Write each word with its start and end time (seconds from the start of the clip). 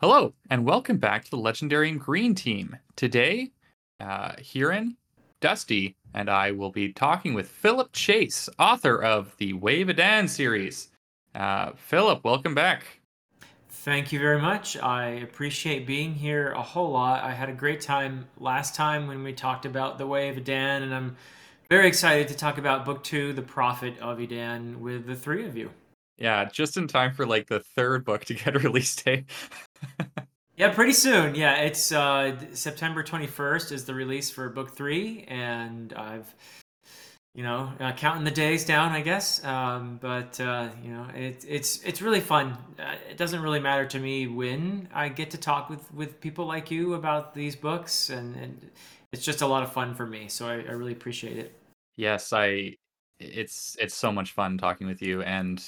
Hello, 0.00 0.32
and 0.48 0.64
welcome 0.64 0.96
back 0.96 1.24
to 1.24 1.30
the 1.30 1.36
Legendarium 1.36 1.98
Green 1.98 2.34
Team. 2.34 2.78
Today, 2.96 3.50
uh, 4.00 4.30
Hurin, 4.38 4.96
Dusty, 5.42 5.94
and 6.14 6.30
I 6.30 6.52
will 6.52 6.70
be 6.70 6.90
talking 6.90 7.34
with 7.34 7.50
Philip 7.50 7.92
Chase, 7.92 8.48
author 8.58 8.96
of 8.96 9.36
the 9.36 9.52
Way 9.52 9.82
of 9.82 9.88
Edan 9.88 10.26
series. 10.26 10.88
Uh, 11.34 11.72
Philip, 11.76 12.24
welcome 12.24 12.54
back. 12.54 12.84
Thank 13.68 14.10
you 14.10 14.18
very 14.18 14.40
much. 14.40 14.78
I 14.78 15.04
appreciate 15.08 15.86
being 15.86 16.14
here 16.14 16.52
a 16.52 16.62
whole 16.62 16.92
lot. 16.92 17.22
I 17.22 17.32
had 17.32 17.50
a 17.50 17.54
great 17.54 17.82
time 17.82 18.26
last 18.38 18.74
time 18.74 19.06
when 19.06 19.22
we 19.22 19.34
talked 19.34 19.66
about 19.66 19.98
the 19.98 20.06
Way 20.06 20.30
of 20.30 20.36
Edan, 20.36 20.82
and 20.82 20.94
I'm 20.94 21.14
very 21.68 21.86
excited 21.86 22.26
to 22.28 22.34
talk 22.34 22.56
about 22.56 22.86
Book 22.86 23.04
Two, 23.04 23.34
The 23.34 23.42
Prophet 23.42 23.98
of 23.98 24.16
Edan, 24.16 24.78
with 24.78 25.06
the 25.06 25.14
three 25.14 25.44
of 25.44 25.58
you. 25.58 25.70
Yeah, 26.20 26.44
just 26.44 26.76
in 26.76 26.86
time 26.86 27.12
for 27.12 27.26
like 27.26 27.48
the 27.48 27.60
third 27.60 28.04
book 28.04 28.24
to 28.26 28.34
get 28.34 28.54
a 28.54 28.58
release 28.60 28.94
date. 28.94 29.24
Yeah, 30.60 30.74
pretty 30.74 30.92
soon. 30.92 31.34
Yeah, 31.34 31.54
it's 31.54 31.90
uh, 31.90 32.36
September 32.52 33.02
21st 33.02 33.72
is 33.72 33.86
the 33.86 33.94
release 33.94 34.30
for 34.30 34.46
book 34.50 34.76
three, 34.76 35.24
and 35.26 35.90
I've, 35.94 36.34
you 37.34 37.42
know, 37.42 37.72
uh, 37.80 37.92
counting 37.92 38.24
the 38.24 38.30
days 38.30 38.66
down, 38.66 38.92
I 38.92 39.00
guess. 39.00 39.42
Um, 39.42 39.98
but 40.02 40.38
uh, 40.38 40.68
you 40.84 40.92
know, 40.92 41.06
it, 41.14 41.46
it's 41.48 41.82
it's 41.82 42.02
really 42.02 42.20
fun. 42.20 42.58
Uh, 42.78 42.96
it 43.08 43.16
doesn't 43.16 43.40
really 43.40 43.58
matter 43.58 43.86
to 43.86 43.98
me 43.98 44.26
when 44.26 44.86
I 44.92 45.08
get 45.08 45.30
to 45.30 45.38
talk 45.38 45.70
with 45.70 45.90
with 45.94 46.20
people 46.20 46.44
like 46.44 46.70
you 46.70 46.92
about 46.92 47.32
these 47.32 47.56
books, 47.56 48.10
and, 48.10 48.36
and 48.36 48.70
it's 49.12 49.24
just 49.24 49.40
a 49.40 49.46
lot 49.46 49.62
of 49.62 49.72
fun 49.72 49.94
for 49.94 50.06
me. 50.06 50.28
So 50.28 50.46
I, 50.46 50.56
I 50.56 50.72
really 50.72 50.92
appreciate 50.92 51.38
it. 51.38 51.58
Yes, 51.96 52.34
I. 52.34 52.76
It's 53.18 53.78
it's 53.80 53.94
so 53.94 54.12
much 54.12 54.32
fun 54.32 54.58
talking 54.58 54.86
with 54.86 55.00
you, 55.00 55.22
and 55.22 55.62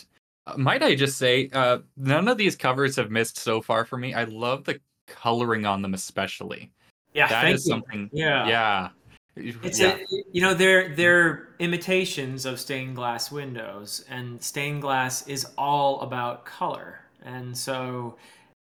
might 0.57 0.83
I 0.83 0.95
just 0.95 1.19
say, 1.19 1.49
uh, 1.53 1.79
none 1.97 2.29
of 2.29 2.37
these 2.39 2.57
covers 2.57 2.97
have 2.97 3.11
missed 3.11 3.39
so 3.39 3.61
far 3.61 3.85
for 3.85 3.97
me. 3.97 4.15
I 4.15 4.25
love 4.25 4.65
the 4.65 4.81
coloring 5.07 5.67
on 5.67 5.83
them, 5.83 5.95
especially. 5.95 6.71
Yeah, 7.15 7.29
That 7.29 7.43
thank 7.43 7.57
is 7.57 7.67
you. 7.67 7.71
something. 7.71 8.11
Yeah. 8.13 8.49
Yeah. 8.49 8.89
It's 9.35 9.81
yeah. 9.81 9.97
a, 9.97 10.05
you 10.31 10.43
know 10.43 10.53
they're 10.53 10.95
they're 10.95 11.55
imitations 11.59 12.45
of 12.45 12.61
stained 12.61 12.97
glass 12.97 13.33
windows, 13.33 14.05
and 14.11 14.43
stained 14.43 14.83
glass 14.83 15.27
is 15.27 15.47
all 15.57 16.03
about 16.03 16.45
color, 16.45 17.01
and 17.23 17.57
so 17.57 18.17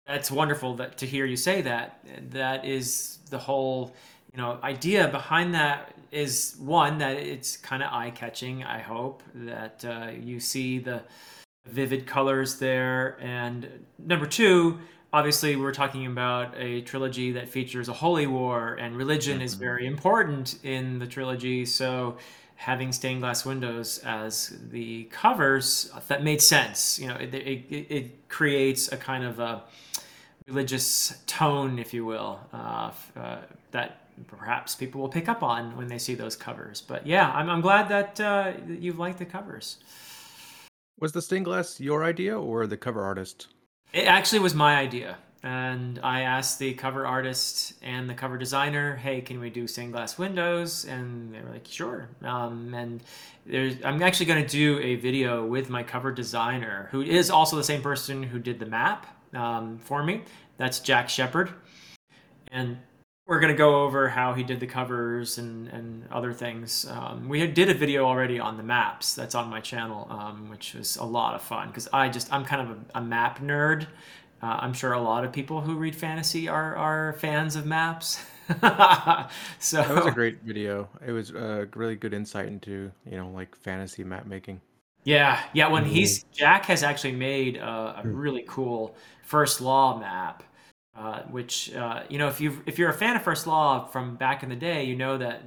that's 0.06 0.30
wonderful 0.30 0.76
that 0.76 0.96
to 1.00 1.08
hear 1.08 1.26
you 1.26 1.38
say 1.38 1.64
that. 1.64 2.06
That 2.30 2.66
is 2.66 3.18
the 3.32 3.40
whole 3.40 3.96
you 4.32 4.38
know 4.38 4.60
idea 4.62 5.08
behind 5.08 5.56
that 5.56 5.96
is 6.12 6.56
one 6.60 7.00
that 7.00 7.18
it's 7.18 7.58
kind 7.58 7.82
of 7.82 7.92
eye 7.92 8.12
catching. 8.12 8.64
I 8.64 8.78
hope 8.78 9.24
that 9.34 9.84
uh, 9.84 10.12
you 10.20 10.40
see 10.40 10.78
the 10.78 11.02
vivid 11.66 12.08
colors 12.08 12.60
there, 12.60 13.18
and 13.22 13.68
number 13.98 14.26
two. 14.26 14.80
Obviously, 15.12 15.56
we're 15.56 15.74
talking 15.74 16.06
about 16.06 16.54
a 16.56 16.82
trilogy 16.82 17.32
that 17.32 17.50
features 17.50 17.90
a 17.90 17.94
holy 17.94 18.28
war, 18.28 18.76
and 18.76 18.96
religion 18.96 19.42
is 19.42 19.56
Mhm. 19.56 19.60
very 19.60 19.86
important 19.88 20.64
in 20.64 21.00
the 21.00 21.08
trilogy. 21.08 21.66
So, 21.66 22.18
having 22.58 22.92
stained 22.92 23.22
glass 23.22 23.44
windows 23.46 24.00
as 24.06 24.54
the 24.70 25.06
covers 25.06 25.92
that 26.10 26.24
made 26.24 26.42
sense. 26.42 27.00
You 27.00 27.08
know, 27.08 27.16
it, 27.16 27.34
it, 27.34 27.66
it 27.90 28.30
creates 28.30 28.92
a 28.92 28.98
kind 28.98 29.24
of 29.24 29.40
a 29.40 29.64
religious 30.46 31.24
tone, 31.26 31.80
if 31.80 31.94
you 31.94 32.06
will, 32.06 32.40
uh, 32.54 32.92
uh, 33.16 33.38
that 33.72 34.02
perhaps 34.28 34.76
people 34.76 35.00
will 35.02 35.10
pick 35.10 35.30
up 35.30 35.42
on 35.42 35.76
when 35.78 35.88
they 35.88 35.98
see 35.98 36.16
those 36.16 36.36
covers. 36.36 36.82
But 36.82 37.08
yeah, 37.08 37.32
I'm, 37.32 37.50
I'm 37.50 37.62
glad 37.62 37.88
that 37.90 38.20
uh, 38.20 38.52
that 38.68 38.80
you've 38.80 39.00
liked 39.00 39.20
the 39.20 39.26
covers. 39.26 39.78
Was 41.00 41.14
the 41.14 41.22
stained 41.22 41.46
glass 41.46 41.80
your 41.80 42.04
idea 42.04 42.38
or 42.38 42.68
the 42.68 42.76
cover 42.76 43.04
artist? 43.04 43.48
It 43.94 44.06
actually 44.06 44.40
was 44.40 44.54
my 44.54 44.78
idea. 44.78 45.18
And 45.42 46.00
I 46.04 46.22
asked 46.22 46.60
the 46.60 46.74
cover 46.74 47.08
artist 47.08 47.74
and 47.82 48.10
the 48.10 48.14
cover 48.14 48.38
designer, 48.38 48.98
"Hey, 48.98 49.22
can 49.22 49.40
we 49.40 49.50
do 49.50 49.68
stained 49.68 49.94
glass 49.94 50.18
windows?" 50.18 50.84
And 50.84 51.34
they 51.34 51.40
were 51.40 51.52
like, 51.52 51.66
"Sure." 51.66 52.10
Um, 52.22 52.74
and 52.74 53.02
there's, 53.46 53.76
I'm 53.86 54.04
actually 54.04 54.26
going 54.26 54.46
to 54.46 54.50
do 54.50 54.80
a 54.80 54.96
video 54.96 55.46
with 55.46 55.70
my 55.70 55.82
cover 55.82 56.12
designer, 56.12 56.90
who 56.92 57.02
is 57.02 57.30
also 57.30 57.56
the 57.56 57.64
same 57.64 57.82
person 57.82 58.22
who 58.22 58.38
did 58.38 58.60
the 58.60 58.66
map 58.66 59.08
um, 59.34 59.80
for 59.80 60.04
me. 60.04 60.24
That's 60.58 60.82
Jack 60.82 61.08
Shepard, 61.08 61.54
and 62.52 62.78
we're 63.30 63.40
going 63.40 63.54
to 63.54 63.58
go 63.58 63.84
over 63.84 64.10
how 64.10 64.34
he 64.34 64.42
did 64.42 64.60
the 64.60 64.66
covers 64.66 65.38
and, 65.38 65.68
and 65.68 66.04
other 66.12 66.34
things. 66.34 66.88
Um, 66.90 67.30
we 67.30 67.40
had- 67.40 67.54
did 67.54 67.70
a 67.70 67.76
video 67.76 68.04
already 68.06 68.40
on 68.40 68.58
the 68.58 68.64
maps 68.64 69.14
that's 69.14 69.36
on 69.36 69.50
my 69.52 69.60
channel, 69.62 70.08
um, 70.10 70.50
which 70.50 70.74
was 70.74 70.98
a 70.98 71.04
lot 71.04 71.36
of 71.36 71.44
fun 71.44 71.68
because 71.68 71.88
I 71.94 72.10
just 72.10 72.34
I'm 72.34 72.44
kind 72.44 72.70
of 72.70 72.78
a, 72.78 72.98
a 72.98 73.02
map 73.02 73.40
nerd. 73.40 73.84
Uh, 74.42 74.58
I'm 74.62 74.74
sure 74.74 74.94
a 74.94 75.02
lot 75.02 75.24
of 75.24 75.32
people 75.32 75.62
who 75.62 75.76
read 75.76 75.96
fantasy 75.96 76.48
are 76.48 76.76
are 76.76 77.14
fans 77.14 77.56
of 77.56 77.68
maps. 77.68 78.20
so 78.50 78.56
That 78.58 79.96
was 79.96 80.06
a 80.08 80.12
great 80.12 80.42
video. 80.42 80.90
It 81.06 81.12
was 81.12 81.30
a 81.30 81.68
really 81.76 81.96
good 81.96 82.16
insight 82.16 82.48
into, 82.48 82.92
you 83.06 83.16
know, 83.18 83.30
like 83.30 83.56
fantasy 83.56 84.04
map 84.04 84.26
making. 84.26 84.60
Yeah, 85.04 85.40
yeah. 85.54 85.68
When 85.68 85.86
he's 85.86 86.24
Jack 86.32 86.66
has 86.66 86.82
actually 86.82 87.14
made 87.14 87.58
a, 87.58 88.02
a 88.04 88.08
really 88.08 88.44
cool 88.48 88.96
First 89.24 89.62
Law 89.62 90.00
map, 90.00 90.44
uh, 90.96 91.22
which 91.24 91.74
uh, 91.76 92.04
you 92.10 92.18
know 92.18 92.28
if 92.28 92.42
you 92.42 92.62
if 92.66 92.78
you're 92.78 92.90
a 92.90 92.94
fan 92.94 93.16
of 93.16 93.22
First 93.22 93.48
Law 93.48 93.86
from 93.86 94.16
back 94.16 94.44
in 94.44 94.50
the 94.50 94.56
day, 94.56 94.84
you 94.84 94.96
know 94.96 95.18
that 95.18 95.44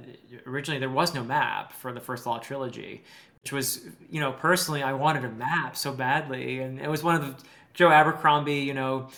originally 0.47 0.79
there 0.79 0.89
was 0.89 1.13
no 1.13 1.23
map 1.23 1.73
for 1.73 1.93
the 1.93 1.99
First 1.99 2.25
Law 2.25 2.39
trilogy, 2.39 3.03
which 3.43 3.51
was 3.51 3.81
you 4.09 4.19
know 4.19 4.31
personally 4.31 4.81
I 4.81 4.93
wanted 4.93 5.25
a 5.25 5.31
map 5.31 5.75
so 5.75 5.93
badly, 5.93 6.59
and 6.59 6.79
it 6.79 6.89
was 6.89 7.03
one 7.03 7.15
of 7.15 7.21
the 7.21 7.43
Joe 7.73 7.89
Abercrombie, 7.89 8.59
you 8.59 8.73
know, 8.73 9.09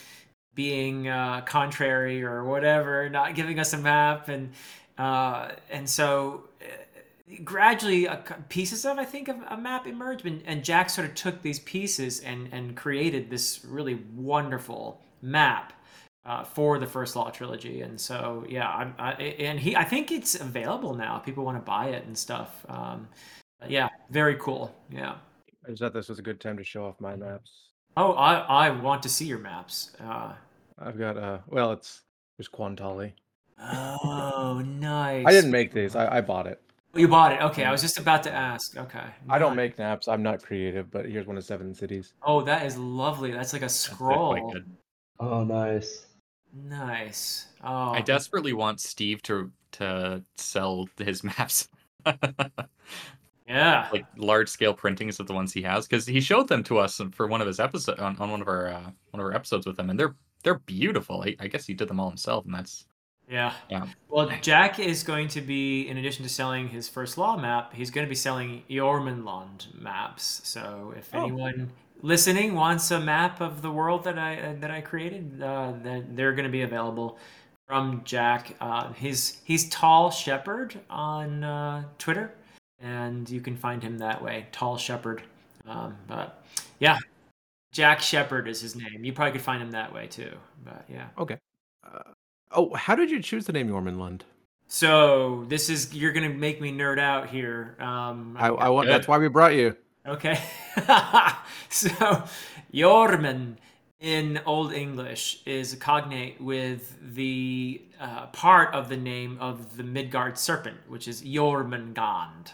being 0.56 1.08
uh, 1.08 1.42
contrary 1.42 2.24
or 2.24 2.44
whatever, 2.44 3.10
not 3.10 3.36
giving 3.36 3.60
us 3.60 3.74
a 3.74 3.78
map, 3.78 4.30
and 4.30 4.52
uh, 4.98 5.52
and 5.70 5.90
so 5.90 6.46
uh, 6.62 7.36
gradually 7.44 8.08
pieces 8.50 8.86
of 8.86 8.98
I 8.98 9.06
think 9.06 9.28
of 9.28 9.38
a 9.48 9.58
map 9.58 9.86
emerged, 9.88 10.26
and, 10.26 10.42
and 10.46 10.64
Jack 10.64 10.90
sort 10.90 11.08
of 11.08 11.16
took 11.16 11.42
these 11.42 11.60
pieces 11.60 12.22
and 12.22 12.50
and 12.52 12.76
created 12.76 13.30
this 13.30 13.64
really 13.66 14.00
wonderful 14.16 15.02
map. 15.22 15.74
Uh, 16.26 16.44
for 16.44 16.80
the 16.80 16.88
first 16.88 17.16
law 17.16 17.30
trilogy 17.30 17.82
and 17.82 18.02
so 18.02 18.44
yeah 18.50 18.68
I, 18.68 18.92
I, 18.98 19.12
and 19.14 19.60
he 19.60 19.76
i 19.76 19.84
think 19.84 20.12
it's 20.12 20.34
available 20.34 20.96
now 20.96 21.20
people 21.20 21.46
want 21.46 21.56
to 21.56 21.62
buy 21.62 21.90
it 21.90 22.04
and 22.08 22.18
stuff 22.18 22.66
um, 22.68 23.08
yeah 23.68 23.90
very 24.10 24.34
cool 24.38 24.76
yeah 24.90 25.18
I 25.64 25.70
just 25.70 25.82
thought 25.84 25.94
this 25.94 26.10
was 26.10 26.18
a 26.18 26.24
good 26.24 26.40
time 26.42 26.58
to 26.58 26.64
show 26.64 26.84
off 26.84 27.00
my 27.00 27.16
maps. 27.16 27.52
oh 27.96 28.14
i 28.14 28.40
i 28.40 28.70
want 28.72 29.04
to 29.04 29.10
see 29.10 29.26
your 29.26 29.38
maps 29.38 29.92
uh, 30.04 30.34
I've 30.80 30.98
got 30.98 31.16
uh 31.16 31.38
well 31.48 31.72
it's 31.74 32.02
there's 32.40 32.48
Quon 32.48 32.76
Tali. 32.76 33.14
oh 33.62 34.64
nice 34.80 35.26
I 35.28 35.32
didn't 35.32 35.52
make 35.52 35.74
these. 35.74 35.96
I, 35.96 36.18
I 36.18 36.22
bought 36.22 36.48
it. 36.48 36.60
you 36.96 37.08
bought 37.08 37.34
it 37.34 37.42
okay 37.44 37.66
i 37.66 37.72
was 37.72 37.82
just 37.84 38.00
about 38.00 38.24
to 38.24 38.32
ask 38.34 38.76
okay 38.78 39.06
I 39.30 39.38
don't 39.38 39.56
make 39.56 39.78
maps. 39.78 40.08
I'm 40.08 40.24
not 40.24 40.42
creative, 40.42 40.90
but 40.90 41.06
here's 41.06 41.28
one 41.28 41.38
of 41.38 41.44
seven 41.44 41.76
cities. 41.76 42.14
oh 42.24 42.42
that 42.42 42.66
is 42.66 42.78
lovely 42.78 43.32
that's 43.32 43.54
like 43.54 43.62
a 43.62 43.70
scroll. 43.70 44.54
Oh, 45.18 45.44
nice. 45.46 46.08
Nice 46.56 47.48
oh 47.64 47.92
I 47.92 48.02
desperately 48.02 48.54
want 48.54 48.80
Steve 48.80 49.22
to 49.24 49.52
to 49.74 50.24
sell 50.38 50.88
his 50.98 51.24
maps. 51.38 51.68
yeah 53.48 53.90
like 53.92 54.06
large 54.18 54.48
scale 54.50 54.74
printings 54.74 55.20
of 55.20 55.28
the 55.28 55.34
ones 55.34 55.52
he 55.54 55.62
has 55.62 55.88
because 55.88 56.06
he 56.06 56.22
showed 56.22 56.48
them 56.48 56.64
to 56.64 56.78
us 56.80 57.02
for 57.12 57.28
one 57.28 57.42
of 57.42 57.48
his 57.48 57.60
episode 57.60 58.00
on, 58.00 58.16
on 58.18 58.32
one 58.32 58.42
of 58.42 58.48
our 58.48 58.68
uh, 58.70 58.90
one 59.12 59.20
of 59.20 59.26
our 59.26 59.34
episodes 59.34 59.66
with 59.68 59.78
him 59.78 59.90
and 59.90 60.00
they're 60.00 60.16
they're 60.44 60.60
beautiful 60.60 61.24
I, 61.24 61.36
I 61.40 61.48
guess 61.48 61.66
he 61.66 61.74
did 61.74 61.88
them 61.88 62.00
all 62.00 62.10
himself 62.10 62.46
and 62.46 62.54
that's 62.54 62.86
Yeah. 63.28 63.54
Yeah. 63.70 63.88
Well, 64.08 64.30
Jack 64.42 64.78
is 64.80 65.02
going 65.04 65.28
to 65.30 65.42
be, 65.42 65.88
in 65.90 65.98
addition 65.98 66.22
to 66.24 66.30
selling 66.30 66.70
his 66.70 66.88
first 66.88 67.18
law 67.18 67.36
map, 67.36 67.74
he's 67.74 67.90
going 67.90 68.06
to 68.06 68.10
be 68.10 68.16
selling 68.16 68.62
Eormenlond 68.70 69.74
maps. 69.74 70.42
So 70.44 70.94
if 70.96 71.10
Oh. 71.14 71.24
anyone 71.24 71.72
listening 72.02 72.54
wants 72.54 72.92
a 72.92 73.00
map 73.00 73.42
of 73.42 73.62
the 73.62 73.72
world 73.72 74.04
that 74.04 74.18
I 74.18 74.40
uh, 74.40 74.56
that 74.60 74.72
I 74.72 74.82
created, 74.82 75.42
uh, 75.42 75.74
then 75.84 76.10
they're 76.14 76.34
going 76.34 76.46
to 76.46 76.52
be 76.52 76.62
available 76.62 77.18
from 77.68 78.02
Jack. 78.04 78.56
Uh, 78.62 78.94
he's 78.94 79.42
he's 79.44 79.70
Tall 79.70 80.12
Shepherd 80.12 80.80
on 80.90 81.44
uh, 81.44 81.84
Twitter, 81.98 82.34
and 82.80 83.30
you 83.30 83.42
can 83.42 83.56
find 83.56 83.82
him 83.82 83.98
that 84.00 84.22
way, 84.22 84.48
Tall 84.52 84.78
Shepherd. 84.78 85.24
Um, 85.68 85.96
but 86.08 86.44
yeah, 86.80 86.98
Jack 87.72 88.02
Shepherd 88.02 88.48
is 88.48 88.62
his 88.62 88.76
name. 88.76 89.04
You 89.04 89.14
probably 89.14 89.34
could 89.34 89.42
find 89.42 89.62
him 89.62 89.72
that 89.72 89.94
way 89.94 90.08
too. 90.08 90.32
But 90.64 90.86
yeah. 90.90 91.08
Okay. 91.18 91.38
Uh, 91.84 92.12
oh, 92.52 92.74
how 92.74 92.96
did 92.96 93.10
you 93.10 93.22
choose 93.22 93.46
the 93.46 93.54
name 93.54 93.70
Eormenlond? 93.70 94.22
So 94.68 95.46
this 95.48 95.70
is 95.70 95.94
you're 95.94 96.12
gonna 96.12 96.30
make 96.30 96.62
me 96.62 96.72
nerd 96.72 97.00
out 97.00 97.30
here. 97.30 97.76
Um, 97.80 98.36
I, 98.40 98.48
I 98.48 98.70
want. 98.70 98.88
Good. 98.88 98.94
That's 98.94 99.08
why 99.08 99.18
we 99.18 99.28
brought 99.28 99.54
you. 99.54 99.76
Okay. 100.08 100.40
so 101.70 101.90
Jormund 102.74 103.56
in 104.00 104.40
Old 104.46 104.74
English 104.74 105.42
is 105.46 105.74
a 105.74 105.78
cognate 105.78 106.40
with 106.40 106.96
the 107.16 107.82
uh, 108.00 108.28
part 108.28 108.74
of 108.74 108.90
the 108.90 108.98
name 108.98 109.38
of 109.40 109.78
the 109.78 109.84
Midgard 109.84 110.38
serpent, 110.38 110.78
which 110.88 111.08
is 111.08 111.22
Jormungand. 111.24 112.52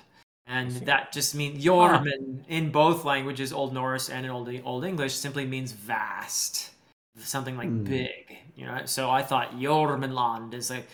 And 0.47 0.71
that 0.85 1.11
just 1.11 1.35
means 1.35 1.63
Jormund 1.63 2.45
in 2.47 2.71
both 2.71 3.05
languages, 3.05 3.53
Old 3.53 3.73
Norse 3.73 4.09
and 4.09 4.25
in 4.25 4.31
Old 4.31 4.49
Old 4.63 4.85
English, 4.85 5.13
simply 5.15 5.45
means 5.45 5.71
vast. 5.71 6.69
something 7.17 7.57
like 7.57 7.67
Mm. 7.69 7.83
big, 7.83 8.37
you 8.55 8.65
know. 8.65 8.85
So 8.85 9.09
I 9.09 9.21
thought 9.21 9.51
Eormenlond 9.57 10.53
is 10.53 10.69
like 10.69 10.87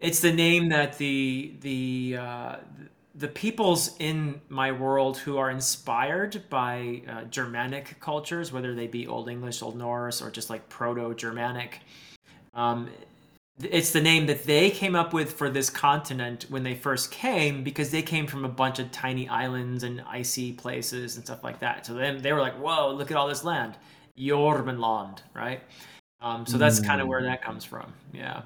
it's 0.00 0.20
the 0.20 0.32
name 0.32 0.68
that 0.70 0.98
the 0.98 1.54
the 1.60 2.16
uh, 2.18 2.56
the 3.14 3.28
peoples 3.28 3.96
in 4.00 4.40
my 4.48 4.72
world 4.72 5.18
who 5.18 5.38
are 5.38 5.50
inspired 5.50 6.42
by 6.50 7.02
uh, 7.08 7.24
Germanic 7.24 8.00
cultures, 8.00 8.52
whether 8.52 8.74
they 8.74 8.88
be 8.88 9.06
Old 9.06 9.28
English, 9.28 9.62
Old 9.62 9.76
Norse, 9.76 10.20
or 10.20 10.30
just 10.30 10.50
like 10.50 10.68
Proto-Germanic. 10.68 11.80
Um, 12.54 12.90
it's 13.62 13.92
the 13.92 14.00
name 14.00 14.26
that 14.26 14.42
they 14.44 14.68
came 14.68 14.96
up 14.96 15.12
with 15.12 15.32
for 15.32 15.48
this 15.48 15.70
continent 15.70 16.46
when 16.48 16.64
they 16.64 16.74
first 16.74 17.12
came 17.12 17.62
because 17.62 17.90
they 17.90 18.02
came 18.02 18.26
from 18.26 18.44
a 18.44 18.48
bunch 18.48 18.80
of 18.80 18.90
tiny 18.90 19.28
islands 19.28 19.84
and 19.84 20.02
icy 20.08 20.52
places 20.52 21.14
and 21.14 21.24
stuff 21.24 21.44
like 21.44 21.60
that. 21.60 21.86
So 21.86 21.94
then 21.94 22.20
they 22.20 22.32
were 22.32 22.40
like, 22.40 22.54
"Whoa, 22.54 22.92
look 22.92 23.12
at 23.12 23.16
all 23.16 23.28
this 23.28 23.44
land, 23.44 23.76
Eormenlond," 24.18 25.18
right? 25.34 25.60
Um, 26.20 26.46
so 26.46 26.58
that's 26.58 26.80
kind 26.80 27.00
of 27.00 27.06
where 27.06 27.22
that 27.22 27.42
comes 27.42 27.64
from. 27.64 27.92
Yeah. 28.12 28.42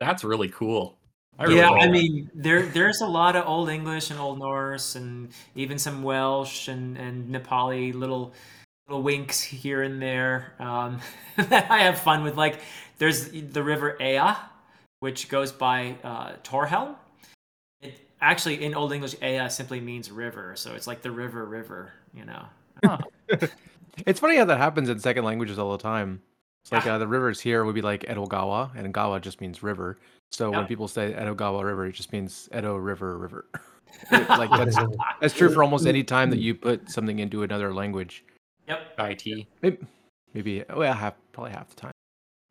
That's 0.00 0.24
really 0.24 0.48
cool. 0.48 0.97
I 1.38 1.44
really 1.44 1.56
yeah, 1.58 1.70
like 1.70 1.82
I 1.82 1.88
mean, 1.88 2.30
there 2.34 2.62
there's 2.66 3.00
a 3.00 3.06
lot 3.06 3.36
of 3.36 3.46
Old 3.46 3.68
English 3.68 4.10
and 4.10 4.18
Old 4.18 4.38
Norse, 4.40 4.96
and 4.96 5.28
even 5.54 5.78
some 5.78 6.02
Welsh 6.02 6.68
and, 6.68 6.96
and 6.96 7.32
Nepali 7.32 7.94
little 7.94 8.32
little 8.88 9.02
winks 9.02 9.40
here 9.40 9.82
and 9.82 10.00
there 10.02 10.54
um, 10.58 10.98
that 11.36 11.70
I 11.70 11.78
have 11.80 11.98
fun 11.98 12.24
with. 12.24 12.36
Like, 12.36 12.60
there's 12.98 13.28
the 13.30 13.62
River 13.62 13.96
Ea, 14.02 14.34
which 15.00 15.28
goes 15.28 15.52
by 15.52 15.96
uh, 16.02 16.32
Torhelm. 16.42 16.96
It 17.82 17.94
actually 18.20 18.64
in 18.64 18.74
Old 18.74 18.92
English, 18.92 19.14
Ea 19.22 19.48
simply 19.48 19.80
means 19.80 20.10
river, 20.10 20.54
so 20.56 20.74
it's 20.74 20.86
like 20.88 21.02
the 21.02 21.10
river, 21.12 21.44
river. 21.44 21.92
You 22.14 22.24
know. 22.24 22.46
It's 24.06 24.20
funny 24.20 24.36
how 24.36 24.44
that 24.44 24.58
happens 24.58 24.88
in 24.88 25.00
second 25.00 25.24
languages 25.24 25.58
all 25.58 25.72
the 25.72 25.82
time. 25.82 26.22
It's 26.62 26.70
like 26.70 26.84
Yeah. 26.84 26.94
uh, 26.94 26.98
the 26.98 27.08
rivers 27.08 27.40
here 27.40 27.64
would 27.64 27.74
be 27.74 27.82
like 27.82 28.02
Edogawa, 28.02 28.70
and 28.76 28.92
Gawa 28.94 29.20
just 29.20 29.40
means 29.40 29.62
river. 29.62 29.98
So 30.32 30.50
when 30.50 30.66
people 30.66 30.88
say 30.88 31.12
Edogawa 31.12 31.64
River, 31.64 31.86
it 31.86 31.92
just 31.92 32.12
means 32.12 32.48
Edo 32.56 32.76
River 32.76 33.18
River. 33.18 33.46
Like 34.10 34.50
that's 34.50 34.76
that's 35.20 35.34
true 35.34 35.48
for 35.52 35.62
almost 35.62 35.86
any 35.86 36.04
time 36.04 36.28
that 36.30 36.38
you 36.38 36.54
put 36.54 36.90
something 36.90 37.18
into 37.20 37.42
another 37.42 37.72
language. 37.72 38.22
Yep. 38.68 38.80
IT. 38.98 39.46
Maybe, 39.62 39.78
maybe 40.34 40.64
well, 40.76 40.92
half 40.92 41.14
probably 41.32 41.52
half 41.52 41.70
the 41.70 41.76
time. 41.76 41.92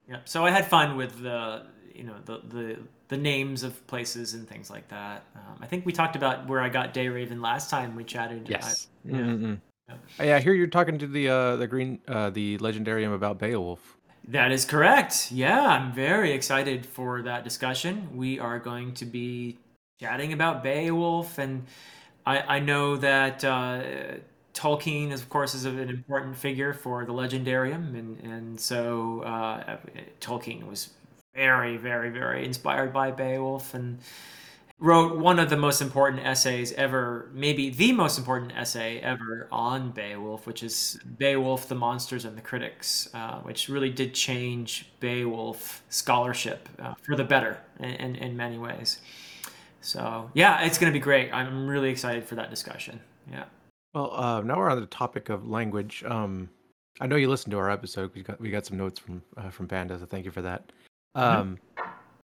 Yeah. 0.09 0.17
So 0.25 0.43
I 0.45 0.49
had 0.51 0.65
fun 0.67 0.97
with 0.97 1.21
the 1.21 1.67
you 1.93 2.03
know 2.03 2.15
the 2.25 2.41
the 2.49 2.79
the 3.09 3.17
names 3.17 3.61
of 3.63 3.85
places 3.87 4.33
and 4.33 4.47
things 4.49 4.69
like 4.71 4.87
that. 4.89 5.23
Um, 5.35 5.57
I 5.61 5.67
think 5.67 5.85
we 5.85 5.93
talked 5.93 6.15
about 6.15 6.47
where 6.47 6.59
I 6.59 6.69
got 6.69 6.93
Dayraven 6.93 7.39
last 7.39 7.69
time 7.69 7.95
we 7.95 8.03
chatted. 8.03 8.47
Yes. 8.49 8.87
I- 9.05 9.09
yeah. 9.11 9.35
Yeah. 9.35 9.55
Uh, 9.89 10.23
Yeah, 10.23 10.35
I 10.37 10.39
hear 10.39 10.53
you're 10.53 10.67
talking 10.67 10.97
to 10.97 11.07
the 11.07 11.29
uh, 11.29 11.55
the 11.55 11.67
green 11.67 11.99
uh, 12.07 12.31
the 12.31 12.57
legendarium 12.57 13.13
about 13.13 13.37
Beowulf. 13.37 13.96
That 14.27 14.51
is 14.51 14.65
correct. 14.65 15.31
Yeah, 15.31 15.65
I'm 15.65 15.93
very 15.93 16.33
excited 16.33 16.85
for 16.85 17.21
that 17.21 17.43
discussion. 17.45 18.09
We 18.13 18.39
are 18.39 18.59
going 18.59 18.93
to 18.95 19.05
be 19.05 19.57
chatting 19.99 20.33
about 20.33 20.63
Beowulf, 20.63 21.37
and 21.37 21.65
I, 22.25 22.57
I 22.57 22.59
know 22.59 22.97
that 22.97 23.45
uh, 23.45 23.81
Tolkien, 24.53 25.11
is, 25.11 25.21
of 25.21 25.29
course, 25.29 25.55
is 25.55 25.63
an 25.63 25.79
important 25.79 26.35
figure 26.35 26.73
for 26.73 27.05
the 27.05 27.13
Legendarium, 27.13 27.97
and 27.97 28.19
and 28.19 28.59
so 28.59 29.21
uh, 29.21 29.77
Tolkien 30.19 30.67
was 30.67 30.89
very, 31.33 31.77
very, 31.77 32.09
very 32.09 32.43
inspired 32.43 32.91
by 32.91 33.11
Beowulf, 33.11 33.73
and 33.73 33.99
wrote 34.79 35.17
one 35.17 35.39
of 35.39 35.49
the 35.49 35.57
most 35.57 35.81
important 35.81 36.23
essays 36.23 36.71
ever, 36.73 37.31
maybe 37.33 37.71
the 37.71 37.91
most 37.91 38.17
important 38.19 38.51
essay 38.55 38.99
ever 38.99 39.47
on 39.51 39.89
Beowulf, 39.91 40.45
which 40.45 40.61
is 40.61 40.99
Beowulf, 41.17 41.67
the 41.67 41.75
Monsters 41.75 42.25
and 42.25 42.37
the 42.37 42.41
Critics, 42.41 43.09
uh, 43.15 43.39
which 43.39 43.69
really 43.69 43.89
did 43.89 44.13
change 44.13 44.91
Beowulf 44.99 45.83
scholarship 45.89 46.69
uh, 46.79 46.93
for 47.01 47.15
the 47.15 47.23
better 47.23 47.57
in, 47.79 47.89
in, 47.89 48.15
in 48.17 48.37
many 48.37 48.59
ways. 48.59 48.99
So, 49.81 50.29
yeah, 50.35 50.61
it's 50.61 50.77
going 50.77 50.91
to 50.91 50.97
be 50.97 51.03
great. 51.03 51.33
I'm 51.33 51.67
really 51.67 51.89
excited 51.89 52.23
for 52.23 52.35
that 52.35 52.51
discussion. 52.51 52.99
Yeah. 53.31 53.45
Well, 53.95 54.13
uh, 54.13 54.41
now 54.41 54.57
we're 54.57 54.69
on 54.69 54.79
the 54.79 54.85
topic 54.85 55.29
of 55.29 55.47
language. 55.47 56.03
Um, 56.05 56.49
I 56.99 57.07
know 57.07 57.15
you 57.15 57.29
listened 57.29 57.51
to 57.51 57.57
our 57.57 57.71
episode. 57.71 58.11
We 58.13 58.21
got 58.21 58.39
we 58.39 58.51
got 58.51 58.65
some 58.65 58.77
notes 58.77 58.99
from 58.99 59.23
uh, 59.37 59.49
from 59.49 59.67
Panda, 59.67 59.97
so 59.97 60.05
thank 60.05 60.25
you 60.25 60.31
for 60.31 60.41
that. 60.43 60.71
Um, 61.15 61.57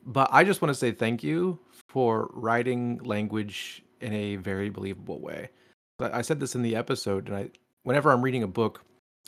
But 0.06 0.30
I 0.32 0.44
just 0.44 0.62
want 0.62 0.70
to 0.70 0.76
say 0.76 0.92
thank 0.92 1.24
you 1.24 1.60
for 1.90 2.30
writing 2.34 3.00
language 3.04 3.84
in 4.00 4.14
a 4.14 4.36
very 4.38 4.70
believable 4.70 5.20
way. 5.20 5.50
But 5.98 6.14
I 6.14 6.22
said 6.22 6.40
this 6.40 6.56
in 6.56 6.62
the 6.62 6.76
episode, 6.76 7.28
and 7.28 7.36
I 7.36 7.50
whenever 7.84 8.12
I'm 8.12 8.22
reading 8.22 8.44
a 8.44 8.48
book, 8.48 8.82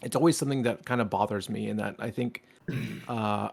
it's 0.03 0.15
always 0.15 0.37
something 0.37 0.63
that 0.63 0.85
kind 0.85 1.01
of 1.01 1.09
bothers 1.09 1.49
me, 1.49 1.67
in 1.69 1.77
that 1.77 1.95
I 1.99 2.09
think 2.11 2.43
uh, 3.09 3.49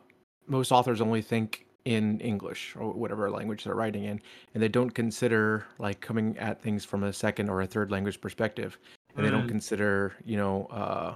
most 0.46 0.70
authors 0.70 1.00
only 1.00 1.22
think 1.22 1.64
in 1.84 2.20
English 2.20 2.76
or 2.78 2.93
whatever 2.93 3.31
language 3.31 3.64
they're 3.64 3.75
writing 3.75 4.05
in, 4.05 4.20
and 4.52 4.62
they 4.62 4.69
don't 4.69 4.90
consider 4.90 5.66
like 5.78 6.00
coming 6.00 6.37
at 6.38 6.61
things 6.61 6.84
from 6.84 7.02
a 7.02 7.12
second 7.12 7.49
or 7.49 7.62
a 7.62 7.66
third 7.66 7.90
language 7.90 8.20
perspective, 8.20 8.78
and 9.16 9.25
they 9.26 9.31
don't 9.31 9.46
Mm. 9.46 9.49
consider 9.49 10.14
you 10.25 10.37
know 10.37 10.66
uh, 10.70 11.14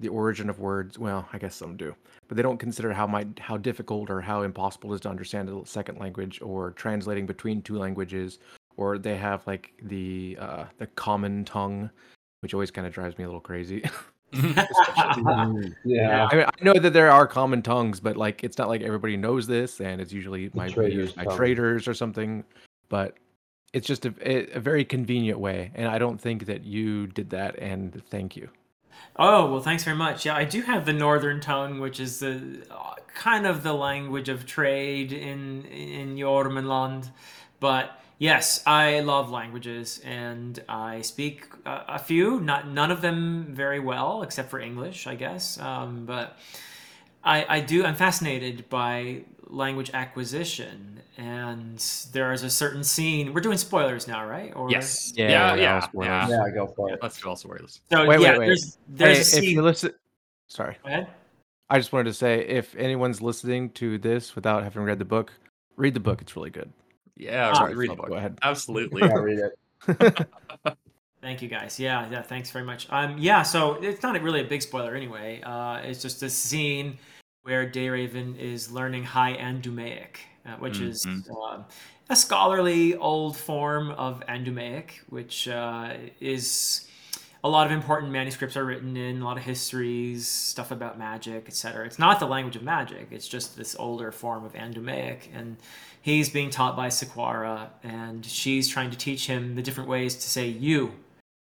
the 0.00 0.08
origin 0.08 0.50
of 0.50 0.58
words. 0.58 0.98
Well, 0.98 1.28
I 1.32 1.38
guess 1.38 1.54
some 1.54 1.76
do, 1.76 1.94
but 2.28 2.36
they 2.36 2.42
don't 2.42 2.58
consider 2.58 2.92
how 2.92 3.06
might 3.06 3.38
how 3.38 3.56
difficult 3.56 4.10
or 4.10 4.20
how 4.20 4.42
impossible 4.42 4.92
it 4.92 4.96
is 4.96 5.00
to 5.02 5.08
understand 5.08 5.48
a 5.48 5.66
second 5.66 5.98
language 5.98 6.40
or 6.42 6.72
translating 6.72 7.26
between 7.26 7.62
two 7.62 7.78
languages, 7.78 8.38
or 8.76 8.98
they 8.98 9.16
have 9.16 9.46
like 9.46 9.72
the 9.82 10.36
uh, 10.40 10.64
the 10.78 10.86
common 10.88 11.44
tongue, 11.44 11.90
which 12.40 12.54
always 12.54 12.70
kind 12.70 12.86
of 12.86 12.92
drives 12.92 13.18
me 13.18 13.24
a 13.24 13.26
little 13.26 13.40
crazy. 13.40 13.84
Yeah. 15.84 16.28
I 16.30 16.34
mean, 16.34 16.44
I 16.44 16.64
know 16.64 16.74
that 16.74 16.92
there 16.92 17.10
are 17.10 17.26
common 17.26 17.62
tongues, 17.62 18.00
but 18.00 18.16
like 18.16 18.42
it's 18.42 18.58
not 18.58 18.68
like 18.68 18.82
everybody 18.82 19.16
knows 19.16 19.46
this, 19.46 19.80
and 19.80 20.00
it's 20.00 20.12
usually 20.12 20.50
might 20.54 20.72
trader's 20.72 21.12
tongue. 21.12 21.36
traders 21.36 21.86
or 21.86 21.94
something. 21.94 22.44
But 22.88 23.16
it's 23.72 23.86
just 23.86 24.06
a, 24.06 24.56
a 24.56 24.60
very 24.60 24.84
convenient 24.84 25.38
way, 25.38 25.70
and 25.74 25.88
I 25.88 25.98
don't 25.98 26.20
think 26.20 26.46
that 26.46 26.64
you 26.64 27.06
did 27.08 27.30
that. 27.30 27.58
And 27.58 28.02
thank 28.10 28.36
you. 28.36 28.48
Oh 29.16 29.50
well, 29.50 29.60
thanks 29.60 29.84
very 29.84 29.96
much. 29.96 30.26
Yeah, 30.26 30.34
I 30.36 30.44
do 30.44 30.62
have 30.62 30.86
the 30.86 30.92
Northern 30.92 31.40
tongue, 31.40 31.80
which 31.80 32.00
is 32.00 32.18
the 32.18 32.66
uh, 32.70 32.94
kind 33.14 33.46
of 33.46 33.62
the 33.62 33.72
language 33.72 34.28
of 34.28 34.46
trade 34.46 35.12
in 35.12 35.64
in 35.66 36.16
Eormenlond. 36.16 37.10
But 37.60 38.00
yes, 38.18 38.62
I 38.66 39.00
love 39.00 39.30
languages, 39.30 40.00
and 40.04 40.62
I 40.68 41.02
speak 41.02 41.46
a, 41.64 41.84
a 41.88 41.98
few. 41.98 42.40
Not 42.40 42.68
none 42.68 42.90
of 42.90 43.00
them 43.02 43.48
very 43.50 43.80
well, 43.80 44.22
except 44.22 44.50
for 44.50 44.58
English, 44.58 45.06
I 45.06 45.14
guess. 45.14 45.58
Um, 45.60 46.06
but 46.06 46.36
I 47.22 47.46
I 47.48 47.60
do. 47.60 47.84
I'm 47.84 47.94
fascinated 47.96 48.68
by 48.68 49.24
language 49.48 49.90
acquisition, 49.94 51.00
and 51.18 51.78
there 52.12 52.32
is 52.32 52.42
a 52.42 52.50
certain 52.50 52.82
scene. 52.84 53.32
We're 53.34 53.40
doing 53.40 53.58
spoilers 53.58 54.08
now, 54.08 54.26
right? 54.26 54.52
Or 54.56 54.70
Yes. 54.70 55.12
Yeah, 55.16 55.28
Yeah. 55.28 55.54
yeah, 55.54 55.88
Yeah. 55.94 56.28
Yeah. 56.28 56.46
it. 56.46 56.54
Go 56.54 56.66
for 56.68 56.90
it. 56.90 56.98
Let's 57.02 57.20
do 57.20 57.28
all 57.28 57.36
spoilers. 57.36 57.80
So 57.90 58.00
Wait, 58.06 58.08
wait, 58.08 58.20
yeah, 58.20 58.38
wait. 58.38 58.46
there's 58.46 58.78
there's 58.88 59.16
Hey, 59.16 59.16
a 59.16 59.20
if 59.20 59.44
scene. 59.44 59.50
you 59.56 59.62
listen, 59.62 59.92
sorry, 60.48 60.76
Go 60.82 60.88
ahead. 60.88 61.08
I 61.70 61.78
just 61.78 61.92
wanted 61.92 62.04
to 62.04 62.14
say 62.14 62.40
if 62.46 62.74
anyone's 62.76 63.20
listening 63.22 63.70
to 63.70 63.98
this 63.98 64.34
without 64.34 64.62
having 64.62 64.82
read 64.82 64.98
the 64.98 65.04
book, 65.04 65.32
read 65.76 65.94
the 65.94 66.00
book. 66.00 66.20
It's 66.20 66.36
really 66.36 66.50
good. 66.50 66.70
Yeah. 67.16 67.52
Ah, 67.54 67.64
read 67.64 67.90
the 67.90 67.94
Go 67.96 68.14
ahead. 68.14 68.38
Absolutely. 68.42 69.02
Yeah, 69.02 69.14
read 69.14 69.38
it. 69.38 70.28
Thank 71.22 71.40
you 71.40 71.48
guys. 71.48 71.80
Yeah, 71.80 72.06
yeah. 72.10 72.20
Thanks 72.20 72.50
very 72.50 72.66
much. 72.66 72.86
Um, 72.90 73.16
yeah. 73.18 73.42
So 73.42 73.74
it's 73.82 74.02
not 74.02 74.20
really 74.20 74.40
a 74.42 74.44
big 74.44 74.60
spoiler 74.60 74.94
anyway. 74.94 75.40
Uh, 75.42 75.76
it's 75.78 76.02
just 76.02 76.22
a 76.22 76.28
scene 76.28 76.98
where 77.44 77.68
Dayraven 77.68 78.38
is 78.38 78.70
learning 78.72 79.04
High 79.04 79.36
Andumaic, 79.36 80.16
uh, 80.46 80.56
which 80.56 80.80
is 80.80 81.04
Mhm. 81.04 81.24
uh, 81.30 81.62
a 82.08 82.16
scholarly 82.16 82.96
old 82.96 83.36
form 83.36 83.90
of 83.90 84.22
Andumaic, 84.26 85.00
which 85.10 85.46
uh, 85.48 85.92
is 86.20 86.88
a 87.42 87.48
lot 87.48 87.66
of 87.66 87.72
important 87.72 88.10
manuscripts 88.10 88.56
are 88.56 88.64
written 88.64 88.96
in, 88.96 89.20
a 89.20 89.24
lot 89.24 89.36
of 89.36 89.42
histories, 89.42 90.26
stuff 90.26 90.70
about 90.70 90.98
magic, 90.98 91.44
etc. 91.46 91.84
It's 91.84 91.98
not 91.98 92.18
the 92.18 92.26
language 92.26 92.56
of 92.56 92.62
magic. 92.62 93.08
It's 93.10 93.28
just 93.28 93.58
this 93.58 93.76
older 93.78 94.10
form 94.10 94.46
of 94.46 94.54
Andumaic, 94.54 95.28
and 95.34 95.58
he's 96.00 96.30
being 96.30 96.48
taught 96.48 96.76
by 96.76 96.88
Sequara, 96.88 97.68
and 97.82 98.24
she's 98.24 98.68
trying 98.68 98.90
to 98.90 98.96
teach 98.96 99.26
him 99.26 99.54
the 99.54 99.62
different 99.62 99.90
ways 99.90 100.14
to 100.14 100.22
say 100.30 100.48
"you." 100.48 100.94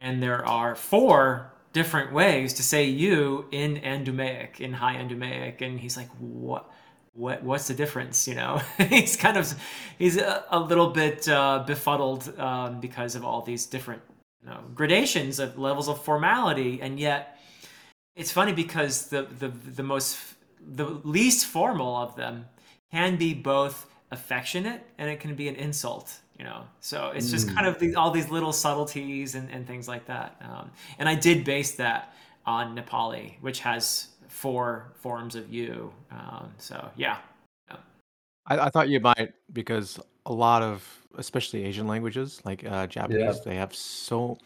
And 0.01 0.23
there 0.23 0.43
are 0.47 0.75
four 0.75 1.50
different 1.73 2.13
ways 2.13 2.55
to 2.55 2.63
say 2.63 2.85
"you" 2.85 3.47
in 3.51 3.77
Andumaic, 3.77 4.61
in 4.61 4.73
High 4.73 4.97
Andumaic, 4.97 5.61
and 5.63 5.79
he's 5.79 5.97
like, 5.97 6.11
"What?" 6.19 6.71
What, 7.13 7.43
what's 7.43 7.67
the 7.67 7.75
difference? 7.75 8.29
You 8.29 8.37
know, 8.37 8.63
he's 8.79 9.17
kind 9.17 9.37
of 9.37 9.53
he's 9.99 10.17
a, 10.17 10.45
a 10.51 10.61
little 10.61 10.91
bit 10.91 11.29
uh, 11.29 11.65
befuddled 11.67 12.39
um, 12.39 12.81
because 12.81 13.17
of 13.17 13.25
all 13.25 13.43
these 13.43 13.67
different 13.67 14.01
you 14.43 14.49
know, 14.49 14.61
gradations 14.77 15.41
of 15.41 15.59
levels 15.59 15.89
of 15.89 16.03
formality, 16.05 16.81
and 16.81 17.01
yet 17.01 17.37
it's 18.15 18.31
funny 18.31 18.53
because 18.53 19.09
the 19.09 19.23
the 19.23 19.49
the 19.49 19.83
most 19.83 20.19
the 20.61 20.85
least 21.05 21.47
formal 21.47 21.97
of 21.97 22.15
them 22.17 22.47
can 22.93 23.17
be 23.17 23.35
both 23.35 23.87
affectionate 24.11 24.85
and 24.99 25.09
it 25.09 25.21
can 25.21 25.35
be 25.35 25.49
an 25.49 25.57
insult. 25.57 26.21
You 26.41 26.47
know, 26.47 26.63
so 26.81 27.13
it's 27.15 27.31
just 27.31 27.49
Mm. 27.49 27.55
kind 27.55 27.67
of 27.67 27.79
the, 27.79 27.95
all 27.97 28.11
these 28.11 28.31
little 28.31 28.53
subtleties 28.53 29.35
and, 29.35 29.51
and 29.51 29.67
things 29.67 29.87
like 29.87 30.07
that. 30.07 30.37
Um, 30.41 30.71
and 30.99 31.07
I 31.07 31.15
did 31.15 31.45
base 31.45 31.73
that 31.73 32.15
on 32.47 32.75
Nepali, 32.75 33.35
which 33.43 33.61
has 33.61 34.09
four 34.27 34.91
forms 34.95 35.35
of 35.35 35.53
you. 35.53 35.93
Um, 36.11 36.49
so 36.57 36.89
yeah, 36.97 37.19
I, 38.47 38.59
I 38.67 38.71
thought 38.71 38.89
you 38.89 39.01
might 39.01 39.35
because 39.53 40.01
a 40.25 40.33
lot 40.33 40.63
of, 40.63 40.83
especially 41.19 41.65
Asian 41.65 41.87
languages 41.87 42.41
like 42.47 42.65
uh, 42.65 42.87
Japanese, 42.87 43.43
they 43.45 43.57
have 43.57 43.75
so 43.75 44.39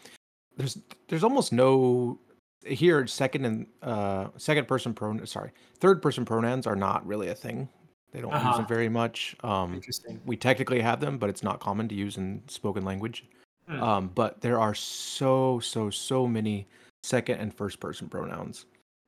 there's 0.57 0.77
there's 1.07 1.23
almost 1.23 1.53
no 1.53 2.19
here 2.65 3.07
second 3.07 3.45
and 3.45 3.67
uh 3.83 4.27
second 4.37 4.67
person 4.67 4.93
pronoun 4.93 5.25
sorry 5.27 5.51
third 5.79 6.01
person 6.01 6.25
pronouns 6.25 6.67
are 6.67 6.75
not 6.75 7.07
really 7.07 7.29
a 7.29 7.35
thing. 7.35 7.69
They 8.15 8.21
don't 8.21 8.31
use 8.31 8.41
Uh-huh. 8.41 8.57
them 8.59 8.65
very 8.67 8.87
much. 8.87 9.35
Um, 9.43 9.73
interesting. 9.73 10.21
we 10.25 10.37
technically 10.37 10.79
have 10.79 11.01
them, 11.01 11.17
but 11.17 11.29
it's 11.29 11.43
not 11.43 11.59
common 11.59 11.89
to 11.89 11.95
use 11.95 12.15
in 12.15 12.41
spoken 12.47 12.85
language. 12.85 13.25
Hmm. 13.67 13.83
Um, 13.83 14.07
but 14.15 14.39
there 14.39 14.57
are 14.59 14.73
so 14.73 15.59
so 15.59 15.89
so 15.89 16.25
many 16.25 16.65
second 17.03 17.39
and 17.39 17.53
first 17.53 17.79
person 17.81 18.07
pronouns 18.07 18.65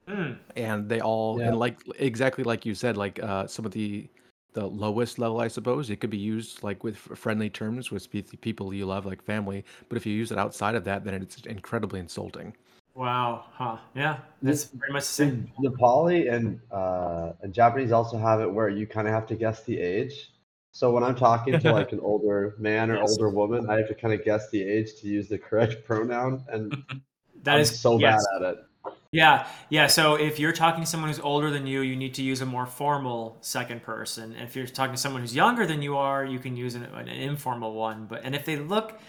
Hmm. 0.09 0.33
and 0.57 0.89
they 0.89 0.99
all 0.99 1.39
Yeah. 1.39 1.47
and 1.49 1.59
like 1.59 1.79
exactly 1.99 2.43
like 2.43 2.65
you 2.65 2.75
said 2.75 2.97
like 2.97 3.21
uh 3.23 3.47
some 3.47 3.65
of 3.65 3.71
the 3.71 4.07
the 4.53 4.65
lowest 4.65 5.19
level 5.19 5.39
i 5.41 5.47
suppose 5.47 5.89
it 5.89 5.97
could 5.99 6.09
be 6.09 6.17
used 6.17 6.63
like 6.63 6.83
with 6.83 6.95
f- 6.95 7.17
friendly 7.17 7.49
terms 7.49 7.91
with 7.91 8.09
pe- 8.11 8.21
people 8.47 8.73
you 8.73 8.85
love 8.85 9.05
like 9.05 9.21
family 9.23 9.63
but 9.89 9.97
if 9.97 10.05
you 10.05 10.13
use 10.13 10.31
it 10.31 10.37
outside 10.37 10.75
of 10.75 10.83
that 10.83 11.03
then 11.03 11.13
it's 11.15 11.37
incredibly 11.45 11.99
insulting 11.99 12.55
Wow. 12.97 13.45
Huh. 13.51 13.77
Yeah. 13.93 14.17
That's 14.41 14.65
pretty 14.65 14.91
much 14.91 15.03
the 15.03 15.07
same. 15.07 15.51
Nepali 15.63 16.33
and 16.33 16.59
uh, 16.71 17.33
and 17.43 17.53
Japanese 17.53 17.91
also 17.91 18.17
have 18.17 18.41
it 18.41 18.51
where 18.51 18.69
you 18.69 18.87
kind 18.87 19.07
of 19.07 19.13
have 19.13 19.27
to 19.27 19.35
guess 19.35 19.63
the 19.63 19.79
age. 19.79 20.31
So 20.71 20.91
when 20.91 21.03
I'm 21.03 21.15
talking 21.15 21.59
to 21.59 21.71
like 21.71 21.91
an 21.91 21.99
older 22.03 22.55
man 22.57 22.89
or 22.89 22.97
Yes. 22.97 23.11
older 23.11 23.29
woman, 23.29 23.69
I 23.69 23.77
have 23.77 23.87
to 23.89 23.93
kind 23.95 24.15
of 24.15 24.25
guess 24.25 24.49
the 24.49 24.63
age 24.63 24.95
to 25.01 25.07
use 25.07 25.27
the 25.29 25.37
correct 25.37 25.85
pronoun, 25.85 26.43
and 26.51 26.75
That 27.43 27.55
I'm 27.55 27.61
is 27.61 27.79
so 27.79 27.99
yes. 27.99 28.25
bad 28.33 28.47
at 28.47 28.53
it. 28.55 28.63
Yeah, 29.11 29.47
yeah. 29.69 29.87
So 29.87 30.15
if 30.15 30.39
you're 30.39 30.51
talking 30.51 30.81
to 30.81 30.87
someone 30.89 31.09
who's 31.09 31.19
older 31.19 31.51
than 31.51 31.67
you, 31.67 31.81
you 31.81 31.95
need 31.95 32.15
to 32.15 32.23
use 32.23 32.41
a 32.41 32.45
more 32.45 32.65
formal 32.65 33.37
second 33.41 33.83
person. 33.83 34.35
If 34.35 34.55
you're 34.55 34.65
talking 34.65 34.95
to 34.95 34.99
someone 34.99 35.21
who's 35.21 35.35
younger 35.35 35.65
than 35.67 35.81
you 35.81 35.95
are, 35.97 36.25
you 36.25 36.39
can 36.39 36.57
use 36.57 36.73
an, 36.75 36.83
an 36.83 37.07
informal 37.07 37.73
one. 37.73 38.07
But 38.09 38.21
and 38.23 38.35
if 38.35 38.43
they 38.43 38.57
look 38.57 38.99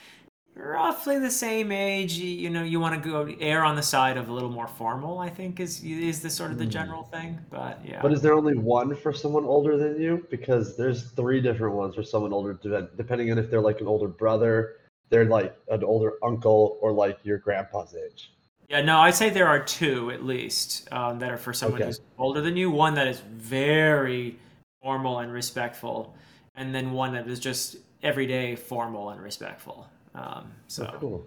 roughly 0.58 1.18
the 1.18 1.30
same 1.30 1.70
age, 1.72 2.14
you, 2.14 2.28
you 2.28 2.50
know, 2.50 2.62
you 2.62 2.80
want 2.80 3.00
to 3.02 3.08
go 3.10 3.32
err 3.40 3.64
on 3.64 3.76
the 3.76 3.82
side 3.82 4.16
of 4.16 4.28
a 4.28 4.32
little 4.32 4.50
more 4.50 4.66
formal. 4.66 5.18
I 5.18 5.28
think 5.28 5.60
is 5.60 5.82
is 5.84 6.20
the 6.20 6.30
sort 6.30 6.50
of 6.50 6.58
the 6.58 6.64
Hmm. 6.64 6.70
general 6.70 7.02
thing. 7.04 7.38
But 7.50 7.78
yeah, 7.84 8.02
But 8.02 8.12
is 8.12 8.20
there 8.20 8.34
only 8.34 8.56
one 8.56 8.94
for 8.96 9.12
someone 9.12 9.44
older 9.44 9.76
than 9.76 10.00
you? 10.00 10.26
Because 10.30 10.76
there's 10.76 11.10
three 11.12 11.40
different 11.40 11.74
ones 11.76 11.94
for 11.94 12.02
someone 12.02 12.32
older, 12.32 12.54
de- 12.54 12.88
depending 12.96 13.30
on 13.30 13.38
if 13.38 13.50
they're 13.50 13.60
like 13.60 13.80
an 13.80 13.86
older 13.86 14.08
brother, 14.08 14.76
they're 15.10 15.24
like 15.24 15.56
an 15.68 15.84
older 15.84 16.14
uncle, 16.22 16.78
or 16.82 16.92
like 16.92 17.18
your 17.24 17.38
grandpa's 17.38 17.94
age. 17.94 18.32
Yeah, 18.68 18.82
no, 18.82 18.98
I'd 18.98 19.14
say 19.14 19.30
there 19.30 19.46
are 19.48 19.60
two 19.64 20.10
at 20.10 20.24
least 20.26 20.86
um, 20.92 21.18
that 21.20 21.30
are 21.30 21.38
for 21.38 21.54
someone 21.54 21.80
Okay. 21.80 21.86
who's 21.86 22.00
older 22.18 22.42
than 22.42 22.54
you. 22.56 22.70
One 22.70 22.94
that 22.94 23.06
is 23.06 23.20
very 23.20 24.38
formal 24.82 25.20
and 25.20 25.32
respectful, 25.32 26.14
and 26.54 26.74
then 26.74 26.92
one 26.92 27.14
that 27.14 27.26
is 27.26 27.40
just 27.40 27.76
everyday 28.02 28.54
formal 28.56 29.08
and 29.10 29.22
respectful. 29.22 29.86
Um, 30.14 30.52
so, 30.66 30.90
Oh, 30.92 30.98
cool. 30.98 31.26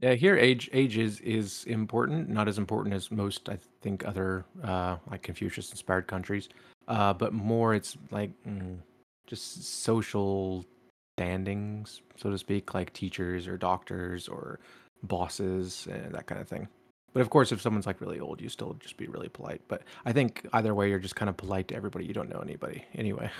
yeah 0.00 0.14
here 0.14 0.36
age 0.36 0.68
age 0.72 0.98
is 0.98 1.20
is 1.20 1.64
important 1.64 2.28
not 2.28 2.48
as 2.48 2.58
important 2.58 2.94
as 2.94 3.10
most 3.10 3.48
i 3.48 3.56
think 3.82 4.04
other 4.04 4.44
uh 4.64 4.96
like 5.10 5.22
confucius 5.22 5.70
inspired 5.70 6.06
countries. 6.06 6.48
Uh 6.88 7.12
but 7.14 7.32
more 7.32 7.74
it's 7.74 7.96
like 8.10 8.30
mm, 8.46 8.76
just 9.26 9.64
social 9.84 10.64
standings 11.16 12.02
so 12.16 12.30
to 12.30 12.38
speak 12.38 12.74
like 12.74 12.92
teachers 12.92 13.46
or 13.46 13.56
doctors 13.56 14.28
or 14.28 14.58
bosses 15.04 15.86
and 15.90 16.12
that 16.14 16.26
kind 16.26 16.40
of 16.40 16.48
thing. 16.48 16.66
But 17.12 17.20
of 17.20 17.30
course 17.30 17.52
if 17.52 17.60
someone's 17.60 17.86
like 17.86 18.00
really 18.00 18.18
old 18.20 18.40
you 18.40 18.48
still 18.48 18.74
just 18.80 18.96
be 18.96 19.06
really 19.06 19.28
polite. 19.28 19.60
But 19.68 19.82
i 20.04 20.12
think 20.12 20.46
either 20.52 20.74
way 20.74 20.88
you're 20.90 20.98
just 20.98 21.16
kind 21.16 21.28
of 21.28 21.36
polite 21.36 21.68
to 21.68 21.74
everybody. 21.76 22.04
You 22.06 22.14
don't 22.14 22.28
know 22.28 22.40
anybody. 22.40 22.84
Anyway. 22.94 23.30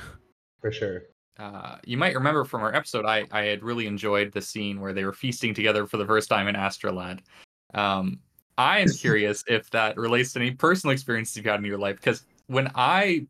For 0.61 0.71
sure. 0.71 1.02
Uh, 1.39 1.77
you 1.85 1.97
might 1.97 2.15
remember 2.15 2.45
from 2.45 2.62
our 2.62 2.75
episode, 2.75 3.07
I, 3.07 3.25
I 3.31 3.43
had 3.43 3.62
really 3.62 3.87
enjoyed 3.87 4.33
the 4.33 4.43
scene 4.43 4.81
where 4.81 4.93
they 4.93 5.05
were 5.05 5.12
feasting 5.12 5.55
together 5.55 5.87
for 5.87 5.97
the 5.97 6.07
first 6.07 6.29
time 6.29 6.49
in 6.49 6.55
Asdralad. 6.55 7.21
Um, 7.75 8.21
I 8.59 8.81
am 8.81 8.89
curious 8.99 9.43
if 9.47 9.71
that 9.71 9.97
relates 9.97 10.33
to 10.35 10.41
any 10.41 10.51
personal 10.53 10.93
experiences 10.93 11.37
you've 11.37 11.47
had 11.47 11.59
in 11.59 11.65
your 11.65 11.79
life. 11.79 11.97
Because 11.97 12.27
when 12.47 12.71
I 12.75 13.27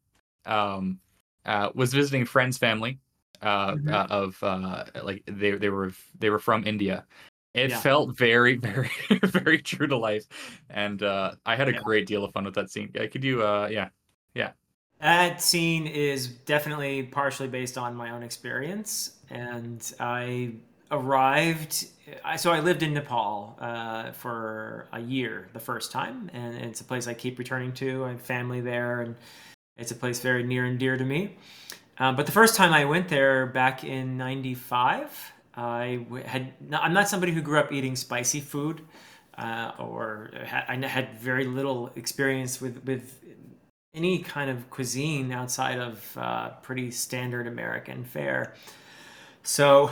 um, 0.47 0.99
uh, 1.47 1.71
was 1.75 1.95
visiting 1.95 2.25
friends' 2.25 2.59
family 2.59 2.99
uh, 3.41 3.75
Mhm. 3.77 3.89
uh, 3.93 4.07
of 4.11 4.43
uh, 4.43 4.85
like 5.03 5.23
they 5.27 5.53
they 5.53 5.69
were 5.69 5.93
they 6.19 6.31
were 6.31 6.39
from 6.39 6.65
India, 6.67 7.07
it 7.55 7.71
Yeah. 7.71 7.81
felt 7.81 8.17
very 8.17 8.57
very 8.59 8.91
very 9.23 9.59
true 9.59 9.87
to 9.87 9.97
life, 9.97 10.25
and 10.71 11.03
uh, 11.03 11.33
I 11.47 11.57
had 11.57 11.69
a 11.69 11.73
Yeah. 11.73 11.81
great 11.81 12.07
deal 12.07 12.25
of 12.25 12.33
fun 12.33 12.45
with 12.45 12.55
that 12.55 12.71
scene. 12.71 12.93
Could 12.93 13.25
you 13.25 13.43
uh, 13.43 13.69
yeah, 13.71 13.89
yeah 14.35 14.53
that 15.03 15.43
scene 15.43 15.89
is 15.89 16.29
definitely 16.29 17.03
partially 17.03 17.49
based 17.49 17.77
on 17.77 17.97
my 17.97 18.13
own 18.13 18.23
experience, 18.23 19.17
and 19.31 19.93
I 19.99 20.53
arrived. 20.93 21.87
I, 22.25 22.37
so 22.37 22.53
I 22.53 22.61
lived 22.61 22.85
in 22.85 22.95
Nepal 22.95 23.59
uh, 23.61 24.13
for 24.13 24.87
a 24.93 25.01
year 25.01 25.49
the 25.55 25.59
first 25.59 25.91
time, 25.91 26.31
and 26.33 26.55
it's 26.55 26.81
a 26.81 26.85
place 26.85 27.09
I 27.09 27.15
keep 27.15 27.41
returning 27.41 27.73
to. 27.75 28.05
I 28.05 28.11
have 28.11 28.23
family 28.23 28.61
there, 28.61 29.01
and 29.01 29.17
it's 29.77 29.91
a 29.91 29.97
place 29.97 30.21
very 30.21 30.45
near 30.45 30.67
and 30.67 30.79
dear 30.79 30.97
to 30.97 31.05
me. 31.05 31.37
Um, 31.99 32.15
but 32.15 32.27
the 32.27 32.33
first 32.33 32.55
time 32.55 32.73
I 32.73 32.85
went 32.85 33.09
there 33.09 33.47
back 33.47 33.83
in 33.83 34.17
'95, 34.17 35.33
I 35.57 36.07
had. 36.27 36.53
I'm 36.73 36.93
not 36.93 37.09
somebody 37.09 37.33
who 37.33 37.43
grew 37.43 37.59
up 37.59 37.73
eating 37.73 37.97
spicy 37.97 38.39
food, 38.39 38.83
uh, 39.37 39.73
or 39.81 40.31
I 40.69 40.77
had 40.87 41.19
very 41.19 41.45
little 41.45 41.91
experience 41.97 42.61
with 42.61 42.85
with 42.85 43.19
any 43.95 44.21
kind 44.21 44.51
of 44.51 44.71
cuisine 44.71 45.33
outside 45.33 45.79
of 45.79 46.17
uh, 46.17 46.51
pretty 46.63 46.91
standard 46.91 47.47
American 47.47 48.05
fare. 48.05 48.55
So 49.43 49.91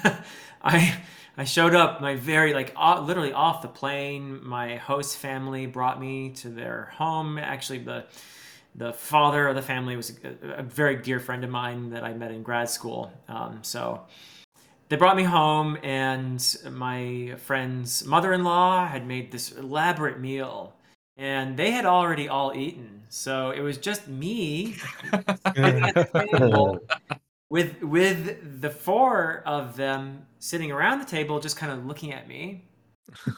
I 0.62 0.96
I 1.36 1.44
showed 1.44 1.74
up 1.74 2.00
my 2.00 2.14
very 2.14 2.54
like 2.54 2.72
o- 2.76 3.02
literally 3.02 3.32
off 3.32 3.62
the 3.62 3.68
plane. 3.68 4.40
My 4.44 4.76
host 4.76 5.18
family 5.18 5.66
brought 5.66 6.00
me 6.00 6.30
to 6.36 6.50
their 6.50 6.92
home. 6.96 7.38
Actually, 7.38 7.80
the 7.80 8.04
the 8.74 8.92
father 8.92 9.48
of 9.48 9.56
the 9.56 9.62
family 9.62 9.96
was 9.96 10.18
a, 10.24 10.58
a 10.58 10.62
very 10.62 10.96
dear 10.96 11.20
friend 11.20 11.44
of 11.44 11.50
mine 11.50 11.90
that 11.90 12.04
I 12.04 12.14
met 12.14 12.30
in 12.30 12.42
grad 12.42 12.70
school. 12.70 13.12
Um, 13.28 13.58
so 13.62 14.02
they 14.88 14.96
brought 14.96 15.16
me 15.16 15.24
home, 15.24 15.78
and 15.82 16.44
my 16.70 17.34
friend's 17.38 18.04
mother-in-law 18.04 18.86
had 18.88 19.06
made 19.06 19.32
this 19.32 19.52
elaborate 19.52 20.20
meal, 20.20 20.74
and 21.16 21.56
they 21.56 21.70
had 21.72 21.86
already 21.86 22.28
all 22.28 22.54
eaten. 22.54 23.01
So 23.12 23.50
it 23.50 23.60
was 23.60 23.76
just 23.76 24.08
me 24.08 24.76
sitting 25.54 25.82
at 25.84 25.94
the 25.94 26.28
table 26.32 26.80
with 27.50 27.82
with 27.82 28.62
the 28.62 28.70
four 28.70 29.42
of 29.44 29.76
them 29.76 30.24
sitting 30.38 30.72
around 30.72 31.00
the 31.00 31.04
table, 31.04 31.38
just 31.38 31.58
kind 31.58 31.70
of 31.70 31.84
looking 31.84 32.14
at 32.14 32.26
me, 32.26 32.64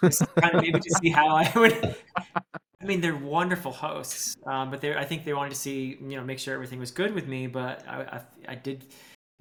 just 0.04 0.32
kind 0.36 0.54
of 0.54 0.62
maybe 0.62 0.78
to 0.78 0.90
see 1.02 1.08
how 1.08 1.34
I 1.34 1.50
would. 1.56 1.96
I 2.46 2.84
mean, 2.84 3.00
they're 3.00 3.16
wonderful 3.16 3.72
hosts, 3.72 4.36
um, 4.46 4.70
but 4.70 4.80
they 4.80 4.94
I 4.94 5.04
think 5.04 5.24
they 5.24 5.34
wanted 5.34 5.50
to 5.50 5.56
see, 5.56 5.98
you 6.00 6.16
know, 6.16 6.22
make 6.22 6.38
sure 6.38 6.54
everything 6.54 6.78
was 6.78 6.92
good 6.92 7.12
with 7.12 7.26
me. 7.26 7.48
But 7.48 7.82
I, 7.88 8.02
I, 8.02 8.20
I 8.52 8.54
did 8.54 8.84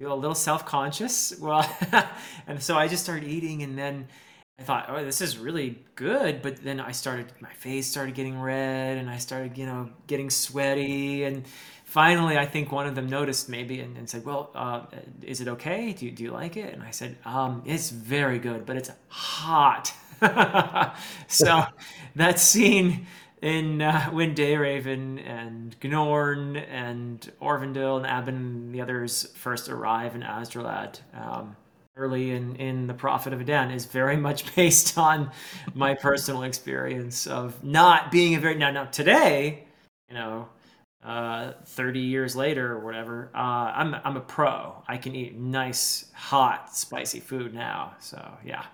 feel 0.00 0.12
a 0.12 0.16
little 0.16 0.34
self 0.34 0.66
conscious. 0.66 1.32
Well, 1.38 1.64
and 2.48 2.60
so 2.60 2.76
I 2.76 2.88
just 2.88 3.04
started 3.04 3.28
eating, 3.28 3.62
and 3.62 3.78
then 3.78 4.08
I 4.58 4.62
thought, 4.62 4.86
oh, 4.88 5.04
this 5.04 5.20
is 5.20 5.36
really 5.36 5.84
good. 5.96 6.40
But 6.40 6.62
then 6.62 6.78
I 6.78 6.92
started, 6.92 7.32
my 7.40 7.52
face 7.52 7.88
started 7.88 8.14
getting 8.14 8.40
red, 8.40 8.98
and 8.98 9.10
I 9.10 9.18
started, 9.18 9.58
you 9.58 9.66
know, 9.66 9.90
getting 10.06 10.30
sweaty, 10.30 11.24
and 11.24 11.44
finally, 11.84 12.38
I 12.38 12.46
think 12.46 12.70
one 12.70 12.86
of 12.86 12.94
them 12.94 13.08
noticed 13.08 13.48
maybe 13.48 13.80
and, 13.80 13.96
and 13.96 14.08
said, 14.08 14.24
"Well, 14.24 14.50
uh, 14.54 14.86
is 15.22 15.40
it 15.40 15.48
okay? 15.48 15.92
Do 15.92 16.06
you, 16.06 16.12
do 16.12 16.22
you 16.22 16.30
like 16.30 16.56
it?" 16.56 16.72
And 16.72 16.82
I 16.82 16.90
said, 16.90 17.16
um, 17.24 17.62
"It's 17.66 17.90
very 17.90 18.38
good, 18.38 18.64
but 18.64 18.76
it's 18.76 18.90
hot." 19.08 19.92
so 21.28 21.64
that 22.16 22.38
scene 22.38 23.06
in 23.42 23.82
uh, 23.82 24.10
when 24.10 24.34
Dayraven 24.34 25.26
and 25.26 25.76
Gnorn 25.82 26.56
and 26.56 27.30
Orvandil 27.42 27.96
and 27.98 28.06
Abin 28.06 28.28
and 28.28 28.74
the 28.74 28.80
others 28.80 29.32
first 29.34 29.68
arrive 29.68 30.14
in 30.14 30.22
Asdralad. 30.22 31.00
Um, 31.12 31.56
early 31.96 32.32
in, 32.32 32.56
in 32.56 32.86
the 32.86 32.94
prophet 32.94 33.32
of 33.32 33.40
Edan 33.40 33.72
is 33.72 33.84
very 33.86 34.16
much 34.16 34.54
based 34.56 34.98
on 34.98 35.30
my 35.74 35.94
personal 35.94 36.42
experience 36.42 37.26
of 37.26 37.62
not 37.64 38.10
being 38.10 38.34
a 38.34 38.40
very 38.40 38.54
now 38.56 38.70
now 38.70 38.84
today 38.86 39.64
you 40.08 40.14
know 40.14 40.48
uh, 41.04 41.52
30 41.66 42.00
years 42.00 42.34
later 42.34 42.72
or 42.72 42.80
whatever, 42.80 43.30
uh, 43.34 43.38
I'm, 43.38 43.94
I'm 44.04 44.16
a 44.16 44.22
pro. 44.22 44.82
I 44.88 44.96
can 44.96 45.14
eat 45.14 45.36
nice, 45.36 46.06
hot, 46.14 46.74
spicy 46.74 47.20
food 47.20 47.52
now. 47.52 47.94
So, 48.00 48.26
yeah. 48.42 48.64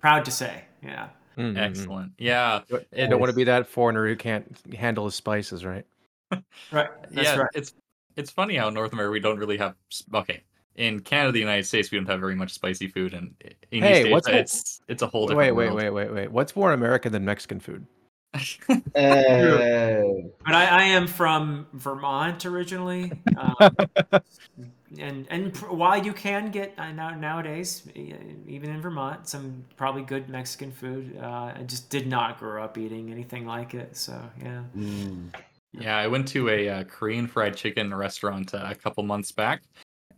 Proud 0.00 0.24
to 0.26 0.30
say. 0.30 0.62
Yeah. 0.84 1.08
Mm, 1.36 1.54
mm, 1.54 1.56
mm. 1.56 1.58
excellent 1.58 2.12
yeah 2.18 2.60
You 2.70 3.06
don't 3.08 3.20
want 3.20 3.30
to 3.30 3.36
be 3.36 3.44
that 3.44 3.66
foreigner 3.66 4.06
who 4.06 4.16
can't 4.16 4.56
handle 4.74 5.04
his 5.04 5.14
spices, 5.14 5.64
right? 5.64 5.86
Right. 6.30 6.88
That's 7.10 7.28
yeah, 7.28 7.36
right. 7.36 7.50
it's 7.54 7.72
it's 8.16 8.30
funny 8.30 8.56
how 8.56 8.68
in 8.68 8.74
North 8.74 8.92
America 8.92 9.12
we 9.12 9.20
don't 9.20 9.38
really 9.38 9.56
have 9.56 9.74
okay. 10.14 10.42
In 10.80 11.00
Canada, 11.00 11.32
the 11.32 11.40
United 11.40 11.66
States, 11.66 11.90
we 11.90 11.98
don't 11.98 12.06
have 12.06 12.20
very 12.20 12.34
much 12.34 12.52
spicy 12.54 12.88
food, 12.88 13.12
and 13.12 13.34
in 13.70 13.82
Hey, 13.82 14.00
East 14.00 14.10
what's 14.12 14.28
Asia, 14.28 14.38
it's 14.38 14.80
it's 14.88 15.02
a 15.02 15.06
whole 15.06 15.26
Wait, 15.26 15.34
different 15.34 15.56
wait, 15.56 15.66
world. 15.66 15.76
wait, 15.76 15.90
wait, 15.90 16.14
wait. 16.14 16.32
What's 16.32 16.56
more 16.56 16.72
American 16.72 17.12
than 17.12 17.22
Mexican 17.26 17.60
food? 17.60 17.86
Hey. 18.94 20.24
But 20.42 20.54
I, 20.54 20.64
I 20.64 20.82
am 20.84 21.06
from 21.06 21.66
Vermont 21.74 22.46
originally, 22.46 23.12
um, 23.36 23.76
and 24.98 25.26
and 25.28 25.52
pr- 25.52 25.66
while 25.66 26.02
you 26.02 26.14
can 26.14 26.50
get 26.50 26.72
uh, 26.78 26.90
now 26.92 27.10
nowadays, 27.10 27.86
even 27.94 28.70
in 28.70 28.80
Vermont, 28.80 29.28
some 29.28 29.62
probably 29.76 30.00
good 30.00 30.30
Mexican 30.30 30.72
food, 30.72 31.18
uh, 31.20 31.52
I 31.56 31.62
just 31.66 31.90
did 31.90 32.06
not 32.06 32.38
grow 32.38 32.64
up 32.64 32.78
eating 32.78 33.10
anything 33.10 33.44
like 33.44 33.74
it. 33.74 33.98
So 33.98 34.18
yeah, 34.42 34.62
Mm. 34.74 35.28
Yeah, 35.72 35.96
I 35.98 36.06
went 36.06 36.26
to 36.28 36.48
a 36.48 36.68
uh, 36.68 36.84
Korean 36.84 37.26
fried 37.26 37.54
chicken 37.56 37.94
restaurant 37.94 38.54
uh, 38.54 38.66
a 38.70 38.74
couple 38.74 39.04
months 39.04 39.30
back, 39.30 39.62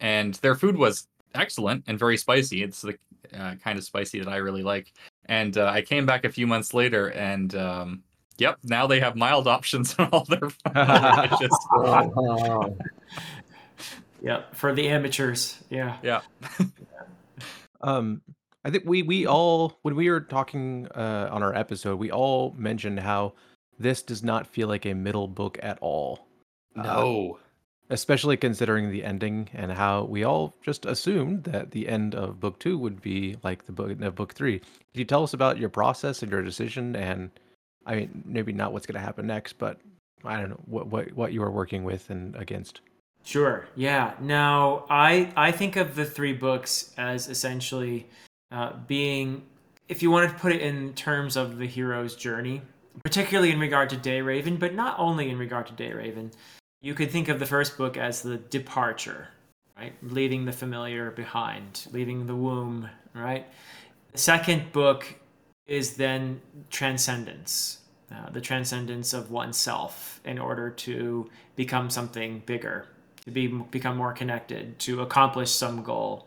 and 0.03 0.35
their 0.35 0.55
food 0.55 0.77
was 0.77 1.07
excellent 1.35 1.85
and 1.87 1.99
very 1.99 2.19
spicy. 2.19 2.63
It's 2.63 2.83
the 2.83 2.99
uh, 3.35 3.55
kind 3.65 3.79
of 3.79 3.85
spicy 3.85 4.19
that 4.19 4.29
I 4.29 4.37
really 4.37 4.63
like. 4.63 4.93
And 5.27 5.57
uh, 5.57 5.67
I 5.67 5.81
came 5.81 6.05
back 6.05 6.25
a 6.27 6.29
few 6.29 6.47
months 6.47 6.75
later, 6.75 7.09
and 7.13 7.55
um, 7.55 8.03
yep, 8.37 8.59
now 8.65 8.87
they 8.87 9.01
have 9.01 9.17
mild 9.17 9.47
options 9.57 9.95
on 9.99 10.09
all 10.13 10.25
their 10.25 10.41
dishes. 11.31 11.57
Oh, 11.75 12.77
yeah, 14.21 14.43
for 14.53 14.73
the 14.75 14.89
amateurs, 14.89 15.59
yeah. 15.71 15.97
Yeah. 16.03 16.21
Um, 17.81 18.23
I 18.65 18.71
think 18.71 18.85
we 18.87 19.03
we 19.03 19.27
all 19.27 19.79
when 19.83 19.97
we 19.97 20.09
were 20.11 20.21
talking 20.21 20.87
uh, 20.95 21.29
on 21.33 21.43
our 21.43 21.55
episode, 21.55 21.99
we 21.99 22.11
all 22.13 22.55
mentioned 22.57 23.01
how 23.01 23.35
this 23.79 24.03
does 24.03 24.23
not 24.23 24.47
feel 24.47 24.69
like 24.69 24.87
a 24.87 24.95
middle 24.95 25.27
book 25.27 25.59
at 25.63 25.79
all. 25.81 26.29
Uh, 26.77 26.83
No. 26.83 27.39
Especially 27.93 28.39
considering 28.39 28.91
the 28.91 29.05
ending 29.05 29.51
and 29.53 29.71
how 29.71 30.05
we 30.05 30.25
all 30.25 30.55
just 30.63 30.87
assumed 30.87 31.45
that 31.45 31.73
the 31.73 31.89
end 31.89 32.15
of 32.15 32.41
book 32.41 32.59
two 32.59 32.79
would 32.79 33.03
be 33.03 33.37
like 33.43 33.67
the 33.67 33.73
book 33.73 33.91
of 34.01 34.15
book 34.15 34.33
three. 34.33 34.61
Could 34.61 34.69
you 34.95 35.05
tell 35.05 35.23
us 35.23 35.35
about 35.35 35.59
your 35.59 35.69
process 35.69 36.23
and 36.23 36.33
your 36.33 36.43
decision? 36.43 36.97
And 36.97 37.31
I 37.85 37.97
mean, 37.97 38.23
maybe 38.25 38.53
not 38.53 38.73
what's 38.73 38.87
going 38.87 38.95
to 38.95 39.05
happen 39.05 39.27
next, 39.27 39.59
but 39.59 39.79
I 40.25 40.41
don't 40.41 40.49
know 40.49 40.61
what 40.65 40.87
what 40.87 41.13
what 41.13 41.33
you 41.35 41.43
were 41.43 41.51
working 41.51 41.85
with 41.85 42.09
and 42.09 42.35
against. 42.37 42.81
Sure. 43.25 43.67
Yeah. 43.77 44.15
Now, 44.21 44.87
I 44.89 45.31
I 45.37 45.53
think 45.53 45.77
of 45.77 45.95
the 45.95 46.07
three 46.07 46.33
books 46.33 46.95
as 46.97 47.29
essentially 47.29 48.07
uh, 48.51 48.73
being, 48.87 49.43
if 49.89 50.03
you 50.03 50.11
wanted 50.11 50.29
to 50.29 50.35
put 50.35 50.53
it 50.53 50.63
in 50.63 50.95
terms 50.95 51.37
of 51.37 51.59
the 51.59 51.67
hero's 51.67 52.17
journey, 52.17 52.63
particularly 53.05 53.53
in 53.53 53.61
regard 53.61 53.91
to 53.91 53.97
Dayraven, 53.97 54.59
but 54.59 54.75
not 54.75 54.99
only 54.99 55.29
in 55.29 55.39
regard 55.39 55.67
to 55.67 55.73
Dayraven, 55.75 56.33
you 56.83 56.95
could 56.95 57.11
think 57.11 57.29
of 57.29 57.39
the 57.39 57.47
first 57.47 57.79
book 57.79 57.97
as 57.97 58.23
the 58.23 58.37
departure, 58.37 59.29
right? 59.79 59.95
Leaving 60.03 60.45
the 60.45 60.53
familiar 60.53 61.12
behind, 61.12 61.87
leaving 61.93 62.27
the 62.27 62.35
womb, 62.35 62.91
right? 63.15 63.47
The 64.11 64.19
second 64.19 64.73
book 64.73 65.15
is 65.67 65.95
then 65.95 66.41
transcendence, 66.71 67.79
uh, 68.11 68.31
the 68.31 68.41
transcendence 68.41 69.15
of 69.15 69.31
oneself 69.31 70.21
in 70.25 70.39
order 70.39 70.69
to 70.69 71.31
become 71.55 71.89
something 71.89 72.43
bigger, 72.47 72.87
to 73.25 73.31
be 73.31 73.47
become 73.47 73.97
more 73.97 74.12
connected, 74.12 74.79
to 74.81 75.03
accomplish 75.03 75.53
some 75.53 75.85
goal. 75.85 76.27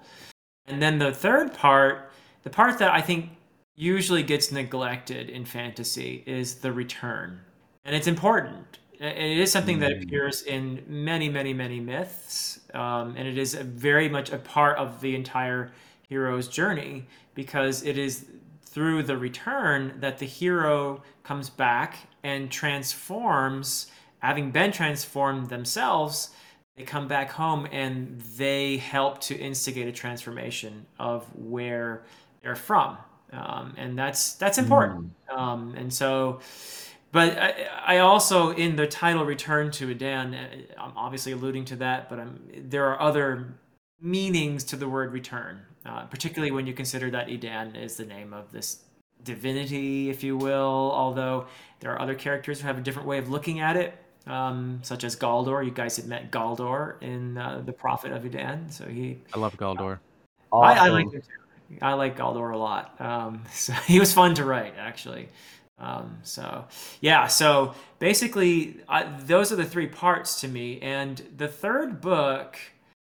And 0.68 0.82
then 0.82 0.98
the 0.98 1.12
third 1.12 1.54
part, 1.54 2.12
the 2.44 2.50
part 2.50 2.80
that 2.80 2.92
I 2.92 3.02
think 3.02 3.30
usually 3.76 4.24
gets 4.24 4.54
neglected 4.54 5.30
in 5.30 5.44
fantasy 5.44 6.24
is 6.26 6.56
the 6.56 6.72
return. 6.72 7.42
And 7.84 7.94
it's 7.94 8.08
important. 8.08 8.80
It 9.00 9.38
is 9.38 9.52
something 9.52 9.80
that 9.80 9.92
Mm. 9.92 10.04
appears 10.04 10.44
in 10.44 10.84
many, 10.88 11.30
many, 11.30 11.54
many 11.54 11.80
myths. 11.80 12.60
Um, 12.74 13.16
and 13.18 13.28
it 13.28 13.38
is 13.38 13.54
a 13.56 13.64
very 13.64 14.10
much 14.10 14.32
a 14.32 14.38
part 14.38 14.78
of 14.78 15.02
the 15.02 15.16
entire 15.16 15.72
hero's 16.08 16.48
journey 16.48 17.06
because 17.34 17.84
it 17.84 17.98
is 17.98 18.26
through 18.64 19.04
the 19.04 19.18
return 19.18 19.94
that 20.00 20.18
the 20.20 20.26
hero 20.26 21.02
comes 21.24 21.50
back 21.50 21.98
and 22.24 22.52
transforms, 22.52 23.88
having 24.20 24.52
been 24.52 24.72
transformed 24.72 25.50
themselves, 25.50 26.32
they 26.76 26.84
come 26.84 27.08
back 27.08 27.32
home 27.32 27.68
and 27.72 28.20
they 28.38 28.78
help 28.78 29.22
to 29.22 29.36
instigate 29.38 29.88
a 29.88 29.92
transformation 29.94 30.86
of 31.00 31.26
where 31.36 32.04
they're 32.42 32.56
from. 32.56 32.98
Um, 33.32 33.74
and 33.78 33.98
that's 33.98 34.34
that's 34.34 34.58
important. 34.58 35.12
Um, 35.30 35.74
and 35.78 35.94
so, 35.94 36.42
but 37.16 37.38
I, 37.38 37.68
I 37.86 37.98
also 38.00 38.50
in 38.50 38.76
the 38.76 38.86
title 38.86 39.24
"Return 39.24 39.72
to 39.72 39.88
Edan," 39.88 40.36
uh, 40.36 40.82
I'm 40.84 40.92
obviously 40.98 41.32
alluding 41.32 41.64
to 41.66 41.78
that, 41.78 42.10
but 42.10 42.20
I'm, 42.20 42.42
there 42.54 42.86
are 42.92 43.02
other 43.02 43.56
meanings 44.02 44.66
to 44.66 44.76
the 44.76 44.90
word 44.90 45.14
"return," 45.14 45.62
uh, 45.86 46.02
particularly 46.08 46.52
when 46.52 46.68
you 46.68 46.74
consider 46.74 47.10
that 47.12 47.30
Edan 47.30 47.82
is 47.82 47.96
the 47.96 48.06
name 48.06 48.34
of 48.34 48.52
this 48.52 48.84
divinity, 49.24 50.10
if 50.10 50.26
you 50.26 50.36
will. 50.36 50.92
Although 50.94 51.48
there 51.80 51.94
are 51.94 52.02
other 52.02 52.16
characters 52.16 52.60
who 52.60 52.68
have 52.68 52.78
a 52.78 52.82
different 52.82 53.08
way 53.08 53.18
of 53.18 53.30
looking 53.30 53.62
at 53.62 53.78
it, 53.78 53.94
um, 54.28 54.80
such 54.82 55.06
as 55.06 55.16
Galdor. 55.16 55.64
You 55.64 55.72
guys 55.72 55.96
had 55.96 56.08
met 56.08 56.32
Galdor 56.32 57.02
in 57.02 57.38
uh, 57.38 57.62
the 57.66 57.72
Prophet 57.72 58.12
of 58.12 58.24
Edan, 58.24 58.70
so 58.70 58.84
he 58.88 59.22
I 59.34 59.40
love 59.40 59.56
Galdor. 59.56 60.00
I, 60.52 60.88
I 60.88 60.90
like 60.90 61.06
him 61.06 61.22
too. 61.22 61.78
I 61.82 61.94
like 61.94 62.18
Galdor 62.18 62.54
a 62.54 62.58
lot. 62.58 63.00
Um, 63.00 63.44
so 63.52 63.72
he 63.74 64.00
was 64.02 64.14
fun 64.14 64.36
to 64.36 64.46
write, 64.46 64.76
actually. 64.78 65.30
Um, 65.78 66.20
so 66.24 66.66
yeah, 67.02 67.28
so 67.28 67.74
basically, 68.00 68.78
I, 68.88 69.04
those 69.04 69.52
are 69.52 69.56
the 69.56 69.66
three 69.66 69.88
parts 69.88 70.42
to 70.42 70.48
me. 70.48 70.80
And 70.82 71.22
the 71.36 71.48
third 71.48 72.02
book, 72.02 72.58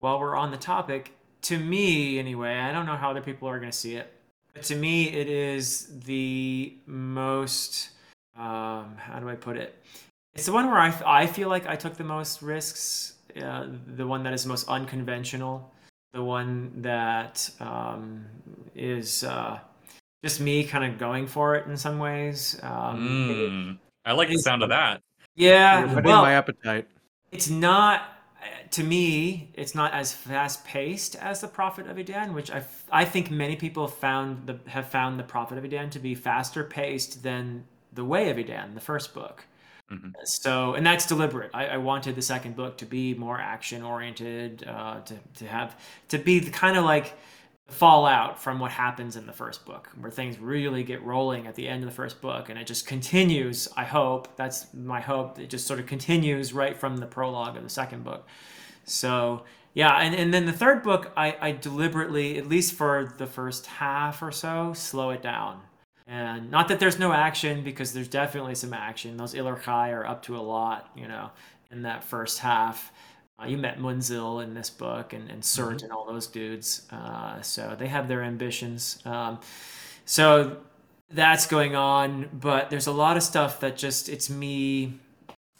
while 0.00 0.20
we're 0.20 0.36
on 0.36 0.50
the 0.50 0.56
topic, 0.56 1.12
to 1.42 1.58
me 1.58 2.18
anyway, 2.18 2.58
I 2.58 2.72
don't 2.72 2.86
know 2.86 2.96
how 2.96 3.10
other 3.10 3.22
people 3.22 3.48
are 3.48 3.58
going 3.58 3.70
to 3.70 3.76
see 3.76 3.96
it, 3.96 4.12
but 4.52 4.62
to 4.64 4.76
me, 4.76 5.08
it 5.08 5.28
is 5.28 6.00
the 6.04 6.74
most. 6.86 7.90
Um, 8.36 8.96
how 8.96 9.18
do 9.20 9.28
I 9.28 9.34
put 9.34 9.56
it? 9.56 9.82
It's 10.34 10.46
the 10.46 10.52
one 10.52 10.66
where 10.66 10.78
I, 10.78 10.94
I 11.04 11.26
feel 11.26 11.48
like 11.48 11.66
I 11.66 11.76
took 11.76 11.96
the 11.96 12.04
most 12.04 12.42
risks. 12.42 13.14
Uh, 13.40 13.66
the 13.86 14.06
one 14.06 14.22
that 14.24 14.32
is 14.32 14.44
most 14.44 14.68
unconventional 14.68 15.72
the 16.12 16.22
one 16.22 16.72
that 16.82 17.48
um, 17.60 18.26
is 18.74 19.24
uh, 19.24 19.58
just 20.24 20.40
me 20.40 20.64
kind 20.64 20.84
of 20.84 20.98
going 20.98 21.26
for 21.26 21.54
it 21.56 21.66
in 21.66 21.76
some 21.76 21.98
ways. 21.98 22.58
Um, 22.62 23.30
it- 23.30 23.50
Mm. 23.50 23.78
I 24.04 24.12
like 24.12 24.28
the 24.28 24.38
sound 24.38 24.62
of 24.62 24.70
that. 24.70 25.02
yeah, 25.34 25.90
You're 25.92 26.02
well, 26.02 26.22
my 26.22 26.32
appetite. 26.32 26.86
it's 27.32 27.50
not 27.50 28.02
to 28.70 28.82
me. 28.82 29.50
It's 29.54 29.74
not 29.74 29.92
as 29.92 30.12
fast 30.14 30.64
paced 30.64 31.16
as 31.16 31.40
the 31.42 31.48
Prophet 31.48 31.86
of 31.86 31.96
Edan, 31.98 32.32
which 32.32 32.50
I 32.50 32.62
I 32.90 33.04
think 33.04 33.30
many 33.30 33.56
people 33.56 33.86
found 33.88 34.46
the 34.46 34.58
have 34.70 34.88
found 34.88 35.18
the 35.18 35.24
Prophet 35.24 35.58
of 35.58 35.64
Edan 35.64 35.90
to 35.90 35.98
be 35.98 36.14
faster 36.14 36.64
paced 36.64 37.22
than 37.22 37.64
the 37.92 38.04
Way 38.04 38.30
of 38.30 38.36
Edan, 38.38 38.74
the 38.74 38.80
first 38.80 39.12
book. 39.14 39.44
Mhm. 39.92 40.12
So, 40.24 40.74
and 40.74 40.86
that's 40.86 41.04
deliberate. 41.06 41.50
I, 41.52 41.66
I 41.66 41.76
wanted 41.76 42.14
the 42.14 42.22
second 42.22 42.54
book 42.56 42.78
to 42.78 42.86
be 42.86 43.12
more 43.14 43.38
action 43.40 43.82
oriented, 43.82 44.64
uh, 44.66 45.00
to 45.00 45.14
to 45.34 45.46
have 45.46 45.76
to 46.08 46.18
be 46.18 46.38
the 46.38 46.50
kind 46.50 46.76
of 46.78 46.84
like 46.84 47.14
fallout 47.70 48.42
from 48.42 48.58
what 48.58 48.70
happens 48.70 49.16
in 49.16 49.26
the 49.26 49.32
first 49.32 49.64
book, 49.64 49.88
where 49.98 50.10
things 50.10 50.38
really 50.38 50.82
get 50.82 51.02
rolling 51.02 51.46
at 51.46 51.54
the 51.54 51.68
end 51.68 51.82
of 51.82 51.88
the 51.88 51.94
first 51.94 52.20
book, 52.20 52.48
and 52.48 52.58
it 52.58 52.66
just 52.66 52.86
continues. 52.86 53.68
I 53.76 53.84
hope 53.84 54.36
that's 54.36 54.72
my 54.74 55.00
hope. 55.00 55.38
It 55.38 55.50
just 55.50 55.66
sort 55.66 55.80
of 55.80 55.86
continues 55.86 56.52
right 56.52 56.76
from 56.76 56.96
the 56.96 57.06
prologue 57.06 57.56
of 57.56 57.62
the 57.62 57.70
second 57.70 58.04
book. 58.04 58.26
So 58.84 59.44
yeah, 59.72 59.96
and, 59.98 60.14
and 60.14 60.34
then 60.34 60.46
the 60.46 60.52
third 60.52 60.82
book, 60.82 61.12
I, 61.16 61.36
I 61.40 61.52
deliberately, 61.52 62.38
at 62.38 62.48
least 62.48 62.74
for 62.74 63.14
the 63.18 63.26
first 63.26 63.66
half 63.66 64.20
or 64.20 64.32
so, 64.32 64.72
slow 64.74 65.10
it 65.10 65.22
down. 65.22 65.60
And 66.08 66.50
not 66.50 66.66
that 66.68 66.80
there's 66.80 66.98
no 66.98 67.12
action, 67.12 67.62
because 67.62 67.92
there's 67.92 68.08
definitely 68.08 68.56
some 68.56 68.74
action. 68.74 69.16
Those 69.16 69.34
Ilurkai 69.34 69.92
are 69.92 70.04
up 70.04 70.22
to 70.24 70.36
a 70.36 70.42
lot, 70.42 70.90
you 70.96 71.06
know, 71.06 71.30
in 71.70 71.82
that 71.82 72.02
first 72.02 72.40
half. 72.40 72.92
Uh, 73.40 73.46
you 73.46 73.56
met 73.56 73.78
Munzil 73.78 74.42
in 74.42 74.54
this 74.54 74.70
book 74.70 75.12
and, 75.12 75.30
and 75.30 75.42
Surt 75.42 75.82
and 75.82 75.92
all 75.92 76.04
those 76.04 76.26
dudes. 76.26 76.86
Uh, 76.90 77.40
so 77.40 77.76
they 77.78 77.86
have 77.88 78.08
their 78.08 78.22
ambitions. 78.22 79.00
Um, 79.04 79.38
so 80.04 80.58
that's 81.10 81.46
going 81.46 81.74
on, 81.74 82.28
but 82.32 82.70
there's 82.70 82.86
a 82.86 82.92
lot 82.92 83.16
of 83.16 83.22
stuff 83.22 83.60
that 83.60 83.76
just, 83.76 84.08
it's 84.08 84.28
me 84.28 84.94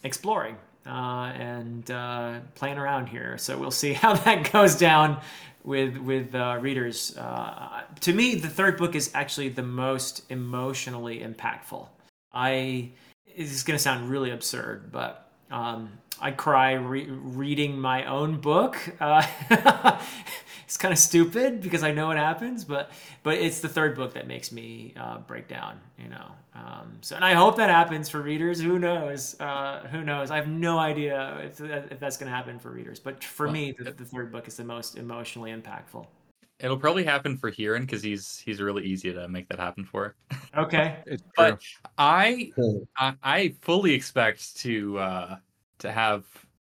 exploring 0.02 0.56
uh, 0.86 1.32
and 1.34 1.90
uh, 1.90 2.40
playing 2.54 2.78
around 2.78 3.08
here. 3.08 3.38
So 3.38 3.58
we'll 3.58 3.70
see 3.70 3.92
how 3.94 4.14
that 4.14 4.52
goes 4.52 4.76
down 4.76 5.20
with 5.62 5.98
with 5.98 6.34
uh, 6.34 6.58
readers. 6.60 7.16
Uh, 7.16 7.82
to 8.00 8.12
me, 8.12 8.34
the 8.34 8.48
third 8.48 8.78
book 8.78 8.94
is 8.94 9.10
actually 9.14 9.50
the 9.50 9.62
most 9.62 10.22
emotionally 10.30 11.20
impactful. 11.20 11.86
I 12.32 12.90
this 13.36 13.52
is 13.52 13.62
going 13.62 13.76
to 13.76 13.82
sound 13.82 14.10
really 14.10 14.30
absurd, 14.30 14.90
but 14.90 15.29
um, 15.50 15.98
I 16.20 16.30
cry 16.32 16.72
re- 16.72 17.08
reading 17.10 17.80
my 17.80 18.04
own 18.04 18.40
book. 18.40 18.76
Uh, 19.00 19.26
it's 20.64 20.76
kind 20.76 20.92
of 20.92 20.98
stupid 20.98 21.60
because 21.60 21.82
I 21.82 21.92
know 21.92 22.08
what 22.08 22.16
happens, 22.16 22.64
but 22.64 22.90
but 23.22 23.38
it's 23.38 23.60
the 23.60 23.68
third 23.68 23.96
book 23.96 24.14
that 24.14 24.26
makes 24.26 24.52
me 24.52 24.94
uh, 24.96 25.18
break 25.18 25.48
down. 25.48 25.80
You 25.98 26.08
know, 26.10 26.26
um, 26.54 26.98
so 27.00 27.16
and 27.16 27.24
I 27.24 27.32
hope 27.34 27.56
that 27.56 27.70
happens 27.70 28.08
for 28.08 28.20
readers. 28.20 28.60
Who 28.60 28.78
knows? 28.78 29.38
Uh, 29.40 29.86
who 29.90 30.02
knows? 30.04 30.30
I 30.30 30.36
have 30.36 30.48
no 30.48 30.78
idea 30.78 31.38
if, 31.44 31.60
if 31.60 31.98
that's 32.00 32.16
going 32.16 32.30
to 32.30 32.36
happen 32.36 32.58
for 32.58 32.70
readers. 32.70 33.00
But 33.00 33.24
for 33.24 33.46
Well, 33.46 33.50
me, 33.50 33.72
the, 33.78 33.92
the 33.92 34.04
third 34.04 34.30
book 34.32 34.48
is 34.48 34.56
the 34.56 34.64
most 34.64 34.96
emotionally 34.96 35.50
impactful. 35.52 36.06
It'll 36.62 36.76
probably 36.78 37.04
happen 37.04 37.36
for 37.36 37.50
Hurin 37.50 37.80
because 37.80 38.02
he's 38.02 38.38
he's 38.44 38.60
really 38.60 38.84
easy 38.84 39.12
to 39.12 39.28
make 39.28 39.48
that 39.48 39.58
happen 39.58 39.84
for. 39.84 40.14
Okay. 40.56 40.96
It's. 41.06 41.22
But 41.36 41.60
I. 41.98 42.52
I, 42.98 43.14
I 43.22 43.54
fully 43.60 43.94
expect 43.94 44.56
to 44.58 44.98
uh, 44.98 45.36
to 45.78 45.90
have 45.90 46.24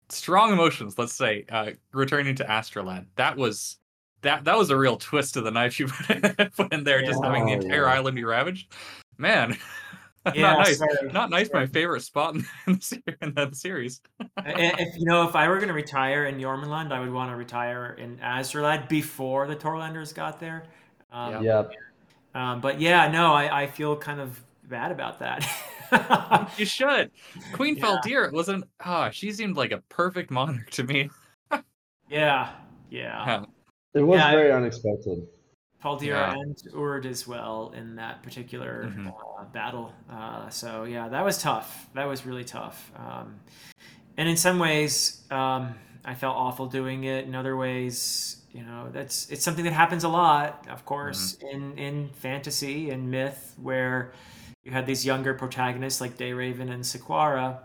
strong 0.10 0.52
emotions. 0.52 0.98
Let's 0.98 1.14
say 1.14 1.46
uh, 1.50 1.72
returning 1.94 2.36
to 2.36 2.44
Asdralad. 2.46 3.06
That 3.16 3.36
was 3.38 3.78
that 4.22 4.44
that 4.44 4.58
was 4.58 4.70
a 4.70 4.78
real 4.78 4.98
twist 4.98 5.36
of 5.38 5.44
the 5.44 5.52
knife 5.52 5.80
you 5.80 5.88
put, 5.88 6.54
put 6.56 6.74
in 6.74 6.84
there, 6.84 7.02
just 7.02 7.20
Yeah. 7.22 7.28
having 7.28 7.46
the 7.46 7.54
entire 7.54 7.86
yeah. 7.86 7.94
island 7.94 8.16
be 8.16 8.24
ravaged. 8.24 8.74
Man, 9.18 9.58
Yeah, 10.36 10.42
not 10.54 10.58
nice. 10.60 10.78
sorry. 10.78 11.12
Not 11.12 11.30
nice. 11.32 11.50
My 11.52 11.66
favorite 11.66 12.02
spot 12.02 12.36
in 12.36 12.46
the, 12.68 13.02
in 13.22 13.34
the 13.34 13.50
series. 13.54 14.02
If 14.46 14.96
you 14.98 15.06
know, 15.06 15.28
if 15.28 15.36
I 15.36 15.48
were 15.48 15.56
going 15.58 15.68
to 15.70 15.74
retire 15.74 16.26
in 16.26 16.38
Eormenlond, 16.38 16.92
I 16.92 17.00
would 17.00 17.12
want 17.12 17.32
to 17.32 17.36
retire 17.36 17.96
in 18.00 18.18
Asdralad 18.18 18.88
before 18.88 19.48
the 19.48 19.56
Torlanders 19.56 20.14
got 20.14 20.40
there. 20.40 20.64
Um, 21.12 21.44
Yeah. 21.44 21.64
Yep. 21.64 21.72
um, 22.36 22.62
but 22.62 22.80
yeah, 22.80 23.10
no, 23.12 23.34
I, 23.34 23.64
I 23.64 23.68
feel 23.68 23.96
kind 23.96 24.20
of 24.20 24.40
bad 24.70 24.92
about 24.92 25.20
that. 25.20 25.48
You 26.58 26.66
should. 26.78 27.12
Queen 27.54 27.76
Yeah. 27.78 27.84
Faldir 27.86 28.32
wasn't. 28.32 28.66
Ah, 28.80 29.10
she 29.10 29.32
seemed 29.32 29.58
like 29.58 29.72
a 29.72 29.80
perfect 29.90 30.30
monarch 30.32 30.70
to 30.72 30.84
me. 30.84 31.10
yeah, 31.52 31.60
yeah. 32.10 33.26
Yeah. 33.26 33.44
It 33.94 34.02
was 34.04 34.20
Yeah, 34.20 34.28
I- 34.28 34.32
very 34.36 34.52
unexpected. 34.52 35.28
Paldir 35.84 36.08
Yeah. 36.08 36.32
and 36.34 36.56
Urd 36.76 37.06
as 37.06 37.28
well 37.28 37.74
in 37.76 37.96
that 37.96 38.22
particular 38.24 38.86
Mhm. 38.96 39.08
uh, 39.40 39.44
battle. 39.46 39.94
Uh, 40.10 40.48
so 40.50 40.84
yeah, 40.84 41.08
that 41.10 41.26
was 41.26 41.42
tough. 41.42 41.90
That 41.94 42.08
was 42.08 42.26
really 42.26 42.44
tough. 42.44 42.92
Um, 42.96 43.40
and 44.18 44.30
in 44.30 44.38
some 44.38 44.60
ways, 44.60 45.26
um, 45.32 45.74
I 46.06 46.14
felt 46.16 46.36
awful 46.38 46.68
doing 46.68 47.04
it. 47.06 47.26
In 47.26 47.34
other 47.36 47.56
ways, 47.58 48.44
you 48.52 48.64
know, 48.64 48.90
that's 48.92 49.30
it's 49.30 49.44
something 49.44 49.64
that 49.66 49.74
happens 49.74 50.04
a 50.04 50.10
lot, 50.10 50.68
of 50.70 50.86
course, 50.86 51.38
in 51.52 51.78
in 51.78 52.10
fantasy 52.10 52.90
and 52.92 53.10
myth, 53.10 53.56
where 53.62 54.14
you 54.64 54.72
had 54.72 54.86
these 54.86 55.06
younger 55.06 55.34
protagonists 55.34 56.02
like 56.02 56.18
Dayraven 56.18 56.70
and 56.72 56.84
Sequara, 56.84 57.60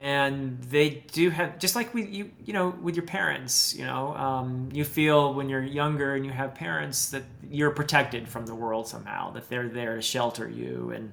and 0.00 0.62
they 0.62 0.90
do 1.12 1.30
have 1.30 1.58
just 1.58 1.74
like 1.74 1.92
with 1.92 2.08
you 2.08 2.30
you 2.44 2.52
know 2.52 2.70
with 2.82 2.94
your 2.94 3.04
parents 3.06 3.74
you 3.74 3.84
know 3.84 4.14
um, 4.14 4.68
you 4.72 4.84
feel 4.84 5.34
when 5.34 5.48
you're 5.48 5.62
younger 5.62 6.14
and 6.14 6.24
you 6.24 6.30
have 6.32 6.54
parents 6.54 7.10
that 7.10 7.24
you're 7.50 7.70
protected 7.70 8.28
from 8.28 8.46
the 8.46 8.54
world 8.54 8.86
somehow 8.86 9.30
that 9.32 9.48
they're 9.48 9.68
there 9.68 9.96
to 9.96 10.02
shelter 10.02 10.48
you. 10.48 10.92
And 10.94 11.12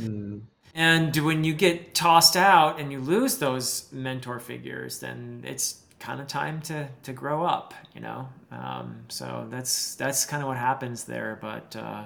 Mm. 0.00 0.42
and 0.74 1.16
when 1.16 1.42
you 1.44 1.54
get 1.54 1.94
tossed 1.94 2.36
out 2.36 2.78
and 2.78 2.92
you 2.92 3.00
lose 3.00 3.38
those 3.38 3.88
mentor 3.92 4.38
figures 4.38 4.98
then 4.98 5.42
it's 5.46 5.80
kind 5.98 6.20
of 6.20 6.26
time 6.26 6.60
to 6.62 6.88
to 7.02 7.12
grow 7.14 7.44
up 7.44 7.72
you 7.94 8.00
know? 8.02 8.28
Um, 8.50 9.04
so 9.08 9.46
that's 9.50 9.94
that's 9.94 10.26
kind 10.26 10.42
of 10.42 10.48
what 10.48 10.58
happens 10.58 11.04
there. 11.04 11.38
But 11.40 11.74
uh, 11.76 12.04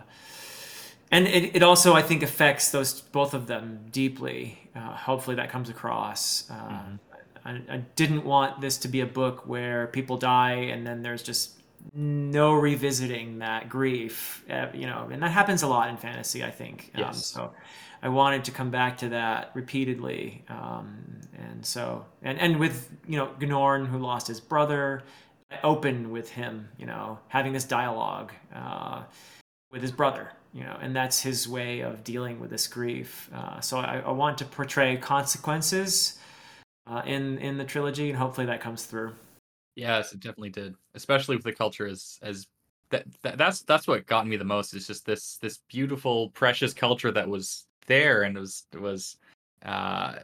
and 1.10 1.26
it, 1.26 1.56
it 1.56 1.62
also 1.62 1.94
i 1.94 2.02
think 2.02 2.22
affects 2.22 2.70
those 2.70 3.00
both 3.00 3.34
of 3.34 3.46
them 3.46 3.80
deeply 3.90 4.59
uh, 4.76 4.94
hopefully 4.94 5.36
that 5.36 5.50
comes 5.50 5.68
across. 5.70 6.50
Uh, 6.50 6.82
I, 7.44 7.60
I 7.70 7.76
didn't 7.96 8.24
want 8.24 8.60
this 8.60 8.76
to 8.78 8.88
be 8.88 9.00
a 9.00 9.06
book 9.06 9.46
where 9.46 9.86
people 9.88 10.16
die 10.18 10.52
and 10.72 10.86
then 10.86 11.02
there's 11.02 11.22
just 11.22 11.52
no 11.94 12.52
revisiting 12.52 13.38
that 13.38 13.70
grief 13.70 14.44
uh, 14.50 14.66
you 14.74 14.86
know 14.86 15.08
and 15.10 15.22
that 15.22 15.30
happens 15.30 15.62
a 15.62 15.66
lot 15.66 15.88
in 15.88 15.96
fantasy 15.96 16.44
i 16.44 16.50
think. 16.50 16.90
Um, 16.94 17.00
Yes. 17.00 17.24
so 17.26 17.52
i 18.02 18.08
wanted 18.08 18.44
to 18.44 18.50
come 18.50 18.70
back 18.70 18.98
to 18.98 19.08
that 19.10 19.50
repeatedly. 19.54 20.44
Um, 20.48 21.20
and 21.38 21.64
so 21.64 22.04
and 22.22 22.38
and 22.38 22.58
with 22.58 22.90
you 23.08 23.16
know 23.16 23.30
Gnorn 23.40 23.86
who 23.86 23.98
lost 23.98 24.26
his 24.28 24.40
brother 24.40 25.02
I 25.50 25.58
opened 25.64 26.10
with 26.12 26.30
him 26.30 26.68
you 26.78 26.86
know 26.86 27.18
having 27.28 27.52
this 27.54 27.64
dialogue 27.64 28.32
uh, 28.54 29.02
with 29.72 29.80
his 29.82 29.92
brother 29.92 30.32
you 30.52 30.62
know 30.64 30.76
and 30.80 30.94
that's 30.94 31.20
his 31.20 31.48
way 31.48 31.80
of 31.80 32.02
dealing 32.04 32.40
with 32.40 32.50
this 32.50 32.66
grief 32.66 33.30
uh, 33.34 33.60
so 33.60 33.78
I, 33.78 34.02
I 34.04 34.10
want 34.10 34.38
to 34.38 34.44
portray 34.44 34.96
consequences 34.96 36.18
uh, 36.86 37.02
in 37.06 37.38
in 37.38 37.56
the 37.56 37.64
trilogy 37.64 38.10
and 38.10 38.18
hopefully 38.18 38.46
that 38.46 38.60
comes 38.60 38.84
through 38.84 39.14
Yes, 39.80 40.12
it 40.12 40.20
definitely 40.20 40.50
did. 40.50 40.74
Especially 40.94 41.36
with 41.36 41.44
the 41.44 41.52
culture 41.52 41.86
as 41.86 42.18
as 42.22 42.46
that, 42.90 43.06
that 43.22 43.38
that's 43.38 43.62
that's 43.62 43.86
what 43.86 44.06
got 44.06 44.26
me 44.26 44.36
the 44.36 44.44
most 44.44 44.74
is 44.74 44.86
just 44.86 45.06
this 45.06 45.38
this 45.40 45.60
beautiful 45.68 46.30
precious 46.30 46.74
culture 46.74 47.12
that 47.12 47.28
was 47.28 47.66
there 47.86 48.22
and 48.22 48.36
it 48.36 48.40
was 48.40 48.66
it 48.72 48.80
was 48.80 49.16
uh 49.64 50.16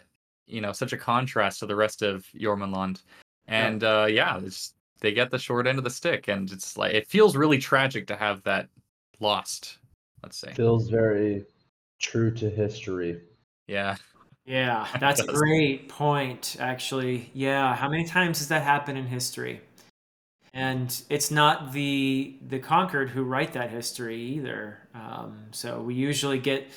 you 0.47 0.61
know 0.61 0.73
such 0.73 0.93
a 0.93 0.97
contrast 0.97 1.61
to 1.61 1.67
the 1.67 1.77
rest 1.77 2.03
of 2.03 2.27
Eormenlond. 2.39 3.03
And 3.47 3.85
uh 3.85 4.07
yeah, 4.11 4.39
it's 4.45 4.75
they 5.01 5.13
get 5.13 5.31
the 5.31 5.39
short 5.39 5.67
end 5.67 5.79
of 5.79 5.85
the 5.85 5.91
stick 5.91 6.29
and 6.29 6.51
it's 6.51 6.77
like 6.77 6.95
it 6.95 7.09
feels 7.09 7.37
really 7.37 7.59
tragic 7.59 8.07
to 8.09 8.17
have 8.17 8.43
that 8.43 8.69
lost, 9.21 9.79
let's 10.23 10.39
say. 10.39 10.53
Feels 10.55 10.89
very 10.89 11.45
true 12.01 12.31
to 12.35 12.51
history. 12.51 13.21
Yeah. 13.67 13.97
Yeah, 14.45 14.87
that's 15.01 15.21
a 15.21 15.27
great 15.27 15.89
point, 15.89 16.57
actually. 16.61 17.31
Yeah, 17.35 17.75
how 17.75 17.89
many 17.89 18.05
times 18.05 18.39
does 18.39 18.49
that 18.49 18.63
happen 18.63 18.97
in 18.97 19.07
history? 19.07 19.61
And 20.55 21.03
it's 21.11 21.31
not 21.31 21.73
the 21.73 22.39
the 22.49 22.59
conquered 22.59 23.11
who 23.11 23.25
write 23.25 23.53
that 23.53 23.71
history 23.71 24.19
either. 24.21 24.79
Um, 24.95 25.47
so 25.51 25.83
we 25.83 25.95
usually 25.95 26.39
get 26.39 26.71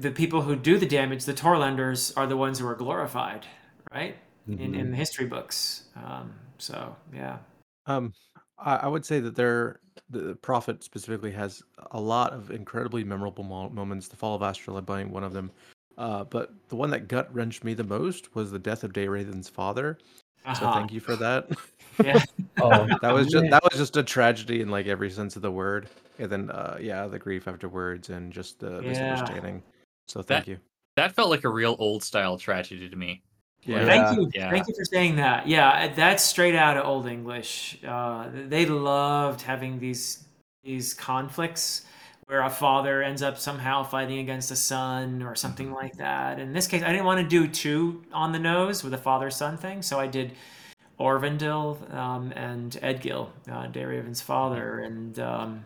the 0.00 0.10
people 0.10 0.42
who 0.42 0.56
do 0.56 0.78
the 0.78 0.86
damage. 0.86 1.24
The 1.24 1.34
Torlanders 1.34 2.12
are 2.16 2.26
the 2.26 2.36
ones 2.36 2.58
who 2.58 2.66
are 2.66 2.74
glorified, 2.74 3.46
right? 3.92 4.16
In 4.48 4.58
Mhm. 4.58 4.78
in 4.80 4.90
the 4.90 4.96
history 4.96 5.26
books. 5.26 5.84
Um, 5.94 6.34
so 6.58 6.96
yeah, 7.14 7.38
Um, 7.86 8.14
I, 8.58 8.76
I 8.76 8.86
would 8.88 9.04
say 9.04 9.20
that 9.20 9.36
there, 9.36 9.78
the 10.10 10.34
prophet 10.36 10.82
specifically 10.82 11.30
has 11.32 11.62
a 11.92 12.00
lot 12.00 12.32
of 12.32 12.50
incredibly 12.50 13.04
memorable 13.04 13.44
mo- 13.44 13.68
moments. 13.70 14.08
The 14.08 14.16
fall 14.16 14.34
of 14.34 14.42
Asdralad 14.42 14.86
being 14.86 15.10
one 15.10 15.24
of 15.24 15.32
them. 15.32 15.50
Uh, 15.96 16.24
but 16.24 16.52
the 16.68 16.76
one 16.76 16.90
that 16.90 17.08
gut 17.08 17.32
wrenched 17.34 17.64
me 17.64 17.74
the 17.74 17.84
most 17.84 18.34
was 18.34 18.50
the 18.50 18.58
death 18.58 18.84
of 18.84 18.92
Dayraven's 18.92 19.48
father. 19.48 19.98
So 20.54 20.64
Uh-huh. 20.66 20.72
thank 20.74 20.92
you 20.92 21.00
for 21.00 21.16
that. 21.16 21.48
Yeah, 22.04 22.22
Oh, 22.60 22.86
that 23.00 23.12
was 23.12 23.26
just 23.26 23.50
that 23.50 23.62
was 23.64 23.76
just 23.76 23.96
a 23.96 24.04
tragedy 24.04 24.60
in 24.60 24.68
like 24.68 24.86
every 24.86 25.10
sense 25.10 25.34
of 25.34 25.42
the 25.42 25.50
word. 25.50 25.88
And 26.20 26.30
then 26.30 26.50
uh, 26.50 26.78
yeah, 26.80 27.08
the 27.08 27.18
grief 27.18 27.48
afterwards 27.48 28.08
and 28.10 28.32
just 28.32 28.60
the 28.60 28.70
Yeah. 28.70 28.82
misunderstanding. 28.82 29.62
So 30.06 30.22
thank 30.22 30.46
you. 30.46 30.58
That 30.96 31.12
felt 31.16 31.28
like 31.30 31.42
a 31.42 31.48
real 31.48 31.74
old 31.80 32.04
style 32.04 32.38
tragedy 32.38 32.88
to 32.88 32.94
me. 32.96 33.22
Yeah. 33.62 33.84
Thank 33.84 34.18
you. 34.18 34.30
Yeah. 34.34 34.50
Thank 34.50 34.68
you 34.68 34.74
for 34.74 34.84
saying 34.84 35.16
that. 35.16 35.46
Yeah, 35.46 35.92
that's 35.94 36.22
straight 36.22 36.54
out 36.54 36.76
of 36.76 36.86
Old 36.86 37.06
English. 37.06 37.78
Uh, 37.86 38.28
they 38.32 38.66
loved 38.66 39.42
having 39.42 39.78
these 39.78 40.24
these 40.62 40.94
conflicts 40.94 41.84
where 42.26 42.42
a 42.42 42.50
father 42.50 43.02
ends 43.02 43.22
up 43.22 43.38
somehow 43.38 43.82
fighting 43.82 44.18
against 44.18 44.50
a 44.50 44.56
son 44.56 45.22
or 45.22 45.34
something 45.34 45.72
like 45.72 45.96
that. 45.96 46.38
In 46.38 46.52
this 46.52 46.66
case, 46.66 46.82
I 46.82 46.90
didn't 46.90 47.06
want 47.06 47.20
to 47.20 47.26
do 47.26 47.48
two 47.48 48.02
on 48.12 48.32
the 48.32 48.38
nose 48.38 48.84
with 48.84 48.92
a 48.92 48.98
father 48.98 49.30
son 49.30 49.56
thing, 49.56 49.80
so 49.80 49.98
I 49.98 50.06
did 50.06 50.32
Orvandil 51.00 51.94
um, 51.94 52.32
and 52.36 52.72
Edgil, 52.82 53.30
uh, 53.50 53.68
Dayraven's 53.68 54.20
father, 54.20 54.80
and 54.80 55.18
um, 55.20 55.64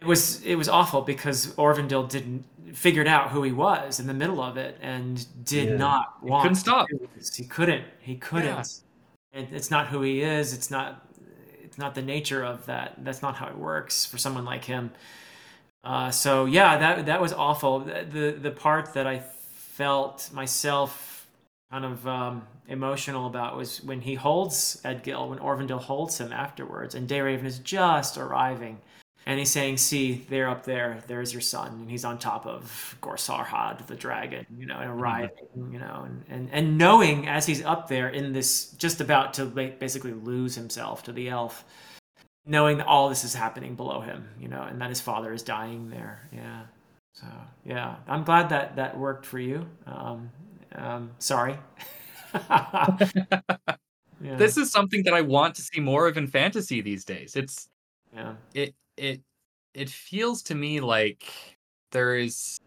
it 0.00 0.06
was 0.06 0.42
it 0.42 0.56
was 0.56 0.68
awful 0.68 1.02
because 1.02 1.54
Orvandil 1.54 2.08
didn't 2.08 2.44
figured 2.74 3.06
out 3.08 3.30
who 3.30 3.42
he 3.42 3.52
was 3.52 4.00
in 4.00 4.06
the 4.06 4.14
middle 4.14 4.42
of 4.42 4.56
it 4.56 4.76
and 4.82 5.24
did 5.44 5.70
Yeah. 5.70 5.76
not 5.76 6.22
want 6.22 6.42
couldn't 6.42 6.54
to 6.56 6.60
stop. 6.60 6.88
do 6.88 7.08
this. 7.16 7.34
He 7.34 7.44
couldn't. 7.44 7.84
He 8.00 8.16
couldn't. 8.16 8.80
It, 9.32 9.48
it's 9.52 9.70
not 9.70 9.86
who 9.88 10.02
he 10.02 10.20
is. 10.22 10.52
It's 10.52 10.70
not. 10.70 11.06
It's 11.62 11.78
not 11.78 11.94
the 11.94 12.02
nature 12.02 12.44
of 12.44 12.66
that. 12.66 12.94
That's 13.04 13.22
not 13.22 13.36
how 13.36 13.46
it 13.48 13.56
works 13.56 14.04
for 14.04 14.18
someone 14.18 14.44
like 14.44 14.64
him. 14.64 14.90
Uh, 15.84 16.10
so 16.10 16.44
yeah, 16.46 16.76
that 16.78 17.06
that 17.06 17.20
was 17.20 17.32
awful. 17.32 17.80
The, 17.80 18.04
the 18.10 18.30
the 18.32 18.50
part 18.50 18.92
that 18.94 19.06
I 19.06 19.20
felt 19.20 20.30
myself 20.32 21.28
kind 21.70 21.84
of 21.84 22.06
um, 22.06 22.42
emotional 22.68 23.26
about 23.26 23.56
was 23.56 23.82
when 23.84 24.00
he 24.00 24.14
holds 24.14 24.80
Edgil, 24.84 25.28
when 25.28 25.38
Orvandil 25.38 25.80
holds 25.80 26.18
him 26.18 26.32
afterwards, 26.32 26.94
and 26.94 27.08
Dayraven 27.08 27.44
is 27.44 27.58
just 27.60 28.16
arriving, 28.18 28.78
and 29.26 29.38
he's 29.38 29.50
saying, 29.50 29.76
"See, 29.76 30.24
they're 30.30 30.48
up 30.48 30.64
there. 30.64 31.02
There's 31.06 31.32
your 31.32 31.42
son, 31.42 31.72
and 31.72 31.90
he's 31.90 32.04
on 32.04 32.18
top 32.18 32.46
of 32.46 32.96
Gorsarhad, 33.02 33.86
the 33.86 33.96
dragon, 33.96 34.46
you 34.56 34.66
know, 34.66 34.78
and 34.78 34.90
arriving, 34.90 35.70
you 35.70 35.78
know, 35.78 36.04
and, 36.06 36.24
and 36.28 36.48
and 36.52 36.78
knowing 36.78 37.28
as 37.28 37.44
he's 37.46 37.64
up 37.64 37.88
there 37.88 38.08
in 38.08 38.32
this, 38.32 38.70
just 38.72 39.00
about 39.00 39.34
to 39.34 39.44
basically 39.44 40.12
lose 40.12 40.54
himself 40.54 41.02
to 41.04 41.12
the 41.12 41.28
elf." 41.28 41.64
knowing 42.46 42.78
that 42.78 42.86
all 42.86 43.08
this 43.08 43.24
is 43.24 43.34
happening 43.34 43.74
below 43.74 44.00
him, 44.00 44.28
you 44.40 44.48
know, 44.48 44.62
and 44.62 44.80
that 44.80 44.88
his 44.88 45.00
father 45.00 45.32
is 45.32 45.42
dying 45.42 45.90
there. 45.90 46.28
Yeah. 46.32 46.62
So 47.12 47.26
yeah, 47.64 47.96
I'm 48.06 48.24
glad 48.24 48.50
that 48.50 48.76
that 48.76 48.96
worked 48.96 49.26
for 49.26 49.38
you. 49.38 49.66
Um, 49.86 50.30
um, 50.74 51.10
sorry. 51.18 51.56
yeah. 52.34 52.96
This 54.20 54.56
is 54.56 54.70
something 54.70 55.02
that 55.04 55.14
I 55.14 55.22
want 55.22 55.54
to 55.56 55.62
see 55.62 55.80
more 55.80 56.06
of 56.06 56.16
in 56.16 56.26
fantasy 56.26 56.80
these 56.80 57.04
days. 57.04 57.34
It's 57.36 57.68
yeah. 58.14 58.34
it 58.54 58.74
it 58.96 59.20
it 59.74 59.90
feels 59.90 60.42
to 60.42 60.54
me 60.54 60.80
like 60.80 61.24
there 61.92 62.16
is 62.16 62.58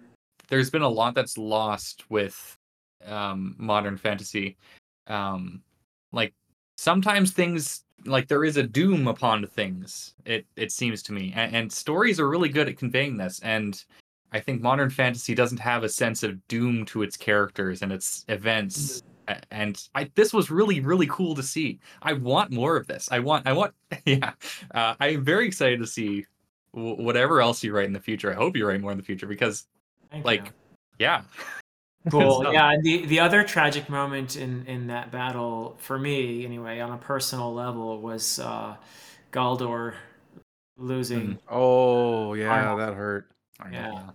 there's 0.50 0.70
been 0.70 0.82
a 0.82 0.90
lot 0.90 1.16
that's 1.16 1.38
lost 1.38 2.10
with 2.10 2.58
um 3.06 3.56
modern 3.58 3.98
fantasy 3.98 4.58
um 5.08 5.62
like 6.12 6.34
sometimes 6.78 7.32
things 7.32 7.84
like 8.06 8.28
there 8.28 8.44
is 8.44 8.58
a 8.58 8.64
doom 8.64 9.08
upon 9.08 9.46
things. 9.48 10.14
It 10.26 10.46
it 10.56 10.72
seems 10.72 11.04
to 11.04 11.14
me, 11.14 11.34
and, 11.36 11.56
and 11.56 11.72
stories 11.72 12.20
are 12.20 12.30
really 12.30 12.50
good 12.50 12.70
at 12.70 12.78
conveying 12.78 13.18
this. 13.18 13.40
And 13.42 13.84
I 14.32 14.40
think 14.40 14.62
modern 14.62 14.90
fantasy 14.90 15.36
doesn't 15.36 15.60
have 15.60 15.84
a 15.84 15.90
sense 15.90 16.24
of 16.24 16.46
doom 16.48 16.86
to 16.86 17.02
its 17.02 17.18
characters 17.18 17.82
and 17.82 17.92
its 17.92 18.26
events. 18.30 19.02
A- 19.30 19.42
And 19.52 19.82
I, 19.96 20.10
this 20.16 20.34
was 20.34 20.50
really, 20.52 20.82
really 20.82 21.08
cool 21.08 21.36
to 21.36 21.44
see. 21.44 21.80
I 22.02 22.14
want 22.14 22.52
more 22.52 22.76
of 22.76 22.88
this. 22.88 23.08
I 23.12 23.20
want, 23.20 23.48
I 23.48 23.54
want, 23.54 23.74
yeah. 24.06 24.34
Uh, 24.74 24.96
I 25.00 25.08
am 25.10 25.24
very 25.24 25.48
excited 25.48 25.80
to 25.80 25.88
see 25.88 26.26
w- 26.76 27.02
whatever 27.02 27.42
else 27.42 27.64
you 27.64 27.74
write 27.74 27.86
in 27.86 27.94
the 27.94 28.00
future. 28.02 28.32
I 28.32 28.36
hope 28.36 28.58
you 28.58 28.68
write 28.68 28.82
more 28.82 28.92
in 28.92 28.98
the 28.98 29.04
future 29.04 29.28
because, 29.28 29.68
Thank 30.12 30.26
like, 30.26 30.46
you. 30.48 30.52
yeah, 31.00 31.22
cool 32.12 32.44
So- 32.44 32.52
yeah 32.52 32.76
the 32.82 33.06
the 33.06 33.20
other 33.20 33.44
tragic 33.44 33.90
moment 33.90 34.36
in 34.38 34.66
in 34.68 34.88
that 34.88 35.12
battle 35.12 35.76
for 35.80 36.00
me 36.00 36.46
anyway 36.46 36.80
on 36.80 36.92
a 36.92 36.98
personal 36.98 37.54
level 37.54 38.02
was 38.02 38.40
uh 38.40 38.76
galdor 39.34 39.94
losing 40.78 41.38
Oh 41.50 42.34
yeah, 42.36 42.48
Arnold. 42.50 42.80
that 42.80 42.94
hurt. 42.96 43.30
I 43.60 43.70
Yeah. 43.72 44.10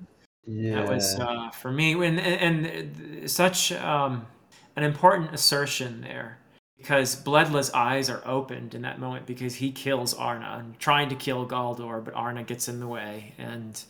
Yeah. 0.46 0.74
that 0.77 0.88
was 0.88 1.14
uh 1.20 1.50
for 1.50 1.70
me 1.70 1.92
and 1.92 2.18
and, 2.18 2.66
and 2.66 3.31
such 3.31 3.70
um 3.72 4.27
an 4.76 4.84
important 4.84 5.32
assertion 5.34 6.00
there 6.00 6.38
because 6.76 7.16
Bledla's 7.22 7.70
eyes 7.70 8.10
are 8.10 8.22
opened 8.26 8.74
in 8.74 8.82
that 8.82 8.98
moment 8.98 9.26
because 9.26 9.54
he 9.54 9.70
kills 9.70 10.12
Arna 10.14 10.56
and 10.58 10.78
trying 10.78 11.08
to 11.08 11.14
kill 11.14 11.46
Galdor, 11.46 12.04
but 12.04 12.14
Arna 12.14 12.42
gets 12.42 12.68
in 12.68 12.80
the 12.80 12.87
way. 12.87 13.32
And 13.38 13.80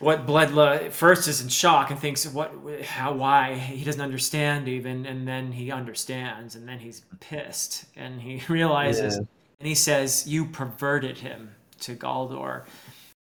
what 0.00 0.26
Bledla 0.26 0.90
first 0.90 1.28
is 1.28 1.40
in 1.40 1.48
shock 1.48 1.90
and 1.90 1.98
thinks, 1.98 2.26
"What? 2.26 2.52
How? 2.84 3.12
Why?" 3.12 3.54
He 3.54 3.84
doesn't 3.84 4.00
understand 4.00 4.68
even, 4.68 5.06
and 5.06 5.26
then 5.26 5.52
he 5.52 5.70
understands, 5.70 6.56
and 6.56 6.68
then 6.68 6.80
he's 6.80 7.02
pissed, 7.20 7.84
and 7.96 8.20
he 8.20 8.42
realizes, 8.52 9.14
Yeah. 9.14 9.20
and 9.60 9.68
he 9.68 9.74
says, 9.76 10.26
"You 10.26 10.46
perverted 10.46 11.18
him 11.18 11.54
to 11.80 11.94
Galdor." 11.94 12.64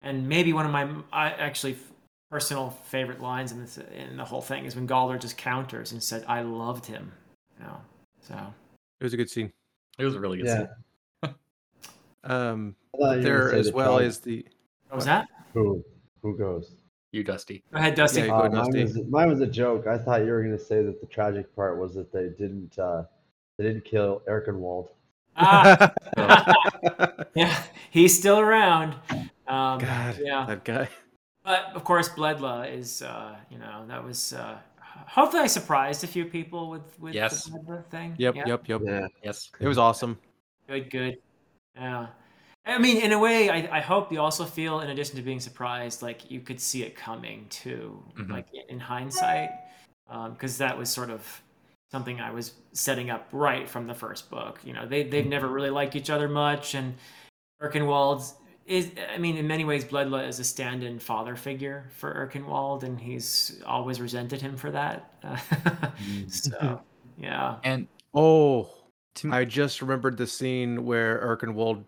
And 0.02 0.28
maybe 0.30 0.54
one 0.54 0.66
of 0.66 0.72
my 0.72 0.90
I 1.12 1.30
actually 1.32 1.78
personal 2.30 2.72
favorite 2.86 3.22
lines 3.22 3.52
in 3.52 3.60
this 3.62 3.78
in 3.78 4.18
the 4.18 4.26
whole 4.26 4.42
thing 4.42 4.66
is 4.66 4.76
when 4.76 4.88
Galdor 4.88 5.20
just 5.20 5.38
counters 5.38 5.92
and 5.92 6.02
said, 6.02 6.24
"I 6.28 6.42
loved 6.42 6.86
him," 6.86 7.12
you 7.60 7.66
know. 7.66 7.78
So. 8.22 8.36
It 9.00 9.04
was 9.04 9.14
a 9.14 9.18
good 9.18 9.30
scene. 9.30 9.52
it 10.00 10.06
was 10.06 10.16
a 10.16 10.20
really 10.20 10.38
good. 10.38 10.48
Yeah. 10.48 10.58
scene. 10.58 11.36
Um, 12.24 12.76
I 12.94 12.98
thought 12.98 13.04
you 13.04 13.08
were 13.08 13.14
gonna 13.14 13.22
there 13.24 13.54
as 13.54 13.72
well 13.72 13.98
tribe- 13.98 14.08
as 14.08 14.20
the 14.20 14.46
What 14.90 14.96
was 14.98 15.06
that? 15.06 15.28
Who? 15.54 15.82
Who 16.22 16.38
goes? 16.38 16.72
You, 17.14 17.24
Dusty. 17.24 17.64
Go 17.72 17.78
ahead, 17.78 17.96
Dusty. 17.96 18.22
Yeah, 18.22 18.36
Uh, 18.36 18.48
go 18.50 18.56
mine, 18.56 18.66
Dusty. 18.66 18.84
was, 18.84 19.08
mine 19.08 19.30
was 19.30 19.40
a 19.40 19.48
joke. 19.48 19.88
I 19.88 19.98
thought 19.98 20.26
you 20.26 20.32
were 20.32 20.44
going 20.44 20.58
to 20.58 20.62
say 20.62 20.84
that 20.84 21.00
the 21.00 21.08
tragic 21.08 21.56
part 21.56 21.78
was 21.80 21.94
that 21.96 22.12
they 22.12 22.28
didn't 22.38 22.78
uh, 22.78 23.04
they 23.58 23.64
didn't 23.64 23.86
kill 23.86 24.24
Erkenwald. 24.28 24.90
Ah, 25.38 25.94
yeah, 27.36 27.64
he's 27.92 28.18
still 28.18 28.40
around. 28.40 28.96
Um, 29.48 29.80
God, 29.80 30.20
yeah, 30.22 30.46
that 30.48 30.66
guy. 30.66 30.90
But 31.48 31.72
of 31.74 31.84
course, 31.84 32.10
Bledla 32.10 32.72
is. 32.72 33.02
Uh, 33.02 33.36
you 33.50 33.58
know, 33.58 33.86
that 33.88 34.04
was. 34.04 34.34
Uh, 34.34 34.58
hopefully, 35.08 35.44
I 35.44 35.48
surprised 35.48 36.04
a 36.04 36.08
few 36.08 36.26
people 36.26 36.70
with 36.70 36.88
with 37.00 37.14
Yes. 37.16 37.46
the 37.46 37.58
Bledla 37.60 37.86
thing. 37.90 38.16
Yep, 38.18 38.36
Yeah. 38.36 38.48
yep, 38.48 38.68
yep. 38.68 38.82
Yeah. 38.84 39.08
Yes. 39.24 39.50
It 39.60 39.68
was 39.68 39.78
awesome. 39.78 40.20
Good, 40.68 40.90
good. 40.92 41.18
Yeah. 41.76 42.08
I 42.66 42.78
mean, 42.80 42.98
in 43.02 43.14
a 43.14 43.20
way, 43.28 43.50
I, 43.50 43.78
I 43.78 43.80
hope 43.80 44.12
you 44.12 44.20
also 44.20 44.44
feel, 44.44 44.82
in 44.82 44.90
addition 44.90 45.16
to 45.16 45.22
being 45.22 45.40
surprised, 45.40 46.02
like 46.02 46.30
you 46.30 46.42
could 46.42 46.60
see 46.60 46.84
it 46.84 46.98
coming 46.98 47.46
too, 47.50 48.04
Mhm. 48.18 48.30
like 48.30 48.48
in 48.68 48.78
hindsight, 48.80 49.52
because 50.34 50.58
that 50.58 50.78
was 50.78 50.90
sort 50.90 51.10
of 51.10 51.22
something 51.94 52.20
I 52.20 52.32
was 52.32 52.56
setting 52.74 53.10
up 53.10 53.30
right 53.32 53.70
from 53.70 53.88
the 53.88 53.94
first 53.94 54.30
book. 54.30 54.60
You 54.66 54.74
know, 54.74 54.86
they 54.86 55.04
they've 55.04 55.26
never 55.26 55.48
really 55.48 55.70
liked 55.70 55.96
each 55.96 56.10
other 56.10 56.28
much, 56.28 56.76
and 56.76 56.96
Erkenwald 57.62 58.34
is, 58.68 58.92
I 59.14 59.18
mean, 59.18 59.38
in 59.38 59.48
many 59.48 59.64
ways, 59.66 59.86
Bledla 59.86 60.28
is 60.28 60.40
a 60.40 60.44
stand-in 60.44 61.00
father 61.00 61.36
figure 61.36 61.90
for 61.92 62.14
Erkenwald, 62.14 62.84
and 62.84 63.00
he's 63.00 63.62
always 63.66 64.00
resented 64.02 64.42
him 64.42 64.58
for 64.58 64.70
that. 64.72 65.12
so, 66.28 66.82
yeah. 67.18 67.56
And 67.64 67.88
Oh, 68.14 68.70
to 69.16 69.32
I 69.32 69.46
just 69.46 69.82
remembered 69.82 70.18
the 70.18 70.28
scene 70.28 70.86
where 70.86 71.20
Erkenwald 71.20 71.84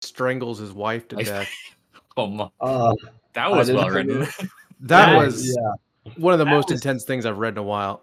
strangles 0.00 0.58
his 0.58 0.72
wife 0.72 1.06
to 1.08 1.16
death. 1.16 1.48
oh, 2.16 2.26
my, 2.26 2.48
Uh, 2.60 2.94
that 3.34 3.50
was 3.50 3.70
well 3.70 3.88
written. 3.90 4.20
That 4.20 4.48
That- 4.80 5.16
was 5.16 5.46
yeah. 5.46 6.12
one 6.16 6.32
of 6.32 6.38
the 6.38 6.44
that 6.44 6.50
most 6.50 6.70
was- 6.70 6.80
intense 6.80 7.04
things 7.04 7.26
I've 7.26 7.38
read 7.38 7.54
in 7.54 7.58
a 7.58 7.62
while. 7.62 8.00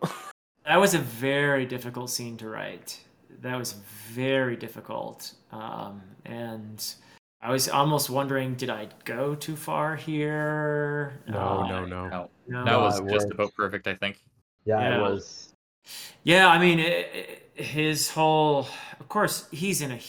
That 0.65 0.77
was 0.79 0.93
a 0.93 0.99
very 0.99 1.65
difficult 1.65 2.09
scene 2.11 2.37
to 2.37 2.47
write. 2.47 2.99
That 3.41 3.57
was 3.57 3.73
very 4.11 4.55
difficult. 4.55 5.33
Um, 5.51 6.01
and 6.25 6.93
I 7.41 7.51
was 7.51 7.69
almost 7.69 8.09
wondering, 8.09 8.55
did 8.55 8.69
I 8.69 8.89
go 9.05 9.33
too 9.33 9.55
far 9.55 9.95
here? 9.95 11.21
no, 11.27 11.39
Uh, 11.61 11.67
no, 11.69 11.85
no. 11.85 12.09
No, 12.09 12.29
no. 12.47 12.65
that 12.65 12.71
No, 12.71 12.79
was 12.81 12.99
it 12.99 13.09
just 13.09 13.27
worked. 13.27 13.33
about 13.33 13.53
perfect, 13.55 13.87
I 13.87 13.95
think. 13.95 14.19
Yeah, 14.65 14.81
Yeah. 14.81 14.97
it 14.97 15.01
was. 15.01 15.53
Yeah, 16.23 16.47
I 16.49 16.59
mean, 16.59 16.79
it, 16.79 17.15
it- 17.15 17.35
his 17.59 18.09
whole, 18.09 18.67
of 19.01 19.09
course, 19.09 19.47
he's 19.51 19.81
in 19.81 19.91
a 19.91 19.99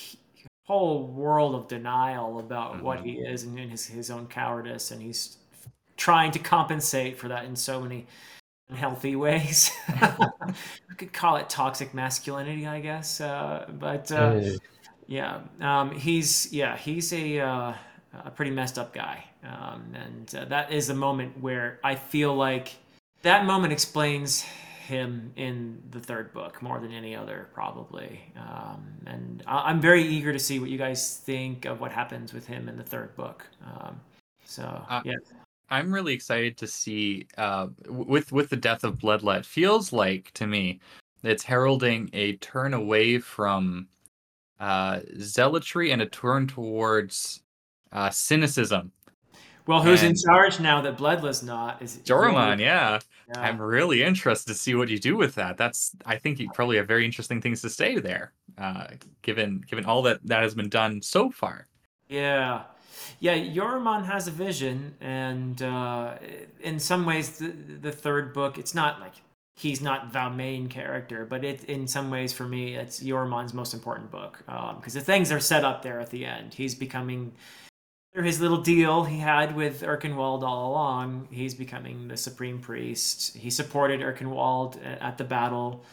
whole 0.65 1.09
world 1.09 1.57
of 1.57 1.67
denial 1.67 2.39
about 2.39 2.81
what 2.81 3.01
Mhm. 3.01 3.05
he 3.05 3.13
is 3.19 3.43
and 3.43 3.59
in 3.59 3.71
his, 3.71 3.87
his 3.87 4.09
own 4.09 4.29
cowardice, 4.29 4.93
and 4.93 5.03
he's 5.03 5.37
trying 5.97 6.31
to 6.33 6.39
compensate 6.39 7.19
for 7.19 7.27
that 7.27 7.45
in 7.45 7.57
so 7.57 7.81
many 7.81 8.07
unhealthy 8.69 9.17
ways. 9.27 9.71
we 10.89 10.95
could 10.97 11.13
call 11.13 11.37
it 11.37 11.49
toxic 11.49 11.93
masculinity, 11.93 12.69
I 12.69 12.79
guess. 12.81 13.21
Uh, 13.21 13.67
but 13.81 14.13
uh, 14.13 14.35
Hey, 14.39 14.57
yeah, 15.11 15.41
um, 15.61 15.91
he's 15.91 16.53
yeah, 16.53 16.77
he's 16.77 17.13
a 17.13 17.41
uh, 17.41 17.75
a 18.25 18.31
pretty 18.31 18.53
messed 18.53 18.79
up 18.79 18.95
guy, 18.95 19.25
um, 19.43 19.93
and 19.93 20.35
uh, 20.37 20.45
that 20.47 20.73
is 20.73 20.89
a 20.89 20.95
moment 20.95 21.39
where 21.41 21.81
I 21.83 21.97
feel 21.97 22.33
like 22.35 22.77
that 23.23 23.45
moment 23.45 23.73
explains 23.73 24.43
him 24.87 25.33
in 25.35 25.83
the 25.91 25.99
third 25.99 26.33
book 26.33 26.63
more 26.63 26.79
than 26.79 26.93
any 26.93 27.15
other, 27.17 27.49
probably. 27.53 28.21
Um, 28.37 28.87
and 29.07 29.43
I- 29.47 29.71
I'm 29.71 29.81
very 29.81 30.03
eager 30.03 30.33
to 30.33 30.39
see 30.39 30.59
what 30.61 30.71
you 30.71 30.79
guys 30.79 31.19
think 31.19 31.65
of 31.65 31.81
what 31.81 31.93
happens 31.93 32.33
with 32.33 32.47
him 32.47 32.69
in 32.69 32.77
the 32.77 32.83
third 32.85 33.15
book. 33.17 33.45
Um, 33.65 34.01
so 34.45 34.85
Uh, 34.89 35.03
yeah, 35.05 35.17
I'm 35.71 35.93
really 35.93 36.13
excited 36.15 36.57
to 36.59 36.67
see 36.69 37.27
uh, 37.37 37.67
with 37.89 38.31
with 38.31 38.49
the 38.49 38.57
death 38.57 38.85
of 38.85 38.99
Bledla. 38.99 39.45
Feels 39.45 39.93
like 39.93 40.31
to 40.35 40.47
me 40.47 40.79
it's 41.25 41.43
heralding 41.43 42.11
a 42.13 42.37
turn 42.37 42.75
away 42.75 43.19
from 43.19 43.89
uh, 44.61 45.01
zealotry 45.19 45.91
and 45.91 46.03
a 46.03 46.07
turn 46.07 46.47
towards 46.47 47.43
uh, 47.93 48.11
cynicism. 48.11 48.93
well, 49.67 49.83
who's 49.83 50.03
in 50.03 50.15
charge 50.15 50.61
now 50.61 50.81
that 50.83 50.99
Bledla's 50.99 51.43
not? 51.43 51.81
Is 51.83 51.97
Joraman, 52.05 52.59
yeah. 52.59 53.01
Yeah. 53.29 53.41
I'm 53.41 53.61
really 53.61 54.03
interested 54.03 54.53
to 54.53 54.59
see 54.59 54.75
what 54.75 54.89
you 54.89 54.99
do 54.99 55.17
with 55.17 55.35
that. 55.37 55.57
That's 55.57 55.93
I 56.05 56.17
think 56.17 56.39
you 56.41 56.51
probably 56.53 56.77
have 56.77 56.87
very 56.89 57.05
interesting 57.05 57.41
things 57.41 57.63
to 57.63 57.71
say 57.71 57.99
there, 57.99 58.33
uh, 58.59 58.89
given 59.23 59.65
given 59.67 59.85
all 59.85 60.03
that 60.03 60.21
that 60.27 60.43
has 60.43 60.55
been 60.55 60.69
done 60.69 61.01
so 61.01 61.31
far. 61.31 61.67
Yeah, 62.09 62.63
yeah. 63.21 63.35
Yoruman 63.35 64.05
has 64.05 64.27
a 64.27 64.33
vision, 64.33 64.95
and 65.01 65.63
uh, 65.63 66.15
in 66.61 66.81
some 66.81 67.07
ways, 67.07 67.39
the, 67.39 67.49
the 67.81 67.93
third 67.93 68.35
book, 68.35 68.59
it's 68.59 68.75
not 68.75 69.01
like 69.01 69.15
he's 69.57 69.81
not 69.81 70.13
the 70.13 70.31
main 70.31 70.69
character, 70.69 71.25
but 71.25 71.45
it 71.45 71.65
in 71.65 71.87
some 71.87 72.11
ways 72.11 72.33
for 72.33 72.45
me, 72.45 72.75
it's 72.75 73.03
Yoruman's 73.03 73.55
most 73.55 73.75
important 73.75 74.11
book 74.11 74.43
because 74.77 74.95
the 74.95 75.01
things 75.01 75.31
are 75.31 75.41
set 75.41 75.65
up 75.65 75.83
there 75.83 76.01
at 76.01 76.11
the 76.11 76.25
end. 76.25 76.55
He's 76.55 76.75
becoming 76.75 77.33
through 78.13 78.25
his 78.25 78.41
little 78.41 78.61
deal 78.61 79.05
he 79.05 79.19
had 79.19 79.55
with 79.55 79.83
Erkenwald 79.83 80.43
all 80.43 80.71
along. 80.71 81.29
He's 81.31 81.55
becoming 81.55 82.09
the 82.09 82.17
supreme 82.17 82.59
priest. 82.59 83.37
He 83.37 83.51
supported 83.51 84.01
Erkenwald 84.01 84.79
at 85.01 85.19
the 85.19 85.25
battle. 85.25 85.85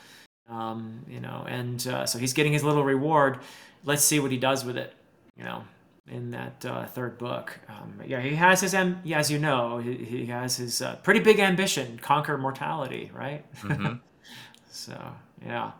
Um, 0.49 1.05
you 1.07 1.19
know, 1.19 1.45
and 1.47 1.85
uh, 1.87 2.05
so 2.05 2.17
he's 2.17 2.33
getting 2.33 2.53
his 2.53 2.63
little 2.63 2.83
reward. 2.83 3.39
Let's 3.83 4.03
see 4.03 4.19
what 4.19 4.31
he 4.31 4.37
does 4.37 4.63
with 4.63 4.77
it. 4.77 4.93
You 5.37 5.43
know, 5.43 5.63
in 6.09 6.31
that 6.31 6.65
uh, 6.65 6.85
third 6.85 7.17
book. 7.17 7.59
Um, 7.69 8.01
yeah, 8.05 8.21
he 8.21 8.35
has 8.35 8.61
his, 8.61 8.73
am- 8.73 9.01
yeah, 9.03 9.19
as 9.19 9.29
you 9.29 9.39
know, 9.39 9.77
he, 9.79 9.95
he 9.95 10.25
has 10.27 10.57
his 10.57 10.81
uh, 10.81 10.95
pretty 11.03 11.19
big 11.19 11.39
ambition: 11.39 11.99
conquer 12.01 12.37
mortality, 12.37 13.11
right? 13.13 13.43
Mhm. 13.61 13.99
so 14.71 14.97
yeah, 15.45 15.71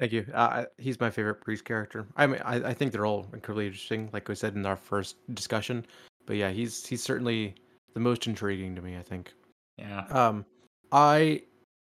Thank 0.00 0.12
you. 0.12 0.26
Uh, 0.34 0.64
he's 0.76 0.98
my 0.98 1.08
favorite 1.10 1.36
priest 1.36 1.64
character. 1.64 2.06
I 2.16 2.26
mean, 2.26 2.40
I, 2.44 2.56
I 2.56 2.74
think 2.74 2.90
they're 2.92 3.06
all 3.06 3.26
incredibly 3.32 3.66
interesting, 3.66 4.10
like 4.12 4.28
we 4.28 4.34
said 4.34 4.54
in 4.56 4.66
our 4.66 4.76
first 4.76 5.16
discussion. 5.34 5.86
But 6.26 6.36
yeah, 6.36 6.50
he's 6.50 6.84
he's 6.84 7.02
certainly 7.02 7.54
the 7.94 8.00
most 8.00 8.26
intriguing 8.26 8.74
to 8.74 8.82
me. 8.82 8.96
I 8.96 9.02
think. 9.02 9.32
Yeah. 9.78 10.04
Um, 10.10 10.44
I 10.90 11.42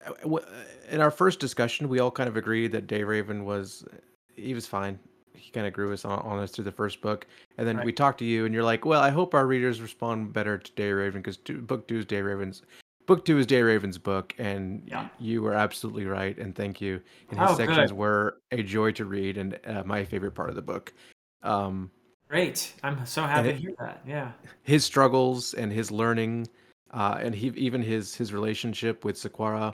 uh, 0.07 0.39
in 0.89 1.01
our 1.01 1.11
first 1.11 1.41
discussion, 1.41 1.89
we 1.89 1.99
all 1.99 2.11
kind 2.13 2.29
of 2.29 2.37
agreed 2.37 2.71
that 2.73 2.87
Dayraven 2.87 3.45
was 3.45 3.85
he 4.37 4.55
was 4.55 4.67
fine. 4.67 4.99
He 5.37 5.51
kind 5.51 5.67
of 5.67 5.73
grew 5.73 5.93
us 5.93 6.05
on, 6.05 6.19
on 6.21 6.39
us 6.39 6.51
through 6.51 6.65
the 6.65 6.73
first 6.73 7.01
book, 7.01 7.27
and 7.59 7.67
then 7.67 7.77
Right. 7.79 7.87
we 7.87 7.93
talked 7.93 8.19
to 8.21 8.25
you, 8.25 8.45
and 8.45 8.55
you're 8.55 8.65
like, 8.65 8.85
"Well, 8.85 9.01
I 9.03 9.11
hope 9.11 9.35
our 9.35 9.47
readers 9.47 9.81
respond 9.81 10.33
better 10.33 10.59
to 10.59 10.73
Dayraven 10.73 11.15
because 11.23 11.37
book 11.37 11.87
two 11.89 11.99
is 11.99 12.07
Dayraven's." 12.07 12.63
Book 13.07 13.25
two 13.25 13.39
is 13.39 13.47
Dayraven's 13.47 13.99
book, 13.99 14.35
and 14.37 14.83
Yeah. 14.87 15.09
you 15.21 15.41
were 15.43 15.55
absolutely 15.55 16.07
right, 16.07 16.37
and 16.39 16.55
thank 16.57 16.81
you. 16.81 17.01
And 17.31 17.39
Oh, 17.39 17.47
his 17.49 17.57
sections 17.57 17.91
good. 17.93 17.97
were 17.99 18.39
a 18.51 18.63
joy 18.65 18.91
to 18.93 19.05
read 19.05 19.39
and 19.39 19.59
uh, 19.65 19.85
my 19.85 20.05
favorite 20.05 20.33
part 20.35 20.49
of 20.51 20.57
the 20.57 20.63
book. 20.63 20.93
Um, 21.43 21.91
Great. 22.29 22.75
I'm 22.83 23.07
so 23.07 23.23
happy 23.23 23.53
to 23.53 23.55
hear 23.55 23.75
that. 23.79 24.01
Yeah. 24.05 24.33
his 24.65 24.85
struggles 24.85 25.55
and 25.55 25.73
his 25.73 25.93
learning, 25.93 26.49
uh, 26.91 27.19
and 27.21 27.33
he 27.35 27.49
even 27.51 27.81
his 27.83 28.17
his 28.17 28.33
relationship 28.33 29.05
with 29.05 29.15
Sequara 29.17 29.73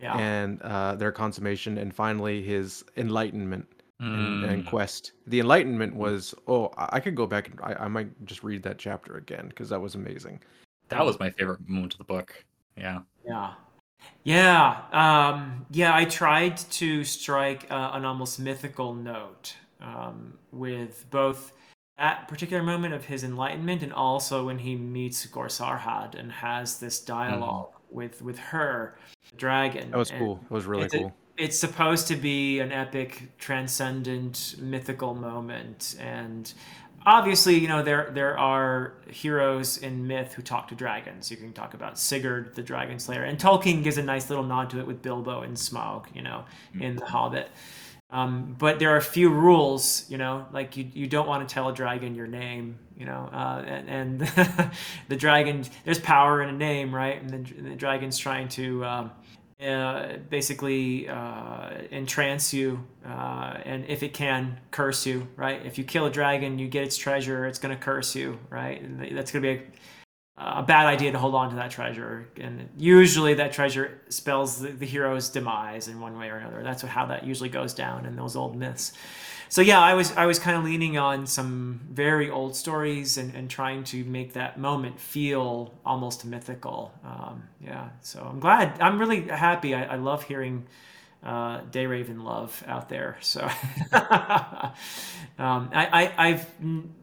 Yeah. 0.00 0.16
and 0.18 0.60
uh, 0.62 0.96
their 0.96 1.12
consummation, 1.12 1.78
and 1.78 1.94
finally 1.94 2.42
his 2.42 2.84
enlightenment 2.96 3.68
and, 4.02 4.44
and 4.44 4.64
Mm. 4.64 4.66
quest. 4.66 5.12
The 5.26 5.40
enlightenment 5.40 5.94
was 5.94 6.34
oh, 6.48 6.72
I 6.76 6.96
I 6.96 7.00
could 7.00 7.14
go 7.14 7.26
back 7.26 7.48
and 7.48 7.60
I, 7.60 7.84
I 7.84 7.88
might 7.88 8.10
just 8.26 8.42
read 8.42 8.62
that 8.64 8.78
chapter 8.78 9.16
again 9.16 9.48
because 9.48 9.68
that 9.68 9.80
was 9.80 9.94
amazing. 9.94 10.40
That 10.88 11.04
was 11.04 11.18
my 11.18 11.30
favorite 11.30 11.66
moment 11.68 11.94
of 11.94 11.98
the 11.98 12.04
book. 12.04 12.44
Yeah. 12.76 13.00
Yeah. 13.26 13.54
Yeah. 14.24 14.82
Um, 14.92 15.64
yeah, 15.70 15.94
I 15.94 16.04
tried 16.04 16.56
to 16.56 17.04
strike 17.04 17.66
uh, 17.70 17.90
an 17.94 18.04
almost 18.04 18.38
mythical 18.40 18.94
note 18.94 19.54
um, 19.80 20.38
with 20.50 21.06
both 21.10 21.52
that 21.98 22.26
particular 22.28 22.62
moment 22.62 22.94
of 22.94 23.04
his 23.04 23.22
enlightenment 23.24 23.82
and 23.82 23.92
also 23.92 24.46
when 24.46 24.58
he 24.58 24.74
meets 24.76 25.24
Gor 25.26 25.46
Sarhad 25.46 26.18
and 26.18 26.32
has 26.32 26.78
this 26.78 27.00
dialog 27.00 27.68
with, 27.90 28.20
with 28.22 28.38
her, 28.38 28.98
the 29.21 29.21
dragon. 29.36 29.90
That 29.90 29.96
was 29.98 30.10
And 30.10 30.18
cool. 30.18 30.36
That 30.36 30.50
was 30.50 30.66
really 30.66 30.84
it's 30.84 30.94
a- 30.94 30.98
cool. 30.98 31.14
it's 31.36 31.58
supposed 31.58 32.08
to 32.08 32.16
be 32.16 32.60
an 32.60 32.72
epic, 32.72 33.36
transcendent, 33.38 34.56
mythical 34.58 35.14
moment, 35.14 35.96
and 35.98 36.52
obviously, 37.04 37.58
you 37.58 37.66
know, 37.68 37.82
there 37.82 38.10
there 38.14 38.38
are 38.38 38.94
heroes 39.10 39.78
in 39.78 40.06
myth 40.06 40.34
who 40.34 40.42
talk 40.42 40.68
to 40.68 40.74
dragons. 40.74 41.30
You 41.30 41.36
can 41.36 41.52
talk 41.52 41.74
about 41.74 41.98
Sigurd, 41.98 42.54
the 42.54 42.62
Dragon 42.62 42.98
Slayer, 42.98 43.24
and 43.24 43.38
Tolkien 43.38 43.82
gives 43.82 43.98
a 43.98 44.02
nice 44.02 44.28
little 44.30 44.44
nod 44.44 44.70
to 44.70 44.78
it 44.80 44.86
with 44.86 45.02
Bilbo 45.02 45.42
and 45.42 45.56
Smaug, 45.56 46.06
you 46.14 46.22
know, 46.22 46.44
in 46.78 46.96
The 46.96 47.04
Hobbit. 47.06 47.48
Um, 48.10 48.54
but 48.58 48.78
there 48.78 48.90
are 48.90 48.98
a 48.98 49.02
few 49.02 49.30
rules, 49.30 50.04
you 50.10 50.18
know, 50.18 50.44
like 50.52 50.76
you, 50.76 50.86
you 50.92 51.06
don't 51.06 51.26
want 51.26 51.48
to 51.48 51.52
tell 51.54 51.70
a 51.70 51.72
dragon 51.72 52.14
your 52.14 52.26
name, 52.26 52.78
you 52.94 53.06
know, 53.06 53.30
uh, 53.32 53.64
and, 53.66 53.88
and 53.88 54.20
the 55.08 55.16
dragon, 55.16 55.64
there's 55.86 55.98
power 55.98 56.42
in 56.42 56.50
a 56.50 56.52
name, 56.52 56.94
right? 56.94 57.18
And 57.22 57.30
the, 57.30 57.62
the 57.70 57.74
dragon's 57.74 58.18
trying 58.18 58.48
to 58.50 58.84
um, 58.84 59.10
uh, 59.60 60.18
basically 60.28 61.08
uh, 61.08 61.70
entrance 61.90 62.52
you, 62.52 62.84
uh, 63.06 63.58
and 63.64 63.84
if 63.86 64.02
it 64.02 64.14
can, 64.14 64.58
curse 64.70 65.06
you, 65.06 65.28
right? 65.36 65.64
If 65.64 65.78
you 65.78 65.84
kill 65.84 66.06
a 66.06 66.10
dragon, 66.10 66.58
you 66.58 66.68
get 66.68 66.84
its 66.84 66.96
treasure, 66.96 67.46
it's 67.46 67.58
going 67.58 67.74
to 67.74 67.80
curse 67.80 68.14
you, 68.14 68.38
right? 68.50 68.80
And 68.82 69.16
that's 69.16 69.30
going 69.30 69.42
to 69.42 69.54
be 69.54 69.62
a, 70.36 70.60
a 70.60 70.62
bad 70.62 70.86
idea 70.86 71.12
to 71.12 71.18
hold 71.18 71.34
on 71.34 71.50
to 71.50 71.56
that 71.56 71.70
treasure. 71.70 72.28
And 72.40 72.68
usually 72.76 73.34
that 73.34 73.52
treasure 73.52 74.00
spells 74.08 74.60
the, 74.60 74.68
the 74.70 74.86
hero's 74.86 75.28
demise 75.28 75.88
in 75.88 76.00
one 76.00 76.18
way 76.18 76.28
or 76.28 76.36
another. 76.36 76.62
That's 76.62 76.82
how 76.82 77.06
that 77.06 77.24
usually 77.24 77.48
goes 77.48 77.74
down 77.74 78.06
in 78.06 78.16
those 78.16 78.36
old 78.36 78.56
myths. 78.56 78.92
So 79.52 79.60
yeah, 79.60 79.80
I 79.80 79.92
was 79.92 80.12
I 80.12 80.24
was 80.24 80.38
kind 80.38 80.56
of 80.56 80.64
leaning 80.64 80.96
on 80.96 81.26
some 81.26 81.82
very 81.90 82.30
old 82.30 82.56
stories 82.56 83.18
and, 83.18 83.34
and 83.34 83.50
trying 83.50 83.84
to 83.84 84.02
make 84.02 84.32
that 84.32 84.58
moment 84.58 84.98
feel 84.98 85.74
almost 85.84 86.24
mythical. 86.24 86.90
Um, 87.04 87.42
yeah, 87.60 87.90
so 88.00 88.22
I'm 88.22 88.40
glad. 88.40 88.80
I'm 88.80 88.98
really 88.98 89.20
happy. 89.28 89.74
I, 89.74 89.84
I 89.84 89.96
love 89.96 90.22
hearing 90.22 90.64
uh, 91.22 91.60
Dayraven 91.70 92.24
love 92.24 92.64
out 92.66 92.88
there. 92.88 93.18
So 93.20 93.42
um, 93.92 94.70
I, 95.38 95.86
I 95.92 96.28
I've 96.28 96.46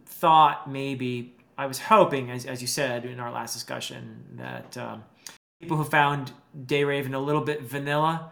thought 0.07 0.67
maybe 0.67 1.35
I 1.55 1.67
was 1.67 1.77
hoping, 1.77 2.31
as 2.31 2.47
as 2.47 2.63
you 2.63 2.67
said 2.67 3.05
in 3.05 3.19
our 3.19 3.31
last 3.31 3.53
discussion, 3.53 4.23
that 4.37 4.75
um, 4.75 5.03
people 5.61 5.77
who 5.77 5.83
found 5.83 6.31
Dayraven 6.59 7.13
a 7.13 7.19
little 7.19 7.43
bit 7.43 7.61
vanilla 7.61 8.31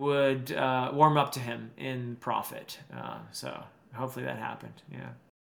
would 0.00 0.52
uh, 0.52 0.90
warm 0.94 1.18
up 1.18 1.30
to 1.32 1.40
him 1.40 1.70
in 1.76 2.16
Prophet. 2.20 2.78
Uh, 2.96 3.18
so 3.32 3.62
hopefully 3.92 4.24
that 4.24 4.38
happened. 4.38 4.82
Yeah. 4.90 5.10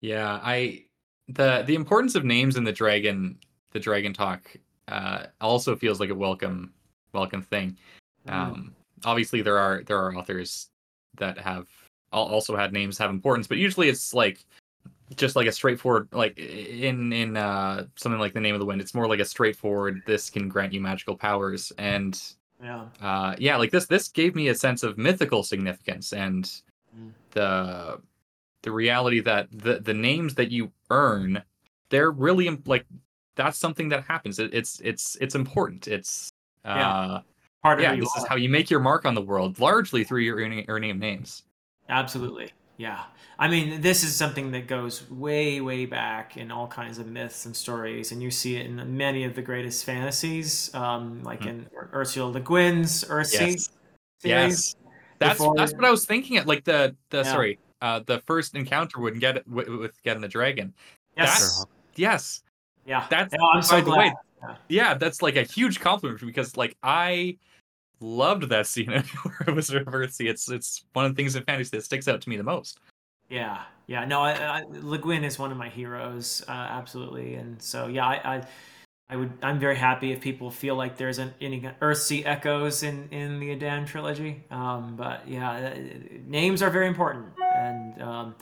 Yeah, 0.00 0.40
I 0.42 0.84
the 1.28 1.62
the 1.66 1.74
importance 1.74 2.14
of 2.14 2.24
names 2.24 2.56
in 2.56 2.64
the 2.64 2.72
dragon 2.72 3.38
the 3.72 3.78
dragon 3.78 4.12
talk 4.12 4.50
uh 4.88 5.26
also 5.40 5.76
feels 5.76 6.00
like 6.00 6.10
a 6.10 6.14
welcome 6.14 6.72
welcome 7.12 7.42
thing. 7.42 7.76
Um 8.28 8.74
obviously 9.04 9.42
there 9.42 9.58
are 9.58 9.82
there 9.84 9.98
are 9.98 10.16
authors 10.16 10.70
that 11.18 11.38
have 11.38 11.68
also 12.12 12.56
had 12.56 12.72
names 12.72 12.96
have 12.96 13.10
importance, 13.10 13.46
but 13.46 13.58
usually 13.58 13.90
it's 13.90 14.14
like 14.14 14.44
just 15.16 15.36
like 15.36 15.46
a 15.46 15.52
straightforward 15.52 16.08
like 16.12 16.38
in 16.38 17.12
in 17.12 17.36
uh 17.36 17.84
something 17.96 18.20
like 18.20 18.32
the 18.32 18.40
name 18.40 18.54
of 18.54 18.60
the 18.60 18.64
wind 18.66 18.80
it's 18.80 18.94
more 18.94 19.08
like 19.08 19.18
a 19.18 19.24
straightforward 19.24 20.00
this 20.06 20.30
can 20.30 20.48
grant 20.48 20.72
you 20.72 20.80
magical 20.80 21.16
powers 21.16 21.72
and 21.78 22.34
yeah. 22.62 22.84
uh 23.00 23.34
yeah 23.38 23.56
like 23.56 23.70
this 23.70 23.86
this 23.86 24.08
gave 24.08 24.34
me 24.34 24.48
a 24.48 24.54
sense 24.54 24.82
of 24.82 24.98
mythical 24.98 25.42
significance 25.42 26.12
and 26.12 26.50
Mm. 26.98 27.12
the 27.30 28.00
the 28.62 28.72
reality 28.72 29.20
that 29.20 29.46
the 29.52 29.78
the 29.78 29.94
names 29.94 30.34
that 30.34 30.50
you 30.50 30.72
earn 30.90 31.40
they're 31.88 32.10
really 32.10 32.50
like 32.66 32.84
that's 33.36 33.56
something 33.58 33.88
that 33.90 34.02
happens 34.02 34.40
it, 34.40 34.52
it's 34.52 34.80
it's 34.80 35.16
it's 35.20 35.36
important 35.36 35.86
it's 35.86 36.32
uh 36.64 36.74
Yeah. 36.76 37.18
Part 37.62 37.78
of 37.78 37.84
yeah 37.84 37.94
this 37.94 38.16
is 38.16 38.26
how 38.26 38.34
you 38.34 38.48
make 38.48 38.70
your 38.70 38.80
mark 38.80 39.06
on 39.06 39.14
the 39.14 39.22
world 39.22 39.60
largely 39.60 40.02
through 40.02 40.22
your 40.22 40.38
earning, 40.38 40.64
earning 40.66 40.90
of 40.90 40.96
names 40.96 41.44
Absolutely. 41.88 42.50
Yeah. 42.80 43.02
I 43.38 43.46
mean, 43.48 43.82
this 43.82 44.02
is 44.04 44.16
something 44.16 44.52
that 44.52 44.66
goes 44.66 45.08
way, 45.10 45.60
way 45.60 45.84
back 45.84 46.38
in 46.38 46.50
all 46.50 46.66
kinds 46.66 46.96
of 46.98 47.06
myths 47.06 47.44
and 47.44 47.54
stories, 47.54 48.10
and 48.10 48.22
you 48.22 48.30
see 48.30 48.56
it 48.56 48.64
in 48.64 48.96
many 48.96 49.24
of 49.24 49.34
the 49.34 49.42
greatest 49.42 49.84
fantasies, 49.84 50.74
um, 50.74 51.22
like 51.22 51.42
Hmm. 51.42 51.48
in 51.48 51.66
Ursula 51.92 52.30
Le 52.30 52.40
Guin's 52.40 53.04
Earthsea 53.04 53.40
yes 53.48 53.68
series. 53.70 53.70
yes 54.24 54.76
that's 55.18 55.38
before- 55.38 55.54
that's 55.56 55.74
what 55.74 55.84
i 55.84 55.90
was 55.90 56.06
thinking 56.06 56.38
at 56.38 56.46
like 56.46 56.64
the 56.64 56.96
the 57.10 57.18
Yeah. 57.18 57.22
sorry 57.32 57.58
uh 57.82 58.00
the 58.06 58.18
first 58.20 58.54
encounter 58.54 58.98
would 59.00 59.20
get 59.20 59.46
with, 59.46 59.68
with 59.68 60.02
getting 60.02 60.22
the 60.22 60.28
dragon 60.28 60.72
Yes. 61.18 61.28
That's- 61.38 61.66
yes 61.96 62.42
Yeah. 62.86 63.06
that's 63.10 63.34
Yeah, 63.34 63.46
I'm 63.54 63.62
so 63.62 63.76
by 63.76 63.80
the 63.82 63.90
way, 63.90 64.12
glad. 64.40 64.56
yeah 64.70 64.94
that's 64.94 65.20
like 65.20 65.36
a 65.36 65.42
huge 65.42 65.80
compliment 65.80 66.20
because 66.24 66.56
like 66.56 66.74
i 66.82 67.36
loved 68.00 68.48
that 68.48 68.66
scene 68.66 68.90
in 68.92 69.04
it 69.46 69.54
was 69.54 69.70
earthsea 69.70 70.28
it's 70.28 70.50
it's 70.50 70.84
one 70.92 71.04
of 71.04 71.12
the 71.12 71.16
things 71.16 71.36
in 71.36 71.42
fantasy 71.44 71.76
that 71.76 71.84
sticks 71.84 72.08
out 72.08 72.20
to 72.20 72.28
me 72.28 72.36
the 72.36 72.42
most 72.42 72.80
Yeah, 73.30 73.62
yeah. 73.86 74.04
No, 74.04 74.22
I, 74.22 74.32
I, 74.32 74.64
Le 74.68 74.98
Guin 74.98 75.24
is 75.24 75.38
one 75.38 75.52
of 75.52 75.56
my 75.56 75.68
heroes, 75.68 76.44
uh, 76.48 76.50
absolutely. 76.50 77.34
And 77.34 77.62
so, 77.62 77.86
yeah, 77.86 78.04
I, 78.04 78.36
I, 78.36 78.42
I 79.08 79.16
would. 79.16 79.32
I'm 79.42 79.58
very 79.58 79.76
happy 79.76 80.12
if 80.12 80.20
people 80.20 80.50
feel 80.50 80.76
like 80.76 80.96
there's 80.96 81.18
an, 81.18 81.34
any 81.40 81.60
Earthsea 81.80 82.24
echoes 82.26 82.84
in 82.84 83.08
in 83.10 83.40
the 83.40 83.56
Edan 83.56 83.84
trilogy. 83.84 84.44
Um, 84.52 84.94
but 84.96 85.26
yeah, 85.26 85.50
uh, 85.50 85.78
names 86.26 86.62
are 86.62 86.70
very 86.70 86.86
important, 86.86 87.26
and 87.56 88.00
um, 88.00 88.34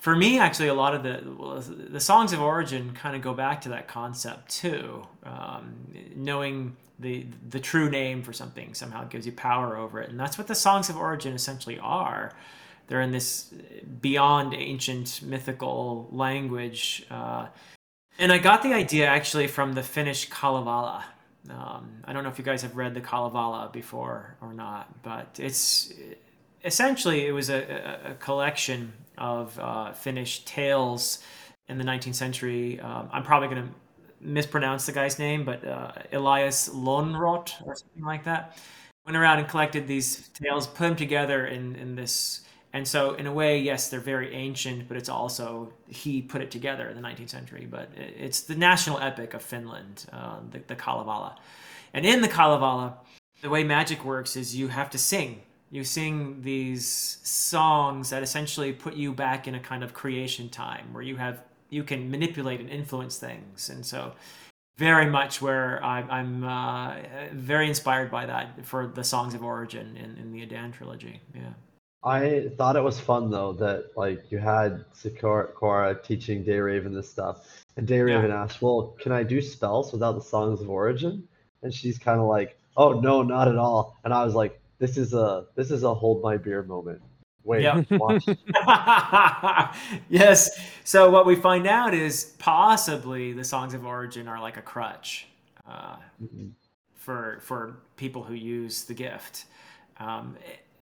for 0.00 0.16
me, 0.16 0.40
actually, 0.40 0.66
a 0.66 0.74
lot 0.74 0.96
of 0.96 1.04
the 1.04 1.86
the 1.90 2.00
songs 2.00 2.32
of 2.32 2.40
origin 2.40 2.92
kind 2.92 3.14
of 3.14 3.22
go 3.22 3.34
back 3.34 3.60
to 3.62 3.68
that 3.68 3.86
concept 3.86 4.50
too. 4.50 5.06
Um, 5.22 5.76
knowing 6.16 6.76
the 6.98 7.26
the 7.48 7.60
true 7.60 7.90
name 7.90 8.22
for 8.22 8.32
something 8.32 8.74
somehow 8.74 9.04
gives 9.04 9.26
you 9.26 9.32
power 9.32 9.76
over 9.76 10.00
it, 10.00 10.10
and 10.10 10.18
that's 10.18 10.38
what 10.38 10.46
the 10.46 10.54
songs 10.54 10.88
of 10.88 10.96
origin 10.96 11.34
essentially 11.34 11.78
are 11.78 12.32
they're 12.86 13.00
in 13.00 13.10
this 13.10 13.52
beyond 14.00 14.54
ancient 14.54 15.22
mythical 15.22 16.08
language. 16.12 17.04
Uh, 17.10 17.48
and 18.18 18.32
I 18.32 18.38
got 18.38 18.62
the 18.62 18.72
idea 18.72 19.06
actually 19.06 19.48
from 19.48 19.72
the 19.72 19.82
Finnish 19.82 20.28
Kalevala. 20.28 21.04
Um, 21.50 22.02
I 22.04 22.12
don't 22.12 22.22
know 22.22 22.30
if 22.30 22.38
you 22.38 22.44
guys 22.44 22.62
have 22.62 22.76
read 22.76 22.94
the 22.94 23.00
Kalevala 23.00 23.70
before 23.72 24.36
or 24.40 24.52
not, 24.52 25.02
but 25.02 25.38
it's 25.38 25.92
essentially 26.64 27.26
it 27.26 27.32
was 27.32 27.50
a, 27.50 28.00
a, 28.04 28.14
collection 28.14 28.92
of 29.16 29.56
uh, 29.60 29.92
Finnish 29.92 30.44
tales 30.44 31.20
in 31.68 31.78
the 31.78 31.84
19th 31.84 32.16
century. 32.16 32.80
Um, 32.80 33.08
I'm 33.12 33.22
probably 33.22 33.48
going 33.48 33.68
to 33.68 33.74
mispronounce 34.26 34.86
the 34.86 34.92
guy's 34.92 35.18
name, 35.18 35.44
but 35.44 35.66
uh, 35.66 35.92
Elias 36.12 36.68
Lönnrot 36.68 37.66
or 37.66 37.74
something 37.74 38.04
like 38.04 38.24
that 38.24 38.58
went 39.06 39.16
around 39.16 39.38
and 39.38 39.48
collected 39.48 39.86
these 39.86 40.28
tales, 40.30 40.66
put 40.66 40.80
them 40.80 40.96
together 40.96 41.46
in, 41.46 41.76
in 41.76 41.94
this 41.94 42.46
and 42.76 42.86
so, 42.86 43.14
in 43.14 43.26
a 43.26 43.32
way, 43.32 43.58
yes, 43.58 43.88
they're 43.88 44.00
very 44.00 44.34
ancient, 44.34 44.86
but 44.86 44.98
it's 44.98 45.08
also 45.08 45.72
he 45.88 46.20
put 46.20 46.42
it 46.42 46.50
together 46.50 46.90
in 46.90 47.00
the 47.00 47.08
19th 47.08 47.30
century. 47.30 47.66
But 47.70 47.88
it's 47.96 48.42
the 48.42 48.54
national 48.54 49.00
epic 49.00 49.32
of 49.32 49.40
Finland, 49.40 50.04
uh, 50.12 50.40
the, 50.50 50.58
the 50.66 50.76
Kalevala. 50.76 51.36
And 51.94 52.04
in 52.04 52.20
the 52.20 52.28
Kalevala, 52.28 52.98
the 53.40 53.48
way 53.48 53.64
magic 53.64 54.04
works 54.04 54.36
is 54.36 54.54
you 54.54 54.68
have 54.68 54.90
to 54.90 54.98
sing. 54.98 55.40
You 55.70 55.84
sing 55.84 56.42
these 56.42 56.86
songs 57.22 58.10
that 58.10 58.22
essentially 58.22 58.74
put 58.74 58.92
you 58.92 59.14
back 59.14 59.48
in 59.48 59.54
a 59.54 59.60
kind 59.60 59.82
of 59.82 59.94
creation 59.94 60.50
time 60.50 60.92
where 60.92 61.02
you 61.02 61.16
have 61.16 61.42
you 61.70 61.84
can 61.84 62.10
manipulate 62.10 62.60
and 62.60 62.70
influence 62.70 63.18
things. 63.18 63.68
And 63.68 63.84
so, 63.84 64.12
very 64.78 65.06
much 65.06 65.40
where 65.40 65.82
I, 65.82 66.00
I'm 66.02 66.44
uh, 66.44 66.96
very 67.32 67.68
inspired 67.68 68.10
by 68.10 68.26
that 68.26 68.64
for 68.66 68.86
the 68.86 69.04
songs 69.04 69.34
of 69.34 69.42
origin 69.42 69.96
in, 69.96 70.16
in 70.18 70.32
the 70.32 70.46
Edan 70.46 70.72
trilogy. 70.72 71.20
Yeah. 71.34 71.54
I 72.06 72.50
thought 72.56 72.76
it 72.76 72.84
was 72.84 73.00
fun 73.00 73.30
though 73.30 73.52
that 73.54 73.96
like 73.96 74.30
you 74.30 74.38
had 74.38 74.84
Sequara 74.94 76.02
teaching 76.04 76.44
Dayraven 76.44 76.94
this 76.94 77.10
stuff, 77.10 77.64
and 77.76 77.86
Dayraven 77.86 78.30
asked, 78.30 78.62
"Well, 78.62 78.94
can 79.00 79.10
I 79.10 79.24
do 79.24 79.42
spells 79.42 79.92
without 79.92 80.12
the 80.12 80.20
songs 80.20 80.60
of 80.60 80.70
origin?" 80.70 81.26
And 81.62 81.74
she's 81.74 81.98
kind 81.98 82.20
of 82.20 82.26
like, 82.26 82.58
"Oh 82.76 83.00
no, 83.00 83.22
not 83.22 83.48
at 83.48 83.56
all." 83.56 83.96
And 84.04 84.14
I 84.14 84.24
was 84.24 84.34
like, 84.34 84.60
"This 84.78 84.96
is 84.96 85.14
a 85.14 85.46
this 85.56 85.72
is 85.72 85.82
a 85.82 85.92
hold 85.92 86.22
my 86.22 86.36
beer 86.36 86.62
moment." 86.62 87.02
Wait, 87.46 87.62
Yeah. 87.62 87.82
yes. 90.08 90.58
So 90.84 91.10
what 91.10 91.26
we 91.26 91.36
find 91.36 91.66
out 91.66 91.94
is 91.94 92.34
possibly 92.38 93.32
the 93.32 93.44
songs 93.44 93.72
of 93.72 93.86
origin 93.86 94.28
are 94.28 94.40
like 94.40 94.56
a 94.56 94.62
crutch 94.62 95.28
uh, 95.68 95.96
Mhm. 96.22 96.50
for 96.94 97.38
for 97.40 97.76
people 97.96 98.22
who 98.24 98.34
use 98.34 98.84
the 98.84 98.94
gift. 98.94 99.46
Um, 99.98 100.36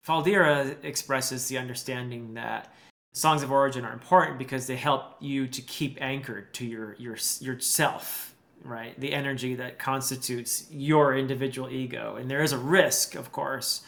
Faldira 0.06 0.76
expresses 0.84 1.48
the 1.48 1.58
understanding 1.58 2.34
that 2.34 2.72
songs 3.12 3.42
of 3.42 3.50
origin 3.50 3.84
are 3.84 3.92
important 3.92 4.38
because 4.38 4.66
they 4.66 4.76
help 4.76 5.16
you 5.20 5.48
to 5.48 5.60
keep 5.62 5.98
anchored 6.00 6.54
to 6.54 6.64
your 6.66 6.94
your 6.98 7.16
yourself, 7.40 8.34
right? 8.64 8.98
The 9.00 9.12
energy 9.12 9.56
that 9.56 9.78
constitutes 9.78 10.66
your 10.70 11.16
individual 11.16 11.68
ego, 11.70 12.16
and 12.16 12.30
there 12.30 12.42
is 12.42 12.52
a 12.52 12.58
risk, 12.58 13.14
of 13.16 13.32
course, 13.32 13.82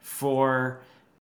for 0.00 0.80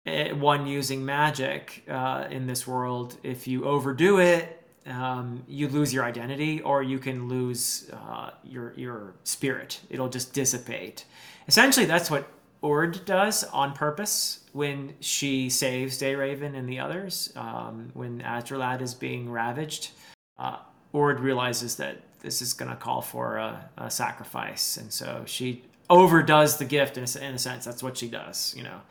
one 0.05 0.67
using 0.67 1.03
magic 1.03 1.83
uh, 1.89 2.25
in 2.29 2.47
this 2.47 2.67
world. 2.67 3.17
If 3.23 3.47
you 3.47 3.65
overdo 3.65 4.19
it, 4.19 4.61
um, 4.85 5.43
you 5.47 5.67
lose 5.67 5.93
your 5.93 6.03
identity, 6.03 6.61
or 6.61 6.83
you 6.83 6.99
can 6.99 7.27
lose 7.27 7.89
uh, 7.91 8.31
your 8.43 8.73
your 8.75 9.15
spirit. 9.23 9.79
It'll 9.89 10.09
just 10.09 10.33
dissipate. 10.33 11.05
Essentially, 11.47 11.85
that's 11.87 12.11
what 12.11 12.27
Ord 12.61 13.03
does 13.05 13.43
on 13.45 13.73
purpose 13.73 14.41
when 14.53 14.93
she 14.99 15.49
saves 15.49 15.99
Dayraven 15.99 16.55
and 16.55 16.69
the 16.69 16.79
others. 16.79 17.33
Um, 17.35 17.89
when 17.93 18.21
Asdralad 18.21 18.81
is 18.81 18.93
being 18.93 19.31
ravaged, 19.31 19.91
uh, 20.37 20.57
Ord 20.93 21.19
realizes 21.19 21.75
that 21.77 22.01
this 22.19 22.41
is 22.41 22.53
going 22.53 22.69
to 22.69 22.77
call 22.77 23.01
for 23.01 23.37
a, 23.37 23.69
a 23.77 23.89
sacrifice, 23.89 24.77
and 24.77 24.93
so 24.93 25.23
she 25.25 25.63
overdoes 25.89 26.57
the 26.57 26.65
gift 26.65 26.97
in 26.97 27.03
a, 27.03 27.27
in 27.27 27.35
a 27.35 27.39
sense. 27.39 27.65
That's 27.65 27.83
what 27.83 27.97
she 27.97 28.07
does, 28.07 28.53
you 28.57 28.63
know, 28.63 28.81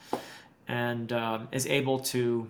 and 0.69 1.13
um, 1.13 1.49
is 1.53 1.67
able 1.67 1.99
to 1.99 2.49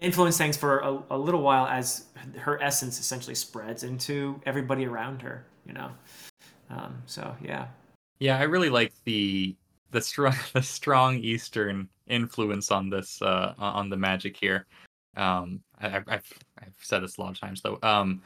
influence 0.00 0.38
things 0.38 0.56
for 0.56 0.78
a, 0.78 0.98
a 1.10 1.18
little 1.18 1.42
while 1.42 1.66
as 1.66 2.06
her 2.36 2.60
essence 2.62 2.98
essentially 2.98 3.34
spreads 3.34 3.82
into 3.82 4.40
everybody 4.46 4.86
around 4.86 5.20
her, 5.22 5.44
you 5.66 5.72
know. 5.72 5.90
Um, 6.70 7.02
so 7.06 7.34
yeah, 7.42 7.66
Yeah, 8.18 8.38
I 8.38 8.42
really 8.42 8.70
like 8.70 8.92
the 9.04 9.56
the 9.90 10.00
strong 10.00 10.34
the 10.52 10.62
strong 10.62 11.18
Eastern 11.18 11.88
influence 12.06 12.70
on 12.70 12.90
this 12.90 13.20
uh 13.22 13.54
on 13.58 13.90
the 13.90 13.96
magic 13.96 14.36
here. 14.36 14.66
Um, 15.16 15.60
I, 15.80 15.96
I've 15.96 16.32
I've 16.58 16.76
said 16.80 17.02
this 17.02 17.18
a 17.18 17.20
lot 17.20 17.32
of 17.32 17.40
times 17.40 17.60
though. 17.62 17.78
Um, 17.82 18.22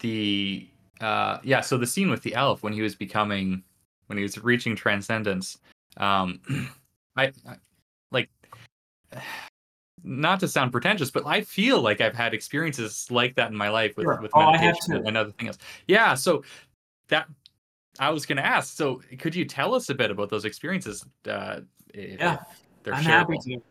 the 0.00 0.68
uh 1.00 1.38
yeah, 1.42 1.60
so 1.60 1.78
the 1.78 1.86
scene 1.86 2.10
with 2.10 2.22
the 2.22 2.34
elf 2.34 2.62
when 2.62 2.72
he 2.72 2.82
was 2.82 2.94
becoming 2.94 3.62
when 4.06 4.18
he 4.18 4.22
was 4.22 4.42
reaching 4.42 4.76
transcendence. 4.76 5.58
Um, 5.96 6.40
I, 7.16 7.32
I 7.48 7.56
not 10.04 10.40
to 10.40 10.48
sound 10.48 10.72
pretentious, 10.72 11.10
but 11.10 11.26
I 11.26 11.40
feel 11.40 11.80
like 11.80 12.00
I've 12.00 12.14
had 12.14 12.34
experiences 12.34 13.06
like 13.10 13.34
that 13.36 13.50
in 13.50 13.56
my 13.56 13.68
life 13.68 13.96
with 13.96 14.04
Sure. 14.04 14.20
with 14.20 14.30
Oh, 14.34 14.52
meditation 14.52 15.06
and 15.06 15.16
other 15.16 15.32
things. 15.32 15.58
Yeah, 15.88 16.14
so 16.14 16.44
that 17.08 17.28
I 17.98 18.10
was 18.10 18.26
going 18.26 18.36
to 18.36 18.46
ask. 18.46 18.76
So, 18.76 19.00
could 19.18 19.34
you 19.34 19.44
tell 19.44 19.74
us 19.74 19.88
a 19.90 19.94
bit 19.94 20.10
about 20.10 20.28
those 20.28 20.44
experiences? 20.44 21.04
Uh, 21.26 21.60
if, 21.94 22.20
Yeah, 22.20 22.38
they're 22.82 22.94
I'm 22.94 23.04
shareable? 23.04 23.06
happy 23.06 23.38
to. 23.38 23.62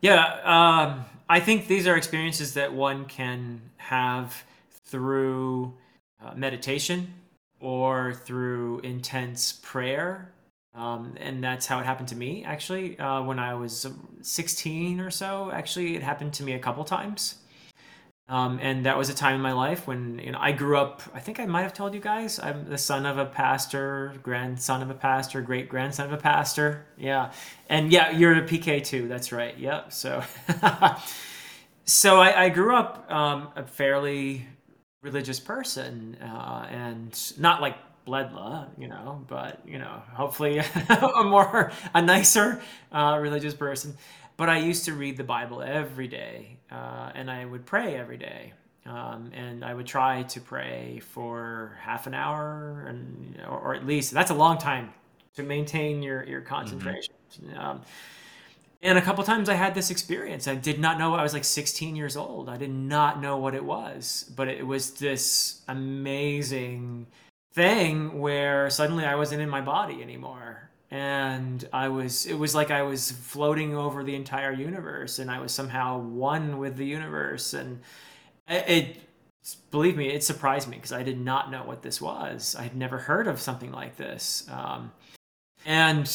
Yeah, 0.00 0.40
um, 0.44 1.04
I 1.28 1.40
think 1.40 1.66
these 1.66 1.86
are 1.86 1.96
experiences 1.96 2.54
that 2.54 2.72
one 2.72 3.04
can 3.04 3.60
have 3.76 4.44
through 4.86 5.74
uh, 6.22 6.34
meditation 6.34 7.12
or 7.60 8.14
through 8.14 8.80
intense 8.80 9.52
prayer. 9.62 10.32
Um, 10.74 11.14
and 11.18 11.42
that's 11.42 11.66
how 11.66 11.80
it 11.80 11.86
happened 11.86 12.08
to 12.08 12.16
me, 12.16 12.44
actually. 12.44 12.98
Uh, 12.98 13.22
when 13.22 13.38
I 13.38 13.54
was 13.54 13.86
16 14.22 15.00
or 15.00 15.10
so, 15.10 15.50
actually, 15.52 15.96
it 15.96 16.02
happened 16.02 16.32
to 16.34 16.42
me 16.42 16.52
a 16.52 16.58
couple 16.58 16.84
times. 16.84 17.36
Um, 18.30 18.60
and 18.62 18.86
that 18.86 18.96
was 18.96 19.08
a 19.10 19.14
time 19.14 19.34
in 19.34 19.40
my 19.40 19.52
life 19.52 19.88
when 19.88 20.20
you 20.20 20.30
know 20.30 20.38
I 20.40 20.52
grew 20.52 20.78
up. 20.78 21.02
I 21.12 21.18
think 21.18 21.40
I 21.40 21.46
might 21.46 21.62
have 21.62 21.74
told 21.74 21.94
you 21.94 22.00
guys 22.00 22.38
I'm 22.38 22.64
the 22.70 22.78
son 22.78 23.04
of 23.04 23.18
a 23.18 23.26
pastor, 23.26 24.14
grandson 24.22 24.82
of 24.82 24.90
a 24.90 24.94
pastor, 24.94 25.42
great 25.42 25.68
grandson 25.68 26.06
of 26.06 26.12
a 26.12 26.16
pastor. 26.16 26.86
Yeah, 26.96 27.32
and 27.68 27.90
yeah, 27.90 28.12
you're 28.12 28.34
a 28.34 28.42
PK 28.42 28.84
too. 28.84 29.08
That's 29.08 29.32
right. 29.32 29.58
Yep. 29.58 29.92
So, 29.92 30.22
so 31.84 32.20
I, 32.20 32.44
I 32.44 32.48
grew 32.50 32.76
up 32.76 33.10
um, 33.10 33.48
a 33.56 33.64
fairly 33.64 34.46
religious 35.02 35.40
person, 35.40 36.16
uh, 36.22 36.68
and 36.70 37.32
not 37.36 37.60
like 37.60 37.74
Bledla, 38.10 38.68
you 38.76 38.88
know, 38.88 39.24
but 39.28 39.60
you 39.64 39.78
know, 39.78 40.02
hopefully 40.12 40.58
a 40.88 41.22
more 41.22 41.72
a 41.94 42.02
nicer 42.02 42.60
uh, 42.90 43.18
religious 43.20 43.54
person. 43.54 43.96
But 44.36 44.48
I 44.48 44.58
used 44.58 44.86
to 44.86 44.94
read 44.94 45.16
the 45.16 45.24
Bible 45.24 45.62
every 45.62 46.08
day, 46.08 46.58
uh, 46.72 47.12
and 47.14 47.30
I 47.30 47.44
would 47.44 47.66
pray 47.66 47.94
every 47.94 48.16
day. 48.16 48.52
Um, 48.86 49.30
and 49.34 49.62
I 49.64 49.74
would 49.74 49.86
try 49.86 50.22
to 50.22 50.40
pray 50.40 51.00
for 51.12 51.78
half 51.82 52.06
an 52.06 52.14
hour, 52.14 52.86
and 52.88 53.38
or, 53.46 53.58
or 53.60 53.74
at 53.74 53.86
least 53.86 54.12
that's 54.12 54.30
a 54.30 54.34
long 54.34 54.58
time 54.58 54.90
to 55.36 55.42
maintain 55.42 56.02
your 56.02 56.24
your 56.24 56.40
concentration. 56.40 57.14
Um, 57.56 57.82
and 58.82 58.96
a 58.96 59.02
couple 59.02 59.22
times 59.22 59.48
I 59.48 59.54
had 59.54 59.74
this 59.74 59.90
experience. 59.90 60.48
I 60.48 60.54
did 60.54 60.80
not 60.80 60.98
know. 60.98 61.14
I 61.14 61.22
was 61.22 61.34
like 61.34 61.44
16 61.44 61.94
years 61.94 62.16
old. 62.16 62.48
I 62.48 62.56
did 62.56 62.70
not 62.70 63.20
know 63.20 63.36
what 63.36 63.54
it 63.54 63.64
was, 63.64 64.32
but 64.34 64.48
it 64.48 64.66
was 64.66 64.92
this 64.92 65.60
amazing 65.68 67.06
thing 67.52 68.20
where 68.20 68.70
suddenly 68.70 69.04
I 69.04 69.14
wasn't 69.16 69.42
in 69.42 69.48
my 69.48 69.60
body 69.60 70.02
anymore. 70.02 70.70
And 70.90 71.66
I 71.72 71.88
was, 71.88 72.26
it 72.26 72.34
was 72.34 72.54
like 72.54 72.70
I 72.70 72.82
was 72.82 73.12
floating 73.12 73.76
over 73.76 74.02
the 74.02 74.16
entire 74.16 74.52
universe 74.52 75.18
and 75.20 75.30
I 75.30 75.40
was 75.40 75.52
somehow 75.52 75.98
one 75.98 76.58
with 76.58 76.76
the 76.76 76.86
universe. 76.86 77.54
And 77.54 77.80
it, 78.48 78.64
it 78.68 78.96
believe 79.70 79.96
me, 79.96 80.08
it 80.08 80.24
surprised 80.24 80.68
me 80.68 80.76
because 80.76 80.92
I 80.92 81.02
did 81.02 81.20
not 81.20 81.50
know 81.50 81.62
what 81.62 81.82
this 81.82 82.00
was. 82.00 82.56
I 82.58 82.64
had 82.64 82.76
never 82.76 82.98
heard 82.98 83.28
of 83.28 83.40
something 83.40 83.70
like 83.70 83.96
this. 83.96 84.48
Um, 84.50 84.90
and 85.64 86.08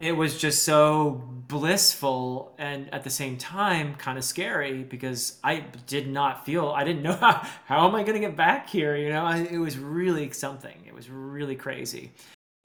it 0.00 0.12
was 0.12 0.38
just 0.38 0.62
so 0.62 1.22
blissful 1.48 2.54
and 2.58 2.92
at 2.92 3.04
the 3.04 3.10
same 3.10 3.36
time 3.38 3.94
kind 3.94 4.18
of 4.18 4.24
scary 4.24 4.82
because 4.82 5.38
I 5.44 5.64
did 5.86 6.08
not 6.08 6.44
feel 6.44 6.68
I 6.68 6.84
didn't 6.84 7.02
know 7.04 7.14
how, 7.14 7.46
how 7.64 7.88
am 7.88 7.94
I 7.94 8.02
going 8.02 8.20
to 8.20 8.26
get 8.26 8.36
back 8.36 8.68
here 8.68 8.96
you 8.96 9.10
know? 9.10 9.24
I, 9.24 9.38
it 9.38 9.58
was 9.58 9.78
really 9.78 10.30
something. 10.32 10.76
It 10.86 10.94
was 10.94 11.08
really 11.08 11.56
crazy. 11.56 12.12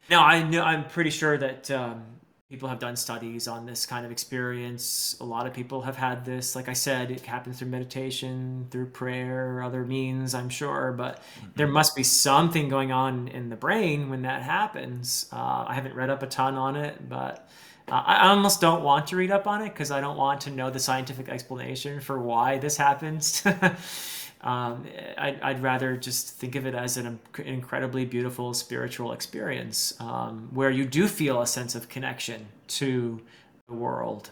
Now 0.09 0.25
I 0.25 0.43
know 0.43 0.61
I'm 0.61 0.85
pretty 0.85 1.11
sure 1.11 1.37
that 1.37 1.71
um, 1.71 2.03
people 2.51 2.69
have 2.69 2.79
done 2.79 2.95
studies 2.95 3.47
on 3.47 3.65
this 3.65 3.85
kind 3.85 4.05
of 4.05 4.11
experience 4.11 5.15
a 5.21 5.23
lot 5.23 5.47
of 5.47 5.53
people 5.53 5.81
have 5.81 5.95
had 5.95 6.23
this 6.25 6.55
like 6.55 6.69
I 6.69 6.73
said 6.73 7.09
it 7.09 7.21
happens 7.21 7.59
through 7.59 7.69
meditation 7.69 8.67
through 8.69 8.87
prayer 8.87 9.63
other 9.63 9.83
means 9.85 10.35
I'm 10.35 10.49
sure 10.49 10.91
but 10.91 11.23
there 11.55 11.67
must 11.67 11.95
be 11.95 12.03
something 12.03 12.69
going 12.69 12.91
on 12.91 13.27
in 13.29 13.49
the 13.49 13.55
brain 13.55 14.09
when 14.09 14.23
that 14.23 14.41
happens. 14.41 15.27
Uh, 15.31 15.65
I 15.67 15.73
haven't 15.73 15.95
read 15.95 16.09
up 16.09 16.23
a 16.23 16.27
ton 16.27 16.55
on 16.55 16.75
it, 16.75 17.09
but 17.09 17.49
uh, 17.87 18.03
I 18.05 18.29
almost 18.29 18.61
don't 18.61 18.83
want 18.83 19.07
to 19.07 19.15
read 19.15 19.31
up 19.31 19.47
on 19.47 19.61
it 19.61 19.69
because 19.69 19.91
I 19.91 20.01
don't 20.01 20.17
want 20.17 20.41
to 20.41 20.51
know 20.51 20.69
the 20.69 20.79
scientific 20.79 21.29
explanation 21.29 21.99
for 21.99 22.19
why 22.19 22.57
this 22.57 22.77
happens. 22.77 23.43
um, 24.41 24.85
I'd, 25.17 25.39
I'd 25.41 25.61
rather 25.61 25.95
just 25.95 26.37
think 26.37 26.55
of 26.55 26.65
it 26.65 26.73
as 26.73 26.97
an 26.97 27.19
incredibly 27.45 28.05
beautiful 28.05 28.53
spiritual 28.53 29.13
experience 29.13 29.93
um, 29.99 30.49
where 30.51 30.71
you 30.71 30.85
do 30.85 31.07
feel 31.07 31.41
a 31.41 31.47
sense 31.47 31.75
of 31.75 31.89
connection 31.89 32.47
to 32.69 33.21
the 33.67 33.75
world 33.75 34.31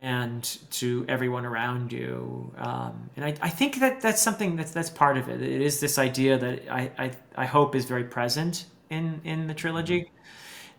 and 0.00 0.58
to 0.70 1.04
everyone 1.08 1.46
around 1.46 1.92
you. 1.92 2.52
Um, 2.58 3.08
and 3.16 3.24
I, 3.24 3.34
I 3.40 3.48
think 3.48 3.78
that 3.80 4.00
that's 4.00 4.20
something 4.20 4.56
that's 4.56 4.72
that's 4.72 4.90
part 4.90 5.16
of 5.16 5.28
it. 5.28 5.40
It 5.40 5.62
is 5.62 5.80
this 5.80 5.96
idea 5.98 6.36
that 6.38 6.62
I, 6.70 6.90
I, 6.98 7.10
I 7.36 7.46
hope 7.46 7.74
is 7.74 7.84
very 7.84 8.04
present 8.04 8.66
in 8.90 9.20
in 9.24 9.46
the 9.46 9.54
trilogy, 9.54 10.10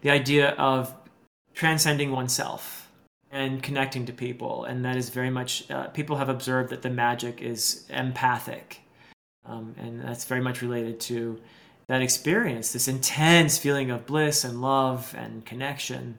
the 0.02 0.10
idea 0.10 0.50
of 0.52 0.94
transcending 1.54 2.12
oneself 2.12 2.77
and 3.38 3.62
connecting 3.62 4.04
to 4.08 4.14
people, 4.14 4.66
and 4.66 4.84
that 4.84 4.96
is 4.96 5.10
very 5.10 5.30
much 5.30 5.70
uh, 5.70 5.88
people 5.90 6.16
have 6.18 6.28
observed 6.28 6.72
that 6.72 6.82
the 6.82 6.90
magic 6.90 7.40
is 7.40 7.86
empathic, 7.90 8.82
um, 9.46 9.76
and 9.78 10.02
that's 10.02 10.26
very 10.26 10.42
much 10.42 10.64
related 10.64 11.00
to 11.00 11.40
that 11.88 12.02
experience, 12.02 12.74
this 12.74 12.88
intense 12.88 13.60
feeling 13.60 13.92
of 13.92 14.08
bliss 14.08 14.44
and 14.44 14.60
love 14.60 15.14
and 15.16 15.46
connection 15.46 16.18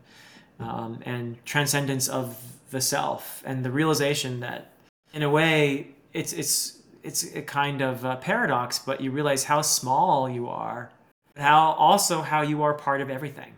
um, 0.60 1.00
and 1.04 1.44
transcendence 1.44 2.06
of 2.06 2.40
the 2.70 2.80
self 2.80 3.42
and 3.44 3.64
the 3.64 3.70
realization 3.70 4.38
that 4.40 4.70
in 5.12 5.22
a 5.24 5.30
way 5.30 5.88
it's 6.12 6.32
it's 6.32 6.82
it's 7.02 7.34
a 7.34 7.42
kind 7.42 7.80
of 7.80 8.04
a 8.04 8.16
paradox 8.16 8.78
but 8.78 9.00
you 9.00 9.10
realize 9.10 9.44
how 9.44 9.62
small 9.62 10.28
you 10.28 10.46
are 10.48 10.90
how 11.36 11.72
also 11.72 12.20
how 12.20 12.42
you 12.42 12.62
are 12.62 12.74
part 12.74 13.00
of 13.00 13.10
everything. 13.10 13.52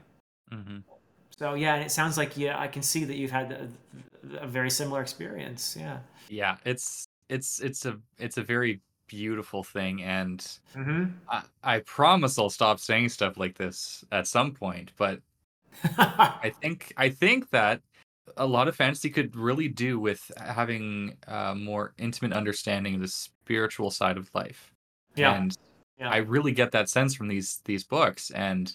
Hmm 0.49 0.79
so 1.41 1.55
yeah 1.55 1.75
and 1.75 1.83
it 1.85 1.91
sounds 1.91 2.17
like 2.17 2.37
yeah 2.37 2.59
i 2.61 2.69
can 2.69 2.83
see 2.83 3.05
that 3.05 3.17
you've 3.17 3.31
had 3.33 3.51
a, 3.53 4.45
a 4.45 4.47
very 4.47 4.71
similar 4.71 5.01
experience 5.01 5.77
yeah 5.79 5.99
Yeah, 6.31 6.57
it's 6.65 7.07
it's 7.29 7.61
it's 7.61 7.85
a 7.85 7.99
it's 8.19 8.39
a 8.39 8.43
very 8.43 8.81
beautiful 9.09 9.65
thing, 9.65 10.03
and 10.03 10.39
mm-hmm. 10.75 11.07
I, 11.29 11.43
I 11.63 11.81
promise 11.81 12.39
I'll 12.39 12.51
stop 12.51 12.79
saying 12.79 13.09
stuff 13.09 13.37
like 13.37 13.59
this 13.59 14.05
at 14.13 14.29
some 14.29 14.53
point. 14.53 14.93
But 14.97 15.21
I 15.99 16.53
think 16.63 16.93
I 16.97 17.11
think 17.11 17.51
that 17.51 17.83
a 18.37 18.47
lot 18.47 18.69
of 18.69 18.77
fantasy 18.77 19.11
could 19.11 19.35
really 19.35 19.67
do 19.67 19.99
with 19.99 20.31
having 20.39 21.17
a 21.27 21.55
more 21.55 21.95
intimate 21.99 22.33
understanding 22.33 22.95
of 22.95 23.01
the 23.01 23.09
spiritual 23.09 23.91
side 23.91 24.17
of 24.17 24.31
life. 24.35 24.73
Yeah. 25.17 25.35
And 25.35 25.57
Yeah. 25.99 26.11
I 26.11 26.19
really 26.19 26.53
get 26.53 26.71
that 26.73 26.89
sense 26.89 27.15
from 27.15 27.27
these 27.27 27.61
these 27.65 27.83
books, 27.83 28.31
and 28.31 28.73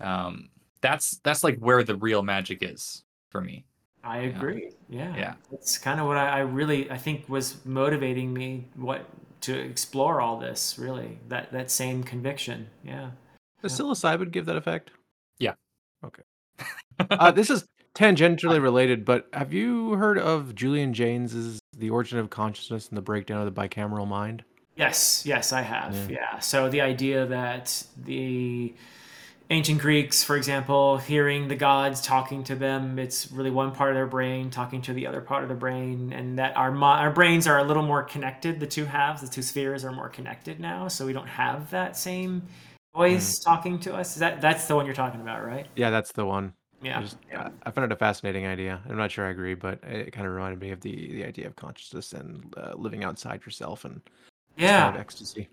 um, 0.00 0.48
that's 0.80 1.18
that's 1.24 1.42
like 1.44 1.58
where 1.58 1.82
the 1.82 1.96
real 1.96 2.22
magic 2.22 2.58
is 2.62 3.02
for 3.30 3.40
me. 3.40 3.64
I 4.04 4.18
agree. 4.18 4.70
Yeah. 4.88 5.16
Yeah. 5.16 5.34
It's 5.52 5.78
kind 5.78 5.98
of 6.00 6.06
what 6.06 6.16
I, 6.16 6.28
I 6.28 6.38
really 6.40 6.90
I 6.90 6.96
think 6.96 7.28
was 7.28 7.64
motivating 7.64 8.32
me 8.32 8.68
what 8.76 9.04
to 9.42 9.58
explore 9.58 10.20
all 10.20 10.38
this 10.38 10.78
really 10.78 11.18
that 11.28 11.50
that 11.52 11.70
same 11.70 12.02
conviction. 12.04 12.68
Yeah. 12.84 13.10
Does 13.62 13.78
Yeah. 13.78 13.84
psilocybin 13.86 14.30
give 14.30 14.46
that 14.46 14.56
effect? 14.56 14.90
Yeah. 15.38 15.54
Okay. 16.04 16.22
Uh, 17.10 17.30
this 17.30 17.50
is 17.50 17.66
tangentially 17.94 18.60
related, 18.60 19.04
but 19.04 19.28
have 19.34 19.52
you 19.52 19.92
heard 19.92 20.18
of 20.18 20.54
Julian 20.54 20.94
Jaynes's 20.94 21.60
The 21.76 21.90
Origin 21.90 22.18
of 22.18 22.30
Consciousness 22.30 22.88
and 22.88 22.96
the 22.96 23.02
Breakdown 23.02 23.46
of 23.46 23.54
the 23.54 23.60
Bicameral 23.60 24.08
Mind? 24.08 24.44
Yes, 24.76 25.24
yes, 25.26 25.52
I 25.52 25.60
have. 25.60 25.94
Yeah. 25.94 26.16
Yeah. 26.32 26.38
So 26.38 26.70
the 26.70 26.80
idea 26.80 27.26
that 27.26 27.82
the 27.98 28.74
ancient 29.50 29.80
Greeks, 29.80 30.22
for 30.24 30.36
example, 30.36 30.98
hearing 30.98 31.48
the 31.48 31.54
gods 31.54 32.00
talking 32.00 32.42
to 32.44 32.54
them, 32.54 32.98
it's 32.98 33.30
really 33.30 33.50
one 33.50 33.72
part 33.72 33.90
of 33.90 33.94
their 33.94 34.06
brain 34.06 34.50
talking 34.50 34.82
to 34.82 34.92
the 34.92 35.06
other 35.06 35.20
part 35.20 35.42
of 35.42 35.48
the 35.48 35.54
brain, 35.54 36.12
and 36.12 36.38
that 36.38 36.56
our 36.56 36.74
our 36.76 37.10
brains 37.10 37.46
are 37.46 37.58
a 37.58 37.64
little 37.64 37.82
more 37.82 38.02
connected. 38.02 38.60
The 38.60 38.66
two 38.66 38.84
halves, 38.84 39.22
the 39.22 39.28
two 39.28 39.42
spheres, 39.42 39.84
are 39.84 39.92
more 39.92 40.08
connected 40.08 40.60
now, 40.60 40.88
so 40.88 41.06
we 41.06 41.12
don't 41.12 41.28
have 41.28 41.70
that 41.70 41.96
same 41.96 42.42
voice 42.94 43.38
talking 43.38 43.78
to 43.80 43.94
us. 43.94 44.14
Is 44.14 44.20
that 44.20 44.40
that's 44.40 44.66
the 44.66 44.74
one 44.74 44.86
you're 44.86 44.94
talking 44.94 45.20
about, 45.20 45.44
right? 45.44 45.66
Yeah, 45.76 45.90
that's 45.90 46.12
the 46.12 46.24
one. 46.24 46.52
Yeah. 46.82 46.98
I, 46.98 47.02
just, 47.02 47.16
I- 47.34 47.50
I 47.64 47.70
found 47.70 47.90
it 47.90 47.92
a 47.94 47.96
fascinating 47.96 48.46
idea. 48.46 48.80
I'm 48.88 48.96
not 48.96 49.10
sure 49.10 49.26
I 49.26 49.30
agree, 49.30 49.54
but 49.54 49.82
it 49.84 50.12
kind 50.12 50.26
of 50.26 50.32
reminded 50.32 50.60
me 50.60 50.70
of 50.70 50.80
the, 50.80 51.12
the 51.12 51.24
idea 51.24 51.46
of 51.46 51.56
consciousness 51.56 52.12
and 52.12 52.52
uh, 52.56 52.72
living 52.76 53.02
outside 53.04 53.44
yourself 53.44 53.84
and 53.84 54.00
yeah. 54.56 54.82
kind 54.82 54.96
of 54.96 55.00
ecstasy. 55.00 55.48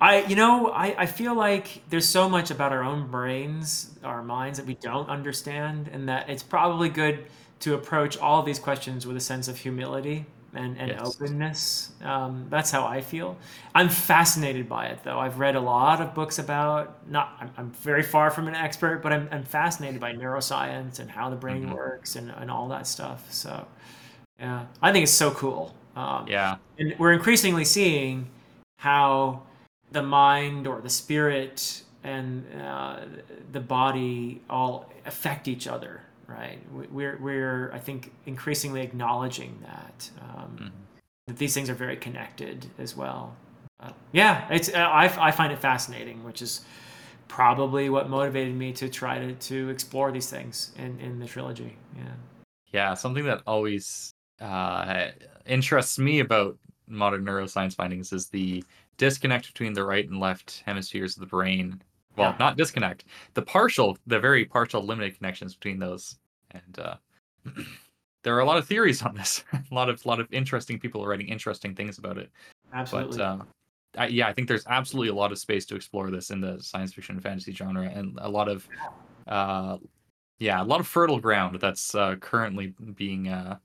I, 0.00 0.24
you 0.26 0.36
know, 0.36 0.68
I, 0.68 0.94
I 1.02 1.06
feel 1.06 1.34
like 1.34 1.82
there's 1.88 2.08
so 2.08 2.28
much 2.28 2.50
about 2.50 2.72
our 2.72 2.82
own 2.84 3.08
brains, 3.10 3.98
our 4.04 4.22
minds 4.22 4.58
that 4.58 4.66
we 4.66 4.74
don't 4.74 5.08
understand, 5.08 5.88
and 5.88 6.08
that 6.08 6.28
it's 6.30 6.42
probably 6.42 6.88
good 6.88 7.26
to 7.60 7.74
approach 7.74 8.16
all 8.18 8.42
these 8.42 8.58
questions 8.60 9.06
with 9.06 9.16
a 9.16 9.20
sense 9.20 9.48
of 9.48 9.56
humility 9.56 10.24
and, 10.54 10.78
and 10.78 10.92
Yes. 10.92 11.00
openness. 11.00 11.92
Um, 12.02 12.46
that's 12.48 12.70
how 12.70 12.86
I 12.86 13.00
feel. 13.00 13.36
I'm 13.74 13.88
fascinated 13.88 14.68
by 14.68 14.86
it, 14.86 15.02
though. 15.02 15.18
I've 15.18 15.40
read 15.40 15.56
a 15.56 15.60
lot 15.60 16.00
of 16.00 16.14
books 16.14 16.38
about, 16.38 17.08
not, 17.10 17.36
I'm, 17.40 17.50
I'm 17.56 17.70
very 17.72 18.04
far 18.04 18.30
from 18.30 18.46
an 18.46 18.54
expert, 18.54 19.02
but 19.02 19.12
I'm, 19.12 19.28
I'm 19.32 19.44
fascinated 19.44 20.00
by 20.00 20.12
neuroscience 20.12 21.00
and 21.00 21.10
how 21.10 21.28
the 21.28 21.36
brain 21.36 21.68
Mhm. 21.68 21.72
works 21.72 22.14
and, 22.14 22.30
and 22.30 22.50
all 22.50 22.68
that 22.68 22.86
stuff. 22.86 23.30
So, 23.32 23.66
yeah, 24.38 24.66
I 24.80 24.92
think 24.92 25.02
it's 25.04 25.12
so 25.12 25.32
cool. 25.32 25.74
Um, 25.96 26.28
Yeah. 26.28 26.56
and 26.78 26.94
we're 26.98 27.12
increasingly 27.12 27.64
seeing 27.64 28.28
how 28.78 29.42
the 29.92 30.02
mind 30.02 30.66
or 30.66 30.80
the 30.80 30.90
spirit 30.90 31.82
and 32.04 32.44
uh, 32.60 33.00
the 33.52 33.60
body 33.60 34.40
all 34.48 34.90
affect 35.06 35.48
each 35.48 35.66
other 35.66 36.02
right? 36.26 36.58
We- 36.74 36.86
we're, 36.88 37.16
we're 37.18 37.72
i 37.72 37.78
think 37.78 38.12
increasingly 38.26 38.82
acknowledging 38.82 39.58
that 39.62 40.10
um, 40.20 40.56
Mhm. 40.60 40.70
that 41.28 41.36
these 41.38 41.54
things 41.54 41.68
are 41.70 41.74
very 41.74 41.96
connected 41.96 42.66
as 42.78 42.96
well. 42.96 43.34
Uh, 43.80 43.92
yeah 44.12 44.46
it's 44.50 44.72
I, 44.74 45.04
I 45.28 45.30
find 45.30 45.52
it 45.52 45.58
fascinating 45.58 46.24
which 46.24 46.42
is 46.42 46.64
probably 47.28 47.90
what 47.90 48.08
motivated 48.08 48.54
me 48.54 48.72
to 48.72 48.88
try 48.88 49.18
to, 49.18 49.34
to 49.34 49.68
explore 49.68 50.10
these 50.12 50.28
things 50.30 50.72
in, 50.76 50.98
in 51.00 51.18
the 51.18 51.26
trilogy 51.26 51.76
yeah. 51.96 52.02
Yeah, 52.70 52.94
something 52.94 53.24
that 53.24 53.40
always 53.46 54.12
uh, 54.40 55.06
interests 55.46 55.98
me 55.98 56.20
about 56.20 56.58
modern 56.86 57.24
neuroscience 57.24 57.74
findings 57.74 58.12
is 58.12 58.28
the 58.28 58.62
disconnect 58.98 59.46
between 59.46 59.72
the 59.72 59.84
right 59.84 60.08
and 60.08 60.20
left 60.20 60.62
hemispheres 60.66 61.16
of 61.16 61.20
the 61.20 61.26
brain. 61.26 61.80
Well, 62.16 62.30
Yeah. 62.30 62.36
not 62.38 62.56
disconnect, 62.56 63.04
the 63.34 63.42
partial, 63.42 63.96
the 64.06 64.18
very 64.18 64.44
partial 64.44 64.82
limited 64.82 65.16
connections 65.16 65.54
between 65.54 65.78
those. 65.78 66.18
And 66.50 66.78
uh, 66.78 66.96
there 68.24 68.36
are 68.36 68.40
a 68.40 68.44
lot 68.44 68.58
of 68.58 68.66
theories 68.66 69.02
on 69.02 69.14
this. 69.14 69.44
a 69.52 69.74
lot 69.74 69.88
of, 69.88 70.04
lot 70.04 70.20
of 70.20 70.30
interesting 70.32 70.78
people 70.78 71.02
are 71.04 71.08
writing 71.08 71.28
interesting 71.28 71.74
things 71.74 71.98
about 71.98 72.18
it. 72.18 72.30
absolutely 72.72 73.18
But 73.18 73.24
uh, 73.24 73.38
I, 73.96 74.06
yeah, 74.08 74.26
I 74.28 74.32
think 74.32 74.48
there's 74.48 74.66
absolutely 74.66 75.10
a 75.10 75.14
lot 75.14 75.32
of 75.32 75.38
space 75.38 75.64
to 75.66 75.76
explore 75.76 76.10
this 76.10 76.30
in 76.30 76.40
the 76.40 76.58
science 76.60 76.92
fiction 76.92 77.14
and 77.14 77.22
fantasy 77.22 77.52
genre, 77.52 77.84
and 77.84 78.18
a 78.20 78.28
lot 78.28 78.48
of, 78.48 78.68
uh, 79.28 79.78
yeah, 80.40 80.62
a 80.62 80.64
lot 80.64 80.80
of 80.80 80.86
fertile 80.86 81.20
ground 81.20 81.58
that's 81.60 81.94
uh, 81.94 82.16
currently 82.16 82.74
being 82.96 83.28
uh, 83.28 83.58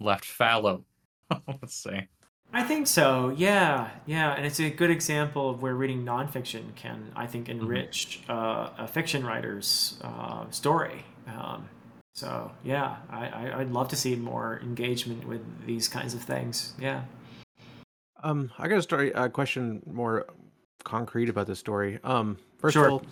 left 0.00 0.24
fallow. 0.24 0.84
Let's 1.46 1.74
say. 1.74 2.08
I 2.52 2.64
think 2.64 2.86
so. 2.88 3.32
Yeah, 3.36 3.90
yeah, 4.06 4.32
and 4.34 4.44
it's 4.44 4.58
a 4.58 4.70
good 4.70 4.90
example 4.90 5.50
of 5.50 5.62
where 5.62 5.74
reading 5.74 6.04
nonfiction 6.04 6.74
can, 6.74 7.12
I 7.14 7.26
think, 7.26 7.48
enrich 7.48 8.22
uh, 8.28 8.70
a 8.76 8.88
fiction 8.88 9.24
writer's 9.24 9.98
uh, 10.02 10.50
story. 10.50 11.04
Um, 11.28 11.68
so 12.14 12.50
yeah, 12.64 12.96
I, 13.08 13.26
I, 13.28 13.60
I'd 13.60 13.70
love 13.70 13.88
to 13.88 13.96
see 13.96 14.16
more 14.16 14.60
engagement 14.64 15.26
with 15.28 15.42
these 15.64 15.86
kinds 15.88 16.12
of 16.12 16.22
things. 16.22 16.74
Yeah. 16.78 17.02
Um, 18.22 18.50
I 18.58 18.66
got 18.68 18.78
a 18.78 18.82
story, 18.82 19.12
a 19.12 19.28
question 19.28 19.82
more 19.86 20.26
concrete 20.82 21.28
about 21.28 21.46
this 21.46 21.58
story. 21.60 22.00
Um, 22.02 22.36
first 22.58 22.74
Sure. 22.74 22.86
of 22.86 22.92
all, 22.92 23.02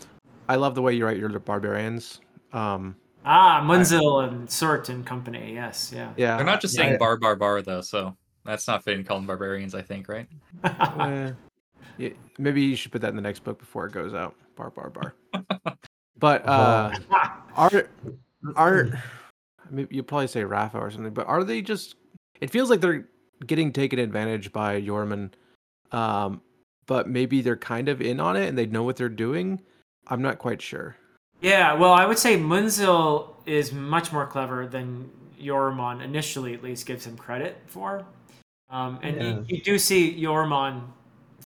I 0.49 0.57
love 0.57 0.75
the 0.75 0.83
way 0.83 0.95
you 0.95 1.05
write 1.07 1.17
your 1.17 1.29
barbarians. 1.39 2.21
Um, 2.53 2.97
Ah, 3.25 3.61
Munzil 3.63 4.27
and 4.27 4.51
Sort 4.51 4.89
and 4.89 5.05
company. 5.05 5.53
Yes, 5.55 5.93
yeah. 5.95 6.13
yeah, 6.17 6.37
They're 6.37 6.47
not 6.47 6.61
just 6.61 6.77
yeah, 6.77 6.85
saying 6.85 6.99
bar 6.99 7.17
bar 7.19 7.37
bar 7.37 7.63
though, 7.63 7.83
so 7.83 8.17
that's 8.49 8.67
not 8.67 8.83
fitting. 8.83 9.05
Call 9.05 9.19
them 9.19 9.27
barbarians, 9.27 9.75
I 9.75 9.83
think, 9.83 10.09
right? 10.09 10.27
Uh, 10.65 11.33
yeah, 11.99 12.09
maybe 12.39 12.63
you 12.63 12.77
should 12.77 12.91
put 12.91 13.03
that 13.03 13.11
in 13.11 13.17
the 13.17 13.23
next 13.23 13.45
book 13.45 13.59
before 13.59 13.87
it 13.87 13.93
goes 13.93 14.15
out. 14.15 14.35
Bar, 14.57 14.71
bar, 14.71 14.91
bar. 14.91 15.15
but 16.19 16.49
uh, 16.49 16.95
are 17.55 17.89
are 18.57 19.03
maybe 19.71 19.95
you 19.95 20.03
probably 20.03 20.29
say 20.29 20.45
Rafa 20.45 20.79
or 20.79 20.91
something, 20.91 21.13
but 21.13 21.27
are 21.27 21.45
they 21.45 21.61
just? 21.61 21.97
It 22.41 22.51
feels 22.51 22.71
like 22.71 22.81
they're 22.81 23.07
getting 23.47 23.71
taken 23.71 23.99
advantage 23.99 24.51
by 24.51 24.81
Yorman, 24.81 25.33
um, 25.93 26.41
but 26.87 27.07
maybe 27.07 27.43
they're 27.43 27.57
kind 27.57 27.91
of 27.91 28.01
in 28.01 28.19
on 28.19 28.35
it 28.35 28.49
and 28.49 28.57
they 28.57 28.67
know 28.67 28.83
what 28.83 28.97
they're 28.97 29.11
doing. 29.11 29.61
I'm 30.07 30.23
not 30.23 30.39
quite 30.39 30.63
sure. 30.63 30.97
Yeah, 31.43 31.75
well, 31.75 31.93
I 31.93 32.07
would 32.07 32.19
say 32.19 32.39
Munzil 32.39 33.35
is 33.45 33.73
much 33.73 34.11
more 34.11 34.27
clever 34.27 34.67
than 34.67 35.11
Yormon 35.39 36.03
initially, 36.03 36.55
at 36.55 36.63
least, 36.63 36.87
gives 36.87 37.07
him 37.07 37.17
credit 37.17 37.59
for. 37.67 38.07
Um, 38.71 38.99
and 39.03 39.17
Yeah. 39.17 39.23
you, 39.23 39.45
you 39.49 39.63
do 39.63 39.79
see 39.79 40.15
Yormon 40.21 40.83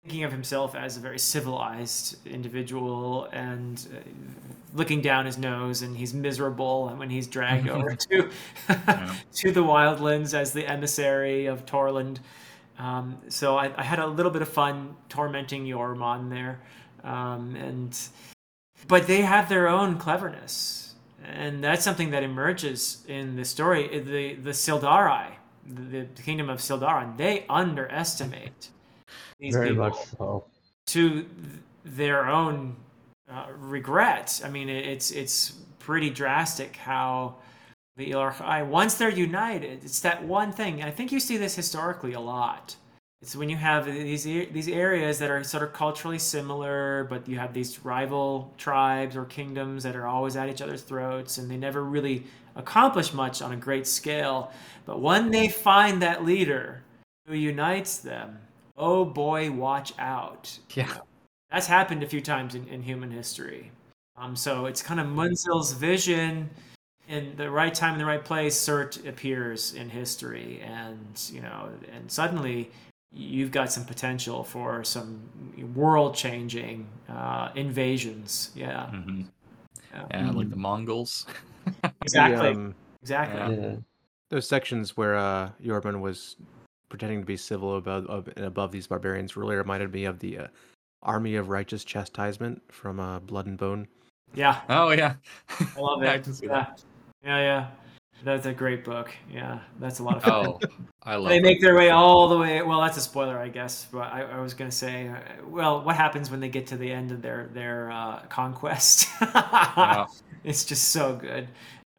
thinking 0.03 0.23
of 0.23 0.31
himself 0.31 0.75
as 0.75 0.97
a 0.97 0.99
very 0.99 1.17
civilized 1.19 2.17
individual 2.27 3.25
and 3.31 3.87
uh, 3.95 3.99
looking 4.73 5.01
down 5.01 5.25
his 5.25 5.37
nose, 5.37 5.81
and 5.81 5.95
he's 5.97 6.13
miserable 6.13 6.89
when 6.97 7.09
he's 7.09 7.27
dragged 7.27 7.69
over 7.69 7.95
to 8.11 8.29
to 9.33 9.51
the 9.51 9.63
Wildlands 9.63 10.33
as 10.33 10.53
the 10.53 10.67
emissary 10.67 11.45
of 11.47 11.65
Torland. 11.65 12.19
Um, 12.77 13.17
so 13.29 13.57
I, 13.57 13.71
I 13.77 13.83
had 13.83 13.99
a 13.99 14.07
little 14.07 14.31
bit 14.31 14.41
of 14.41 14.49
fun 14.49 14.95
tormenting 15.09 15.65
Yormon 15.65 16.29
there, 16.29 16.59
um, 17.03 17.55
and 17.55 17.97
but 18.87 19.07
they 19.07 19.21
have 19.21 19.49
their 19.49 19.67
own 19.67 19.97
cleverness, 19.97 20.95
and 21.23 21.63
that's 21.63 21.83
something 21.83 22.11
that 22.11 22.23
emerges 22.23 23.03
in 23.07 23.35
the 23.37 23.45
story. 23.45 23.87
The 23.99 24.35
the 24.35 24.51
Sildari, 24.51 25.31
the, 25.65 26.07
the 26.15 26.21
kingdom 26.21 26.49
of 26.49 26.59
Sildaran, 26.59 27.17
they 27.17 27.45
underestimate 27.49 28.69
these 29.39 29.53
Very 29.53 29.69
people 29.69 29.93
so. 30.17 30.45
to 30.87 31.09
th- 31.09 31.27
their 31.83 32.27
own 32.27 32.75
uh, 33.29 33.47
regret. 33.57 34.41
I 34.43 34.49
mean, 34.49 34.69
it, 34.69 34.85
it's 34.85 35.11
it's 35.11 35.53
pretty 35.79 36.09
drastic 36.09 36.75
how 36.75 37.35
the 37.97 38.11
Ilorchai, 38.11 38.65
once 38.65 38.95
they're 38.95 39.09
united, 39.09 39.83
it's 39.83 39.99
that 40.01 40.23
one 40.23 40.51
thing. 40.51 40.83
I 40.83 40.91
think 40.91 41.11
you 41.11 41.19
see 41.19 41.37
this 41.37 41.55
historically 41.55 42.13
a 42.13 42.19
lot. 42.19 42.75
It's 43.25 43.35
when 43.35 43.49
you 43.49 43.57
have 43.57 43.87
these 43.87 44.23
these 44.23 44.67
areas 44.67 45.17
that 45.17 45.31
are 45.31 45.43
sort 45.43 45.63
of 45.63 45.73
culturally 45.73 46.19
similar, 46.19 47.07
but 47.09 47.27
you 47.27 47.39
have 47.39 47.55
these 47.55 47.83
rival 47.83 48.53
tribes 48.55 49.15
or 49.15 49.25
kingdoms 49.25 49.81
that 49.81 49.95
are 49.95 50.05
always 50.05 50.35
at 50.35 50.47
each 50.47 50.61
other's 50.61 50.83
throats, 50.83 51.39
and 51.39 51.49
they 51.49 51.57
never 51.57 51.83
really 51.83 52.25
accomplish 52.55 53.13
much 53.13 53.41
on 53.41 53.51
a 53.51 53.55
great 53.55 53.87
scale. 53.87 54.51
But 54.85 55.01
when 55.01 55.31
they 55.31 55.47
find 55.47 56.03
that 56.03 56.23
leader 56.23 56.83
who 57.25 57.33
unites 57.33 57.97
them, 57.97 58.37
oh 58.77 59.05
boy, 59.05 59.49
watch 59.49 59.91
out. 59.97 60.59
Yeah. 60.75 60.95
That's 61.49 61.65
happened 61.65 62.03
a 62.03 62.07
few 62.07 62.21
times 62.21 62.53
in, 62.53 62.67
in 62.67 62.83
human 62.83 63.09
history. 63.09 63.71
Um, 64.17 64.35
so 64.35 64.67
it's 64.67 64.83
kind 64.83 64.99
of 64.99 65.07
Munzil's 65.07 65.71
vision 65.71 66.51
in 67.07 67.35
the 67.37 67.49
right 67.49 67.73
time 67.73 67.93
in 67.93 67.99
the 67.99 68.05
right 68.05 68.23
place. 68.23 68.55
Cert 68.55 69.03
appears 69.07 69.73
in 69.73 69.89
history, 69.89 70.61
and 70.61 71.19
you 71.33 71.41
know, 71.41 71.69
and 71.91 72.11
suddenly 72.11 72.69
you've 73.15 73.51
got 73.51 73.71
some 73.71 73.85
potential 73.85 74.43
for 74.43 74.83
some 74.83 75.21
world-changing 75.73 76.85
uh, 77.09 77.49
invasions. 77.55 78.51
Yeah, 78.55 78.87
hmm 78.87 79.21
Yeah. 79.93 80.05
Yeah, 80.11 80.31
like 80.31 80.49
the 80.49 80.57
Mongols. 80.57 81.25
The, 81.81 81.93
exactly, 82.01 82.49
um, 82.49 82.75
exactly. 83.01 83.39
Yeah. 83.39 83.49
Yeah. 83.49 83.75
those 84.29 84.47
sections 84.47 84.97
where 84.97 85.15
uh, 85.15 85.51
Yorman 85.63 86.01
was 86.01 86.35
pretending 86.89 87.21
to 87.21 87.25
be 87.25 87.37
civil 87.37 87.77
above 87.77 88.05
of, 88.07 88.27
and 88.35 88.45
above 88.45 88.71
these 88.71 88.87
barbarians 88.87 89.37
really 89.37 89.55
reminded 89.55 89.93
me 89.93 90.05
of 90.05 90.19
the 90.19 90.39
uh, 90.39 90.47
Army 91.01 91.35
of 91.35 91.49
Righteous 91.49 91.85
Chastisement 91.85 92.61
from 92.71 92.99
uh, 92.99 93.19
Blood 93.19 93.45
and 93.45 93.57
Bone. 93.57 93.87
Yeah, 94.33 94.59
Oh 94.67 94.89
yeah. 94.89 95.15
I 95.49 95.79
love 95.79 96.03
it. 96.03 96.09
I 96.09 96.19
can 96.19 96.33
see 96.33 96.47
yeah. 96.47 96.51
that. 96.53 96.83
yeah, 97.23 97.39
yeah. 97.39 97.67
That's 98.23 98.45
a 98.45 98.53
great 98.53 98.83
book. 98.83 99.11
Yeah, 99.31 99.59
that's 99.79 99.99
a 99.99 100.03
lot 100.03 100.17
of 100.17 100.23
fun. 100.23 100.47
Oh, 100.47 100.59
I 101.03 101.15
love 101.15 101.29
they 101.29 101.39
make 101.39 101.61
their 101.61 101.75
way 101.75 101.89
all 101.91 102.27
the 102.27 102.37
way. 102.37 102.61
Well, 102.61 102.81
that's 102.81 102.97
a 102.97 103.01
spoiler, 103.01 103.37
I 103.37 103.49
guess. 103.49 103.87
But 103.91 104.11
I, 104.11 104.23
I 104.23 104.39
was 104.39 104.53
gonna 104.53 104.71
say, 104.71 105.07
uh, 105.09 105.17
well, 105.47 105.83
what 105.83 105.95
happens 105.95 106.31
when 106.31 106.39
they 106.39 106.49
get 106.49 106.65
to 106.67 106.77
the 106.77 106.91
end 106.91 107.11
of 107.11 107.21
their 107.21 107.49
their 107.53 107.91
uh, 107.91 108.21
conquest? 108.29 109.07
Wow, 109.21 110.07
It's 110.43 110.63
just 110.63 110.89
so 110.89 111.15
good. 111.15 111.47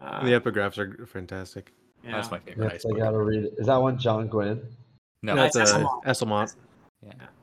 Uh, 0.01 0.25
the 0.25 0.33
epigraphs 0.33 0.79
are 0.79 1.07
fantastic. 1.07 1.73
yeah. 2.05 2.13
That's 2.13 2.31
my 2.31 2.39
favorite 2.41 2.73
Yes, 2.73 2.75
ice 2.75 2.87
I 2.87 2.89
book. 2.91 2.99
gotta 2.99 3.19
read 3.19 3.45
it. 3.45 3.55
Is 3.59 3.67
that 3.67 3.77
one 3.77 3.99
John 3.99 4.27
Gwynne? 4.29 4.63
No, 5.23 5.35
that's 5.35 5.57
uh, 5.57 5.65
Esslemont. 5.65 6.05
Esslemont. 6.05 6.55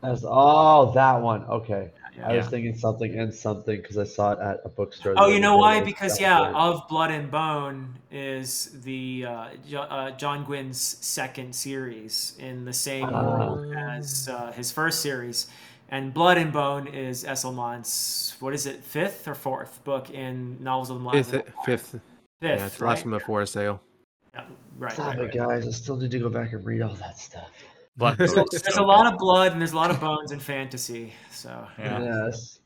As 0.04 0.26
oh, 0.28 0.92
that 0.94 1.22
one. 1.22 1.44
Okay. 1.46 1.92
Yeah. 2.18 2.30
I 2.30 2.38
was 2.38 2.48
thinking 2.48 2.76
something 2.78 3.18
and 3.18 3.34
something 3.34 3.82
because 3.82 3.98
I 3.98 4.04
saw 4.04 4.34
it 4.34 4.40
at 4.40 4.60
a 4.66 4.70
bookstore. 4.70 5.16
Oh, 5.18 5.30
you 5.30 5.40
know 5.40 5.58
why? 5.58 5.82
Because 5.82 6.22
yeah, 6.22 6.40
Gwynne. 6.40 6.56
of 6.56 6.88
Blood 6.88 7.10
and 7.12 7.32
Bone 7.32 7.96
is 8.12 8.70
the 8.84 9.26
uh, 9.28 9.48
jo- 9.68 9.82
uh, 9.82 10.12
John 10.12 10.44
Gwynne's 10.46 10.80
second 10.80 11.56
series 11.56 12.36
in 12.38 12.66
the 12.66 12.74
same 12.74 13.12
world 13.12 13.74
as 13.76 14.30
uh, 14.30 14.52
his 14.52 14.72
first 14.72 15.02
series, 15.02 15.48
and 15.90 16.14
Blood 16.14 16.38
and 16.38 16.54
Bone 16.54 16.86
is 16.88 17.24
Esslemont's 17.24 18.36
what 18.40 18.54
is 18.54 18.68
it, 18.68 18.84
fifth 18.84 19.28
or 19.28 19.34
fourth 19.36 19.84
book 19.84 20.12
in 20.12 20.62
novels 20.64 20.92
of 20.92 20.98
the 20.98 21.04
Malignant 21.04 21.46
Fifth, 21.46 21.56
fifth. 21.66 21.92
Fifth, 21.92 22.02
Yeah, 22.42 22.66
it's 22.68 22.80
right? 22.80 22.90
last 22.90 23.06
one 23.06 23.14
before 23.18 23.42
Assail. 23.42 23.82
Yeah, 24.36 24.44
right, 24.78 24.94
Stop 24.94 25.08
right, 25.08 25.18
it, 25.18 25.22
right. 25.22 25.34
guys! 25.34 25.68
I 25.68 25.72
still 25.72 25.96
need 25.98 26.12
to 26.12 26.20
go 26.20 26.30
back 26.30 26.54
and 26.54 26.64
read 26.64 26.82
all 26.82 26.94
that 26.96 27.18
stuff. 27.18 27.50
Blood 27.96 28.18
So 28.18 28.46
there's 28.50 28.76
so 28.76 28.84
a 28.84 28.86
lot 28.86 29.12
of 29.12 29.20
blood 29.20 29.52
and 29.52 29.62
there's 29.62 29.74
a 29.74 29.76
lot 29.76 29.92
of 29.92 30.00
bones 30.00 30.32
in 30.32 30.40
fantasy. 30.40 31.14
So 31.32 31.68
Yeah. 31.78 32.28
Yes. 32.30 32.60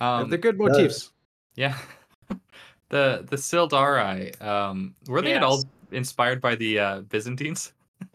Um, 0.00 0.28
They're 0.28 0.38
good 0.38 0.58
motifs. 0.58 1.10
Yeah. 1.54 1.76
the 2.88 3.24
the 3.28 3.36
Sildari, 3.36 4.40
um, 4.42 4.94
were 5.06 5.22
they 5.22 5.34
at 5.34 5.42
all 5.42 5.62
inspired 5.92 6.40
by 6.40 6.56
the 6.56 6.78
uh, 6.78 7.00
Byzantines? 7.02 7.72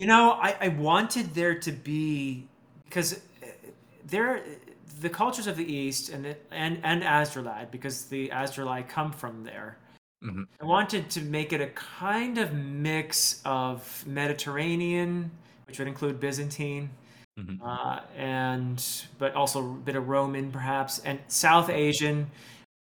You 0.00 0.08
know, 0.08 0.32
I, 0.32 0.56
I 0.60 0.68
wanted 0.68 1.34
there 1.34 1.54
to 1.54 1.70
be 1.70 2.48
because 2.84 3.14
uh, 3.14 3.46
there 4.04 4.42
the 5.00 5.08
cultures 5.08 5.46
of 5.46 5.56
the 5.56 5.64
East 5.64 6.08
and 6.08 6.24
the, 6.24 6.36
and 6.50 6.80
and 6.82 7.04
Asdralad 7.04 7.70
because 7.70 8.06
the 8.06 8.28
Astrolai 8.30 8.88
come 8.88 9.12
from 9.12 9.44
there. 9.44 9.78
Mhm. 10.24 10.46
I 10.60 10.64
wanted 10.64 11.10
to 11.10 11.20
make 11.20 11.52
it 11.52 11.60
a 11.60 11.68
kind 11.68 12.38
of 12.38 12.52
mix 12.54 13.40
of 13.44 14.04
Mediterranean, 14.04 15.30
which 15.66 15.78
would 15.78 15.88
include 15.88 16.20
Byzantine, 16.20 16.90
Mhm. 17.38 17.58
uh, 17.62 18.00
and 18.16 18.84
but 19.18 19.34
also 19.34 19.60
a 19.72 19.74
bit 19.74 19.96
of 19.96 20.08
Roman 20.08 20.50
perhaps, 20.52 21.00
and 21.00 21.18
South 21.28 21.68
Asian. 21.70 22.30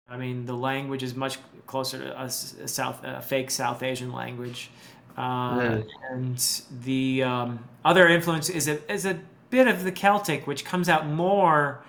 I 0.09 0.17
mean, 0.17 0.47
the 0.47 0.55
language 0.57 1.03
is 1.03 1.15
much 1.17 1.39
closer 1.67 1.99
to 1.99 2.23
a, 2.23 2.31
South, 2.31 3.03
a 3.03 3.21
fake 3.21 3.51
South 3.51 3.83
Asian 3.83 4.13
language, 4.13 4.71
uh, 5.17 5.81
and 6.11 6.39
the 6.85 7.23
um, 7.25 7.59
other 7.85 8.07
influence 8.09 8.49
is 8.49 8.69
a 8.69 8.93
is 8.93 9.05
a 9.05 9.19
bit 9.51 9.67
of 9.67 9.83
the 9.85 9.93
Celtic, 9.93 10.47
which 10.47 10.65
comes 10.65 10.89
out 10.89 11.07
more 11.09 11.83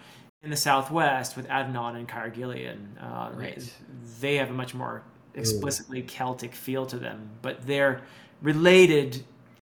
in 0.44 0.50
the 0.50 0.56
Southwest 0.58 1.36
with 1.36 1.48
Adnan 1.48 1.96
and 1.96 2.08
Cargillion. 2.08 2.78
Uh, 3.00 3.30
Right. 3.36 3.74
They 4.22 4.36
have 4.38 4.50
a 4.50 4.54
much 4.54 4.74
more 4.74 5.04
explicitly 5.36 6.02
Celtic 6.02 6.54
feel 6.56 6.86
to 6.88 6.98
them, 6.98 7.30
but 7.42 7.68
they're 7.68 8.02
related 8.42 9.24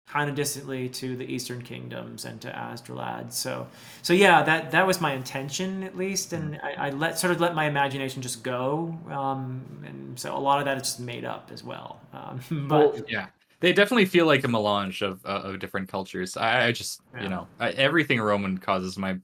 kind 0.07 0.29
of 0.29 0.35
distantly 0.35 0.87
to 0.87 1.15
the 1.17 1.25
Eastern 1.25 1.61
kingdoms 1.61 2.25
and 2.25 2.39
to 2.41 2.49
Asdralad. 2.49 3.33
So, 3.33 3.67
so 4.01 4.13
yeah, 4.13 4.41
that 4.43 4.71
that 4.71 4.87
was 4.87 5.01
my 5.01 5.13
intention 5.13 5.83
at 5.83 5.97
least, 5.97 6.33
and 6.33 6.59
I, 6.63 6.87
I 6.87 6.89
let 6.91 7.19
sort 7.19 7.31
of 7.31 7.41
let 7.41 7.55
my 7.55 7.65
imagination 7.65 8.21
just 8.21 8.43
go, 8.43 8.97
um, 9.09 9.83
and 9.85 10.19
so 10.19 10.35
a 10.35 10.39
lot 10.39 10.59
of 10.59 10.65
that 10.65 10.77
is 10.77 10.83
just 10.83 10.99
made 10.99 11.25
up 11.25 11.49
as 11.53 11.63
well. 11.63 11.99
Um, 12.13 12.41
but 12.69 12.93
Well, 12.93 13.03
Yeah. 13.07 13.27
They 13.59 13.73
definitely 13.73 14.05
feel 14.05 14.27
like 14.27 14.43
a 14.43 14.47
melange 14.47 15.01
of 15.01 15.25
uh, 15.25 15.41
of 15.45 15.57
different 15.59 15.89
cultures. 15.89 16.37
I, 16.37 16.67
I 16.67 16.71
just, 16.71 17.01
Yeah. 17.15 17.23
you 17.23 17.29
know, 17.29 17.47
I, 17.59 17.71
everything 17.71 18.21
Roman 18.21 18.59
causes 18.59 18.97
my 18.99 19.17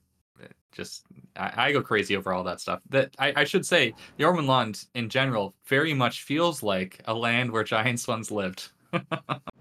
just 0.71 1.05
I, 1.35 1.67
I 1.67 1.71
go 1.71 1.81
crazy 1.81 2.15
over 2.17 2.33
all 2.33 2.43
that 2.45 2.59
stuff. 2.59 2.81
That 2.89 3.15
I, 3.19 3.33
I 3.37 3.43
should 3.43 3.65
say, 3.65 3.95
the 4.17 4.23
Eormenlond 4.23 4.87
in 4.95 5.09
general 5.09 5.55
very 5.65 5.93
much 5.93 6.23
feels 6.23 6.63
like 6.63 7.01
a 7.05 7.13
land 7.13 7.51
where 7.51 7.63
giants 7.63 8.07
once 8.07 8.31
lived. 8.31 8.71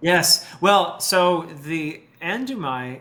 Yes. 0.03 0.47
Well, 0.61 0.99
so 1.01 1.43
the 1.65 2.01
Andumai, 2.21 3.01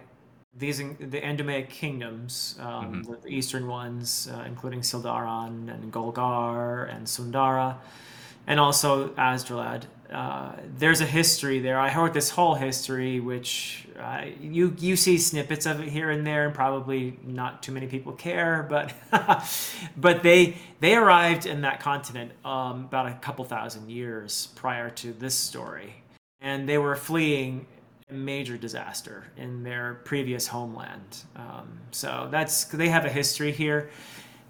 these 0.55 0.77
the 0.77 1.19
Andumaic 1.19 1.69
kingdoms, 1.69 2.55
um, 2.59 3.03
the 3.23 3.29
eastern 3.29 3.67
ones, 3.67 4.29
uh, 4.31 4.43
including 4.45 4.81
Sildaran 4.81 5.73
and 5.73 5.91
Golgar 5.91 6.93
and 6.95 7.09
Sundara, 7.09 7.79
and 8.47 8.59
also 8.59 9.09
Asdralad. 9.09 9.83
Uh, 10.11 10.51
there's 10.77 10.99
a 11.01 11.05
history 11.05 11.59
there. 11.59 11.79
I 11.79 11.89
heard 11.89 12.13
this 12.13 12.29
whole 12.29 12.53
history, 12.53 13.19
which 13.19 13.87
uh, 13.99 14.25
you 14.39 14.75
you 14.77 14.95
see 14.95 15.17
snippets 15.17 15.65
of 15.65 15.79
it 15.79 15.87
here 15.87 16.11
and 16.11 16.27
there, 16.27 16.45
and 16.45 16.53
probably 16.53 17.17
not 17.23 17.63
too 17.63 17.71
many 17.71 17.87
people 17.87 18.11
care. 18.11 18.67
But 18.69 18.93
but 19.97 20.21
they 20.21 20.57
they 20.81 20.95
arrived 20.95 21.47
in 21.47 21.61
that 21.61 21.79
continent 21.79 22.33
um, 22.45 22.85
about 22.85 23.07
a 23.07 23.13
couple 23.15 23.43
thousand 23.45 23.89
years 23.89 24.49
prior 24.55 24.89
to 24.91 25.13
this 25.13 25.33
story 25.33 25.95
and 26.41 26.67
they 26.67 26.77
were 26.77 26.95
fleeing 26.95 27.65
a 28.09 28.13
major 28.13 28.57
disaster 28.57 29.25
in 29.37 29.63
their 29.63 30.01
previous 30.03 30.47
homeland. 30.47 31.23
Um, 31.35 31.79
so 31.91 32.27
that's 32.31 32.65
they 32.65 32.89
have 32.89 33.05
a 33.05 33.09
history 33.09 33.51
here. 33.51 33.89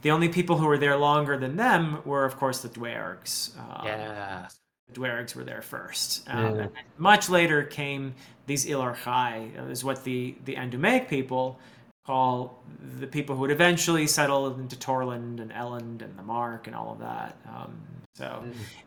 The 0.02 0.12
only 0.12 0.30
people 0.30 0.58
who 0.58 0.66
were 0.66 0.80
there 0.80 0.98
longer 0.98 1.38
than 1.38 1.56
them 1.58 2.02
were, 2.06 2.26
of 2.26 2.38
course, 2.38 2.62
the 2.62 2.70
Dwargs. 2.70 3.56
Um, 3.60 3.86
yeah. 3.86 4.48
the 4.88 5.00
Dwargs 5.00 5.36
were 5.36 5.44
there 5.44 5.62
first. 5.62 6.28
Um, 6.28 6.56
Yeah. 6.56 6.62
and 6.64 6.72
much 6.98 7.30
later 7.30 7.64
came 7.64 8.16
these 8.48 8.66
Ilarchai, 8.66 9.60
uh, 9.60 9.66
is 9.66 9.84
what 9.84 10.04
the 10.04 10.36
the 10.46 10.56
Andumaic 10.56 11.08
people 11.08 11.60
call 12.06 12.64
the 13.00 13.08
people 13.08 13.36
who 13.36 13.42
would 13.42 13.52
eventually 13.52 14.08
settle 14.08 14.54
into 14.56 14.76
Torland 14.76 15.40
and 15.40 15.52
Elland 15.52 16.02
and 16.02 16.18
the 16.18 16.24
Mark 16.24 16.68
and 16.68 16.76
all 16.76 16.92
of 16.92 17.00
that. 17.00 17.38
Um, 17.48 17.80
so, 18.14 18.44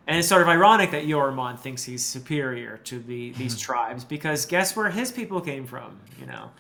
and 0.07 0.19
it's 0.19 0.29
sort 0.29 0.43
of 0.43 0.49
ironic 0.49 0.91
that 0.91 1.05
Yormon 1.05 1.59
thinks 1.59 1.83
he's 1.83 2.05
superior 2.05 2.79
to 2.85 2.99
the 3.01 3.33
these 3.33 3.59
tribes 3.59 4.05
because 4.05 4.45
guess 4.47 4.77
where 4.77 4.91
his 4.91 5.11
people 5.11 5.41
came 5.41 5.67
from? 5.67 5.99
You 6.21 6.27
know. 6.27 6.51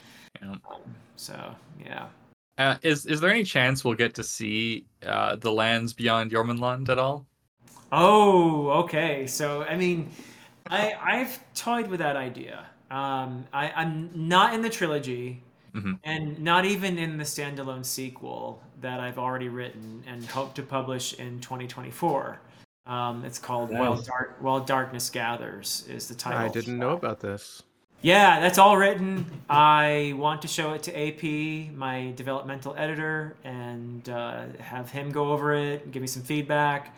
Yeah. 0.41 0.51
Um, 0.53 0.95
so 1.17 1.55
yeah. 1.85 2.07
Uh, 2.57 2.77
is 2.83 3.07
is 3.07 3.21
there 3.21 3.31
any 3.31 3.45
chance 3.45 3.85
we'll 3.85 3.95
get 3.95 4.15
to 4.15 4.23
see 4.23 4.87
uh, 5.07 5.37
the 5.37 5.53
lands 5.53 5.93
beyond 5.93 6.31
Jormungand 6.31 6.89
at 6.89 6.99
all? 6.99 7.27
Oh, 7.93 8.71
okay. 8.85 9.27
So 9.27 9.63
I 9.65 9.77
mean, 9.77 10.11
I 10.71 10.95
I've 11.03 11.39
toyed 11.55 11.89
with 11.89 12.01
that 12.01 12.17
idea. 12.17 12.65
Um, 12.91 13.45
I, 13.53 13.73
I'm 13.75 14.11
not 14.15 14.55
in 14.55 14.63
the 14.63 14.71
trilogy, 14.71 15.43
Mhm. 15.75 15.99
and 16.05 16.39
not 16.39 16.65
even 16.65 16.99
in 16.99 17.19
the 17.19 17.25
standalone 17.25 17.85
sequel 17.85 18.63
that 18.81 19.01
I've 19.01 19.19
already 19.19 19.49
written 19.49 20.05
and 20.07 20.25
hope 20.25 20.55
to 20.55 20.63
publish 20.63 21.15
in 21.15 21.41
2024. 21.41 22.39
Um, 22.87 23.25
it's 23.25 23.39
called 23.39 23.71
While 23.71 23.97
Dark 23.97 24.37
While 24.41 24.61
Darkness 24.61 25.11
Gathers 25.11 25.85
is 25.89 26.07
the 26.07 26.15
title. 26.15 26.39
I 26.39 26.49
didn't 26.49 26.79
know 26.79 26.91
about 26.91 27.21
this. 27.21 27.63
Yeah, 28.03 28.39
that's 28.39 28.59
all 28.59 28.77
written. 28.77 29.25
I 29.49 30.13
want 30.19 30.43
to 30.43 30.49
show 30.49 30.75
it 30.75 30.83
to 30.83 30.93
AP, 30.93 31.71
my 31.75 32.13
developmental 32.15 32.75
editor, 32.77 33.35
and 33.45 34.07
uh, 34.11 34.43
have 34.61 34.91
him 34.91 35.11
go 35.11 35.33
over 35.33 35.55
it, 35.55 35.91
give 35.91 36.03
me 36.03 36.07
some 36.07 36.23
feedback, 36.23 36.95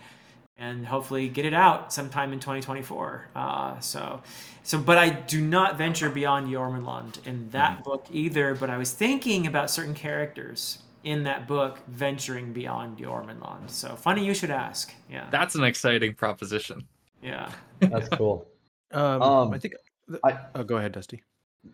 and 0.58 0.86
hopefully 0.86 1.28
get 1.28 1.44
it 1.44 1.54
out 1.54 1.92
sometime 1.92 2.32
in 2.32 2.40
2024. 2.40 3.28
Uh, 3.34 3.78
so, 3.80 4.22
so, 4.62 4.78
but 4.78 4.96
I 4.98 5.10
do 5.10 5.40
not 5.40 5.76
venture 5.76 6.08
beyond 6.10 6.48
Jormungand 6.48 7.24
in 7.26 7.50
that 7.50 7.84
book 7.84 8.06
either. 8.10 8.54
But 8.54 8.70
I 8.70 8.78
was 8.78 8.92
thinking 8.92 9.46
about 9.46 9.70
certain 9.70 9.94
characters 9.94 10.78
in 11.04 11.24
that 11.24 11.46
book 11.46 11.78
venturing 11.88 12.52
beyond 12.52 12.98
Jormungand. 12.98 13.70
So 13.70 13.94
funny 13.96 14.24
you 14.24 14.34
should 14.34 14.50
ask. 14.50 14.92
Yeah, 15.10 15.28
That's 15.30 15.54
an 15.54 15.64
exciting 15.64 16.14
proposition. 16.14 16.84
yeah. 17.22 17.50
That's 17.80 18.08
cool. 18.08 18.46
Um, 18.92 19.20
Um, 19.22 19.52
I 19.52 19.58
think. 19.58 19.74
th- 20.08 20.20
I- 20.24 20.38
oh, 20.54 20.64
go 20.64 20.78
ahead, 20.78 20.92
Dusty. 20.92 21.22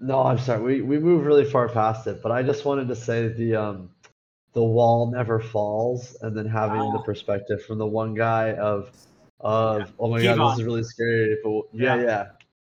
No, 0.00 0.22
I'm 0.24 0.38
sorry. 0.38 0.60
We 0.62 0.80
we 0.80 0.98
moved 0.98 1.26
really 1.26 1.44
far 1.44 1.68
past 1.68 2.06
it, 2.06 2.22
but 2.22 2.32
I 2.32 2.42
just 2.42 2.64
wanted 2.64 2.88
to 2.88 2.96
say 2.96 3.28
the 3.28 3.54
um 3.56 3.90
the 4.52 4.62
wall 4.62 5.10
never 5.10 5.40
falls, 5.40 6.16
and 6.22 6.36
then 6.36 6.46
having 6.46 6.80
the 6.92 6.98
Ah. 6.98 7.02
perspective 7.02 7.62
from 7.64 7.78
the 7.78 7.86
one 7.86 8.14
guy 8.14 8.52
of 8.54 8.90
of 9.40 9.92
oh 9.98 10.08
my 10.08 10.22
god, 10.22 10.38
Kevon. 10.38 10.50
this 10.52 10.58
is 10.60 10.64
really 10.64 10.82
scary. 10.84 11.36
But 11.42 11.62
yeah, 11.72 11.96
Yeah. 11.96 12.02
yeah, 12.02 12.26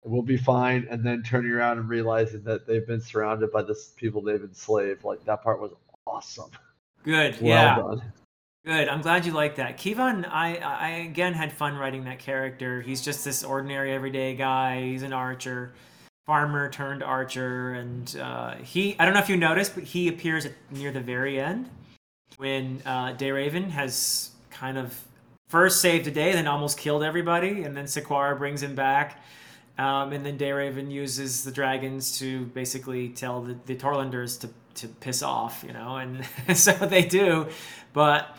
we'll 0.05 0.21
be 0.21 0.37
fine. 0.37 0.87
And 0.89 1.03
then 1.03 1.21
turning 1.23 1.51
around 1.51 1.77
and 1.79 1.89
realizing 1.89 2.41
that 2.43 2.65
they've 2.67 2.87
been 2.87 3.01
surrounded 3.01 3.51
by 3.51 3.63
this 3.63 3.89
people 3.97 4.21
they've 4.21 4.41
enslaved. 4.41 5.03
Like 5.03 5.25
that 5.25 5.43
part 5.43 5.59
was 5.59 5.71
awesome. 6.07 6.51
Good. 7.03 7.35
Well 7.41 7.49
yeah. 7.49 7.75
done. 7.75 8.01
Good. 8.65 8.87
I'm 8.87 9.01
glad 9.01 9.25
you 9.25 9.33
like 9.33 9.57
that. 9.57 9.77
Kevon, 9.77 10.25
I, 10.25 10.55
I 10.55 10.89
again 10.99 11.33
had 11.33 11.51
fun 11.51 11.75
writing 11.75 12.05
that 12.05 12.19
character. 12.19 12.79
He's 12.81 13.01
just 13.01 13.25
this 13.25 13.43
ordinary, 13.43 13.91
everyday 13.91 14.35
guy. 14.35 14.81
He's 14.83 15.03
an 15.03 15.11
archer, 15.11 15.73
farmer 16.25 16.69
turned 16.69 17.03
archer, 17.03 17.73
and 17.73 18.15
uh, 18.21 18.55
he. 18.55 18.95
I 18.99 19.05
don't 19.05 19.13
know 19.13 19.19
if 19.19 19.29
you 19.29 19.37
noticed, 19.37 19.75
but 19.75 19.83
he 19.83 20.07
appears 20.07 20.45
at, 20.45 20.53
near 20.71 20.91
the 20.91 21.01
very 21.01 21.39
end 21.39 21.69
when 22.37 22.81
uh, 22.85 23.13
Dayraven 23.13 23.69
has 23.69 24.31
kind 24.49 24.77
of 24.77 24.99
first 25.49 25.81
saved 25.81 26.05
the 26.05 26.11
day, 26.11 26.33
then 26.33 26.47
almost 26.47 26.77
killed 26.77 27.03
everybody, 27.03 27.63
and 27.63 27.75
then 27.75 27.85
Sequara 27.85 28.37
brings 28.37 28.63
him 28.63 28.75
back. 28.75 29.23
Um, 29.77 30.13
and 30.13 30.25
then 30.25 30.37
Dayraven 30.37 30.91
uses 30.91 31.43
the 31.43 31.51
dragons 31.51 32.19
to 32.19 32.45
basically 32.47 33.09
tell 33.09 33.41
the, 33.41 33.57
the 33.65 33.75
Torlanders 33.75 34.39
to, 34.41 34.49
to 34.75 34.87
piss 34.87 35.23
off, 35.23 35.63
you 35.65 35.73
know, 35.73 35.97
and 35.97 36.25
so 36.57 36.71
they 36.73 37.03
do. 37.03 37.47
But 37.91 38.37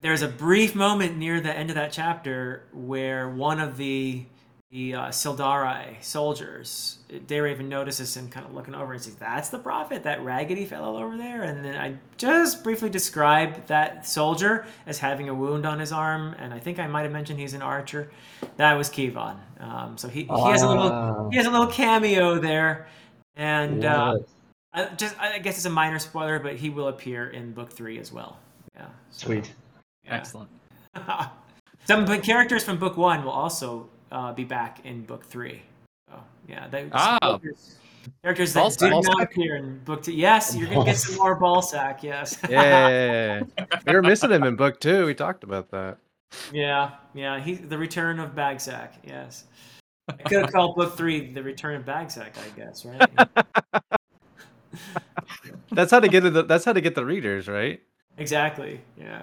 there's 0.00 0.22
a 0.22 0.28
brief 0.28 0.74
moment 0.74 1.16
near 1.16 1.40
the 1.40 1.56
end 1.56 1.70
of 1.70 1.76
that 1.76 1.92
chapter 1.92 2.64
where 2.72 3.28
one 3.28 3.60
of 3.60 3.76
the 3.76 4.24
the 4.70 4.94
uh, 4.94 5.08
Sildari 5.08 6.00
soldiers, 6.00 6.98
Dayraven 7.10 7.66
notices 7.66 8.16
him 8.16 8.28
kind 8.28 8.46
of 8.46 8.54
looking 8.54 8.74
over 8.74 8.92
and 8.92 9.02
says, 9.02 9.16
"That's 9.16 9.48
the 9.48 9.58
prophet, 9.58 10.04
that 10.04 10.22
raggedy 10.22 10.64
fellow 10.64 11.02
over 11.02 11.16
there." 11.16 11.42
And 11.42 11.64
then 11.64 11.76
I 11.76 11.96
just 12.18 12.62
briefly 12.62 12.88
describe 12.88 13.66
that 13.66 14.06
soldier 14.06 14.66
as 14.86 14.98
having 14.98 15.28
a 15.28 15.34
wound 15.34 15.66
on 15.66 15.80
his 15.80 15.90
arm, 15.90 16.36
and 16.38 16.54
I 16.54 16.60
think 16.60 16.78
I 16.78 16.86
might 16.86 17.02
have 17.02 17.10
mentioned 17.10 17.40
he's 17.40 17.54
an 17.54 17.62
archer. 17.62 18.12
That 18.58 18.74
was 18.74 18.88
Kevon. 18.88 19.38
Um, 19.58 19.98
so 19.98 20.06
he, 20.06 20.22
he 20.22 20.50
has 20.50 20.62
a 20.62 20.68
little 20.68 21.28
he 21.30 21.36
has 21.36 21.46
a 21.46 21.50
little 21.50 21.66
cameo 21.66 22.38
there, 22.38 22.86
and 23.34 23.84
uh, 23.84 24.18
I 24.72 24.84
just 24.96 25.18
I 25.18 25.40
guess 25.40 25.56
it's 25.56 25.66
a 25.66 25.70
minor 25.70 25.98
spoiler, 25.98 26.38
but 26.38 26.54
he 26.54 26.70
will 26.70 26.88
appear 26.88 27.30
in 27.30 27.52
book 27.52 27.72
three 27.72 27.98
as 27.98 28.12
well. 28.12 28.38
Yeah, 28.76 28.86
so, 29.10 29.26
sweet, 29.26 29.52
yeah. 30.04 30.14
excellent. 30.14 30.48
Some 31.86 32.06
characters 32.20 32.62
from 32.62 32.78
book 32.78 32.96
one 32.96 33.24
will 33.24 33.32
also 33.32 33.88
uh, 34.10 34.32
be 34.32 34.44
back 34.44 34.84
in 34.84 35.02
book 35.02 35.24
three. 35.24 35.62
So 36.08 36.20
yeah, 36.48 36.68
they, 36.68 36.88
ah. 36.92 37.18
characters, 37.20 37.76
characters 38.22 38.52
that 38.54 38.76
did 38.78 38.90
not 38.90 39.22
appear 39.22 39.56
in 39.56 39.78
book 39.84 40.02
two. 40.02 40.12
Yes, 40.12 40.54
you're 40.56 40.68
gonna 40.68 40.84
get 40.84 40.98
some 40.98 41.16
more 41.16 41.38
Balsac. 41.38 42.02
Yes. 42.02 42.38
yeah, 42.48 43.42
we 43.86 43.94
were 43.94 44.02
missing 44.02 44.30
him 44.30 44.44
in 44.44 44.56
book 44.56 44.80
two. 44.80 45.06
We 45.06 45.14
talked 45.14 45.44
about 45.44 45.70
that. 45.70 45.98
Yeah, 46.52 46.92
yeah. 47.14 47.40
He 47.40 47.54
the 47.54 47.78
return 47.78 48.20
of 48.20 48.34
Bagsack. 48.34 48.90
Yes. 49.04 49.44
I 50.08 50.14
could 50.14 50.42
have 50.42 50.52
called 50.52 50.76
book 50.76 50.96
three 50.96 51.32
the 51.32 51.42
return 51.42 51.76
of 51.76 51.84
Bagsack. 51.84 52.32
I 52.38 52.48
guess 52.56 52.84
right. 52.84 53.10
that's 55.72 55.90
how 55.90 56.00
to 56.00 56.08
get 56.08 56.22
the. 56.22 56.42
That's 56.42 56.64
how 56.64 56.72
to 56.72 56.80
get 56.80 56.94
the 56.94 57.04
readers 57.04 57.48
right. 57.48 57.80
Exactly. 58.18 58.80
Yeah. 58.98 59.22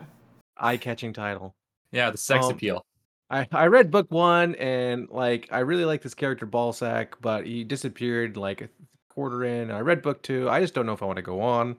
Eye-catching 0.57 1.13
title. 1.13 1.53
Yeah, 1.91 2.09
the 2.09 2.17
sex 2.17 2.45
Um, 2.45 2.51
appeal. 2.51 2.85
I, 3.29 3.47
I 3.51 3.67
read 3.67 3.91
book 3.91 4.09
one 4.09 4.55
and 4.55 5.09
like 5.09 5.49
I 5.51 5.59
really 5.59 5.85
like 5.85 6.01
this 6.01 6.13
character 6.13 6.47
Ballsack, 6.47 7.09
but 7.21 7.45
he 7.45 7.63
disappeared 7.63 8.37
like 8.37 8.61
a 8.61 8.69
quarter 9.09 9.43
in. 9.43 9.69
I 9.71 9.79
read 9.81 10.01
book 10.01 10.21
two. 10.21 10.49
I 10.49 10.61
just 10.61 10.73
don't 10.73 10.85
know 10.85 10.93
if 10.93 11.03
I 11.03 11.05
want 11.05 11.17
to 11.17 11.21
go 11.23 11.41
on. 11.41 11.75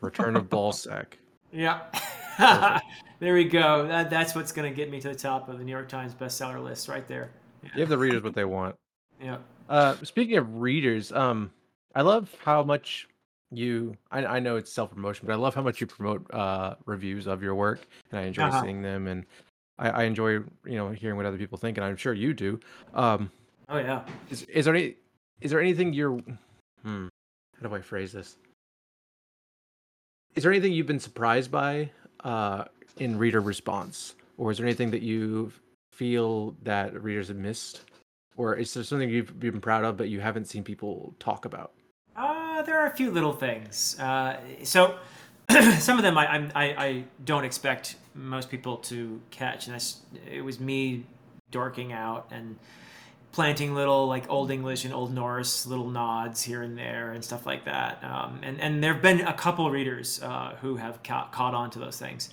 Return 0.00 0.36
of 0.36 0.44
Ballsack. 0.50 1.14
Yeah. 1.52 1.80
there 3.20 3.34
we 3.34 3.44
go. 3.44 3.86
That, 3.86 4.08
that's 4.10 4.34
what's 4.34 4.52
going 4.52 4.70
to 4.70 4.74
get 4.74 4.90
me 4.90 5.00
to 5.00 5.08
the 5.08 5.14
top 5.14 5.48
of 5.48 5.58
the 5.58 5.64
New 5.64 5.72
York 5.72 5.88
Times 5.88 6.14
bestseller 6.14 6.62
list 6.62 6.88
right 6.88 7.06
there. 7.06 7.30
Yeah. 7.62 7.70
Give 7.76 7.88
the 7.88 7.98
readers 7.98 8.22
what 8.22 8.34
they 8.34 8.44
want. 8.44 8.74
Yeah. 9.20 9.38
Uh, 9.68 9.96
speaking 10.04 10.36
of 10.36 10.60
readers, 10.60 11.10
um, 11.10 11.50
I 11.92 12.02
love 12.02 12.32
how 12.44 12.62
much 12.62 13.08
you. 13.50 13.96
I, 14.12 14.24
I 14.24 14.38
know 14.38 14.54
it's 14.54 14.72
self 14.72 14.92
promotion, 14.92 15.26
but 15.26 15.32
I 15.32 15.36
love 15.36 15.56
how 15.56 15.62
much 15.62 15.80
you 15.80 15.88
promote 15.88 16.32
uh 16.32 16.76
reviews 16.86 17.26
of 17.26 17.42
your 17.42 17.56
work, 17.56 17.80
and 18.12 18.20
I 18.20 18.22
enjoy 18.26 18.44
Uh-huh. 18.44 18.62
seeing 18.62 18.80
them, 18.80 19.08
and 19.08 19.26
I, 19.78 19.90
I 19.90 20.02
enjoy 20.04 20.32
you 20.32 20.46
know 20.64 20.90
hearing 20.90 21.16
what 21.16 21.26
other 21.26 21.38
people 21.38 21.58
think, 21.58 21.76
and 21.78 21.84
I'm 21.84 21.96
sure 21.96 22.12
you 22.12 22.34
do. 22.34 22.60
Um, 22.94 23.30
Oh 23.68 23.78
yeah. 23.78 24.02
is 24.30 24.42
is 24.44 24.64
there 24.64 24.74
any 24.74 24.96
is 25.40 25.50
there 25.50 25.60
anything 25.60 25.92
you're 25.92 26.20
hmm 26.82 27.08
how 27.60 27.68
do 27.68 27.74
I 27.74 27.80
phrase 27.80 28.12
this? 28.12 28.36
Is 30.34 30.42
there 30.42 30.52
anything 30.52 30.72
you've 30.72 30.86
been 30.86 31.00
surprised 31.00 31.50
by 31.50 31.90
uh 32.24 32.64
in 32.98 33.18
reader 33.18 33.40
response? 33.40 34.14
Or 34.36 34.50
is 34.50 34.58
there 34.58 34.66
anything 34.66 34.90
that 34.92 35.02
you 35.02 35.52
feel 35.92 36.54
that 36.62 37.00
readers 37.02 37.28
have 37.28 37.36
missed? 37.36 37.82
Or 38.36 38.54
is 38.54 38.72
there 38.72 38.84
something 38.84 39.10
you've 39.10 39.38
been 39.40 39.60
proud 39.60 39.84
of 39.84 39.96
but 39.96 40.08
you 40.08 40.20
haven't 40.20 40.44
seen 40.46 40.62
people 40.62 41.14
talk 41.18 41.44
about? 41.44 41.72
Uh, 42.16 42.62
there 42.62 42.78
are 42.78 42.86
a 42.86 42.94
few 42.96 43.10
little 43.10 43.32
things. 43.32 43.98
Uh, 43.98 44.36
so 44.62 44.96
some 45.78 45.96
of 45.96 46.02
them 46.02 46.18
I, 46.18 46.50
I 46.54 46.64
I 46.64 47.04
don't 47.24 47.44
expect 47.44 47.96
most 48.14 48.50
people 48.50 48.76
to 48.76 49.20
catch, 49.30 49.66
and 49.66 49.74
that's 49.74 50.00
it 50.30 50.42
was 50.42 50.60
me 50.60 51.04
dorking 51.50 51.92
out 51.92 52.28
and 52.30 52.56
planting 53.32 53.74
little 53.74 54.06
like 54.06 54.28
old 54.28 54.50
English 54.50 54.84
and 54.84 54.92
old 54.92 55.14
Norse 55.14 55.64
little 55.66 55.88
nods 55.88 56.42
here 56.42 56.62
and 56.62 56.76
there 56.76 57.12
and 57.12 57.24
stuff 57.24 57.46
like 57.46 57.64
that. 57.64 58.02
Um, 58.04 58.40
and 58.42 58.60
and 58.60 58.82
there 58.82 58.92
have 58.92 59.02
been 59.02 59.22
a 59.22 59.32
couple 59.32 59.70
readers 59.70 60.20
uh, 60.22 60.56
who 60.60 60.76
have 60.76 61.02
ca- 61.02 61.28
caught 61.28 61.54
on 61.54 61.70
to 61.70 61.78
those 61.78 61.98
things. 61.98 62.30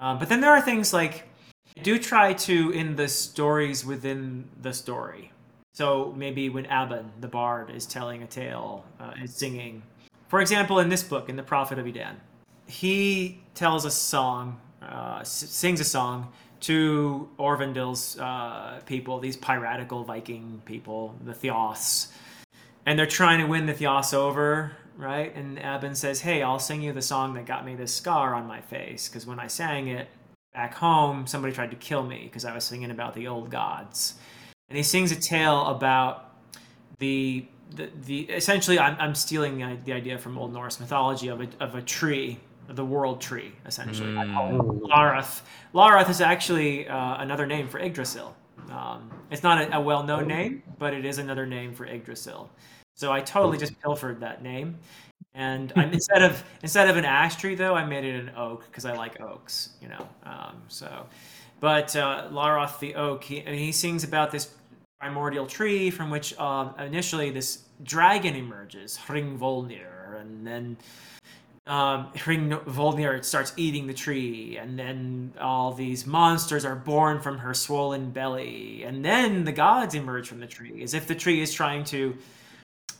Um, 0.00 0.18
but 0.18 0.28
then 0.28 0.40
there 0.40 0.50
are 0.50 0.60
things 0.60 0.92
like 0.92 1.28
I 1.76 1.82
do 1.82 1.98
try 1.98 2.32
to 2.32 2.70
in 2.70 2.96
the 2.96 3.06
stories 3.06 3.84
within 3.84 4.48
the 4.60 4.72
story. 4.72 5.30
So 5.74 6.12
maybe 6.16 6.48
when 6.48 6.66
Aben, 6.66 7.12
the 7.20 7.28
bard, 7.28 7.70
is 7.70 7.86
telling 7.86 8.22
a 8.22 8.26
tale, 8.26 8.84
uh, 8.98 9.12
is 9.22 9.34
singing. 9.34 9.82
For 10.28 10.40
example, 10.40 10.80
in 10.80 10.88
this 10.88 11.02
book, 11.02 11.28
in 11.28 11.36
The 11.36 11.42
Prophet 11.42 11.78
of 11.78 11.86
Edan, 11.86 12.16
he 12.70 13.42
tells 13.54 13.84
a 13.84 13.90
song, 13.90 14.60
uh, 14.82 15.22
sings 15.24 15.80
a 15.80 15.84
song 15.84 16.32
to 16.60 17.28
Orvandil's 17.38 18.18
uh, 18.18 18.80
people, 18.86 19.18
these 19.18 19.36
piratical 19.36 20.04
Viking 20.04 20.62
people, 20.64 21.14
the 21.24 21.34
Theoths. 21.34 22.12
And 22.86 22.98
they're 22.98 23.06
trying 23.06 23.40
to 23.40 23.46
win 23.46 23.66
the 23.66 23.74
Theos 23.74 24.14
over, 24.14 24.72
right? 24.96 25.34
And 25.34 25.58
Aben 25.58 25.94
says, 25.94 26.20
Hey, 26.20 26.42
I'll 26.42 26.58
sing 26.58 26.82
you 26.82 26.92
the 26.92 27.02
song 27.02 27.34
that 27.34 27.46
got 27.46 27.64
me 27.64 27.74
this 27.74 27.94
scar 27.94 28.34
on 28.34 28.46
my 28.46 28.60
face, 28.60 29.08
because 29.08 29.26
when 29.26 29.40
I 29.40 29.46
sang 29.46 29.88
it 29.88 30.08
back 30.54 30.74
home, 30.74 31.26
somebody 31.26 31.54
tried 31.54 31.70
to 31.70 31.76
kill 31.76 32.02
me 32.02 32.24
because 32.24 32.44
I 32.44 32.54
was 32.54 32.64
singing 32.64 32.90
about 32.90 33.14
the 33.14 33.26
old 33.26 33.50
gods 33.50 34.14
and 34.70 34.76
he 34.76 34.82
sings 34.82 35.12
a 35.12 35.16
tale 35.16 35.66
about 35.66 36.32
the 36.98 37.44
the, 37.72 37.88
the 38.04 38.22
essentially 38.22 38.78
I'm, 38.78 38.96
I'm 38.98 39.14
stealing 39.14 39.58
the, 39.58 39.78
the 39.84 39.92
idea 39.92 40.18
from 40.18 40.38
Old 40.38 40.52
Norse 40.52 40.80
mythology 40.80 41.28
of 41.28 41.40
a, 41.40 41.48
of 41.60 41.76
a 41.76 41.82
tree, 41.82 42.40
the 42.74 42.84
world 42.84 43.20
tree, 43.20 43.52
essentially. 43.66 44.16
I 44.16 44.26
call 44.26 44.48
it 44.48 44.82
Larath. 44.90 45.42
Larath 45.74 46.08
is 46.08 46.20
actually 46.20 46.88
uh, 46.88 47.16
another 47.22 47.46
name 47.46 47.68
for 47.68 47.78
Yggdrasil. 47.80 48.34
Um, 48.70 49.10
it's 49.30 49.42
not 49.42 49.60
a, 49.62 49.76
a 49.76 49.80
well-known 49.80 50.26
name, 50.26 50.62
but 50.78 50.94
it 50.94 51.04
is 51.04 51.18
another 51.18 51.46
name 51.46 51.74
for 51.74 51.86
Yggdrasil. 51.86 52.48
So 52.94 53.12
I 53.12 53.20
totally 53.20 53.58
just 53.58 53.80
pilfered 53.80 54.20
that 54.20 54.42
name, 54.42 54.78
and 55.34 55.72
I'm, 55.74 55.92
instead 55.92 56.22
of 56.22 56.42
instead 56.62 56.90
of 56.90 56.96
an 56.96 57.04
ash 57.04 57.36
tree 57.36 57.54
though, 57.54 57.74
I 57.74 57.84
made 57.84 58.04
it 58.04 58.20
an 58.20 58.30
oak 58.36 58.66
because 58.66 58.84
I 58.84 58.94
like 58.94 59.20
oaks, 59.20 59.70
you 59.80 59.88
know. 59.88 60.08
Um, 60.24 60.62
so, 60.68 61.06
but 61.60 61.96
uh, 61.96 62.28
Laroth 62.30 62.78
the 62.78 62.94
oak, 62.96 63.24
he, 63.24 63.40
and 63.40 63.54
he 63.54 63.72
sings 63.72 64.04
about 64.04 64.30
this 64.30 64.54
primordial 65.00 65.46
tree 65.46 65.90
from 65.90 66.10
which 66.10 66.38
um, 66.38 66.74
initially 66.78 67.30
this 67.30 67.64
dragon 67.84 68.36
emerges, 68.36 68.98
Hringvolnir, 68.98 70.20
and 70.20 70.46
then 70.46 70.76
um, 71.66 72.10
Hringvolnir 72.14 73.24
starts 73.24 73.52
eating 73.56 73.86
the 73.86 73.94
tree, 73.94 74.56
and 74.56 74.78
then 74.78 75.32
all 75.40 75.72
these 75.72 76.06
monsters 76.06 76.64
are 76.64 76.74
born 76.76 77.20
from 77.20 77.38
her 77.38 77.54
swollen 77.54 78.10
belly, 78.10 78.82
and 78.82 79.04
then 79.04 79.44
the 79.44 79.52
gods 79.52 79.94
emerge 79.94 80.28
from 80.28 80.40
the 80.40 80.46
tree, 80.46 80.82
as 80.82 80.94
if 80.94 81.06
the 81.06 81.14
tree 81.14 81.40
is 81.40 81.52
trying 81.52 81.84
to 81.84 82.16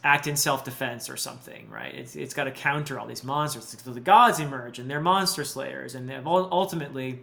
act 0.05 0.27
in 0.27 0.37
self-defense 0.37 1.11
or 1.11 1.17
something, 1.17 1.69
right? 1.69 1.95
It's, 1.95 2.17
it's 2.17 2.33
got 2.33 2.45
to 2.45 2.51
counter 2.51 2.99
all 2.99 3.07
these 3.07 3.25
monsters. 3.25 3.77
So 3.83 3.93
the 3.93 4.01
gods 4.01 4.41
emerge, 4.41 4.79
and 4.79 4.91
they're 4.91 5.01
monster 5.01 5.45
slayers, 5.45 5.95
and 5.95 6.11
ultimately 6.27 7.21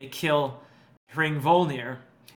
they 0.00 0.08
kill 0.08 0.60
Hringvolnir, 1.14 1.98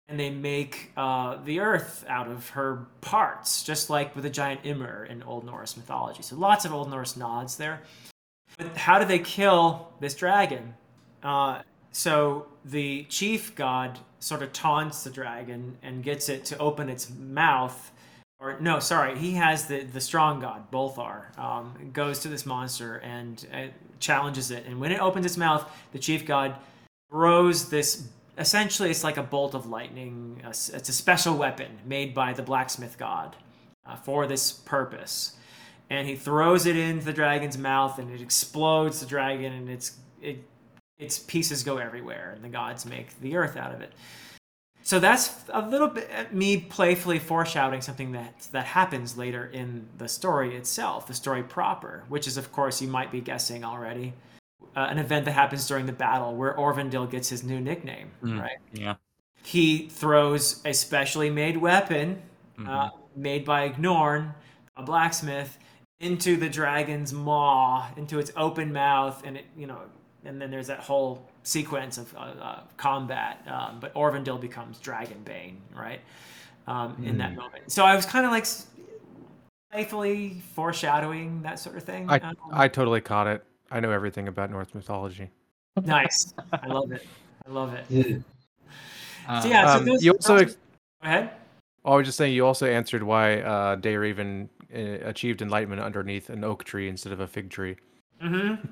and 0.09 0.18
they 0.18 0.30
make 0.30 0.92
uh, 0.97 1.36
the 1.44 1.61
earth 1.61 2.05
out 2.09 2.28
of 2.28 2.49
her 2.51 2.86
parts, 3.01 3.64
just 3.64 3.90
like 3.90 4.14
with 4.14 4.24
the 4.24 4.30
giant 4.30 4.61
Ymir 4.64 5.07
in 5.11 5.22
Old 5.24 5.44
Norse 5.44 5.76
mythology. 5.76 6.22
So 6.22 6.36
lots 6.36 6.64
of 6.64 6.72
Old 6.72 6.88
Norse 6.88 7.16
nods 7.16 7.57
there. 7.57 7.82
But 8.57 8.76
how 8.76 8.98
do 8.98 9.04
they 9.04 9.18
kill 9.18 9.92
this 10.00 10.14
dragon? 10.14 10.74
Uh, 11.22 11.62
so 11.92 12.46
the 12.64 13.04
chief 13.04 13.54
god 13.54 13.98
sort 14.18 14.42
of 14.42 14.52
taunts 14.52 15.04
the 15.04 15.11
dragon 15.11 15.76
and 15.82 16.02
gets 16.02 16.28
it 16.28 16.44
to 16.46 16.59
open 16.59 16.88
its 16.88 17.11
mouth. 17.11 17.92
Or 18.38 18.59
no, 18.61 18.80
sorry, 18.80 19.18
he 19.18 19.32
has 19.32 19.66
the 19.66 19.80
the 19.84 20.00
strong 20.00 20.40
god 20.40 20.70
Bolthar 20.70 21.38
um, 21.38 21.90
goes 21.92 22.20
to 22.20 22.28
this 22.28 22.44
monster 22.46 22.96
and 22.98 23.46
uh, 23.52 23.66
challenges 23.98 24.50
it. 24.50 24.66
And 24.66 24.80
when 24.80 24.92
it 24.92 25.00
opens 25.00 25.26
its 25.26 25.36
mouth, 25.36 25.70
the 25.92 25.98
chief 25.98 26.26
god 26.26 26.57
throws 27.11 27.68
this 27.68 28.09
essentially 28.38 28.90
it's 28.90 29.04
like 29.04 29.16
a 29.16 29.22
bolt 29.22 29.54
of 29.54 29.66
lightning 29.66 30.42
it's 30.44 30.88
a 30.88 30.92
special 30.92 31.36
weapon 31.36 31.78
made 31.86 32.14
by 32.14 32.32
the 32.32 32.42
blacksmith 32.42 32.98
god 32.98 33.34
uh, 33.86 33.96
for 33.96 34.26
this 34.26 34.52
purpose 34.52 35.36
and 35.91 36.07
he 36.07 36.16
throws 36.16 36.66
it 36.66 36.76
into 36.76 37.05
the 37.05 37.12
dragon's 37.12 37.57
mouth 37.59 37.99
and 37.99 38.11
it 38.11 38.20
explodes 38.20 39.01
the 39.01 39.07
dragon 39.07 39.53
and 39.53 39.68
it's 39.70 39.97
it 40.20 40.43
its 40.99 41.18
pieces 41.18 41.62
go 41.62 41.76
everywhere, 41.76 42.32
and 42.34 42.43
the 42.43 42.49
gods 42.49 42.87
make 42.87 43.20
the 43.20 43.37
earth 43.37 43.57
out 43.57 43.74
of 43.74 43.80
it. 43.82 43.93
So 44.82 44.99
that's 45.01 45.45
a 45.53 45.61
little 45.68 45.89
bit 45.89 46.09
uh, 46.16 46.24
me 46.32 46.57
playfully 46.59 47.18
foreshadowing 47.18 47.82
something 47.82 48.12
that 48.12 48.49
that 48.53 48.64
happens 48.66 49.18
later 49.18 49.47
in 49.53 49.87
the 49.99 50.09
story 50.09 50.57
itself, 50.57 51.07
the 51.07 51.14
story 51.14 51.43
proper, 51.43 52.05
which 52.09 52.26
is, 52.26 52.37
of 52.37 52.51
course, 52.53 52.80
you 52.80 52.89
might 52.89 53.11
be 53.12 53.20
guessing 53.20 53.64
already, 53.64 54.14
uh, 54.76 54.87
an 54.89 54.99
event 54.99 55.24
that 55.26 55.32
happens 55.32 55.66
during 55.66 55.87
the 55.87 55.93
battle 55.93 56.34
where 56.37 56.55
Orvandil 56.55 57.11
gets 57.11 57.28
his 57.28 57.43
new 57.43 57.61
nickname, 57.61 58.11
Mm. 58.22 58.41
right? 58.41 58.59
Yeah. 58.72 58.95
He 59.43 59.89
throws 59.89 60.62
a 60.64 60.72
specially 60.72 61.30
made 61.30 61.57
weapon 61.57 62.22
uh, 62.66 62.89
made 63.14 63.45
by 63.45 63.74
Gnorn, 63.76 64.32
a 64.76 64.82
blacksmith, 64.82 65.59
into 66.01 66.36
the 66.36 66.49
dragon's 66.49 67.12
maw, 67.12 67.88
into 67.97 68.18
its 68.18 68.30
open 68.36 68.72
mouth, 68.72 69.22
and 69.24 69.36
it, 69.38 69.44
you 69.57 69.66
know, 69.66 69.80
and 70.24 70.40
then 70.40 70.51
there's 70.51 70.66
that 70.66 70.80
whole 70.80 71.26
sequence 71.42 71.99
of 71.99 72.14
uh, 72.16 72.18
uh, 72.20 72.61
combat. 72.76 73.47
Um, 73.47 73.78
but 73.80 73.94
Orvandil 73.94 74.40
becomes 74.40 74.78
Dragonbane, 74.78 75.57
right? 75.74 76.01
Um, 76.66 76.97
In 77.05 77.16
that 77.18 77.34
moment, 77.36 77.70
so 77.70 77.84
I 77.84 77.94
was 77.94 78.05
kind 78.05 78.26
of 78.26 78.32
like 78.32 78.42
s- 78.42 78.66
playfully 79.70 80.42
foreshadowing 80.55 81.42
that 81.42 81.59
sort 81.61 81.76
of 81.76 81.84
thing. 81.84 82.11
I 82.11 82.18
Um, 82.18 82.36
I 82.53 82.66
totally 82.68 83.01
caught 83.01 83.28
it. 83.28 83.44
I 83.70 83.78
know 83.80 83.90
everything 83.92 84.26
about 84.28 84.51
Norse 84.51 84.74
mythology. 84.74 85.30
nice. 85.84 86.34
I 86.53 86.66
love 86.66 86.90
it. 86.92 87.07
I 87.47 87.51
love 87.51 87.72
it. 87.74 87.84
Yeah. 87.88 88.16
Uh, 89.28 89.40
So 89.42 89.49
yeah, 89.49 89.66
so 89.74 89.78
Um, 89.78 89.84
those, 89.84 90.05
you 90.05 90.12
also 90.12 90.32
those- 90.34 90.42
ex- 90.42 90.55
go 91.03 91.09
ahead. 91.09 91.30
I 91.84 91.94
was 91.94 92.05
just 92.07 92.18
saying 92.18 92.34
you 92.34 92.44
also 92.44 92.66
answered 92.66 93.05
why 93.05 93.40
uh, 93.42 93.76
Dayraven 93.76 94.47
uh, 94.47 94.55
achieved 94.72 95.42
enlightenment 95.42 95.80
underneath 95.80 96.30
an 96.30 96.44
oak 96.44 96.64
tree 96.64 96.88
instead 96.88 97.12
of 97.12 97.20
a 97.20 97.26
fig 97.26 97.50
tree. 97.50 97.76
Mm-hmm. 98.22 98.66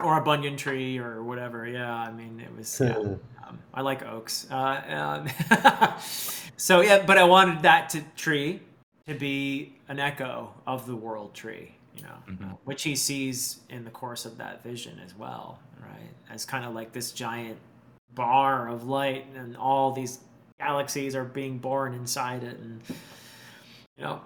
Or 0.00 0.18
a 0.18 0.24
banyan 0.24 0.56
tree 0.56 0.98
or 0.98 1.22
whatever. 1.22 1.66
Yeah, 1.66 1.94
I 1.94 2.12
mean, 2.12 2.40
it 2.40 2.54
was. 2.56 2.80
Yeah. 2.80 2.96
Um, 2.96 3.58
I 3.72 3.80
like 3.80 4.04
oaks. 4.04 4.46
Uh, 4.50 4.82
um, 4.88 5.98
so 6.56 6.80
yeah, 6.80 7.04
but 7.06 7.16
I 7.16 7.24
wanted 7.24 7.62
that 7.62 7.88
to, 7.90 8.02
tree 8.16 8.60
to 9.06 9.14
be 9.14 9.74
an 9.88 10.00
echo 10.00 10.52
of 10.66 10.86
the 10.86 10.96
world 10.96 11.32
tree, 11.32 11.74
you 11.96 12.02
know, 12.02 12.16
Mhm. 12.28 12.52
uh, 12.52 12.56
which 12.64 12.82
he 12.82 12.96
sees 12.96 13.60
in 13.70 13.84
the 13.84 13.90
course 13.90 14.26
of 14.26 14.36
that 14.38 14.62
vision 14.64 15.00
as 15.04 15.14
well, 15.16 15.60
right? 15.80 16.10
As 16.28 16.44
kind 16.44 16.64
of 16.64 16.74
like 16.74 16.92
this 16.92 17.12
giant 17.12 17.56
bar 18.14 18.68
of 18.68 18.88
light, 18.88 19.26
and 19.36 19.56
all 19.56 19.92
these 19.92 20.18
galaxies 20.58 21.14
are 21.14 21.24
being 21.24 21.58
born 21.58 21.94
inside 21.94 22.42
it, 22.42 22.58
and 22.58 22.80
you 23.96 24.04
know, 24.04 24.20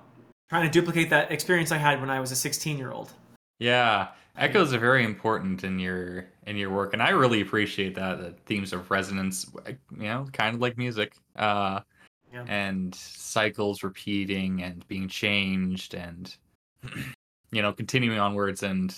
trying 0.50 0.66
to 0.66 0.70
duplicate 0.70 1.08
that 1.10 1.30
experience 1.30 1.72
I 1.72 1.78
had 1.78 2.00
when 2.00 2.10
I 2.10 2.20
was 2.20 2.32
a 2.32 2.36
16 2.36 2.76
year 2.76 2.90
old. 2.90 3.12
Yeah, 3.60 4.08
echoes 4.36 4.74
are 4.74 4.78
very 4.78 5.04
important 5.04 5.64
in 5.64 5.78
your 5.78 6.26
in 6.46 6.56
your 6.56 6.70
work, 6.70 6.92
and 6.92 7.02
I 7.02 7.10
really 7.10 7.40
appreciate 7.40 7.94
that. 7.94 8.18
The 8.18 8.30
themes 8.46 8.72
of 8.72 8.90
resonance, 8.90 9.50
you 9.66 9.76
know, 9.98 10.26
kind 10.32 10.54
of 10.56 10.60
like 10.60 10.76
music, 10.76 11.14
uh, 11.36 11.80
Yeah. 12.32 12.44
and 12.48 12.94
cycles 12.94 13.82
repeating 13.82 14.62
and 14.62 14.86
being 14.88 15.08
changed, 15.08 15.94
and 15.94 16.34
you 17.52 17.62
know, 17.62 17.72
continuing 17.72 18.18
onwards, 18.18 18.62
and 18.62 18.94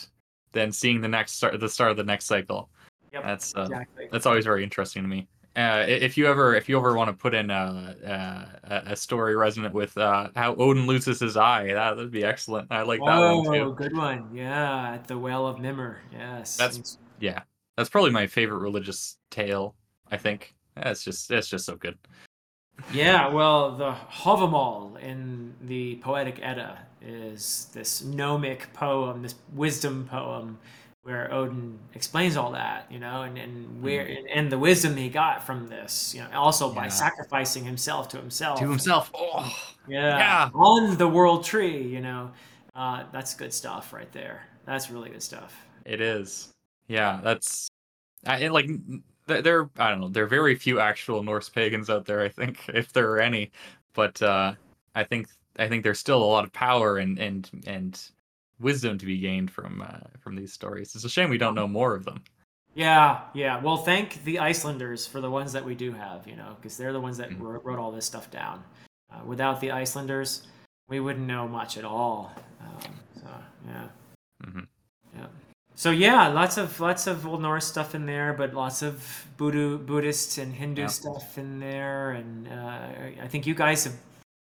then 0.53 0.73
seeing 0.73 1.01
the 1.01 1.09
next 1.09 1.33
start, 1.33 1.59
the 1.61 1.69
start 1.69 1.91
of 1.91 1.97
the 1.97 2.05
next 2.05 2.25
cycle. 2.27 2.71
Yep, 3.13 3.25
That's 3.25 3.55
uh, 3.55 3.63
exactly. 3.63 4.09
that's 4.11 4.27
always 4.27 4.45
very 4.45 4.63
interesting 4.65 5.03
to 5.03 5.09
me. 5.09 5.29
Uh, 5.55 5.85
if 5.87 6.17
you 6.17 6.27
ever 6.27 6.55
if 6.55 6.67
you 6.69 6.79
ever 6.79 6.95
want 6.95 7.09
to 7.09 7.13
put 7.13 7.35
in 7.35 7.51
a 7.51 7.95
a, 8.65 8.93
a 8.93 8.97
story 8.97 9.37
resonant 9.37 9.75
with 9.75 9.97
uh, 9.99 10.29
how 10.35 10.55
Odin 10.57 10.87
loses 10.87 11.21
his 11.21 11.37
eye, 11.37 11.73
that 11.75 11.97
would 11.97 12.11
be 12.11 12.25
excellent. 12.25 12.73
I 12.73 12.83
like 12.83 13.01
that 13.01 13.19
one 13.19 13.47
Oh, 13.47 13.53
too. 13.53 13.75
good 13.75 13.95
one. 13.95 14.31
Yeah, 14.33 14.93
at 14.93 15.07
the 15.07 15.19
Well 15.19 15.47
of 15.47 15.59
Mimir. 15.61 16.01
Yes. 16.11 16.57
That's 16.57 16.97
yeah, 17.21 17.43
that's 17.77 17.91
probably 17.91 18.11
my 18.13 18.27
favorite 18.27 18.61
religious 18.61 19.19
tale. 19.31 19.75
I 20.11 20.17
think 20.17 20.55
that's 20.75 21.05
just 21.05 21.29
that's 21.29 21.49
just 21.49 21.67
so 21.67 21.77
good. 21.77 21.99
yeah. 22.95 23.29
Well, 23.29 23.73
the 23.77 23.93
Havamal 24.11 24.99
in 25.01 25.53
the 25.61 25.97
Poetic 25.97 26.39
Edda 26.43 26.79
is 27.03 27.69
this 27.75 28.03
gnomic 28.03 28.73
poem, 28.73 29.21
this 29.23 29.35
wisdom 29.55 30.07
poem, 30.11 30.59
where 31.03 31.33
Odin 31.33 31.79
explains 31.95 32.37
all 32.37 32.53
that, 32.53 32.91
you 32.91 32.99
know, 32.99 33.23
and 33.23 33.37
and 33.37 33.83
where 33.83 34.03
and, 34.07 34.29
and 34.29 34.53
the 34.53 34.59
wisdom 34.59 34.97
he 34.97 35.09
got 35.09 35.45
from 35.45 35.69
this, 35.69 36.15
you 36.15 36.21
know, 36.21 36.29
also 36.35 36.73
by 36.73 36.89
sacrificing 36.89 37.65
himself 37.65 38.09
to 38.11 38.19
himself. 38.19 38.59
To 38.61 38.69
himself, 38.69 39.11
oh 39.15 39.53
Yeah. 39.89 40.19
Yeah. 40.19 40.51
On 40.55 40.97
the 40.97 41.09
world 41.09 41.45
tree, 41.45 41.83
you 41.83 42.01
know. 42.01 42.31
Uh, 42.75 43.05
that's 43.13 43.35
good 43.35 43.53
stuff 43.53 43.93
right 43.93 44.11
there. 44.13 44.47
That's 44.65 44.91
really 44.91 45.11
good 45.11 45.23
stuff. 45.23 45.55
it 45.85 46.01
is. 46.01 46.53
Yeah, 46.89 47.21
that's 47.23 47.69
I 48.27 48.47
like 48.49 48.67
th- 49.27 49.45
there. 49.45 49.69
I 49.79 49.91
don't 49.91 50.01
know. 50.01 50.09
There 50.09 50.25
are 50.25 50.29
very 50.29 50.55
few 50.55 50.81
actual 50.81 51.23
Norse 51.23 51.49
pagans 51.49 51.91
out 51.91 52.07
there. 52.07 52.21
I 52.21 52.29
think 52.29 52.65
if 52.69 52.93
there 52.93 53.11
are 53.11 53.21
any, 53.21 53.51
but 53.95 54.21
uh, 54.23 54.55
I 54.95 55.05
think 55.05 55.29
I 55.59 55.69
think 55.69 55.83
there's 55.83 55.99
still 55.99 56.23
a 56.23 56.25
lot 56.25 56.45
of 56.45 56.53
power 56.53 56.99
and 56.99 57.19
and 57.19 57.51
and 57.67 58.01
wisdom 58.63 58.99
to 58.99 59.07
be 59.07 59.19
gained 59.19 59.51
from 59.51 59.83
uh, 59.83 59.99
from 60.21 60.37
these 60.37 60.53
stories. 60.53 60.95
It's 60.95 61.05
a 61.05 61.09
shame 61.09 61.31
we 61.31 61.39
don't 61.39 61.55
know 61.55 61.69
more 61.69 61.95
of 61.95 62.05
them. 62.05 62.23
Yeah, 62.75 63.21
yeah. 63.35 63.61
Well, 63.61 63.77
thank 63.77 64.25
the 64.25 64.39
Icelanders 64.39 65.07
for 65.07 65.21
the 65.21 65.31
ones 65.31 65.53
that 65.53 65.65
we 65.65 65.75
do 65.75 65.93
have, 65.93 66.27
you 66.27 66.37
know, 66.37 66.57
because 66.57 66.77
they're 66.79 66.93
the 66.95 67.01
ones 67.01 67.19
that 67.19 67.29
Mhm. 67.31 67.41
wrote, 67.41 67.65
wrote 67.65 67.79
all 67.79 67.93
this 67.93 68.07
stuff 68.07 68.31
down. 68.31 68.65
Uh, 69.13 69.21
without 69.27 69.61
the 69.61 69.71
Icelanders, 69.71 70.47
we 70.89 70.99
wouldn't 70.99 71.27
know 71.27 71.47
much 71.47 71.77
at 71.77 71.85
all. 71.85 72.33
Um, 72.63 72.95
so 73.15 73.29
yeah, 73.67 73.89
Mhm. 74.45 74.67
yeah. 75.15 75.27
So 75.75 75.91
yeah, 75.91 76.29
lots 76.29 76.57
of 76.57 76.81
lots 76.81 77.07
of 77.07 77.27
Old 77.27 77.43
Norse 77.43 77.67
stuff 77.67 77.95
in 77.95 78.07
there, 78.07 78.33
but 78.33 78.55
lots 78.55 78.81
of 78.83 79.27
Buddha, 79.37 79.77
Buddhist 79.77 80.39
and 80.39 80.55
Hindu 80.55 80.83
Yeah. 80.83 80.87
stuff 80.89 81.37
in 81.37 81.61
there, 81.61 82.13
and 82.13 82.49
uh, 82.49 83.23
I 83.23 83.29
think 83.29 83.47
you 83.47 83.55
guys 83.55 83.85
have 83.85 83.97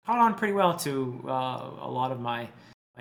caught 0.06 0.18
on 0.18 0.34
pretty 0.36 0.54
well 0.54 0.74
to 0.78 1.22
uh, 1.26 1.70
a 1.80 1.90
lot 1.90 2.12
of 2.12 2.20
my 2.20 2.48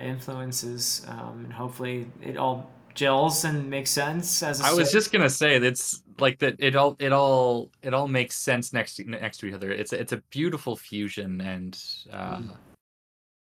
influences, 0.00 1.04
um, 1.08 1.44
and 1.44 1.52
hopefully 1.52 2.06
it 2.22 2.36
all 2.36 2.70
gels 2.94 3.44
and 3.44 3.70
makes 3.70 3.90
sense 3.90 4.42
as 4.42 4.60
a 4.60 4.64
I 4.66 4.72
was 4.74 4.92
just 4.92 5.12
gonna 5.12 5.30
say 5.30 5.58
that's 5.58 6.02
like 6.18 6.38
that. 6.40 6.56
It 6.58 6.76
all 6.76 6.96
it 6.98 7.12
all 7.12 7.70
it 7.82 7.94
all 7.94 8.08
makes 8.08 8.36
sense 8.36 8.72
next 8.72 8.96
to 8.96 9.04
next 9.08 9.38
to 9.38 9.46
each 9.46 9.54
other. 9.54 9.70
It's 9.70 9.92
a, 9.92 10.00
it's 10.00 10.12
a 10.12 10.18
beautiful 10.30 10.76
fusion, 10.76 11.40
and 11.40 11.78
uh, 12.12 12.36
Mm. 12.36 12.56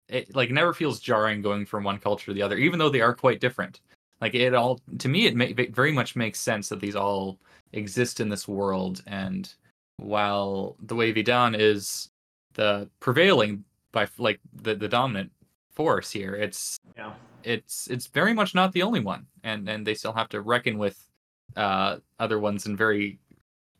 it 0.09 0.35
like 0.35 0.51
never 0.51 0.73
feels 0.73 0.99
jarring 0.99 1.41
going 1.41 1.65
from 1.65 1.83
one 1.83 1.99
culture 1.99 2.25
to 2.27 2.33
the 2.33 2.41
other, 2.41 2.57
even 2.57 2.79
though 2.79 2.89
they 2.89 3.01
are 3.01 3.13
quite 3.13 3.39
different. 3.39 3.81
Like 4.21 4.35
it 4.35 4.53
all 4.53 4.79
to 4.99 5.09
me, 5.09 5.25
it 5.25 5.35
ma- 5.35 5.47
very 5.71 5.91
much 5.91 6.15
makes 6.15 6.39
sense 6.39 6.69
that 6.69 6.79
these 6.79 6.95
all 6.95 7.37
exist 7.73 8.19
in 8.19 8.29
this 8.29 8.47
world. 8.47 9.03
And 9.07 9.53
while 9.97 10.75
the 10.81 10.95
Way 10.95 11.09
of 11.09 11.17
Edan 11.17 11.57
is 11.59 12.09
the 12.53 12.89
prevailing 12.99 13.63
by 13.91 14.07
like 14.17 14.39
the 14.61 14.75
the 14.75 14.87
dominant 14.87 15.31
force 15.73 16.11
here, 16.11 16.35
it's 16.35 16.79
yeah. 16.97 17.13
it's 17.43 17.87
it's 17.87 18.07
very 18.07 18.33
much 18.33 18.55
not 18.55 18.71
the 18.71 18.83
only 18.83 18.99
one 18.99 19.25
and 19.43 19.67
and 19.67 19.85
they 19.85 19.93
still 19.93 20.13
have 20.13 20.29
to 20.29 20.41
reckon 20.41 20.77
with 20.77 21.09
uh 21.55 21.97
other 22.19 22.39
ones 22.39 22.65
in 22.65 22.75
very 22.75 23.19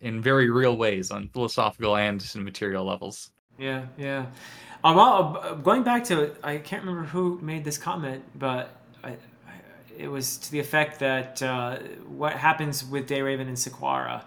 in 0.02 0.22
very 0.22 0.50
real 0.50 0.76
ways 0.78 1.12
on 1.12 1.30
philosophical 1.30 1.96
and 1.96 2.36
material 2.36 2.84
levels 2.84 3.32
Yeah, 3.58 3.86
yeah. 3.98 4.26
Um, 4.84 4.96
well, 4.96 5.40
uh, 5.42 5.54
going 5.54 5.84
back 5.84 6.04
to, 6.06 6.32
I 6.44 6.58
can't 6.58 6.84
remember 6.84 7.08
who 7.08 7.40
made 7.42 7.64
this 7.64 7.78
comment, 7.78 8.24
but 8.36 8.76
I, 9.04 9.10
I, 9.10 9.18
it 9.98 10.08
was 10.08 10.38
to 10.38 10.52
the 10.52 10.60
effect 10.60 11.00
that 11.00 11.42
uh, 11.42 11.78
what 12.08 12.34
happens 12.34 12.84
with 12.84 13.08
Dayraven 13.08 13.48
and 13.48 13.56
Sequara. 13.56 14.24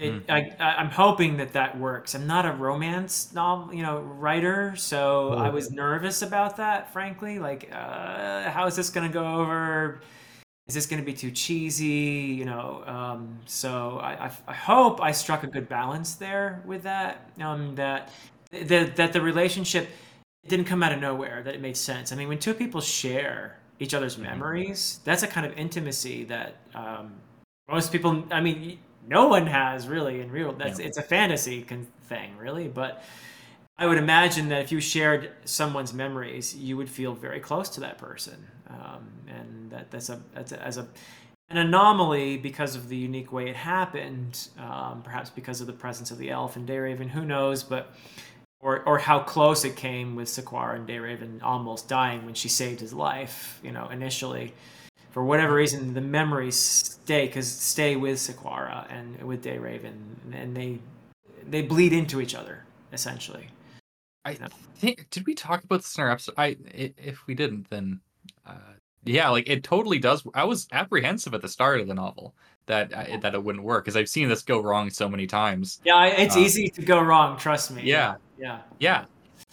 It, 0.00 0.22
I, 0.30 0.50
I, 0.58 0.76
I'm 0.76 0.90
hoping 0.90 1.36
that 1.36 1.52
that 1.52 1.78
works. 1.78 2.14
I'm 2.14 2.26
not 2.26 2.46
a 2.46 2.52
romance 2.52 3.32
novel, 3.34 3.74
you 3.74 3.82
know, 3.82 4.00
writer, 4.00 4.74
so 4.76 5.34
I 5.34 5.50
was 5.50 5.70
nervous 5.70 6.22
about 6.22 6.56
that. 6.56 6.92
Frankly, 6.92 7.38
like, 7.38 7.68
uh, 7.70 8.50
how 8.50 8.66
is 8.66 8.76
this 8.76 8.88
going 8.88 9.06
to 9.06 9.12
go 9.12 9.40
over? 9.40 10.00
Is 10.68 10.74
this 10.74 10.86
going 10.86 11.02
to 11.02 11.06
be 11.06 11.12
too 11.12 11.30
cheesy? 11.30 12.34
You 12.38 12.46
know, 12.46 12.82
um, 12.86 13.38
so 13.44 13.98
I, 13.98 14.26
I, 14.26 14.30
I 14.48 14.54
hope 14.54 15.02
I 15.02 15.12
struck 15.12 15.44
a 15.44 15.48
good 15.48 15.68
balance 15.68 16.14
there 16.14 16.62
with 16.64 16.82
that. 16.84 17.30
Um, 17.38 17.74
that 17.74 18.10
that 18.52 18.96
that 18.96 19.12
the 19.12 19.20
relationship 19.20 19.88
didn't 20.48 20.64
come 20.64 20.82
out 20.82 20.92
of 20.92 21.00
nowhere 21.00 21.42
that 21.42 21.54
it 21.54 21.60
made 21.60 21.76
sense 21.76 22.12
i 22.12 22.16
mean 22.16 22.28
when 22.28 22.38
two 22.38 22.54
people 22.54 22.80
share 22.80 23.58
each 23.78 23.94
other's 23.94 24.18
memories 24.18 25.00
that's 25.04 25.22
a 25.22 25.26
kind 25.26 25.46
of 25.46 25.56
intimacy 25.56 26.24
that 26.24 26.56
um, 26.74 27.12
most 27.68 27.92
people 27.92 28.24
i 28.30 28.40
mean 28.40 28.78
no 29.10 29.28
one 29.28 29.46
has 29.46 29.86
really 29.88 30.20
in 30.20 30.30
real 30.30 30.52
that's 30.52 30.78
Yeah. 30.80 30.86
it's 30.86 30.96
a 30.98 31.02
fantasy 31.02 31.62
con- 31.62 31.88
thing 32.04 32.36
really 32.38 32.68
but 32.68 33.02
i 33.78 33.86
would 33.86 33.98
imagine 33.98 34.48
that 34.50 34.62
if 34.62 34.72
you 34.72 34.80
shared 34.80 35.30
someone's 35.44 35.92
memories 35.92 36.54
you 36.56 36.76
would 36.78 36.88
feel 36.88 37.12
very 37.14 37.40
close 37.40 37.68
to 37.70 37.80
that 37.80 37.98
person 37.98 38.46
um, 38.68 39.04
and 39.28 39.70
that 39.70 39.90
that's 39.90 40.08
a 40.08 40.20
that's 40.34 40.52
a, 40.52 40.62
as 40.64 40.76
a 40.78 40.86
an 41.50 41.56
anomaly 41.56 42.36
because 42.36 42.76
of 42.76 42.88
the 42.88 42.96
unique 42.96 43.32
way 43.32 43.48
it 43.48 43.56
happened, 43.56 44.46
um, 44.56 45.02
perhaps 45.02 45.30
because 45.30 45.60
of 45.60 45.66
the 45.66 45.72
presence 45.72 46.12
of 46.12 46.18
the 46.18 46.30
elf 46.30 46.54
and 46.54 46.68
Dayraven, 46.68 47.08
who 47.10 47.24
knows, 47.24 47.64
but 47.64 47.92
or 48.60 48.82
or 48.84 48.98
how 48.98 49.18
close 49.18 49.64
it 49.64 49.74
came 49.74 50.14
with 50.14 50.28
Sequara 50.28 50.76
and 50.76 50.86
Dayraven 50.86 51.42
almost 51.42 51.88
dying 51.88 52.24
when 52.24 52.34
she 52.34 52.48
saved 52.48 52.78
his 52.78 52.92
life, 52.92 53.58
you 53.64 53.72
know, 53.72 53.88
initially. 53.88 54.54
For 55.10 55.24
whatever 55.24 55.54
reason, 55.54 55.94
the 55.94 56.00
memories 56.00 56.56
stay 56.56 57.26
because 57.26 57.50
stay 57.50 57.96
with 57.96 58.18
Sequara 58.18 58.86
and 58.90 59.20
with 59.22 59.44
Dayraven, 59.44 59.94
and 60.32 60.56
they 60.56 60.78
they 61.48 61.62
bleed 61.62 61.92
into 61.92 62.20
each 62.20 62.34
other 62.34 62.64
essentially. 62.92 63.48
I 64.24 64.36
think 64.76 65.08
did 65.10 65.26
we 65.26 65.34
talk 65.34 65.64
about 65.64 65.80
this 65.80 65.96
in 65.96 66.04
our 66.04 66.10
episode? 66.10 66.34
I 66.36 66.56
if 66.74 67.26
we 67.26 67.34
didn't, 67.34 67.70
then 67.70 68.00
uh, 68.46 68.74
yeah, 69.04 69.30
like 69.30 69.48
it 69.48 69.64
totally 69.64 69.98
does. 69.98 70.24
I 70.34 70.44
was 70.44 70.68
apprehensive 70.72 71.34
at 71.34 71.42
the 71.42 71.48
start 71.48 71.80
of 71.80 71.88
the 71.88 71.94
novel 71.94 72.34
that 72.66 72.92
uh, 72.92 73.16
that 73.18 73.34
it 73.34 73.42
wouldn't 73.42 73.64
work 73.64 73.84
because 73.84 73.96
I've 73.96 74.08
seen 74.08 74.28
this 74.28 74.42
go 74.42 74.60
wrong 74.60 74.90
so 74.90 75.08
many 75.08 75.26
times. 75.26 75.80
Yeah, 75.84 76.06
it's 76.06 76.36
Uh, 76.36 76.40
easy 76.40 76.68
to 76.68 76.82
go 76.82 77.00
wrong. 77.00 77.38
Trust 77.38 77.70
me. 77.70 77.82
Yeah, 77.82 78.16
yeah, 78.38 78.60
yeah, 78.78 79.06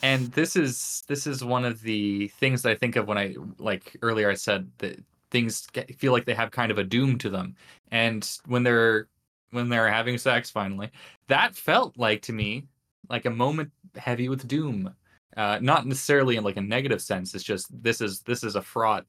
and 0.04 0.28
this 0.34 0.56
is 0.56 1.04
this 1.08 1.26
is 1.26 1.44
one 1.44 1.66
of 1.66 1.82
the 1.82 2.28
things 2.40 2.62
that 2.64 2.72
I 2.72 2.76
think 2.76 2.96
of 2.98 3.08
when 3.08 3.18
I 3.18 3.36
like 3.58 3.96
earlier 4.02 4.30
I 4.30 4.36
said 4.36 4.70
that 4.80 5.00
things 5.32 5.68
get, 5.68 5.94
feel 5.96 6.12
like 6.12 6.26
they 6.26 6.34
have 6.34 6.52
kind 6.52 6.72
of 6.72 6.78
a 6.78 6.84
doom 6.84 7.18
to 7.20 7.30
them, 7.30 7.56
and 7.92 8.30
when 8.46 8.64
they're 8.64 9.08
when 9.52 9.70
they're 9.70 9.92
having 9.92 10.18
sex 10.18 10.50
finally, 10.50 10.92
that 11.28 11.56
felt 11.56 11.98
like 11.98 12.22
to 12.24 12.34
me 12.34 12.66
like 13.10 13.26
a 13.26 13.30
moment 13.30 13.72
heavy 13.96 14.30
with 14.30 14.48
doom. 14.48 14.94
Uh, 15.36 15.60
not 15.62 15.86
necessarily 15.86 16.36
in 16.36 16.44
like 16.44 16.58
a 16.58 16.62
negative 16.62 17.02
sense. 17.02 17.36
It's 17.36 17.44
just 17.44 17.68
this 17.84 18.02
is 18.02 18.22
this 18.22 18.44
is 18.44 18.56
a 18.56 18.62
fraught, 18.62 19.06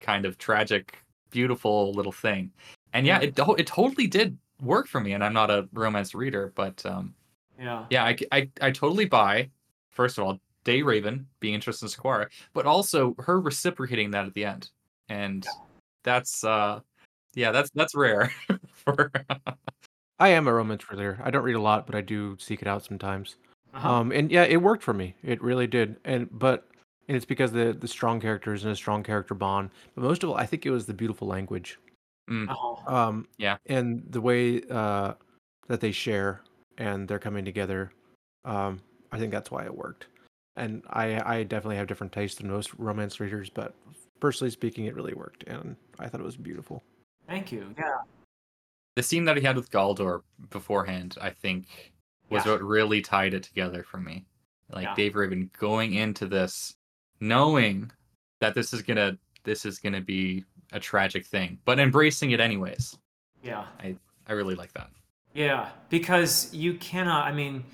kind 0.00 0.24
of 0.24 0.38
tragic, 0.38 0.96
beautiful 1.30 1.92
little 1.92 2.12
thing, 2.12 2.52
and 2.92 3.06
yeah, 3.06 3.18
it 3.20 3.36
it 3.58 3.66
totally 3.66 4.06
did 4.06 4.38
work 4.60 4.86
for 4.86 5.00
me. 5.00 5.12
And 5.12 5.24
I'm 5.24 5.32
not 5.32 5.50
a 5.50 5.68
romance 5.72 6.14
reader, 6.14 6.52
but 6.54 6.84
um, 6.86 7.14
yeah. 7.58 7.84
yeah, 7.90 8.04
I, 8.04 8.16
I, 8.30 8.50
I 8.60 8.70
totally 8.70 9.06
buy. 9.06 9.50
First 9.90 10.18
of 10.18 10.24
all, 10.24 10.40
Dayraven 10.64 11.24
being 11.40 11.54
interested 11.54 11.86
in 11.86 11.90
Sequara, 11.90 12.28
but 12.54 12.66
also 12.66 13.14
her 13.18 13.40
reciprocating 13.40 14.10
that 14.12 14.26
at 14.26 14.34
the 14.34 14.44
end, 14.44 14.70
and 15.08 15.46
that's 16.04 16.44
uh, 16.44 16.80
yeah, 17.34 17.52
that's 17.52 17.70
that's 17.70 17.94
rare. 17.94 18.32
for 18.72 19.10
I 20.18 20.28
am 20.28 20.46
a 20.46 20.52
romance 20.52 20.90
reader. 20.90 21.18
I 21.22 21.30
don't 21.30 21.42
read 21.42 21.56
a 21.56 21.60
lot, 21.60 21.86
but 21.86 21.94
I 21.94 22.00
do 22.00 22.36
seek 22.38 22.62
it 22.62 22.68
out 22.68 22.84
sometimes. 22.84 23.36
Uh-huh. 23.74 23.90
Um, 23.92 24.12
and 24.12 24.30
yeah, 24.30 24.44
it 24.44 24.58
worked 24.62 24.82
for 24.82 24.94
me. 24.94 25.14
It 25.22 25.42
really 25.42 25.66
did. 25.66 25.96
And 26.04 26.28
but 26.30 26.68
and 27.08 27.16
it's 27.16 27.26
because 27.26 27.52
the 27.52 27.76
the 27.78 27.88
strong 27.88 28.20
characters 28.20 28.64
and 28.64 28.72
a 28.72 28.76
strong 28.76 29.02
character 29.02 29.34
bond. 29.34 29.70
But 29.94 30.04
most 30.04 30.22
of 30.22 30.30
all, 30.30 30.36
I 30.36 30.46
think 30.46 30.66
it 30.66 30.70
was 30.70 30.86
the 30.86 30.94
beautiful 30.94 31.26
language. 31.28 31.78
Uh-huh. 32.30 32.94
Um, 32.94 33.26
Yeah. 33.38 33.56
and 33.66 34.04
the 34.08 34.20
way 34.20 34.62
uh, 34.70 35.14
that 35.68 35.80
they 35.80 35.92
share 35.92 36.42
and 36.78 37.08
they're 37.08 37.18
coming 37.18 37.44
together. 37.44 37.92
Um, 38.44 38.80
I 39.10 39.18
think 39.18 39.32
that's 39.32 39.50
why 39.50 39.64
it 39.64 39.74
worked. 39.76 40.06
And 40.56 40.82
I 40.90 41.38
I 41.38 41.42
definitely 41.42 41.76
have 41.76 41.86
different 41.86 42.12
tastes 42.12 42.38
than 42.38 42.50
most 42.50 42.72
romance 42.74 43.20
readers, 43.20 43.50
but 43.50 43.74
personally 44.22 44.52
speaking, 44.52 44.84
it 44.86 44.94
really 44.94 45.14
worked, 45.14 45.42
and 45.48 45.74
I 45.98 46.08
thought 46.08 46.20
it 46.20 46.24
was 46.24 46.36
beautiful. 46.36 46.82
Thank 47.26 47.50
you. 47.52 47.74
Yeah. 47.76 47.98
the 48.94 49.02
scene 49.02 49.24
that 49.24 49.38
he 49.38 49.42
had 49.42 49.56
with 49.56 49.70
Galdor 49.70 50.20
beforehand, 50.50 51.16
I 51.18 51.30
think, 51.30 51.94
was 52.28 52.44
Yeah. 52.44 52.52
what 52.52 52.62
really 52.62 53.00
tied 53.00 53.32
it 53.32 53.42
together 53.42 53.82
for 53.82 53.96
me. 53.98 54.26
Like 54.68 54.84
Yeah. 54.84 54.94
Dayraven 54.94 55.50
going 55.54 55.94
into 55.94 56.26
this, 56.26 56.76
knowing 57.18 57.90
that 58.40 58.54
this 58.54 58.72
is 58.74 58.82
gonna 58.82 59.18
this 59.44 59.64
is 59.64 59.78
gonna 59.78 60.02
be 60.02 60.44
a 60.72 60.78
tragic 60.78 61.24
thing, 61.26 61.58
but 61.64 61.80
embracing 61.80 62.32
it 62.32 62.38
anyways. 62.40 62.96
Yeah. 63.42 63.66
I 63.80 63.96
I 64.26 64.32
really 64.34 64.54
like 64.54 64.72
that. 64.74 64.90
Yeah, 65.32 65.70
because 65.88 66.52
you 66.54 66.74
cannot. 66.74 67.26
I 67.26 67.32
mean, 67.32 67.64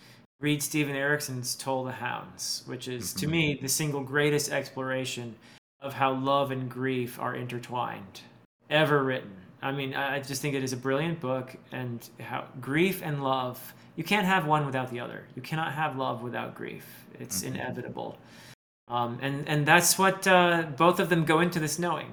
read 0.41 0.63
Steven 0.63 0.95
Erikson's 0.95 1.57
"Toll 1.57 1.83
the 1.85 1.93
Hounds," 1.93 2.63
which 2.67 2.87
is 2.87 3.13
to 3.15 3.27
Mhm. 3.27 3.31
me 3.31 3.55
the 3.61 3.69
single 3.69 4.05
greatest 4.05 4.51
exploration 4.53 5.35
of 5.81 5.95
how 5.95 6.13
love 6.15 6.51
and 6.51 6.69
grief 6.69 7.19
are 7.21 7.35
intertwined 7.35 8.21
ever 8.71 9.03
written. 9.03 9.31
I 9.63 9.73
mean, 9.73 9.95
I 9.95 10.21
just 10.21 10.41
think 10.43 10.55
it 10.55 10.63
is 10.63 10.73
a 10.73 10.77
brilliant 10.77 11.21
book, 11.21 11.57
and 11.73 12.07
how 12.21 12.45
grief 12.61 13.03
and 13.03 13.23
love. 13.23 13.75
You 13.97 14.05
can't 14.05 14.27
have 14.27 14.47
one 14.47 14.65
without 14.67 14.91
the 14.91 15.01
other. 15.01 15.25
You 15.35 15.43
cannot 15.43 15.73
have 15.73 15.97
love 15.97 16.23
without 16.23 16.55
grief. 16.55 16.87
It's 17.19 17.43
Mhm. 17.43 17.49
inevitable, 17.49 18.17
um, 18.87 19.19
and 19.21 19.49
and 19.49 19.67
that's 19.67 19.99
what 19.99 20.27
uh, 20.29 20.63
both 20.77 21.01
of 21.01 21.09
them 21.09 21.25
go 21.25 21.41
into 21.41 21.59
this 21.59 21.79
knowing. 21.79 22.13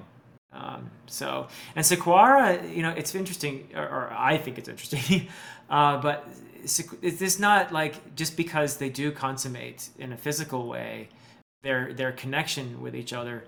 Um, 0.52 0.90
so, 1.06 1.46
and 1.76 1.84
Sequara, 1.84 2.74
you 2.74 2.82
know, 2.82 2.90
it's 2.90 3.14
interesting, 3.14 3.68
or, 3.74 3.82
or 3.86 4.12
I 4.12 4.38
think 4.38 4.58
it's 4.58 4.68
interesting, 4.68 5.28
uh, 5.70 5.98
but 5.98 6.26
is 6.64 7.18
this 7.18 7.38
not 7.38 7.70
like 7.72 8.16
just 8.16 8.36
because 8.36 8.78
they 8.78 8.88
do 8.88 9.12
consummate 9.12 9.90
in 9.98 10.12
a 10.12 10.16
physical 10.16 10.66
way 10.66 11.08
their 11.62 11.92
their 11.92 12.10
connection 12.10 12.80
with 12.80 12.96
each 12.96 13.12
other? 13.12 13.44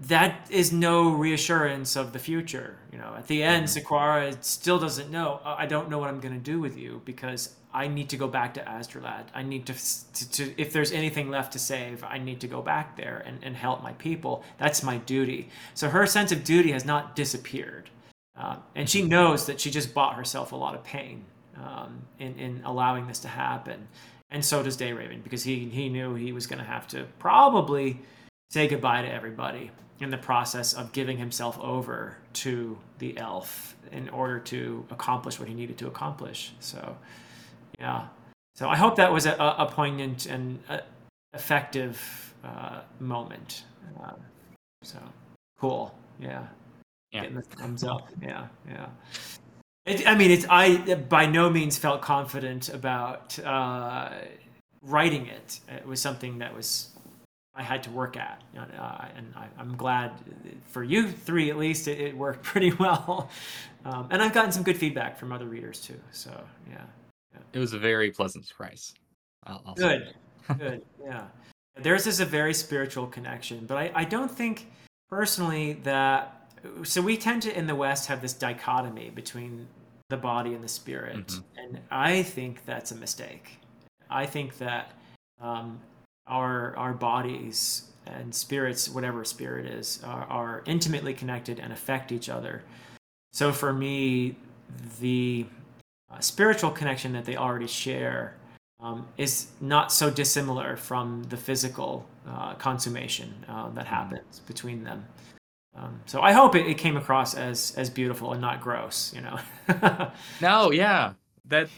That 0.00 0.48
is 0.50 0.72
no 0.72 1.10
reassurance 1.10 1.96
of 1.96 2.12
the 2.12 2.18
future. 2.18 2.76
You 2.90 2.98
know, 2.98 3.14
at 3.16 3.26
the 3.26 3.42
end, 3.42 3.66
Sequara 3.66 4.42
still 4.42 4.78
doesn't 4.78 5.10
know. 5.10 5.40
"Oh, 5.44 5.54
I 5.56 5.66
don't 5.66 5.90
know 5.90 5.98
what 5.98 6.08
I'm 6.08 6.20
going 6.20 6.34
to 6.34 6.40
do 6.40 6.60
with 6.60 6.76
you 6.76 7.02
because 7.04 7.54
I 7.74 7.88
need 7.88 8.10
to 8.10 8.16
go 8.16 8.28
back 8.28 8.54
to 8.54 8.60
Asdralad. 8.60 9.26
I 9.34 9.42
need 9.42 9.66
to, 9.66 9.74
to, 9.74 10.30
to, 10.32 10.60
if 10.60 10.72
there's 10.72 10.92
anything 10.92 11.30
left 11.30 11.52
to 11.54 11.58
save, 11.58 12.04
I 12.04 12.18
need 12.18 12.40
to 12.40 12.48
go 12.48 12.60
back 12.60 12.96
there 12.96 13.22
and, 13.26 13.38
and 13.42 13.56
help 13.56 13.82
my 13.82 13.92
people. 13.94 14.44
That's 14.58 14.82
my 14.82 14.98
duty. 14.98 15.48
So 15.74 15.88
her 15.88 16.06
sense 16.06 16.32
of 16.32 16.44
duty 16.44 16.72
has 16.72 16.84
not 16.84 17.16
disappeared. 17.16 17.88
Uh, 18.36 18.56
and 18.74 18.88
she 18.88 19.02
knows 19.02 19.46
that 19.46 19.60
she 19.60 19.70
just 19.70 19.94
bought 19.94 20.16
herself 20.16 20.52
a 20.52 20.56
lot 20.56 20.74
of 20.74 20.84
pain 20.84 21.24
um, 21.56 22.02
in, 22.18 22.38
in 22.38 22.62
allowing 22.64 23.06
this 23.06 23.20
to 23.20 23.28
happen. 23.28 23.88
And 24.30 24.44
so 24.44 24.62
does 24.62 24.76
Dayraven 24.76 25.22
because 25.22 25.42
he, 25.42 25.66
he 25.68 25.88
knew 25.88 26.14
he 26.14 26.32
was 26.32 26.46
going 26.46 26.58
to 26.58 26.64
have 26.64 26.86
to 26.88 27.06
probably 27.18 28.00
say 28.52 28.68
goodbye 28.68 29.02
to 29.02 29.12
everybody 29.12 29.70
in 30.00 30.10
the 30.10 30.18
process 30.18 30.74
of 30.74 30.92
giving 30.92 31.16
himself 31.16 31.58
over 31.60 32.18
to 32.34 32.76
the 32.98 33.16
elf 33.16 33.76
in 33.92 34.08
order 34.10 34.38
to 34.38 34.84
accomplish 34.90 35.38
what 35.38 35.48
he 35.48 35.54
needed 35.54 35.78
to 35.78 35.86
accomplish. 35.86 36.52
So, 36.60 36.96
yeah. 37.78 38.06
So 38.54 38.68
I 38.68 38.76
hope 38.76 38.96
that 38.96 39.12
was 39.12 39.26
a, 39.26 39.34
a 39.34 39.66
poignant 39.70 40.26
and 40.26 40.58
uh, 40.68 40.78
effective 41.32 42.34
uh, 42.44 42.80
moment. 43.00 43.64
Um, 44.02 44.16
so 44.82 44.98
cool. 45.58 45.94
Yeah. 46.20 46.46
Yeah. 47.12 47.22
Getting 47.22 47.36
the 47.36 47.42
thumbs 47.42 47.84
up. 47.84 48.08
Yeah. 48.20 48.46
Yeah. 48.68 48.86
It, 49.86 50.06
I 50.06 50.14
mean, 50.16 50.30
it's 50.30 50.46
I 50.48 50.94
by 50.94 51.26
no 51.26 51.48
means 51.50 51.78
felt 51.78 52.02
confident 52.02 52.68
about 52.68 53.38
uh, 53.38 54.10
writing 54.82 55.26
it. 55.26 55.60
It 55.68 55.86
was 55.86 56.00
something 56.00 56.38
that 56.38 56.54
was 56.54 56.91
I 57.54 57.62
had 57.62 57.82
to 57.82 57.90
work 57.90 58.16
at, 58.16 58.42
uh, 58.56 59.04
and 59.14 59.32
I, 59.36 59.46
I'm 59.58 59.76
glad 59.76 60.12
for 60.70 60.82
you 60.82 61.08
three 61.08 61.50
at 61.50 61.58
least 61.58 61.86
it, 61.86 62.00
it 62.00 62.16
worked 62.16 62.42
pretty 62.52 62.72
well. 62.72 63.30
Um, 63.84 64.08
and 64.10 64.22
I've 64.22 64.32
gotten 64.32 64.52
some 64.52 64.62
good 64.62 64.78
feedback 64.78 65.18
from 65.18 65.32
other 65.32 65.46
readers 65.46 65.80
too. 65.80 66.00
So 66.12 66.30
yeah, 66.70 66.84
It 67.52 67.58
was 67.58 67.72
a 67.74 67.78
very 67.78 68.10
pleasant 68.10 68.46
surprise. 68.46 68.94
I'll, 69.44 69.62
I'll 69.66 69.74
good, 69.74 70.14
good, 70.58 70.82
yeah. 71.04 71.24
Theirs 71.76 72.06
is 72.06 72.20
a 72.20 72.26
very 72.26 72.54
spiritual 72.54 73.06
connection, 73.06 73.66
but 73.66 73.76
I, 73.76 73.90
I 73.94 74.04
don't 74.04 74.30
think 74.30 74.70
personally 75.10 75.74
that. 75.84 76.38
So 76.84 77.02
we 77.02 77.16
tend 77.16 77.42
to 77.42 77.58
in 77.58 77.66
the 77.66 77.74
West 77.74 78.06
have 78.06 78.22
this 78.22 78.32
dichotomy 78.34 79.10
between 79.10 79.66
the 80.10 80.16
body 80.16 80.54
and 80.54 80.62
the 80.62 80.68
spirit, 80.68 81.26
Mhm. 81.26 81.42
and 81.56 81.80
I 81.90 82.22
think 82.22 82.64
that's 82.66 82.92
a 82.92 82.94
mistake. 82.94 83.58
I 84.10 84.26
think 84.26 84.58
that 84.58 84.92
um, 85.40 85.80
our 86.26 86.76
our 86.76 86.92
bodies 86.92 87.84
and 88.06 88.34
spirits, 88.34 88.88
whatever 88.88 89.24
spirit 89.24 89.66
is, 89.66 90.02
are, 90.04 90.24
are 90.24 90.62
intimately 90.66 91.14
connected 91.14 91.60
and 91.60 91.72
affect 91.72 92.10
each 92.10 92.28
other. 92.28 92.62
So 93.32 93.52
for 93.52 93.72
me, 93.72 94.36
the 95.00 95.46
uh, 96.10 96.18
spiritual 96.20 96.70
connection 96.70 97.12
that 97.12 97.24
they 97.24 97.36
already 97.36 97.68
share 97.68 98.34
um, 98.80 99.06
is 99.16 99.48
not 99.60 99.92
so 99.92 100.10
dissimilar 100.10 100.76
from 100.76 101.22
the 101.28 101.36
physical 101.36 102.04
uh, 102.28 102.54
consummation 102.54 103.32
uh, 103.48 103.68
that 103.70 103.86
happens 103.86 104.40
between 104.46 104.82
them. 104.82 105.04
Um, 105.74 106.00
so 106.04 106.20
I 106.20 106.32
hope 106.32 106.54
it, 106.54 106.66
it 106.66 106.76
came 106.76 106.96
across 106.96 107.34
as 107.34 107.72
as 107.76 107.88
beautiful 107.88 108.32
and 108.32 108.40
not 108.40 108.60
gross, 108.60 109.14
you 109.14 109.20
know. 109.22 109.38
No, 110.40 110.70
yeah, 110.72 111.12
that 111.46 111.68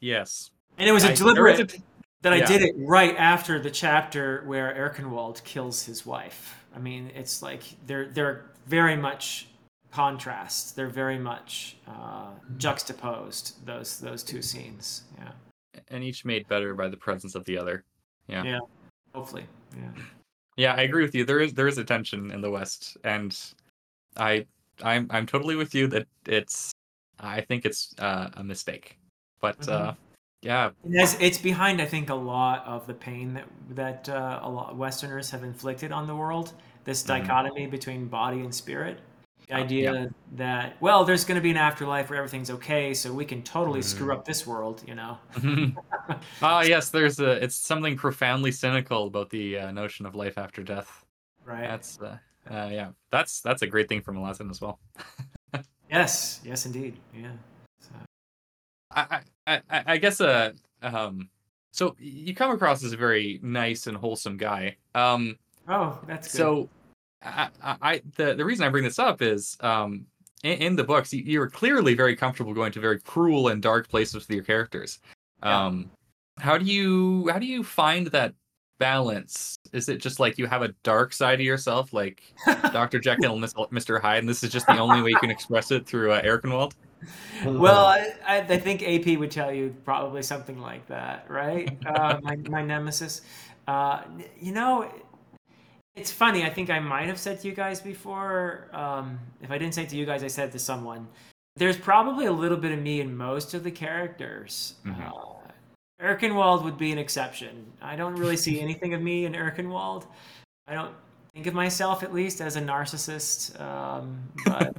yes. 0.00 0.50
and 0.78 0.88
it 0.88 0.92
was 0.92 1.04
I- 1.04 1.06
a 1.06 1.08
there 1.10 1.16
deliberate 1.16 1.80
that 2.22 2.32
I 2.32 2.36
yeah. 2.36 2.46
did 2.46 2.62
it 2.62 2.74
right 2.78 3.16
after 3.16 3.58
the 3.58 3.70
chapter 3.70 4.42
where 4.46 4.74
Erkenwald 4.74 5.42
kills 5.44 5.84
his 5.84 6.04
wife. 6.04 6.62
I 6.74 6.78
mean, 6.78 7.10
it's 7.14 7.42
like 7.42 7.62
they're 7.86 8.06
they're 8.08 8.46
very 8.66 8.96
much 8.96 9.48
contrasts. 9.90 10.72
They're 10.72 10.88
very 10.88 11.18
much 11.18 11.76
uh, 11.88 12.30
juxtaposed 12.58 13.64
those 13.66 13.98
those 14.00 14.22
two 14.22 14.42
scenes. 14.42 15.02
Yeah, 15.18 15.32
and 15.88 16.04
each 16.04 16.24
made 16.24 16.46
better 16.48 16.74
by 16.74 16.88
the 16.88 16.96
presence 16.96 17.34
of 17.34 17.44
the 17.44 17.58
other. 17.58 17.84
Yeah. 18.28 18.44
Yeah. 18.44 18.58
hopefully. 19.14 19.44
Yeah. 19.76 20.02
Yeah, 20.56 20.74
I 20.74 20.82
agree 20.82 21.02
with 21.02 21.14
you. 21.14 21.24
There 21.24 21.40
is 21.40 21.54
there 21.54 21.68
is 21.68 21.78
a 21.78 21.84
tension 21.84 22.30
in 22.30 22.40
the 22.40 22.50
West, 22.50 22.96
and 23.02 23.36
I 24.16 24.46
I'm 24.82 25.06
I'm 25.10 25.26
totally 25.26 25.56
with 25.56 25.74
you 25.74 25.86
that 25.88 26.06
it's 26.26 26.70
I 27.18 27.40
think 27.40 27.64
it's 27.64 27.94
uh, 27.98 28.30
a 28.34 28.44
mistake. 28.44 28.98
But 29.40 29.58
Mhm. 29.60 29.72
uh, 29.72 29.94
yeah, 30.42 30.70
as 30.98 31.16
it's 31.20 31.38
behind, 31.38 31.80
I 31.82 31.86
think, 31.86 32.10
a 32.10 32.14
lot 32.14 32.64
of 32.66 32.86
the 32.86 32.94
pain 32.94 33.34
that 33.34 33.46
that 33.70 34.08
uh, 34.08 34.40
a 34.42 34.48
lot 34.50 34.76
Westerners 34.76 35.30
have 35.30 35.44
inflicted 35.44 35.92
on 35.92 36.06
the 36.06 36.16
world. 36.16 36.52
This 36.84 37.02
Mhm. 37.02 37.06
dichotomy 37.08 37.66
between 37.66 38.06
body 38.08 38.40
and 38.40 38.54
spirit. 38.54 39.00
The 39.48 39.54
idea 39.56 40.10
that 40.36 40.76
well, 40.80 41.04
there's 41.04 41.24
going 41.24 41.34
to 41.36 41.42
be 41.42 41.50
an 41.50 41.56
afterlife 41.56 42.08
where 42.08 42.18
everything's 42.18 42.50
okay, 42.50 42.94
so 42.94 43.12
we 43.12 43.24
can 43.24 43.42
totally 43.42 43.82
screw 43.82 44.08
Mm. 44.08 44.18
up 44.18 44.24
this 44.24 44.46
world, 44.46 44.82
you 44.86 44.94
know. 44.94 45.18
Ah, 46.42 46.62
yes, 46.62 46.90
there's 46.90 47.20
a. 47.20 47.42
It's 47.42 47.54
something 47.56 47.96
profoundly 47.96 48.52
cynical 48.52 49.06
about 49.08 49.30
the 49.30 49.58
uh, 49.58 49.70
notion 49.72 50.06
of 50.06 50.14
life 50.14 50.38
after 50.38 50.62
death. 50.62 51.04
Right. 51.44 51.68
That's 51.68 52.00
uh, 52.00 52.18
uh, 52.50 52.68
yeah, 52.72 52.90
that's 53.10 53.40
that's 53.40 53.62
a 53.62 53.66
great 53.66 53.88
thing 53.88 54.02
from 54.02 54.16
a 54.16 54.22
lesson 54.22 54.50
as 54.50 54.60
well. 54.60 54.78
yes. 55.90 56.40
Yes, 56.44 56.66
indeed. 56.66 56.96
Yeah. 57.14 57.32
So, 57.80 57.90
I 58.90 59.20
I 59.46 59.60
I, 59.70 59.96
guess 59.98 60.20
uh 60.20 60.52
um. 60.82 61.28
So 61.72 61.94
you 61.98 62.34
come 62.34 62.50
across 62.50 62.82
as 62.84 62.92
a 62.92 62.96
very 62.96 63.38
nice 63.42 63.86
and 63.86 63.96
wholesome 63.96 64.36
guy. 64.36 64.76
Um. 64.94 65.38
oh, 65.68 66.00
that's 66.06 66.32
good. 66.32 66.38
So, 66.38 66.68
I, 67.22 67.48
I, 67.62 68.02
the 68.16 68.34
the 68.34 68.44
reason 68.44 68.66
I 68.66 68.70
bring 68.70 68.84
this 68.84 68.98
up 68.98 69.22
is 69.22 69.56
um 69.60 70.06
in, 70.42 70.58
in 70.58 70.76
the 70.76 70.84
books 70.84 71.12
you, 71.12 71.22
you 71.22 71.38
were 71.38 71.50
clearly 71.50 71.94
very 71.94 72.16
comfortable 72.16 72.54
going 72.54 72.72
to 72.72 72.80
very 72.80 73.00
cruel 73.00 73.48
and 73.48 73.62
dark 73.62 73.88
places 73.88 74.14
with 74.14 74.30
your 74.30 74.44
characters. 74.44 74.98
Yeah. 75.42 75.66
Um, 75.66 75.90
how 76.38 76.56
do 76.56 76.64
you 76.64 77.28
how 77.30 77.38
do 77.38 77.46
you 77.46 77.62
find 77.62 78.06
that 78.08 78.34
balance? 78.78 79.56
Is 79.72 79.88
it 79.88 79.98
just 79.98 80.18
like 80.18 80.38
you 80.38 80.46
have 80.46 80.62
a 80.62 80.74
dark 80.82 81.12
side 81.12 81.34
of 81.34 81.46
yourself, 81.46 81.92
like 81.92 82.22
Doctor 82.72 82.98
Jekyll 82.98 83.34
and 83.34 83.70
Mister 83.70 83.98
Hyde, 83.98 84.20
and 84.20 84.28
this 84.28 84.42
is 84.42 84.50
just 84.50 84.66
the 84.66 84.78
only 84.78 85.02
way 85.02 85.10
you 85.10 85.18
can 85.18 85.30
express 85.36 85.70
it 85.70 85.86
through 85.86 86.12
uh, 86.12 86.22
Erkenwald? 86.22 86.72
well, 87.44 87.86
I, 87.86 88.14
I, 88.26 88.58
think 88.58 88.82
AP 88.82 89.18
would 89.18 89.30
tell 89.30 89.52
you 89.52 89.74
probably 89.84 90.22
something 90.22 90.60
like 90.60 90.86
that, 90.88 91.26
right? 91.28 91.76
Uh, 91.86 92.18
my, 92.22 92.36
my 92.36 92.62
nemesis. 92.62 93.22
Uh, 93.66 94.02
you 94.38 94.52
know, 94.52 94.90
it's 95.94 96.10
funny. 96.12 96.44
I 96.44 96.50
think 96.50 96.70
I 96.70 96.78
might 96.80 97.06
have 97.06 97.18
said 97.18 97.40
to 97.40 97.48
you 97.48 97.54
guys 97.54 97.80
before. 97.80 98.68
Um, 98.72 99.18
if 99.40 99.50
I 99.50 99.58
didn't 99.58 99.74
say 99.74 99.82
it 99.84 99.88
to 99.90 99.96
you 99.96 100.06
guys, 100.06 100.22
I 100.22 100.28
said 100.28 100.48
it 100.48 100.52
to 100.52 100.58
someone. 100.58 101.06
There's 101.56 101.76
probably 101.76 102.26
a 102.26 102.32
little 102.32 102.56
bit 102.56 102.72
of 102.72 102.78
me 102.78 103.00
in 103.00 103.16
most 103.16 103.54
of 103.54 103.64
the 103.64 103.70
characters. 103.70 104.74
Mhm. 104.84 105.10
Uh, 105.10 105.40
Erkenwald 106.00 106.64
would 106.64 106.78
be 106.78 106.92
an 106.92 106.98
exception. 106.98 107.70
I 107.82 107.96
don't 107.96 108.16
really 108.16 108.36
see 108.36 108.60
anything 108.66 108.94
of 108.94 109.02
me 109.02 109.26
in 109.26 109.34
Erkenwald. 109.34 110.06
I 110.66 110.74
don't 110.74 110.94
think 111.34 111.46
of 111.46 111.54
myself, 111.54 112.02
at 112.02 112.14
least, 112.14 112.40
as 112.40 112.56
a 112.56 112.60
narcissist. 112.60 113.60
Um, 113.60 114.20
but 114.46 114.76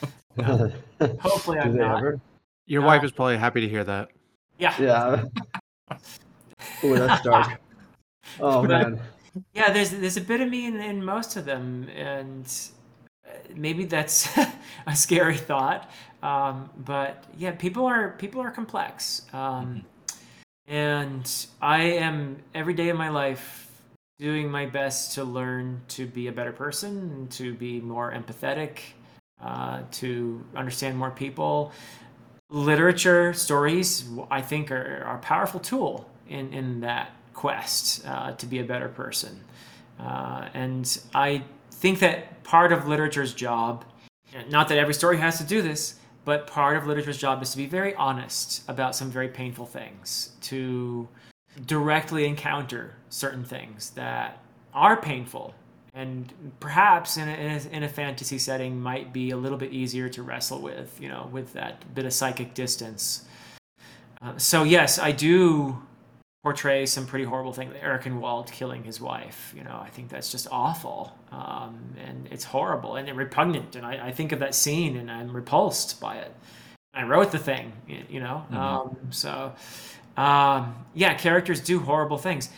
hopefully 1.20 1.58
I'm 1.58 1.76
not. 1.76 1.98
ever? 1.98 2.20
Your 2.66 2.82
Uh, 2.82 2.86
wife 2.86 3.04
is 3.04 3.12
probably 3.12 3.36
happy 3.36 3.60
to 3.60 3.68
hear 3.68 3.84
that. 3.84 4.08
Yeah. 4.58 4.74
Yeah. 4.80 5.24
Ooh, 6.84 6.96
that's 6.96 7.22
dark. 7.22 7.60
Oh 8.40 8.62
man. 8.62 8.98
Yeah, 9.52 9.70
there's 9.70 9.90
there's 9.90 10.16
a 10.16 10.20
bit 10.22 10.40
of 10.40 10.48
me 10.48 10.66
in, 10.66 10.80
in 10.80 11.04
most 11.04 11.36
of 11.36 11.44
them, 11.44 11.88
and 11.94 12.46
uh, 13.28 13.32
maybe 13.54 13.84
that's 13.84 14.28
a 14.86 14.96
scary 14.96 15.36
thought. 15.36 15.90
Um, 16.22 16.70
but 16.86 17.24
yeah, 17.36 17.50
people 17.52 17.84
are 17.84 18.12
people 18.12 18.40
are 18.40 18.50
complex, 18.50 19.22
um, 19.34 19.84
and 20.66 21.30
I 21.60 21.82
am 21.82 22.38
every 22.54 22.72
day 22.72 22.88
of 22.88 22.96
my 22.96 23.10
life 23.10 23.70
doing 24.18 24.50
my 24.50 24.64
best 24.64 25.12
to 25.14 25.24
learn 25.24 25.82
to 25.88 26.06
be 26.06 26.28
a 26.28 26.32
better 26.32 26.52
person, 26.52 26.96
and 27.12 27.30
to 27.32 27.52
be 27.54 27.78
more 27.80 28.10
empathetic, 28.10 28.78
uh, 29.42 29.82
to 29.92 30.44
understand 30.54 30.96
more 30.96 31.10
people. 31.10 31.72
Literature, 32.50 33.32
stories, 33.32 34.08
I 34.30 34.40
think, 34.40 34.70
are, 34.70 35.04
are 35.06 35.16
a 35.16 35.20
powerful 35.20 35.60
tool 35.60 36.08
in, 36.28 36.52
in 36.52 36.80
that 36.80 37.10
quest 37.32 38.06
uh, 38.06 38.32
to 38.32 38.46
be 38.46 38.60
a 38.60 38.64
better 38.64 38.88
person. 38.88 39.40
Uh, 39.98 40.48
and 40.54 41.00
I 41.14 41.42
think 41.70 41.98
that 42.00 42.42
part 42.44 42.72
of 42.72 42.86
literature's 42.86 43.34
job, 43.34 43.84
not 44.48 44.68
that 44.68 44.78
every 44.78 44.94
story 44.94 45.18
has 45.18 45.38
to 45.38 45.44
do 45.44 45.62
this, 45.62 45.96
but 46.24 46.46
part 46.46 46.76
of 46.76 46.86
literature's 46.86 47.18
job 47.18 47.42
is 47.42 47.50
to 47.50 47.56
be 47.56 47.66
very 47.66 47.94
honest 47.96 48.62
about 48.68 48.96
some 48.96 49.10
very 49.10 49.28
painful 49.28 49.66
things, 49.66 50.32
to 50.42 51.06
directly 51.66 52.24
encounter 52.24 52.94
certain 53.10 53.44
things 53.44 53.90
that 53.90 54.42
are 54.72 54.96
painful 55.00 55.54
and 55.94 56.32
perhaps 56.58 57.16
in 57.16 57.28
a, 57.28 57.60
in 57.70 57.82
a, 57.84 57.88
fantasy 57.88 58.38
setting 58.38 58.80
might 58.80 59.12
be 59.12 59.30
a 59.30 59.36
little 59.36 59.58
bit 59.58 59.72
easier 59.72 60.08
to 60.08 60.22
wrestle 60.22 60.60
with, 60.60 60.98
you 61.00 61.08
know, 61.08 61.28
with 61.30 61.52
that 61.52 61.94
bit 61.94 62.04
of 62.04 62.12
psychic 62.12 62.52
distance. 62.54 63.24
Uh, 64.20 64.36
so 64.36 64.64
yes, 64.64 64.98
I 64.98 65.12
do 65.12 65.80
portray 66.42 66.84
some 66.84 67.06
pretty 67.06 67.24
horrible 67.24 67.52
things. 67.52 67.74
Walt 68.06 68.50
killing 68.50 68.82
his 68.82 69.00
wife, 69.00 69.54
you 69.56 69.62
know, 69.62 69.80
I 69.82 69.88
think 69.88 70.08
that's 70.08 70.30
just 70.30 70.48
awful, 70.50 71.16
um, 71.30 71.78
and 72.04 72.28
it's 72.30 72.44
horrible 72.44 72.96
and 72.96 73.08
repugnant. 73.16 73.76
And 73.76 73.86
I, 73.86 74.08
I 74.08 74.12
think 74.12 74.32
of 74.32 74.40
that 74.40 74.54
scene 74.54 74.96
and 74.96 75.10
I'm 75.10 75.34
repulsed 75.34 76.00
by 76.00 76.16
it. 76.16 76.34
I 76.92 77.04
wrote 77.04 77.32
the 77.32 77.38
thing, 77.38 77.72
you 77.86 78.20
know, 78.20 78.44
Mhm. 78.50 78.56
um, 78.56 78.96
so 79.10 79.54
um, 80.16 80.74
yeah, 80.94 81.14
characters 81.14 81.60
do 81.60 81.80
horrible 81.80 82.18
things. 82.18 82.50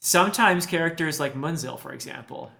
Sometimes 0.00 0.66
characters 0.66 1.18
like 1.18 1.34
Munzil, 1.34 1.78
for 1.78 1.92
example, 1.92 2.52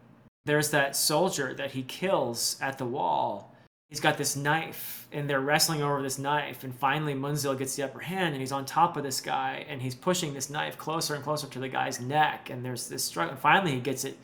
there's 0.44 0.70
that 0.70 0.96
soldier 0.96 1.54
that 1.54 1.72
he 1.72 1.82
kills 1.82 2.56
at 2.60 2.78
the 2.78 2.84
wall. 2.84 3.54
He's 3.90 4.00
got 4.00 4.18
this 4.18 4.36
knife, 4.36 5.06
and 5.12 5.30
they're 5.30 5.40
wrestling 5.40 5.82
over 5.82 6.02
this 6.02 6.18
knife. 6.18 6.64
And 6.64 6.74
finally, 6.74 7.14
Munzil 7.14 7.56
gets 7.56 7.76
the 7.76 7.84
upper 7.84 8.00
hand, 8.00 8.34
and 8.34 8.40
he's 8.40 8.52
on 8.52 8.66
top 8.66 8.96
of 8.96 9.02
this 9.02 9.20
guy, 9.20 9.64
and 9.68 9.80
he's 9.80 9.94
pushing 9.94 10.34
this 10.34 10.50
knife 10.50 10.76
closer 10.76 11.14
and 11.14 11.24
closer 11.24 11.46
to 11.46 11.58
the 11.58 11.68
guy's 11.68 12.00
neck. 12.00 12.50
And 12.50 12.64
there's 12.64 12.88
this 12.88 13.04
struggle. 13.04 13.32
And 13.32 13.40
finally, 13.40 13.72
he 13.72 13.80
gets 13.80 14.04
it, 14.04 14.18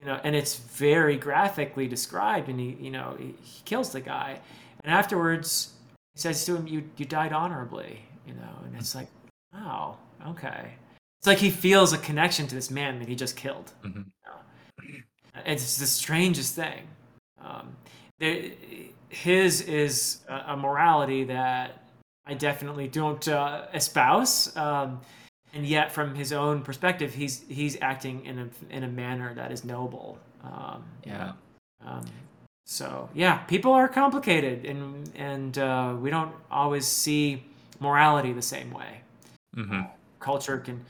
you 0.00 0.06
know, 0.06 0.20
and 0.24 0.34
it's 0.34 0.56
very 0.56 1.16
graphically 1.16 1.86
described. 1.86 2.48
And 2.48 2.58
he, 2.58 2.76
you 2.80 2.90
know, 2.90 3.14
he, 3.18 3.34
he 3.40 3.62
kills 3.64 3.92
the 3.92 4.00
guy, 4.00 4.40
and 4.82 4.92
afterwards, 4.92 5.74
he 6.14 6.20
says 6.20 6.44
to 6.46 6.56
him, 6.56 6.66
"You, 6.66 6.82
you 6.96 7.04
died 7.04 7.32
honorably," 7.32 8.00
you 8.26 8.34
know. 8.34 8.64
And 8.64 8.74
it's 8.76 8.94
like, 8.94 9.08
wow, 9.52 9.98
okay. 10.28 10.74
It's 11.18 11.26
like 11.26 11.38
he 11.38 11.50
feels 11.50 11.92
a 11.92 11.98
connection 11.98 12.46
to 12.46 12.54
this 12.54 12.70
man 12.70 12.98
that 13.00 13.08
he 13.08 13.14
just 13.16 13.36
killed. 13.36 13.72
Mhm. 13.84 14.04
It's 15.46 15.78
the 15.78 15.86
strangest 15.86 16.54
thing. 16.54 16.86
Um, 17.40 17.76
there, 18.18 18.50
his 19.08 19.60
is 19.62 20.20
a, 20.28 20.52
a 20.52 20.56
morality 20.56 21.24
that 21.24 21.82
I 22.26 22.34
definitely 22.34 22.88
don't 22.88 23.26
uh, 23.28 23.66
espouse, 23.72 24.54
um, 24.56 25.00
and 25.54 25.64
yet 25.66 25.92
from 25.92 26.14
his 26.14 26.32
own 26.32 26.62
perspective, 26.62 27.14
he's 27.14 27.44
he's 27.48 27.78
acting 27.80 28.24
in 28.26 28.38
a 28.38 28.48
in 28.74 28.82
a 28.84 28.88
manner 28.88 29.32
that 29.34 29.52
is 29.52 29.64
noble. 29.64 30.18
Um, 30.42 30.84
Yeah. 31.04 31.32
um, 31.84 32.04
so 32.66 33.08
yeah, 33.14 33.38
people 33.38 33.72
are 33.72 33.88
complicated, 33.88 34.66
and 34.66 35.10
and 35.16 35.56
uh, 35.58 35.96
we 35.98 36.10
don't 36.10 36.34
always 36.50 36.86
see 36.86 37.44
morality 37.80 38.32
the 38.32 38.42
same 38.42 38.70
way 38.72 39.00
hmm 39.54 39.82
culture 40.18 40.58
can 40.58 40.84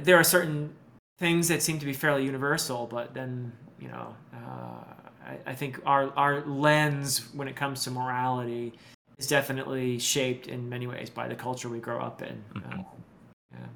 there 0.00 0.16
are 0.16 0.24
certain 0.24 0.72
things 1.18 1.48
that 1.48 1.62
seem 1.62 1.78
to 1.78 1.86
be 1.86 1.92
fairly 1.92 2.24
universal 2.24 2.86
but 2.86 3.14
then 3.14 3.52
you 3.80 3.88
know 3.88 4.14
uh, 4.34 4.84
I, 5.26 5.38
I 5.46 5.54
think 5.54 5.80
our 5.86 6.12
our 6.16 6.44
lens 6.46 7.28
when 7.34 7.48
it 7.48 7.56
comes 7.56 7.84
to 7.84 7.90
morality 7.90 8.72
is 9.18 9.26
definitely 9.26 9.98
shaped 9.98 10.46
in 10.48 10.68
many 10.68 10.86
ways 10.86 11.08
by 11.10 11.26
the 11.28 11.34
culture 11.34 11.68
we 11.68 11.78
grow 11.78 12.00
up 12.00 12.22
in 12.22 12.44
Mhm. 12.54 12.80
uh, 12.80 13.66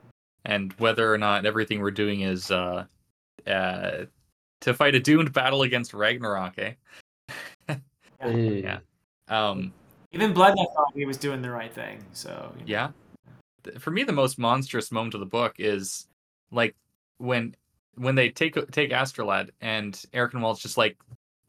And 0.44 0.72
whether 0.74 1.12
or 1.12 1.18
not 1.18 1.44
everything 1.46 1.80
we're 1.80 1.90
doing 1.90 2.22
is 2.22 2.50
uh, 2.50 2.86
uh, 3.46 4.06
to 4.60 4.74
fight 4.74 4.94
a 4.94 5.00
doomed 5.00 5.32
battle 5.32 5.62
against 5.62 5.92
Ragnarok, 5.94 6.58
eh? 6.58 6.74
Hey. 8.20 8.62
Yeah. 8.62 8.80
Um, 9.28 9.72
even 10.12 10.34
Bledla 10.34 10.66
thought 10.74 10.92
he 10.94 11.06
was 11.06 11.16
doing 11.16 11.40
the 11.40 11.50
right 11.50 11.72
thing 11.72 12.04
so 12.12 12.52
you 12.54 12.60
know. 12.60 12.66
yeah. 12.66 12.90
For 13.78 13.90
me, 13.90 14.02
the 14.04 14.12
most 14.12 14.38
monstrous 14.38 14.92
moment 14.92 15.14
of 15.14 15.20
the 15.20 15.26
book 15.26 15.54
is 15.58 16.06
like 16.50 16.74
when 17.18 17.54
when 17.94 18.14
they 18.14 18.30
take 18.30 18.54
take 18.70 18.90
Asdralad 18.90 19.50
and 19.60 19.94
Erkenwald's 20.12 20.60
just 20.60 20.76
like 20.76 20.96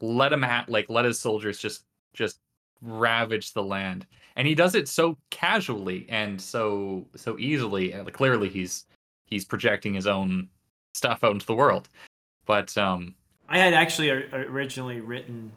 let 0.00 0.32
him 0.32 0.42
ha- 0.42 0.64
like 0.68 0.88
let 0.88 1.04
his 1.04 1.18
soldiers 1.18 1.58
just 1.58 1.84
just 2.12 2.38
ravage 2.82 3.52
the 3.52 3.62
land, 3.62 4.06
and 4.36 4.46
he 4.46 4.54
does 4.54 4.74
it 4.74 4.88
so 4.88 5.16
casually 5.30 6.06
and 6.08 6.40
so 6.40 7.06
so 7.16 7.38
easily. 7.38 7.92
And 7.92 8.12
clearly, 8.12 8.48
he's 8.48 8.86
he's 9.26 9.44
projecting 9.44 9.94
his 9.94 10.06
own 10.06 10.48
stuff 10.94 11.24
out 11.24 11.32
into 11.32 11.46
the 11.46 11.54
world. 11.54 11.88
But 12.44 12.76
um, 12.76 13.14
I 13.48 13.58
had 13.58 13.72
actually 13.72 14.10
originally 14.10 15.00
written 15.00 15.50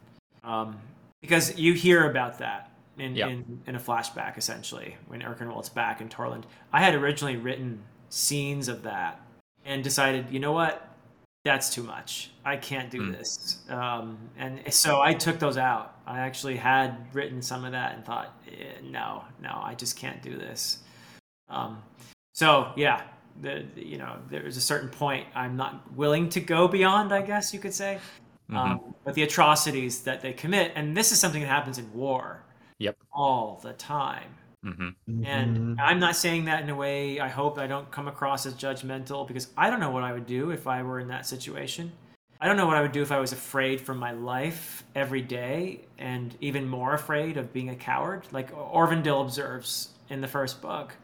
um, 0.44 0.78
because 1.20 1.58
you 1.58 1.74
hear 1.74 2.10
about 2.10 2.38
that 2.38 2.70
in, 2.98 3.14
Yeah. 3.16 3.28
in, 3.28 3.62
in 3.66 3.74
a 3.76 3.78
flashback 3.80 4.36
essentially 4.38 4.96
when 5.08 5.20
Erkenwald's 5.22 5.68
back 5.68 6.00
in 6.00 6.08
Torland. 6.08 6.44
I 6.72 6.80
had 6.80 6.94
originally 6.94 7.36
written 7.36 7.82
scenes 8.08 8.68
of 8.68 8.82
that 8.82 9.20
and 9.64 9.82
decided, 9.82 10.30
you 10.30 10.38
know 10.38 10.52
what, 10.52 10.88
that's 11.44 11.72
too 11.72 11.82
much. 11.82 12.30
I 12.44 12.56
can't 12.56 12.90
do 12.90 13.04
Hmm. 13.06 13.12
this. 13.12 13.64
Um, 13.68 14.18
and 14.36 14.72
so 14.72 15.00
I 15.00 15.14
took 15.14 15.38
those 15.38 15.56
out. 15.56 15.96
I 16.06 16.20
actually 16.20 16.56
had 16.56 17.06
written 17.14 17.40
some 17.42 17.64
of 17.64 17.72
that 17.72 17.94
and 17.94 18.04
thought, 18.04 18.34
eh, 18.48 18.80
no, 18.82 19.24
no, 19.40 19.60
I 19.62 19.74
just 19.74 19.96
can't 19.96 20.22
do 20.22 20.36
this. 20.36 20.78
Um, 21.48 21.82
so 22.34 22.72
yeah, 22.76 23.02
the, 23.42 23.64
you 23.76 23.98
know, 23.98 24.16
there's 24.30 24.56
a 24.56 24.60
certain 24.60 24.88
point 24.88 25.26
I'm 25.34 25.56
not 25.56 25.92
willing 25.92 26.28
to 26.30 26.40
go 26.40 26.66
beyond. 26.68 27.12
I 27.12 27.22
guess 27.22 27.52
you 27.52 27.60
could 27.60 27.74
say. 27.74 27.98
Mhm. 28.50 28.56
um, 28.56 28.94
but 29.04 29.14
the 29.14 29.22
atrocities 29.24 30.02
that 30.04 30.20
they 30.22 30.32
commit, 30.32 30.70
and 30.76 30.96
this 30.96 31.10
is 31.10 31.18
something 31.18 31.42
that 31.42 31.48
happens 31.48 31.78
in 31.78 31.92
war. 31.92 32.44
Yep. 32.78 32.96
All 33.12 33.60
the 33.62 33.72
time. 33.74 34.34
hmm 34.62 34.88
And 35.24 35.56
Mhm. 35.56 35.76
I'm 35.80 36.00
not 36.00 36.16
saying 36.16 36.46
that 36.46 36.62
in 36.62 36.70
a 36.70 36.74
way, 36.74 37.20
I 37.20 37.28
hope 37.28 37.56
I 37.58 37.66
don't 37.68 37.90
come 37.92 38.08
across 38.08 38.46
as 38.46 38.54
judgmental 38.54 39.26
because 39.26 39.48
I 39.56 39.70
don't 39.70 39.78
know 39.80 39.90
what 39.90 40.02
I 40.02 40.12
would 40.12 40.26
do 40.26 40.50
if 40.50 40.66
I 40.66 40.82
were 40.82 40.98
in 40.98 41.08
that 41.08 41.26
situation. 41.26 41.92
I 42.40 42.46
don't 42.48 42.56
know 42.56 42.66
what 42.66 42.76
I 42.76 42.82
would 42.82 42.92
do 42.92 43.00
if 43.02 43.12
I 43.12 43.20
was 43.20 43.32
afraid 43.32 43.80
for 43.80 43.94
my 43.94 44.12
life 44.12 44.84
every 44.94 45.22
day 45.22 45.80
and 45.98 46.36
even 46.40 46.68
more 46.68 46.94
afraid 46.94 47.36
of 47.36 47.52
being 47.52 47.70
a 47.70 47.76
coward. 47.76 48.26
Like 48.32 48.52
Orvandil 48.52 49.22
observes 49.22 49.90
in 50.10 50.20
the 50.20 50.28
first 50.28 50.60
book, 50.60 50.94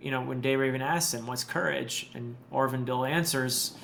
you 0.00 0.10
know, 0.10 0.22
when 0.22 0.42
Dayraven 0.42 0.80
asks 0.80 1.14
him, 1.14 1.26
What's 1.26 1.44
courage? 1.44 2.10
And 2.14 2.36
Orvandil 2.50 3.08
answers, 3.08 3.74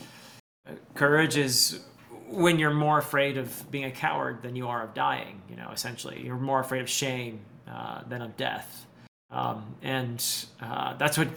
"Uh, 0.66 0.72
Courage 0.94 1.36
is 1.36 1.84
when 2.28 2.58
you're 2.58 2.74
more 2.74 2.98
afraid 2.98 3.38
of 3.38 3.70
being 3.70 3.84
a 3.84 3.90
coward 3.90 4.42
than 4.42 4.54
you 4.54 4.68
are 4.68 4.82
of 4.82 4.94
dying, 4.94 5.40
you 5.48 5.56
know, 5.56 5.70
essentially. 5.72 6.22
You're 6.24 6.36
more 6.36 6.60
afraid 6.60 6.82
of 6.82 6.88
shame 6.88 7.40
uh, 7.66 8.02
than 8.08 8.22
of 8.22 8.36
death 8.36 8.86
um, 9.30 9.74
and 9.82 10.24
uh, 10.60 10.94
that's 10.94 11.18
what 11.18 11.28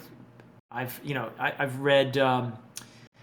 I've 0.70 0.98
you 1.04 1.14
know 1.14 1.30
I, 1.38 1.52
I've 1.58 1.78
read 1.80 2.16
um, 2.18 2.54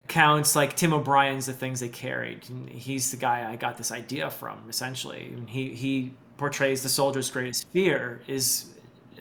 accounts 0.06 0.56
like 0.56 0.76
Tim 0.76 0.94
O'Brien's 0.94 1.48
the 1.48 1.54
things 1.54 1.80
they 1.80 1.90
carried. 1.90 2.48
And 2.50 2.70
he's 2.70 3.12
the 3.12 3.18
guy 3.18 3.50
I 3.50 3.56
got 3.56 3.78
this 3.78 3.92
idea 3.92 4.30
from 4.30 4.60
essentially. 4.70 5.32
And 5.34 5.50
he 5.50 5.74
he 5.74 6.14
portrays 6.38 6.84
the 6.84 6.90
soldier's 6.90 7.30
greatest 7.32 7.68
fear 7.70 8.22
is 8.28 8.66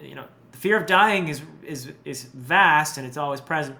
you 0.02 0.14
know 0.14 0.26
the 0.52 0.58
fear 0.58 0.76
of 0.76 0.86
dying 0.86 1.28
is 1.28 1.42
is 1.62 1.92
is 2.04 2.24
vast 2.24 2.98
and 2.98 3.06
it's 3.06 3.16
always 3.16 3.40
present. 3.40 3.76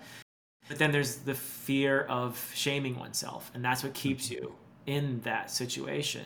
But 0.69 0.79
then 0.79 0.93
there's 0.93 1.17
the 1.17 1.35
fear 1.35 2.03
of 2.03 2.51
shaming 2.55 2.99
oneself, 2.99 3.51
and 3.55 3.65
that's 3.65 3.83
what 3.83 3.95
keeps 3.95 4.31
you 4.31 4.53
in 4.87 5.21
that 5.21 5.51
situation. 5.51 6.25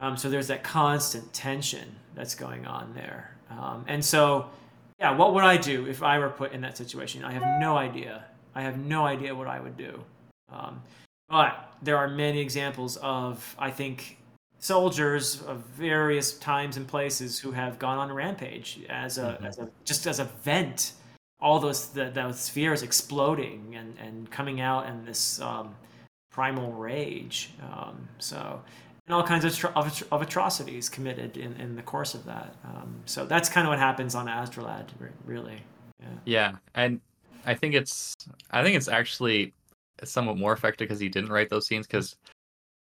Um, 0.00 0.16
so 0.16 0.28
there's 0.28 0.48
that 0.48 0.62
constant 0.62 1.32
tension 1.32 1.96
that's 2.14 2.34
going 2.34 2.66
on 2.66 2.92
there. 2.94 3.36
Um, 3.50 3.84
and 3.88 4.04
so, 4.04 4.50
yeah, 4.98 5.16
what 5.16 5.34
would 5.34 5.44
I 5.44 5.56
do 5.56 5.86
if 5.86 6.02
I 6.02 6.18
were 6.18 6.28
put 6.28 6.52
in 6.52 6.60
that 6.62 6.76
situation? 6.76 7.24
I 7.24 7.32
have 7.32 7.60
no 7.60 7.76
idea. 7.76 8.24
I 8.54 8.62
have 8.62 8.78
no 8.78 9.06
idea 9.06 9.34
what 9.34 9.46
I 9.46 9.60
would 9.60 9.76
do. 9.76 10.02
Um, 10.52 10.82
but 11.28 11.72
there 11.82 11.96
are 11.96 12.08
many 12.08 12.40
examples 12.40 12.96
of, 12.98 13.54
I 13.58 13.70
think, 13.70 14.18
soldiers 14.58 15.42
of 15.42 15.58
various 15.58 16.38
times 16.38 16.76
and 16.76 16.86
places 16.88 17.38
who 17.38 17.52
have 17.52 17.78
gone 17.78 17.98
on 17.98 18.10
a 18.10 18.14
rampage 18.14 18.80
as 18.88 19.18
a, 19.18 19.38
as 19.44 19.58
a 19.58 19.68
just 19.84 20.06
as 20.06 20.18
a 20.18 20.24
vent. 20.24 20.92
All 21.46 21.58
those 21.60 21.80
the, 21.96 22.10
those 22.10 22.48
fears 22.48 22.82
exploding 22.82 23.76
and, 23.78 23.90
and 24.04 24.30
coming 24.38 24.60
out 24.60 24.88
in 24.90 25.04
this 25.04 25.40
um, 25.40 25.74
primal 26.30 26.72
rage. 26.72 27.38
Um, 27.62 28.08
so 28.18 28.60
and 29.06 29.14
all 29.14 29.22
kinds 29.22 29.44
of, 29.44 29.76
of, 29.76 30.02
of 30.10 30.22
atrocities 30.22 30.88
committed 30.88 31.36
in, 31.36 31.52
in 31.60 31.76
the 31.76 31.82
course 31.82 32.14
of 32.14 32.24
that. 32.24 32.56
Um, 32.64 32.96
so 33.04 33.24
that's 33.24 33.48
kind 33.48 33.66
of 33.66 33.70
what 33.70 33.78
happens 33.78 34.16
on 34.16 34.26
Asdralad, 34.26 34.88
really. 35.24 35.58
Yeah. 36.00 36.08
Yeah, 36.24 36.52
and 36.74 37.00
I 37.46 37.54
think 37.54 37.74
it's 37.74 38.14
I 38.50 38.62
think 38.62 38.76
it's 38.76 38.88
actually 38.88 39.54
somewhat 40.02 40.36
more 40.36 40.52
effective 40.52 40.88
because 40.88 41.00
he 41.00 41.08
didn't 41.08 41.30
write 41.30 41.48
those 41.48 41.66
scenes 41.66 41.86
because 41.86 42.16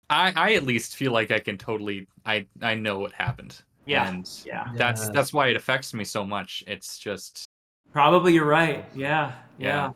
I 0.09 0.33
I 0.37 0.55
at 0.55 0.65
least 0.65 0.97
feel 0.97 1.13
like 1.13 1.31
I 1.33 1.41
can 1.41 1.59
totally 1.59 2.07
I 2.25 2.47
I 2.63 2.75
know 2.75 3.01
what 3.01 3.13
happened. 3.13 3.61
Yeah. 3.87 4.09
and 4.09 4.29
Yeah. 4.45 4.69
that's 4.77 5.03
Yeah. 5.07 5.11
that's 5.13 5.33
why 5.33 5.49
it 5.49 5.57
affects 5.57 5.93
me 5.93 6.05
so 6.05 6.25
much. 6.25 6.63
It's 6.67 6.99
just 6.99 7.49
Probably 7.97 8.35
you're 8.35 8.45
right. 8.45 8.85
Yeah. 8.95 9.33
Yeah. 9.57 9.93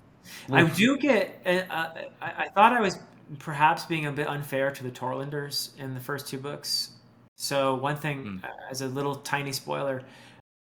Yeah. 0.49 0.57
I 0.57 0.65
do 0.65 0.97
get, 0.97 1.43
uh, 1.45 1.89
I, 2.23 2.45
I 2.45 2.49
thought 2.49 2.73
I 2.73 2.81
was 2.81 2.99
perhaps 3.39 3.85
being 3.85 4.07
a 4.07 4.11
bit 4.11 4.27
unfair 4.27 4.71
to 4.71 4.83
the 4.83 4.91
Torlanders 4.91 5.79
in 5.79 5.93
the 5.93 6.01
first 6.01 6.27
two 6.27 6.39
books. 6.39 6.93
So, 7.37 7.75
one 7.75 7.97
thing, 7.97 8.41
uh, 8.43 8.49
as 8.71 8.81
a 8.81 8.87
little 8.87 9.17
tiny 9.17 9.53
spoiler, 9.53 10.03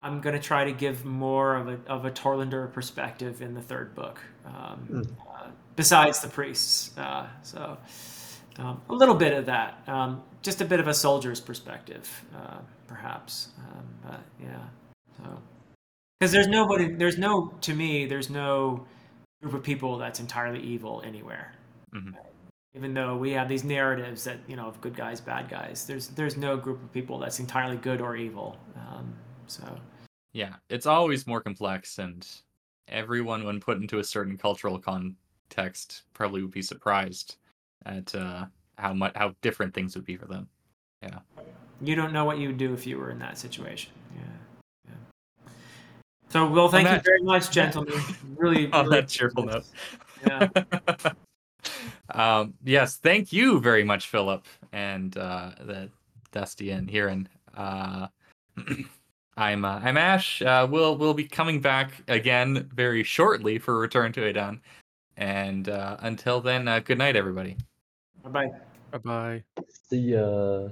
I'm 0.01 0.19
going 0.19 0.35
to 0.35 0.41
try 0.41 0.65
to 0.65 0.73
give 0.73 1.05
more 1.05 1.55
of 1.55 1.69
a, 1.69 1.79
of 1.87 2.03
a 2.03 2.11
Torlander 2.11 2.73
perspective 2.73 3.41
in 3.41 3.53
the 3.53 3.61
third 3.61 3.95
book, 3.95 4.19
um, 4.45 4.79
Hmm. 4.89 5.01
uh, 5.29 5.47
besides 5.77 6.19
the 6.21 6.27
priests. 6.27 6.91
Uh, 6.97 7.27
so, 7.41 7.77
um, 8.59 8.81
a 8.89 8.93
little 8.93 9.15
bit 9.15 9.31
of 9.31 9.45
that. 9.45 9.81
Um, 9.87 10.21
just 10.41 10.59
a 10.59 10.65
bit 10.65 10.81
of 10.81 10.89
a 10.89 10.93
soldier's 10.93 11.39
perspective, 11.39 12.25
uh, 12.35 12.57
perhaps. 12.85 13.47
Um, 13.59 13.85
but 14.03 14.19
yeah. 14.41 14.63
So, 15.17 15.41
because 16.19 16.31
there's 16.31 16.47
nobody, 16.47 16.93
there's 16.93 17.17
no, 17.17 17.53
to 17.61 17.73
me, 17.73 18.05
there's 18.05 18.29
no 18.29 18.85
group 19.41 19.53
of 19.53 19.63
people 19.63 19.97
that's 19.97 20.19
entirely 20.19 20.61
evil 20.61 21.01
anywhere. 21.05 21.53
Mhm. 21.93 22.15
Even 22.75 22.93
though 22.93 23.15
we 23.15 23.31
have 23.31 23.47
these 23.47 23.63
narratives 23.63 24.23
that 24.23 24.39
you 24.47 24.55
know 24.55 24.67
of 24.67 24.81
good 24.81 24.95
guys, 24.95 25.21
bad 25.21 25.47
guys, 25.47 25.85
there's 25.85 26.07
there's 26.07 26.37
no 26.37 26.57
group 26.57 26.81
of 26.81 26.91
people 26.91 27.19
that's 27.19 27.39
entirely 27.39 27.77
good 27.77 28.01
or 28.01 28.15
evil. 28.15 28.57
Um, 28.75 29.13
so 29.45 29.63
yeah, 30.31 30.55
it's 30.69 30.87
always 30.87 31.27
more 31.27 31.39
complex, 31.39 31.99
and 31.99 32.27
everyone, 32.87 33.43
when 33.43 33.59
put 33.59 33.77
into 33.77 33.99
a 33.99 34.03
certain 34.03 34.37
cultural 34.37 34.79
context, 34.79 36.03
probably 36.13 36.41
would 36.41 36.51
be 36.51 36.63
surprised 36.63 37.35
at 37.85 38.15
uh, 38.15 38.45
how 38.77 38.93
much 38.93 39.13
how 39.15 39.35
different 39.41 39.73
things 39.75 39.95
would 39.95 40.05
be 40.05 40.17
for 40.17 40.25
them. 40.25 40.47
Yeah. 41.03 41.19
You 41.81 41.95
don't 41.95 42.13
know 42.13 42.25
what 42.25 42.39
you 42.39 42.47
would 42.47 42.57
do 42.57 42.73
if 42.73 42.87
you 42.87 42.97
were 42.97 43.11
in 43.11 43.19
that 43.19 43.37
situation. 43.37 43.91
Yeah. 46.33 46.41
yeah. 46.41 46.47
So, 46.47 46.53
well, 46.53 46.69
thank 46.69 46.89
you 46.89 47.01
very 47.03 47.21
much, 47.23 47.51
gentlemen. 47.51 48.01
Really, 48.35 48.71
On 48.73 48.85
really 48.85 49.01
that 49.01 49.09
cheerful 49.09 49.45
note. 49.45 49.65
Yeah. 50.25 50.47
um, 52.09 52.53
yes, 52.63 52.97
thank 52.97 53.33
you 53.33 53.59
very 53.59 53.83
much, 53.83 54.07
Philip, 54.07 54.45
and 54.71 55.17
uh, 55.17 55.51
the 55.59 55.89
Dusty 56.31 56.71
and 56.71 56.89
Hurin. 56.89 57.27
Uh, 57.55 58.07
I'm 59.37 59.65
uh, 59.65 59.79
I'm 59.83 59.97
Ash. 59.97 60.41
Uh, 60.41 60.67
we'll 60.69 60.95
we'll 60.95 61.15
be 61.15 61.27
coming 61.27 61.59
back 61.59 61.91
again 62.07 62.69
very 62.73 63.03
shortly 63.03 63.57
for 63.57 63.79
Return 63.79 64.13
to 64.13 64.21
Edan, 64.21 64.59
and 65.17 65.69
uh, 65.69 65.97
until 66.01 66.39
then, 66.39 66.67
uh, 66.67 66.79
good 66.79 66.99
night, 66.99 67.15
everybody. 67.15 67.57
Bye 68.23 68.29
bye. 68.29 68.51
Bye 68.91 68.97
bye. 68.99 69.43
See 69.89 70.13
ya. 70.13 70.69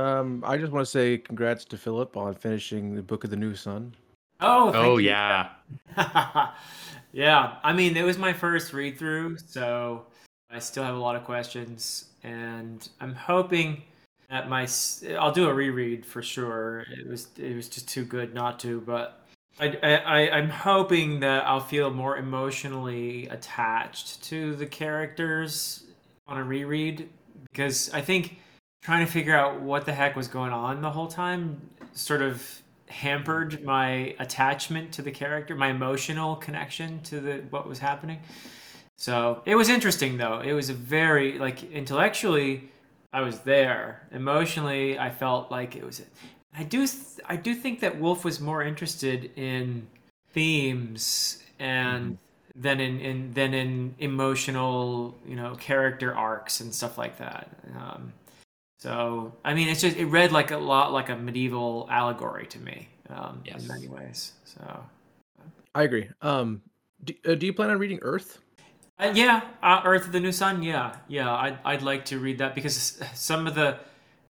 Um, 0.00 0.42
I 0.46 0.56
just 0.56 0.72
want 0.72 0.86
to 0.86 0.90
say 0.90 1.18
congrats 1.18 1.64
to 1.66 1.76
Philip 1.76 2.16
on 2.16 2.34
finishing 2.34 2.94
the 2.94 3.02
Book 3.02 3.24
of 3.24 3.30
the 3.30 3.36
New 3.36 3.54
Sun. 3.54 3.94
Oh, 4.40 4.72
thank 4.72 4.84
Oh 4.84 4.96
you. 4.96 5.08
yeah, 5.10 5.50
yeah, 7.12 7.56
I 7.62 7.72
mean, 7.74 7.96
it 7.96 8.04
was 8.04 8.16
my 8.16 8.32
first 8.32 8.72
read 8.72 8.98
through, 8.98 9.36
so 9.36 10.06
I 10.50 10.58
still 10.58 10.82
have 10.84 10.94
a 10.94 10.98
lot 10.98 11.16
of 11.16 11.24
questions, 11.24 12.06
and 12.22 12.88
I'm 13.00 13.14
hoping 13.14 13.82
that 14.30 14.48
my 14.48 14.66
I'll 15.18 15.32
do 15.32 15.48
a 15.50 15.52
reread 15.52 16.06
for 16.06 16.22
sure. 16.22 16.86
It 16.90 17.06
was 17.06 17.28
it 17.36 17.54
was 17.54 17.68
just 17.68 17.86
too 17.88 18.04
good 18.04 18.32
not 18.32 18.58
to, 18.60 18.80
but 18.80 19.26
I, 19.58 19.76
I 19.82 19.96
I- 19.96 20.30
I'm 20.38 20.48
hoping 20.48 21.20
that 21.20 21.46
I'll 21.46 21.60
feel 21.60 21.90
more 21.90 22.16
emotionally 22.16 23.26
attached 23.28 24.22
to 24.24 24.54
the 24.56 24.66
characters 24.66 25.84
on 26.26 26.38
a 26.38 26.44
reread 26.44 27.10
because 27.52 27.92
I 27.92 28.00
think 28.00 28.38
trying 28.82 29.04
to 29.04 29.10
figure 29.10 29.36
out 29.36 29.60
what 29.60 29.84
the 29.86 29.92
heck 29.92 30.16
was 30.16 30.28
going 30.28 30.52
on 30.52 30.80
the 30.80 30.90
whole 30.90 31.08
time 31.08 31.60
sort 31.92 32.22
of 32.22 32.62
hampered 32.88 33.62
my 33.64 34.14
attachment 34.18 34.92
to 34.92 35.02
the 35.02 35.10
character, 35.10 35.54
my 35.54 35.68
emotional 35.68 36.36
connection 36.36 37.00
to 37.02 37.20
the 37.20 37.34
what 37.50 37.68
was 37.68 37.78
happening. 37.78 38.18
So 38.96 39.42
it 39.46 39.54
was 39.54 39.68
interesting 39.68 40.18
though. 40.18 40.40
It 40.40 40.52
was 40.52 40.70
a 40.70 40.74
very 40.74 41.38
like 41.38 41.70
intellectually, 41.72 42.70
I 43.12 43.22
was 43.22 43.40
there. 43.40 44.06
Emotionally, 44.12 44.98
I 44.98 45.10
felt 45.10 45.50
like 45.50 45.76
it 45.76 45.84
was. 45.84 46.02
I 46.56 46.64
do 46.64 46.86
th- 46.86 47.20
I 47.26 47.36
do 47.36 47.54
think 47.54 47.80
that 47.80 47.98
Wolfe 47.98 48.24
was 48.24 48.40
more 48.40 48.62
interested 48.62 49.30
in 49.36 49.86
themes 50.32 51.42
and 51.58 52.18
than 52.56 52.80
in, 52.80 53.00
in 53.00 53.32
than 53.32 53.54
in 53.54 53.94
emotional 54.00 55.16
you 55.26 55.36
know 55.36 55.54
character 55.56 56.14
arcs 56.14 56.60
and 56.60 56.74
stuff 56.74 56.98
like 56.98 57.18
that. 57.18 57.48
Um, 57.76 58.12
so 58.80 59.32
I 59.44 59.52
mean, 59.54 59.68
it's 59.68 59.80
just 59.82 59.96
it 59.96 60.06
read 60.06 60.32
like 60.32 60.50
a 60.50 60.56
lot 60.56 60.92
like 60.92 61.08
a 61.10 61.16
medieval 61.16 61.86
allegory 61.90 62.46
to 62.46 62.58
me 62.58 62.88
um, 63.10 63.42
Yes. 63.44 63.62
in 63.62 63.68
many 63.68 63.88
ways. 63.88 64.32
So 64.44 64.82
I 65.74 65.82
agree. 65.84 66.08
Um, 66.22 66.62
do, 67.04 67.14
uh, 67.26 67.34
do 67.34 67.46
you 67.46 67.52
plan 67.52 67.70
on 67.70 67.78
reading 67.78 67.98
Earth? 68.02 68.38
Uh, 68.98 69.12
yeah, 69.14 69.42
uh, 69.62 69.80
Earth 69.84 70.06
of 70.06 70.12
the 70.12 70.20
New 70.20 70.32
Sun. 70.32 70.62
Yeah, 70.62 70.96
yeah. 71.08 71.32
I'd 71.32 71.58
I'd 71.64 71.82
like 71.82 72.04
to 72.06 72.18
read 72.18 72.38
that 72.38 72.54
because 72.54 73.00
some 73.14 73.46
of 73.46 73.54
the 73.54 73.78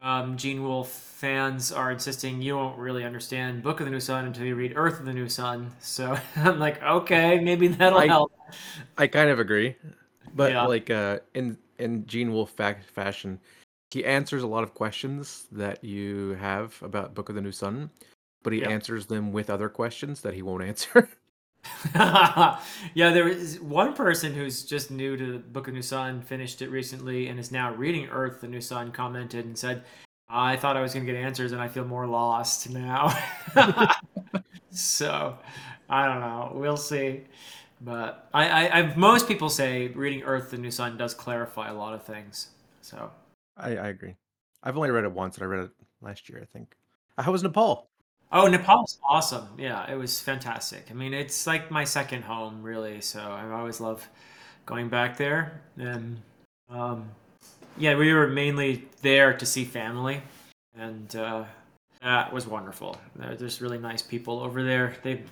um, 0.03 0.37
Gene 0.37 0.63
Wolfe 0.65 0.91
fans 0.91 1.71
are 1.73 1.91
insisting 1.93 2.41
you 2.41 2.57
won't 2.57 2.79
really 2.79 3.05
understand 3.05 3.63
Book 3.63 3.81
of 3.81 3.87
the 3.87 3.93
New 3.93 4.01
Sun 4.01 4.25
until 4.25 4.45
you 4.47 4.55
read 4.55 4.73
Earth 4.75 4.99
of 5.01 5.05
the 5.07 5.13
New 5.13 5.29
Sun. 5.29 5.71
So 5.81 6.17
I'm 6.37 6.59
like, 6.59 6.83
okay, 6.83 7.39
maybe 7.41 7.69
that'll 7.69 7.99
I- 7.99 8.07
help. 8.07 8.33
I 8.99 9.07
kind 9.07 9.31
of 9.31 9.39
agree, 9.39 9.77
but 10.35 10.51
Yeah. 10.53 10.67
like 10.67 10.91
uh, 10.91 11.21
in 11.35 11.57
in 11.79 12.07
Gene 12.07 12.33
Wolfe 12.33 12.51
fa- 12.51 12.77
fashion, 12.93 13.39
he 13.91 14.05
answers 14.05 14.43
a 14.43 14.47
lot 14.47 14.63
of 14.63 14.75
questions 14.75 15.47
that 15.53 15.83
you 15.83 16.37
have 16.41 16.81
about 16.83 17.15
Book 17.15 17.29
of 17.29 17.35
the 17.35 17.41
New 17.41 17.53
Sun, 17.53 17.91
but 18.43 18.53
he 18.53 18.65
answers 18.65 19.07
them 19.07 19.33
with 19.33 19.51
other 19.51 19.69
questions 19.69 20.21
that 20.23 20.35
he 20.35 20.43
won't 20.43 20.63
answer. 20.73 21.09
yeah, 21.95 22.59
there 22.95 23.29
is 23.29 23.61
one 23.61 23.93
person 23.95 24.33
who's 24.33 24.65
just 24.65 24.91
new 24.91 25.17
to 25.17 25.39
Book 25.39 25.67
of 25.67 25.73
the 25.73 25.77
New 25.77 25.83
Sun, 25.83 26.23
finished 26.23 26.63
it 26.63 26.71
recently, 26.71 27.29
and 27.29 27.39
is 27.39 27.53
now 27.53 27.75
reading 27.75 28.09
Earth, 28.09 28.41
the 28.41 28.49
New 28.49 28.61
Sun, 28.61 28.93
commented 28.93 29.45
and 29.45 29.59
said, 29.59 29.83
I 30.29 30.57
thought 30.57 30.77
I 30.77 30.81
was 30.81 30.95
going 30.95 31.05
to 31.05 31.13
get 31.13 31.21
answers, 31.21 31.53
and 31.53 31.61
I 31.61 31.69
feel 31.69 31.85
more 31.85 32.07
lost 32.07 32.71
now. 32.71 33.13
so, 34.71 35.37
I 35.89 36.07
don't 36.07 36.21
know. 36.21 36.53
We'll 36.55 36.77
see. 36.77 37.23
But 37.81 38.29
I, 38.33 38.49
I, 38.49 38.79
I, 38.79 38.97
most 38.97 39.27
people 39.27 39.49
say 39.49 39.89
reading 39.89 40.23
Earth, 40.23 40.51
the 40.51 40.59
New 40.59 40.71
Sun 40.71 40.97
does 40.99 41.15
clarify 41.15 41.69
a 41.69 41.75
lot 41.75 41.95
of 41.95 42.05
things. 42.05 42.51
So, 42.81 43.11
I, 43.61 43.77
I 43.77 43.89
agree. 43.89 44.15
I've 44.63 44.77
only 44.77 44.91
read 44.91 45.05
it 45.05 45.13
once, 45.13 45.37
and 45.37 45.45
I 45.45 45.47
read 45.47 45.65
it 45.65 45.71
last 46.03 46.29
year, 46.29 46.41
I 46.43 46.47
think. 46.57 46.75
How 47.19 47.33
was 47.33 47.43
Nepal? 47.43 47.89
Oh, 48.33 48.47
Nepal's 48.47 48.99
awesome. 49.09 49.49
Yeah, 49.59 49.91
it 49.91 49.97
was 49.97 50.21
fantastic. 50.21 50.87
I 50.91 50.95
mean, 50.95 51.13
it's 51.15 51.47
like 51.47 51.71
my 51.71 51.85
second 51.85 52.23
home, 52.23 52.63
really. 52.63 53.01
So 53.01 53.21
I 53.21 53.51
always 53.51 53.81
love 53.81 54.07
going 54.67 54.89
back 54.89 55.17
there. 55.17 55.61
And 55.77 56.21
um, 56.69 57.09
yeah, 57.77 57.97
we 57.97 58.13
were 58.15 58.29
mainly 58.29 58.87
there 59.03 59.33
to 59.37 59.45
see 59.47 59.65
family, 59.65 60.23
and 60.77 61.15
uh, 61.17 61.45
that 62.03 62.33
was 62.33 62.47
wonderful. 62.47 62.97
There- 63.17 63.35
There's 63.37 63.61
really 63.61 63.79
nice 63.79 64.03
people 64.03 64.41
over 64.41 64.63
there. 64.63 64.95
They 65.03 65.23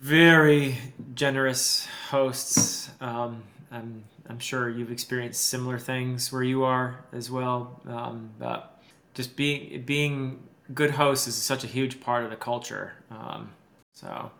very 0.00 0.76
generous 1.14 1.86
hosts. 2.10 2.90
Um, 3.00 3.42
I'm 3.72 4.04
I'm 4.28 4.38
sure 4.38 4.68
you've 4.68 4.90
experienced 4.90 5.46
similar 5.46 5.78
things 5.78 6.32
where 6.32 6.42
you 6.42 6.64
are 6.64 7.04
as 7.12 7.30
well. 7.30 7.80
Um, 7.86 8.30
but 8.38 8.82
just 9.14 9.36
being 9.36 9.82
being 9.84 10.48
good 10.72 10.90
hosts 10.90 11.26
is 11.26 11.34
such 11.34 11.64
a 11.64 11.66
huge 11.66 12.00
part 12.00 12.24
of 12.24 12.30
the 12.30 12.36
culture. 12.36 12.92
Um, 13.10 13.50
so 13.92 14.30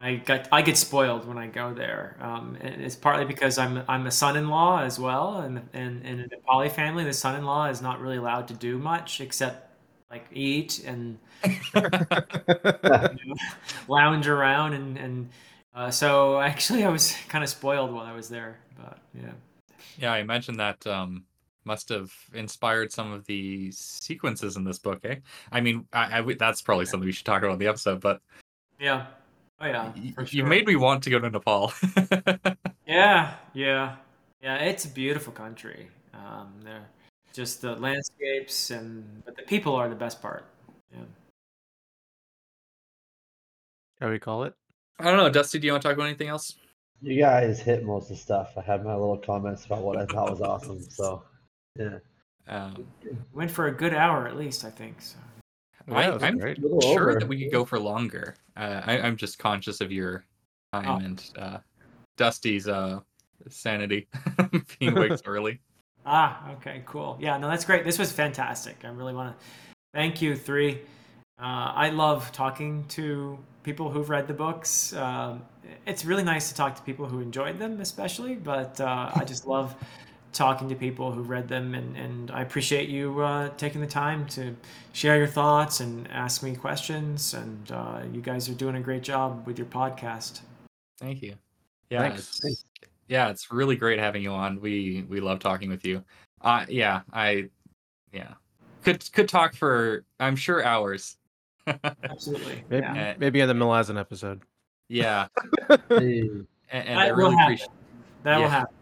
I 0.00 0.16
got 0.16 0.48
I 0.52 0.62
get 0.62 0.76
spoiled 0.76 1.26
when 1.26 1.38
I 1.38 1.46
go 1.46 1.72
there. 1.72 2.16
Um, 2.20 2.58
and 2.60 2.82
it's 2.82 2.94
partly 2.94 3.24
because 3.24 3.56
I'm 3.56 3.82
I'm 3.88 4.06
a 4.06 4.10
son-in-law 4.10 4.82
as 4.82 4.98
well, 4.98 5.38
and 5.38 5.58
and, 5.72 6.04
and 6.04 6.20
in 6.20 6.28
the 6.28 6.36
Nepali 6.36 6.70
family, 6.70 7.04
the 7.04 7.12
son-in-law 7.12 7.68
is 7.70 7.80
not 7.80 8.00
really 8.00 8.18
allowed 8.18 8.48
to 8.48 8.54
do 8.54 8.78
much 8.78 9.20
except 9.20 9.70
like 10.10 10.26
eat 10.30 10.84
and 10.84 11.18
you 11.44 11.56
know, 11.74 13.34
lounge 13.88 14.28
around 14.28 14.74
and 14.74 14.98
and 14.98 15.30
uh, 15.74 15.90
so 15.90 16.40
actually 16.50 16.84
I 16.84 16.88
was 16.90 17.14
kind 17.28 17.44
of 17.44 17.50
spoiled 17.50 17.92
while 17.92 18.04
I 18.06 18.12
was 18.12 18.28
there. 18.28 18.58
But 18.76 18.98
yeah. 19.14 19.32
Yeah, 19.98 20.12
I 20.12 20.18
imagine 20.18 20.56
that 20.56 20.84
um, 20.86 21.24
must 21.64 21.88
have 21.90 22.12
inspired 22.32 22.92
some 22.92 23.12
of 23.12 23.24
the 23.26 23.70
sequences 23.72 24.56
in 24.56 24.64
this 24.64 24.78
book, 24.78 25.00
eh? 25.04 25.16
I 25.52 25.60
mean, 25.60 25.86
I, 25.92 26.04
I 26.06 26.16
w- 26.18 26.36
that's 26.36 26.62
probably 26.62 26.86
something 26.86 27.06
we 27.06 27.12
should 27.12 27.26
talk 27.26 27.42
about 27.42 27.52
in 27.54 27.58
the 27.58 27.68
episode, 27.68 28.00
but 28.00 28.20
Yeah. 28.78 29.06
Oh 29.60 29.66
yeah. 29.66 29.92
y- 29.96 30.12
for 30.14 30.24
you 30.24 30.44
made 30.44 30.66
me 30.66 30.76
want 30.76 31.02
to 31.04 31.10
go 31.10 31.18
to 31.18 31.30
Nepal. 31.30 31.72
Yeah, 32.86 33.34
yeah, 33.54 33.96
yeah. 34.42 34.56
It's 34.56 34.84
a 34.84 34.88
beautiful 34.88 35.32
country. 35.32 35.88
Um, 36.12 36.52
they're 36.62 36.86
just 37.32 37.62
the 37.62 37.74
landscapes 37.76 38.70
and 38.70 39.22
but 39.24 39.36
the 39.36 39.42
people 39.42 39.74
are 39.74 39.88
the 39.88 39.94
best 39.94 40.20
part. 40.20 40.44
Yeah. 40.92 41.04
How 44.00 44.10
we 44.10 44.18
call 44.18 44.44
it? 44.44 44.54
I 44.98 45.04
don't 45.04 45.16
know, 45.16 45.28
Dusty. 45.28 45.58
Do 45.58 45.66
you 45.66 45.72
want 45.72 45.82
to 45.82 45.88
talk 45.88 45.96
about 45.96 46.06
anything 46.06 46.28
else? 46.28 46.54
You 47.02 47.20
guys 47.20 47.60
hit 47.60 47.84
most 47.84 48.04
of 48.04 48.08
the 48.10 48.16
stuff. 48.16 48.52
I 48.56 48.60
had 48.62 48.84
my 48.84 48.94
little 48.94 49.18
comments 49.18 49.66
about 49.66 49.82
what 49.82 49.96
I 49.98 50.06
thought 50.06 50.30
was 50.30 50.40
awesome. 50.40 50.80
So, 50.80 51.22
yeah. 51.78 51.98
Um, 52.48 52.86
Went 53.32 53.50
for 53.50 53.66
a 53.66 53.72
good 53.72 53.94
hour 53.94 54.26
at 54.28 54.36
least, 54.36 54.64
I 54.64 54.70
think. 54.70 55.00
So. 55.02 55.18
Yeah, 55.88 55.94
I, 55.96 56.02
it 56.08 56.14
was 56.14 56.22
I'm 56.22 56.38
great. 56.38 56.58
Sure 56.82 57.10
over. 57.10 57.18
that 57.20 57.28
we 57.28 57.42
could 57.42 57.52
go 57.52 57.64
for 57.64 57.78
longer. 57.78 58.36
Uh, 58.56 58.80
I, 58.84 58.98
I'm 59.00 59.16
just 59.16 59.38
conscious 59.38 59.80
of 59.80 59.90
your 59.92 60.24
time 60.72 60.86
Oh. 60.88 60.96
and 61.04 61.30
uh, 61.38 61.58
Dusty's 62.16 62.68
uh, 62.68 63.00
sanity 63.48 64.08
being 64.78 64.94
waked 64.94 65.22
early. 65.26 65.60
Ah, 66.06 66.52
okay, 66.52 66.82
cool. 66.86 67.18
Yeah, 67.20 67.36
no, 67.38 67.48
that's 67.48 67.64
great. 67.64 67.84
This 67.84 67.98
was 67.98 68.12
fantastic. 68.12 68.76
I 68.84 68.88
really 68.88 69.14
want 69.14 69.36
to 69.38 69.44
thank 69.94 70.22
you 70.22 70.36
three. 70.36 70.80
Uh, 71.38 71.72
I 71.74 71.90
love 71.90 72.30
talking 72.32 72.84
to 72.88 73.38
people 73.64 73.90
who've 73.90 74.08
read 74.08 74.28
the 74.28 74.34
books. 74.34 74.92
Um, 74.92 75.42
it's 75.86 76.04
really 76.04 76.22
nice 76.22 76.48
to 76.50 76.54
talk 76.54 76.76
to 76.76 76.82
people 76.82 77.06
who 77.06 77.20
enjoyed 77.20 77.58
them, 77.58 77.80
especially. 77.80 78.36
But 78.36 78.80
uh, 78.80 79.10
I 79.14 79.24
just 79.24 79.46
love 79.56 79.74
talking 80.32 80.68
to 80.68 80.74
people 80.74 81.10
who 81.10 81.22
read 81.22 81.48
them, 81.48 81.74
and, 81.74 81.96
and 81.96 82.30
I 82.30 82.42
appreciate 82.42 82.88
you 82.88 83.20
uh, 83.20 83.48
taking 83.56 83.80
the 83.80 83.86
time 83.86 84.26
to 84.28 84.54
share 84.92 85.16
your 85.16 85.26
thoughts 85.26 85.80
and 85.80 86.08
ask 86.10 86.42
me 86.42 86.54
questions. 86.54 87.34
And 87.34 87.72
uh, 87.72 88.02
you 88.12 88.20
guys 88.20 88.48
are 88.48 88.54
doing 88.54 88.76
a 88.76 88.80
great 88.80 89.02
job 89.02 89.46
with 89.46 89.58
your 89.58 89.66
podcast. 89.66 90.40
Thank 91.00 91.22
you. 91.22 91.34
Yeah, 91.90 92.00
Thanks. 92.00 92.40
it's, 92.44 92.64
yeah, 93.08 93.28
it's 93.30 93.50
really 93.50 93.76
great 93.76 93.98
having 93.98 94.22
you 94.22 94.30
on. 94.30 94.60
We 94.60 95.04
we 95.08 95.20
love 95.20 95.38
talking 95.40 95.68
with 95.70 95.84
you. 95.84 96.04
Uh, 96.40 96.66
yeah, 96.68 97.02
I 97.12 97.48
yeah 98.12 98.34
could 98.84 99.12
could 99.12 99.28
talk 99.28 99.54
for 99.54 100.04
I'm 100.20 100.36
sure 100.36 100.64
hours. 100.64 101.16
Absolutely. 101.66 102.64
Maybe, 102.68 102.84
Yeah. 102.84 103.14
Maybe 103.18 103.40
in 103.40 103.48
the 103.48 103.54
Malazan 103.54 103.98
episode. 103.98 104.42
yeah, 104.88 105.26
and, 105.90 106.46
and 106.70 106.98
I 106.98 107.08
really 107.08 107.30
happen. 107.36 107.44
appreciate. 107.44 107.70
That 108.22 108.38
will 108.38 108.48
happen. 108.48 108.74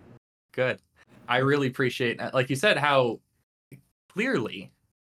Good. 0.52 0.80
I 1.28 1.38
really 1.38 1.66
appreciate, 1.68 2.20
uh, 2.20 2.30
like 2.34 2.50
you 2.50 2.56
said, 2.56 2.76
how 2.76 3.20
clearly 4.12 4.70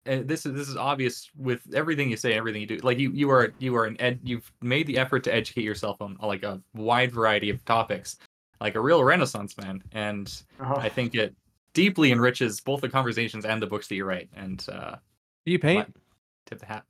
uh, 0.06 0.18
this 0.24 0.44
is 0.46 0.52
this 0.54 0.68
is 0.68 0.76
obvious 0.76 1.30
with 1.36 1.62
everything 1.74 2.10
you 2.10 2.16
say, 2.16 2.30
and 2.30 2.38
everything 2.38 2.60
you 2.60 2.66
do. 2.66 2.76
Like 2.78 2.98
you 2.98 3.10
you 3.12 3.30
are 3.30 3.52
you 3.58 3.74
are 3.76 3.86
an 3.86 4.00
ed. 4.00 4.20
You've 4.22 4.50
made 4.62 4.86
the 4.86 4.98
effort 4.98 5.24
to 5.24 5.34
educate 5.34 5.64
yourself 5.64 6.00
on 6.00 6.16
like 6.22 6.42
a 6.42 6.60
wide 6.74 7.10
variety 7.12 7.50
of 7.50 7.64
topics, 7.64 8.16
like 8.60 8.74
a 8.74 8.80
real 8.80 9.02
Renaissance 9.02 9.56
man. 9.58 9.82
And 9.92 10.30
Oh. 10.60 10.74
I 10.76 10.88
think 10.88 11.14
it 11.14 11.34
deeply 11.72 12.12
enriches 12.12 12.60
both 12.60 12.80
the 12.82 12.88
conversations 12.88 13.44
and 13.44 13.60
the 13.60 13.66
books 13.66 13.88
that 13.88 13.94
you 13.96 14.04
write. 14.04 14.28
And 14.36 14.64
uh, 14.70 14.96
Do 15.46 15.52
you 15.52 15.58
paint? 15.58 15.94
tip 16.46 16.58
the 16.60 16.66
hat. 16.66 16.84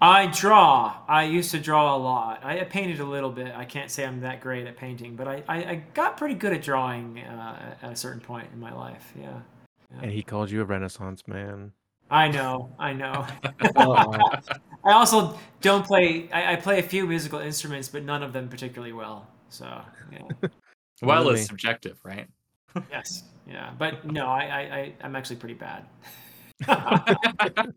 I 0.00 0.26
draw. 0.26 0.94
I 1.08 1.24
used 1.24 1.50
to 1.52 1.58
draw 1.58 1.96
a 1.96 1.98
lot. 1.98 2.40
I 2.44 2.60
I 2.60 2.64
painted 2.64 3.00
a 3.00 3.04
little 3.04 3.30
bit. 3.30 3.54
I 3.56 3.64
can't 3.64 3.90
say 3.90 4.04
I'm 4.04 4.20
that 4.20 4.40
great 4.40 4.66
at 4.66 4.76
painting, 4.76 5.16
but 5.16 5.26
I, 5.26 5.42
I, 5.48 5.56
I 5.56 5.82
got 5.94 6.16
pretty 6.16 6.34
good 6.34 6.52
at 6.52 6.62
drawing 6.62 7.18
uh, 7.20 7.76
at 7.82 7.92
a 7.92 7.96
certain 7.96 8.20
point 8.20 8.48
in 8.52 8.60
my 8.60 8.72
life. 8.72 9.12
Yeah. 9.18 9.40
And 10.02 10.10
he 10.10 10.22
called 10.22 10.50
you 10.50 10.60
a 10.60 10.64
Renaissance 10.64 11.22
man. 11.26 11.72
I 12.10 12.28
know. 12.28 12.72
I 12.78 12.92
know. 12.92 13.26
uh, 13.76 14.40
I 14.84 14.92
also 14.92 15.38
don't 15.60 15.84
play. 15.86 16.28
I, 16.32 16.52
I 16.52 16.56
play 16.56 16.78
a 16.78 16.82
few 16.82 17.06
musical 17.06 17.38
instruments, 17.40 17.88
but 17.88 18.04
none 18.04 18.22
of 18.22 18.32
them 18.32 18.48
particularly 18.48 18.92
well. 18.92 19.26
So 19.48 19.80
yeah. 20.12 20.22
Well, 21.02 21.24
Really? 21.24 21.40
it's 21.40 21.48
subjective, 21.48 21.98
right? 22.04 22.26
yes. 22.90 23.24
Yeah. 23.46 23.70
But 23.78 24.06
no, 24.10 24.28
I, 24.28 24.44
I, 24.44 24.60
I 24.60 24.94
I'm 25.02 25.14
actually 25.14 25.36
pretty 25.36 25.54
bad. 25.54 25.84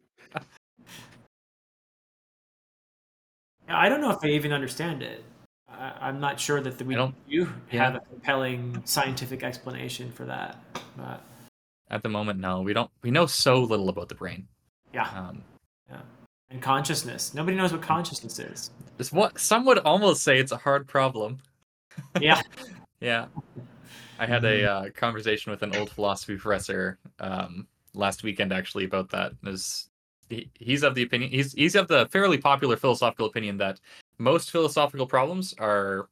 I 3.69 3.89
don't 3.89 4.01
know 4.01 4.11
if 4.11 4.17
I 4.23 4.27
even 4.29 4.51
understand 4.51 5.01
it. 5.03 5.23
I, 5.69 5.93
I'm 6.01 6.19
not 6.19 6.39
sure 6.39 6.61
that 6.61 6.77
the, 6.77 6.85
we 6.85 6.95
don't- 6.95 7.15
you 7.27 7.47
yeah. 7.71 7.85
have 7.85 7.95
a 7.95 7.99
compelling 7.99 8.81
scientific 8.85 9.43
explanation 9.43 10.11
for 10.11 10.25
that. 10.25 10.57
But 10.97 11.21
At 11.89 12.03
the 12.03 12.09
moment, 12.09 12.39
no. 12.39 12.61
We 12.61 12.73
don't. 12.73 12.89
We 13.03 13.11
know 13.11 13.25
so 13.25 13.59
little 13.61 13.89
about 13.89 14.09
the 14.09 14.15
brain. 14.15 14.47
yeah, 14.93 15.07
Um, 15.09 15.43
yeah. 15.89 16.01
and 16.49 16.61
consciousness. 16.61 17.33
Nobody 17.33 17.55
knows 17.57 17.71
what 17.71 17.81
consciousness 17.81 18.39
is. 18.39 18.71
it's 18.97 19.11
what 19.11 19.39
some 19.39 19.65
would 19.65 19.79
almost 19.79 20.23
say 20.23 20.39
it's 20.39 20.51
a 20.51 20.57
hard 20.57 20.87
problem. 20.87 21.37
Yeah. 22.21 22.41
Yeah. 23.01 23.25
I 24.19 24.25
had 24.25 24.43
a 24.45 24.69
uh, 24.69 24.89
conversation 24.91 25.51
with 25.51 25.63
an 25.63 25.75
old 25.75 25.89
philosophy 25.89 26.37
professor 26.37 26.97
um, 27.19 27.67
last 27.93 28.23
weekend 28.23 28.51
actually 28.53 28.85
about 28.85 29.09
that. 29.11 29.33
Is 29.45 29.88
he, 29.88 29.88
he's 30.29 30.83
of 30.83 30.95
the 30.95 31.03
opinion 31.03 31.31
he's 31.31 31.53
he's 31.53 31.75
of 31.75 31.87
the 31.87 32.07
fairly 32.07 32.37
popular 32.37 32.77
philosophical 32.77 33.25
opinion 33.25 33.57
that 33.57 33.79
most 34.17 34.51
philosophical 34.51 35.07
problems 35.07 35.53
are 35.59 36.07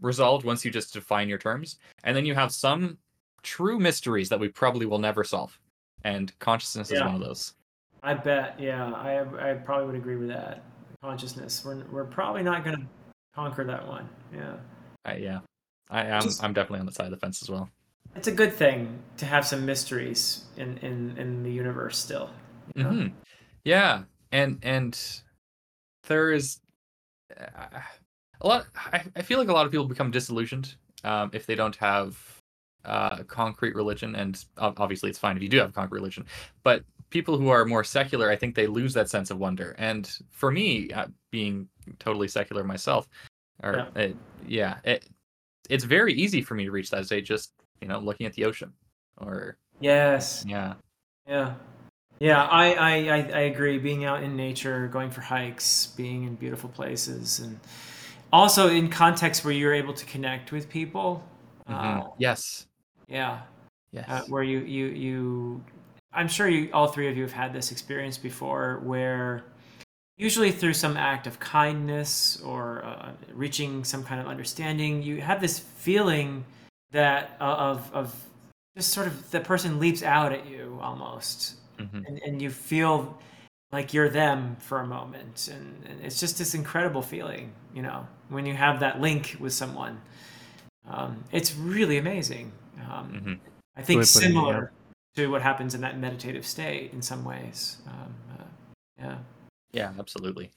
resolved 0.00 0.44
once 0.44 0.64
you 0.64 0.70
just 0.70 0.92
define 0.92 1.28
your 1.28 1.38
terms, 1.38 1.78
and 2.04 2.16
then 2.16 2.26
you 2.26 2.34
have 2.34 2.52
some 2.52 2.98
true 3.42 3.78
mysteries 3.78 4.28
that 4.28 4.38
we 4.40 4.48
probably 4.48 4.84
will 4.86 4.98
never 4.98 5.22
solve, 5.24 5.58
and 6.04 6.36
consciousness 6.40 6.90
is 6.90 7.00
one 7.00 7.14
of 7.14 7.20
those. 7.20 7.54
I 8.02 8.14
bet. 8.14 8.58
Yeah, 8.58 8.92
I 8.92 9.50
I 9.50 9.54
probably 9.54 9.86
would 9.86 9.94
agree 9.94 10.16
with 10.16 10.28
that. 10.28 10.62
Consciousness. 11.02 11.64
We're 11.64 11.84
we're 11.90 12.04
probably 12.04 12.42
not 12.42 12.64
gonna 12.64 12.86
conquer 13.34 13.64
that 13.64 13.86
one. 13.86 14.08
Yeah. 14.34 14.56
Uh, 15.04 15.14
yeah, 15.18 15.40
I 15.90 16.04
am. 16.04 16.22
Just- 16.22 16.42
I'm 16.42 16.52
definitely 16.52 16.80
on 16.80 16.86
the 16.86 16.92
side 16.92 17.06
of 17.06 17.12
the 17.12 17.16
fence 17.18 17.42
as 17.42 17.50
well. 17.50 17.70
It's 18.16 18.28
a 18.28 18.32
good 18.32 18.52
thing 18.52 18.98
to 19.16 19.24
have 19.26 19.46
some 19.46 19.64
mysteries 19.64 20.44
in 20.56 20.78
in 20.78 21.16
in 21.16 21.42
the 21.44 21.50
universe 21.50 21.96
still. 21.98 22.30
you 22.74 22.82
know? 22.82 22.90
hmm 22.90 23.06
Yeah, 23.64 24.04
and 24.32 24.58
and 24.62 24.98
there 26.08 26.32
is 26.32 26.60
uh, 27.38 27.80
a 28.40 28.46
lot. 28.46 28.66
I, 28.74 29.02
I 29.16 29.22
feel 29.22 29.38
like 29.38 29.48
a 29.48 29.52
lot 29.52 29.66
of 29.66 29.72
people 29.72 29.86
become 29.86 30.10
disillusioned 30.10 30.74
um, 31.04 31.30
if 31.32 31.46
they 31.46 31.54
don't 31.54 31.76
have 31.76 32.18
uh, 32.84 33.22
concrete 33.24 33.74
religion, 33.74 34.14
and 34.16 34.44
obviously 34.58 35.10
it's 35.10 35.18
fine 35.18 35.36
if 35.36 35.42
you 35.42 35.48
do 35.48 35.58
have 35.58 35.72
concrete 35.74 35.98
religion. 35.98 36.26
But 36.62 36.84
people 37.10 37.38
who 37.38 37.48
are 37.48 37.64
more 37.64 37.84
secular, 37.84 38.30
I 38.30 38.36
think 38.36 38.54
they 38.54 38.66
lose 38.66 38.94
that 38.94 39.08
sense 39.08 39.30
of 39.30 39.38
wonder. 39.38 39.74
And 39.78 40.10
for 40.30 40.50
me, 40.50 40.90
uh, 40.92 41.06
being 41.30 41.68
totally 41.98 42.28
secular 42.28 42.64
myself, 42.64 43.08
or 43.62 43.88
Yeah. 43.94 44.02
it, 44.02 44.16
yeah, 44.46 44.78
it, 44.84 45.08
it's 45.70 45.84
very 45.84 46.12
easy 46.14 46.42
for 46.42 46.54
me 46.54 46.64
to 46.64 46.70
reach 46.70 46.90
that 46.90 47.06
state 47.06 47.24
just 47.24 47.52
you 47.80 47.88
know 47.88 48.00
looking 48.00 48.26
at 48.26 48.32
the 48.32 48.44
ocean, 48.44 48.72
or 49.18 49.56
Yes. 49.80 50.44
yeah, 50.46 50.74
Yeah. 51.26 51.54
Yeah, 52.22 52.44
I, 52.44 52.74
I, 52.74 52.92
I, 52.92 53.16
I 53.16 53.40
agree. 53.50 53.78
Being 53.78 54.04
out 54.04 54.22
in 54.22 54.36
nature, 54.36 54.86
going 54.86 55.10
for 55.10 55.22
hikes, 55.22 55.88
being 55.96 56.22
in 56.22 56.36
beautiful 56.36 56.70
places, 56.70 57.40
and 57.40 57.58
also 58.32 58.68
in 58.68 58.88
contexts 58.88 59.44
where 59.44 59.52
you're 59.52 59.74
able 59.74 59.92
to 59.92 60.06
connect 60.06 60.52
with 60.52 60.68
people. 60.68 61.20
Mhm. 61.68 62.04
Uh, 62.04 62.10
yes, 62.18 62.66
yeah, 63.08 63.40
yes, 63.90 64.08
uh, 64.08 64.22
where 64.28 64.44
you, 64.44 64.60
you, 64.60 64.86
you, 64.86 65.64
I'm 66.12 66.28
sure 66.28 66.46
you, 66.46 66.70
all 66.72 66.86
three 66.86 67.08
of 67.08 67.16
you 67.16 67.24
have 67.24 67.32
had 67.32 67.52
this 67.52 67.72
experience 67.72 68.18
before 68.18 68.78
where 68.84 69.42
usually 70.16 70.52
through 70.52 70.74
some 70.74 70.96
act 70.96 71.26
of 71.26 71.40
kindness 71.40 72.40
or 72.42 72.84
uh, 72.84 73.10
reaching 73.32 73.82
some 73.82 74.04
kind 74.04 74.20
of 74.20 74.28
understanding, 74.28 75.02
you 75.02 75.20
have 75.20 75.40
this 75.40 75.58
feeling 75.58 76.44
that 76.92 77.36
uh, 77.40 77.44
of, 77.44 77.90
of 77.92 78.14
just 78.76 78.90
sort 78.90 79.08
of 79.08 79.28
the 79.32 79.40
person 79.40 79.80
leaps 79.80 80.04
out 80.04 80.32
at 80.32 80.46
you 80.46 80.78
almost 80.80 81.56
Mhm. 81.82 82.06
and, 82.06 82.22
and 82.26 82.42
you 82.42 82.50
feel 82.50 83.18
like 83.72 83.94
you're 83.94 84.08
them 84.08 84.56
for 84.56 84.80
a 84.80 84.86
moment 84.86 85.48
and, 85.52 85.84
and 85.88 86.00
it's 86.00 86.20
just 86.20 86.38
this 86.38 86.54
incredible 86.54 87.02
feeling 87.02 87.52
you 87.74 87.82
know 87.82 88.06
when 88.28 88.46
you 88.46 88.54
have 88.54 88.80
that 88.80 89.00
link 89.00 89.36
with 89.40 89.52
someone 89.52 90.00
um, 90.88 91.24
it's 91.32 91.54
really 91.56 91.98
amazing 91.98 92.52
um, 92.90 93.12
Mhm. 93.12 93.38
i 93.76 93.82
think 93.82 93.98
Way 93.98 94.04
to 94.04 94.12
put 94.12 94.22
it, 94.22 94.26
yeah. 94.26 94.32
similar 94.32 94.72
to 95.16 95.26
what 95.28 95.42
happens 95.42 95.74
in 95.74 95.80
that 95.82 95.98
meditative 95.98 96.46
state 96.46 96.92
in 96.92 97.02
some 97.02 97.24
ways 97.24 97.78
um, 97.86 98.14
uh, 98.38 98.44
yeah 98.98 99.18
yeah, 99.72 99.92
absolutely. 99.98 100.50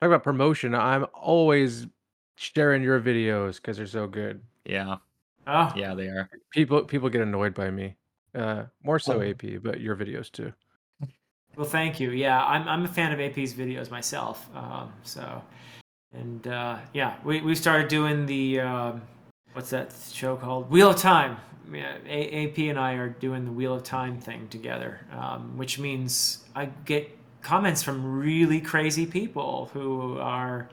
Talk 0.00 0.08
about 0.08 0.24
promotion. 0.24 0.74
I'm 0.74 1.06
always 1.14 1.86
sharing 2.36 2.82
your 2.82 3.00
videos 3.00 3.56
because 3.56 3.76
they're 3.76 3.86
so 3.86 4.06
good. 4.06 4.40
Yeah, 4.64 4.96
oh 5.46 5.72
yeah, 5.76 5.94
they 5.94 6.06
are. 6.06 6.28
People 6.50 6.84
people 6.84 7.08
get 7.08 7.20
annoyed 7.20 7.54
by 7.54 7.70
me. 7.70 7.94
Uh, 8.34 8.64
more 8.82 8.98
so 8.98 9.20
Oh. 9.20 9.22
AP, 9.30 9.62
but 9.62 9.80
your 9.80 9.96
videos 9.96 10.30
too. 10.30 10.52
well 11.56 11.66
thank 11.66 11.98
you 11.98 12.10
yeah 12.10 12.44
i'm, 12.44 12.68
I'm 12.68 12.84
a 12.84 12.88
fan 12.88 13.10
of 13.12 13.18
ap's 13.20 13.52
videos 13.54 13.90
myself 13.90 14.48
um, 14.54 14.92
so 15.02 15.42
and 16.12 16.46
uh, 16.46 16.76
yeah 16.92 17.16
we, 17.24 17.40
we 17.40 17.54
started 17.54 17.88
doing 17.88 18.26
the 18.26 18.60
um, 18.60 19.02
what's 19.54 19.70
that 19.70 19.92
show 20.12 20.36
called 20.36 20.70
wheel 20.70 20.90
of 20.90 20.96
time 20.96 21.36
yeah, 21.72 21.96
A- 22.06 22.44
ap 22.46 22.58
and 22.58 22.78
i 22.78 22.92
are 22.94 23.08
doing 23.08 23.44
the 23.44 23.50
wheel 23.52 23.74
of 23.74 23.82
time 23.82 24.20
thing 24.20 24.46
together 24.48 25.00
um, 25.12 25.56
which 25.56 25.78
means 25.78 26.44
i 26.54 26.66
get 26.84 27.16
comments 27.42 27.82
from 27.82 28.18
really 28.20 28.60
crazy 28.60 29.06
people 29.06 29.70
who 29.72 30.18
are 30.18 30.68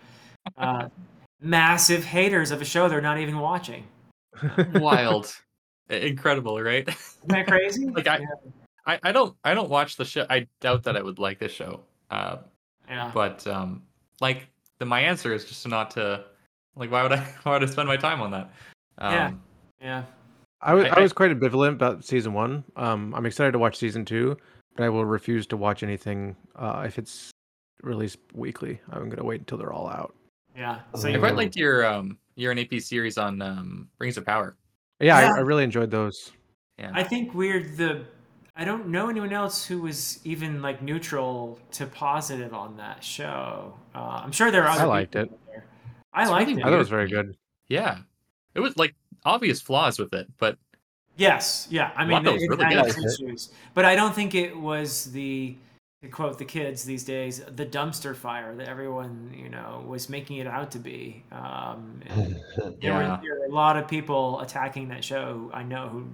uh, 0.58 0.88
massive 1.42 2.04
haters 2.04 2.52
of 2.52 2.62
a 2.62 2.66
show 2.66 2.90
they're 2.90 3.02
not 3.02 3.18
even 3.18 3.40
watching 3.40 3.86
Wild, 4.74 5.26
I- 5.26 5.45
incredible, 5.90 6.62
right? 6.62 6.88
isn't 6.88 7.28
that 7.30 7.48
crazy 7.48 7.86
Like, 7.90 8.08
I- 8.08 8.20
yeah. 8.20 8.52
I, 8.88 9.00
I 9.02 9.12
don't 9.12 9.36
I 9.44 9.54
don't 9.56 9.70
watch 9.70 9.96
the 9.96 10.06
show. 10.06 10.28
I 10.30 10.46
doubt 10.62 10.84
that 10.84 10.96
I 10.96 11.02
would 11.02 11.18
like 11.18 11.40
this 11.40 11.52
show. 11.52 11.82
Uh, 12.12 12.38
yeah 12.88 13.10
but 13.16 13.46
um, 13.48 13.82
like 14.22 14.48
the 14.78 14.86
my 14.86 15.00
answer 15.02 15.34
is 15.34 15.44
just 15.46 15.68
not 15.68 15.90
to 15.92 16.24
like 16.76 16.92
why 16.92 17.02
would 17.02 17.12
I 17.14 17.18
why 17.44 17.54
would 17.54 17.64
I 17.64 17.72
spend 17.72 17.88
my 17.88 17.98
time 17.98 18.22
on 18.22 18.30
that? 18.32 18.52
Um, 19.00 19.14
Yeah. 19.14 19.32
yeah 19.82 20.04
I 20.62 20.74
was 20.76 20.86
I- 20.86 20.90
I, 20.90 21.00
I- 21.00 21.02
was 21.02 21.14
quite 21.14 21.32
ambivalent 21.32 21.74
about 21.74 22.06
season 22.06 22.34
one. 22.34 22.64
Um, 22.76 23.14
I'm 23.16 23.26
excited 23.26 23.54
to 23.54 23.60
watch 23.60 23.76
season 23.78 24.06
two, 24.06 24.38
but 24.76 24.84
I 24.84 24.90
will 24.90 25.06
refuse 25.06 25.48
to 25.48 25.58
watch 25.58 25.82
anything 25.82 26.36
uh, 26.56 26.84
if 26.86 27.00
it's 27.00 27.32
released 27.82 28.20
weekly. 28.34 28.80
I'm 28.92 29.10
gonna 29.10 29.24
wait 29.26 29.40
until 29.42 29.58
they're 29.58 29.74
all 29.74 29.90
out. 29.90 30.14
yeah 30.56 30.82
so 30.94 31.08
I 31.08 31.12
you 31.12 31.20
quite 31.20 31.34
Oh. 31.34 31.38
liked 31.38 31.56
your 31.56 31.86
um 31.88 32.20
your 32.36 32.52
AP 32.58 32.80
series 32.82 33.18
on 33.18 33.42
um 33.42 33.90
Rings 33.98 34.18
of 34.18 34.26
Power. 34.28 34.56
Yeah, 35.00 35.20
Yeah. 35.20 35.34
I, 35.34 35.38
I 35.38 35.42
really 35.42 35.64
enjoyed 35.64 35.92
those. 35.92 36.32
Yeah, 36.78 36.92
I 36.94 37.04
think 37.04 37.34
we're 37.34 37.62
the. 37.64 38.06
I 38.58 38.64
don't 38.64 38.88
know 38.88 39.10
anyone 39.10 39.34
else 39.34 39.66
who 39.66 39.82
was 39.82 40.20
even 40.26 40.62
like 40.62 40.82
neutral 40.82 41.60
to 41.74 41.86
positive 41.86 42.54
on 42.54 42.78
that 42.78 43.04
show. 43.04 43.74
Uh, 43.94 44.22
I'm 44.24 44.32
sure 44.32 44.52
there 44.52 44.64
are. 44.64 44.80
I 44.80 44.84
liked 44.86 45.16
it. 45.16 45.30
there. 45.48 45.66
I 46.14 46.22
It's 46.24 46.32
liked 46.32 46.50
really 46.50 46.62
I 46.62 46.66
thought 46.66 46.74
it 46.74 46.76
it. 46.76 46.80
was 46.80 46.90
very 46.90 47.10
good. 47.10 47.36
yeah, 47.68 48.00
it 48.54 48.60
was 48.62 48.78
like 48.78 48.96
obvious 49.26 49.62
flaws 49.62 50.00
with 50.00 50.14
it, 50.14 50.28
but 50.38 50.58
Yes, 51.18 51.68
yeah. 51.70 51.92
I 51.96 52.04
mean, 52.04 52.12
Lot 52.12 52.24
that 52.26 52.30
it, 52.32 52.34
was 52.34 52.44
it 52.44 52.50
really 52.50 52.66
had 52.66 52.86
good. 52.86 52.98
its 52.98 53.20
issues, 53.22 53.50
but 53.74 53.86
I 53.86 53.96
don't 53.96 54.14
think 54.14 54.36
it 54.36 54.56
was 54.58 55.06
the. 55.12 55.56
To 56.06 56.12
quote 56.12 56.38
the 56.38 56.46
kids 56.46 56.84
these 56.84 57.04
days, 57.04 57.40
the 57.56 57.66
dumpster 57.66 58.16
fire 58.16 58.56
that 58.58 58.68
everyone 58.68 59.34
you 59.36 59.50
know 59.50 59.84
was 59.88 60.08
making 60.08 60.38
it 60.38 60.46
out 60.46 60.70
to 60.72 60.80
be. 60.80 61.24
Um, 61.32 62.00
and 62.10 62.36
there, 62.58 62.74
Yeah. 62.80 63.16
were, 63.16 63.22
there 63.24 63.40
were 63.40 63.46
a 63.48 63.52
lot 63.52 63.76
of 63.76 63.88
people 63.88 64.40
attacking 64.42 64.88
that 64.90 65.04
show. 65.04 65.50
I 65.52 65.64
know 65.64 65.88
who 65.90 66.08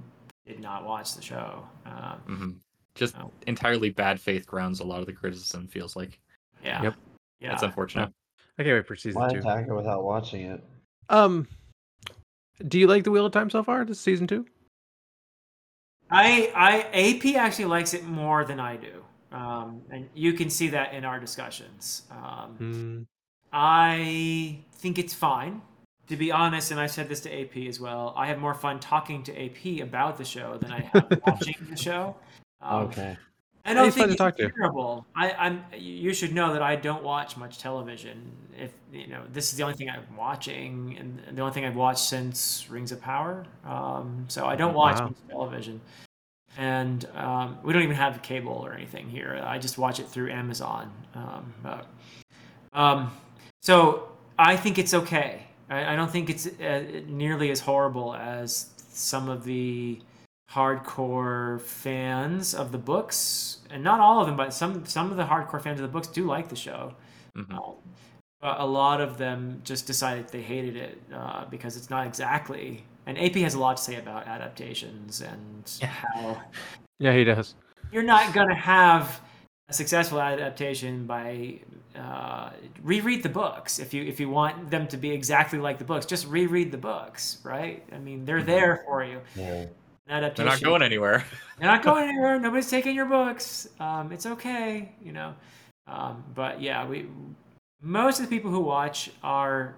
did 0.46 0.62
not 0.62 0.86
watch 0.86 1.14
the 1.14 1.22
show. 1.22 1.68
Um, 1.86 2.22
mhm. 2.30 2.56
just 2.96 3.16
entirely 3.48 3.90
bad 3.90 4.18
faith 4.22 4.48
grounds 4.48 4.80
a 4.80 4.86
lot 4.86 5.02
of 5.02 5.08
the 5.08 5.14
criticism. 5.14 5.68
Feels 5.68 5.98
like 5.98 6.22
yeah, 6.64 6.82
Yep. 6.84 6.96
yeah. 7.42 7.50
that's 7.50 7.64
unfortunate. 7.64 8.14
I 8.58 8.64
can't 8.64 8.76
wait 8.78 8.88
for 8.88 8.96
season 8.96 9.22
Why 9.22 9.28
two. 9.34 9.40
attack 9.40 9.68
it 9.68 9.74
without 9.74 10.04
watching 10.06 10.46
it? 10.46 10.64
Um, 11.10 11.48
do 12.66 12.80
you 12.80 12.88
like 12.88 13.04
the 13.04 13.12
Wheel 13.12 13.26
of 13.26 13.34
Time 13.34 13.50
so 13.50 13.62
far? 13.62 13.84
This 13.84 14.00
season 14.00 14.26
two? 14.26 14.46
I 16.10 16.50
I 16.56 16.82
AP 16.94 17.36
actually 17.36 17.66
likes 17.66 17.94
it 17.94 18.06
more 18.06 18.46
than 18.46 18.60
I 18.62 18.78
do, 18.78 19.04
um, 19.32 19.82
and 19.92 20.10
you 20.14 20.34
can 20.34 20.50
see 20.50 20.68
that 20.70 20.94
in 20.94 21.06
our 21.06 21.20
discussions. 21.20 22.04
Um, 22.12 22.56
Hmm. 22.58 23.02
I 23.54 24.60
think 24.76 24.98
it's 24.98 25.14
fine, 25.14 25.62
to 26.08 26.16
be 26.16 26.32
honest, 26.32 26.72
and 26.72 26.80
I 26.80 26.88
said 26.88 27.10
this 27.10 27.20
to 27.22 27.30
AP 27.42 27.68
as 27.68 27.80
well. 27.80 28.14
I 28.16 28.28
have 28.28 28.40
more 28.40 28.54
fun 28.54 28.80
talking 28.80 29.24
to 29.24 29.46
AP 29.46 29.82
about 29.82 30.18
the 30.18 30.24
show 30.26 30.58
than 30.58 30.72
I 30.72 30.82
have 30.82 31.20
watching 31.26 31.56
the 31.70 31.76
show. 31.78 32.16
Um, 32.62 32.84
Okay. 32.86 33.18
I 33.64 33.76
don't 33.76 33.92
fun 33.92 33.94
think 33.94 34.10
it's 34.14 34.18
talk 34.18 34.36
to. 34.38 34.50
terrible. 34.50 35.06
I, 35.16 35.34
I'm. 35.34 35.64
You 35.78 36.16
should 36.16 36.34
know 36.34 36.52
that 36.54 36.64
I 36.64 36.76
don't 36.76 37.04
watch 37.04 37.38
much 37.38 37.60
television. 37.60 38.32
If 38.58 38.72
you 38.92 39.06
know, 39.06 39.22
this 39.32 39.52
is 39.52 39.58
the 39.58 39.62
only 39.64 39.76
thing 39.76 39.88
I'm 39.88 40.16
watching, 40.18 40.98
and 40.98 41.38
the 41.38 41.44
only 41.44 41.54
thing 41.54 41.66
I've 41.66 41.76
watched 41.76 42.00
since 42.06 42.68
Rings 42.72 42.92
of 42.92 43.00
Power. 43.02 43.46
Um, 43.64 44.26
so 44.30 44.48
I 44.48 44.56
don't 44.56 44.74
watch 44.74 44.96
Wow. 44.98 45.06
much 45.10 45.18
television, 45.30 45.80
and 46.58 47.06
um, 47.16 47.58
we 47.64 47.74
don't 47.74 47.84
even 47.84 47.96
have 47.96 48.22
cable 48.22 48.54
or 48.54 48.74
anything 48.74 49.10
here. 49.10 49.42
I 49.44 49.58
just 49.58 49.78
watch 49.78 50.00
it 50.00 50.08
through 50.08 50.32
Amazon. 50.32 50.92
Um, 51.16 51.54
but, 51.64 51.88
um, 52.74 53.12
so 53.62 54.10
I 54.38 54.56
think 54.58 54.78
it's 54.78 54.94
okay. 54.94 55.44
I, 55.70 55.94
I 55.94 55.96
don't 55.96 56.12
think 56.12 56.30
it's 56.30 56.48
uh, 56.48 57.02
nearly 57.08 57.52
as 57.52 57.60
horrible 57.60 58.16
as 58.16 58.70
some 58.92 59.30
of 59.30 59.44
the 59.44 60.00
hardcore 60.52 61.62
fans 61.62 62.54
of 62.54 62.72
the 62.72 62.78
books, 62.78 63.60
and 63.70 63.84
not 63.84 64.00
all 64.02 64.20
of 64.20 64.28
them, 64.28 64.36
but 64.36 64.54
some 64.54 64.86
some 64.86 65.10
of 65.10 65.18
the 65.18 65.24
hardcore 65.24 65.62
fans 65.62 65.80
of 65.80 65.84
the 65.84 65.92
books 65.92 66.08
do 66.08 66.26
like 66.26 66.50
the 66.50 66.56
show. 66.56 66.94
Mhm. 67.38 67.54
Um, 67.54 67.76
but 68.42 68.60
a 68.60 68.66
lot 68.66 69.00
of 69.00 69.18
them 69.18 69.62
just 69.64 69.86
decided 69.86 70.28
they 70.30 70.42
hated 70.42 70.76
it 70.76 71.02
uh, 71.14 71.46
because 71.46 71.78
it's 71.78 71.90
not 71.90 72.08
exactly. 72.08 72.84
And 73.06 73.18
AP 73.18 73.36
has 73.36 73.54
a 73.56 73.60
lot 73.60 73.78
to 73.78 73.84
say 73.84 73.96
about 73.96 74.28
adaptations 74.28 75.22
and 75.22 75.72
Yeah. 75.82 75.88
how 75.88 76.42
Yeah, 77.00 77.14
he 77.14 77.24
does. 77.24 77.56
you're 77.92 78.04
not 78.04 78.34
going 78.34 78.48
to 78.50 78.56
have 78.56 79.22
a 79.70 79.74
successful 79.74 80.20
adaptation 80.22 81.06
by 81.06 81.60
uh, 81.98 82.52
reread 82.84 83.22
the 83.24 83.30
books 83.30 83.80
if 83.80 83.94
you 83.94 84.04
if 84.04 84.20
you 84.20 84.30
want 84.30 84.70
them 84.70 84.88
to 84.88 84.98
be 84.98 85.12
exactly 85.12 85.60
like 85.60 85.78
the 85.78 85.84
books 85.84 86.06
just 86.06 86.26
reread 86.28 86.72
the 86.72 86.78
books 86.78 87.40
right 87.44 87.84
i 87.92 87.98
mean 87.98 88.24
they're 88.24 88.42
there 88.44 88.82
for 88.86 89.04
you 89.04 89.20
Yeah. 89.36 89.66
Adaptation 90.10 90.36
They're 90.46 90.54
not 90.56 90.62
going 90.62 90.82
anywhere. 90.82 91.26
they're 91.60 91.68
not 91.68 91.84
going 91.84 92.08
anywhere 92.08 92.40
nobody's 92.40 92.70
taking 92.70 92.96
your 92.96 93.06
books 93.08 93.68
um, 93.82 94.12
it's 94.14 94.26
okay 94.26 94.92
you 95.04 95.12
know 95.12 95.34
um, 95.88 96.24
but 96.34 96.62
yeah 96.62 96.86
we 96.88 97.08
most 97.82 98.20
of 98.22 98.30
the 98.30 98.34
people 98.36 98.52
who 98.52 98.62
watch 98.62 99.10
are 99.24 99.76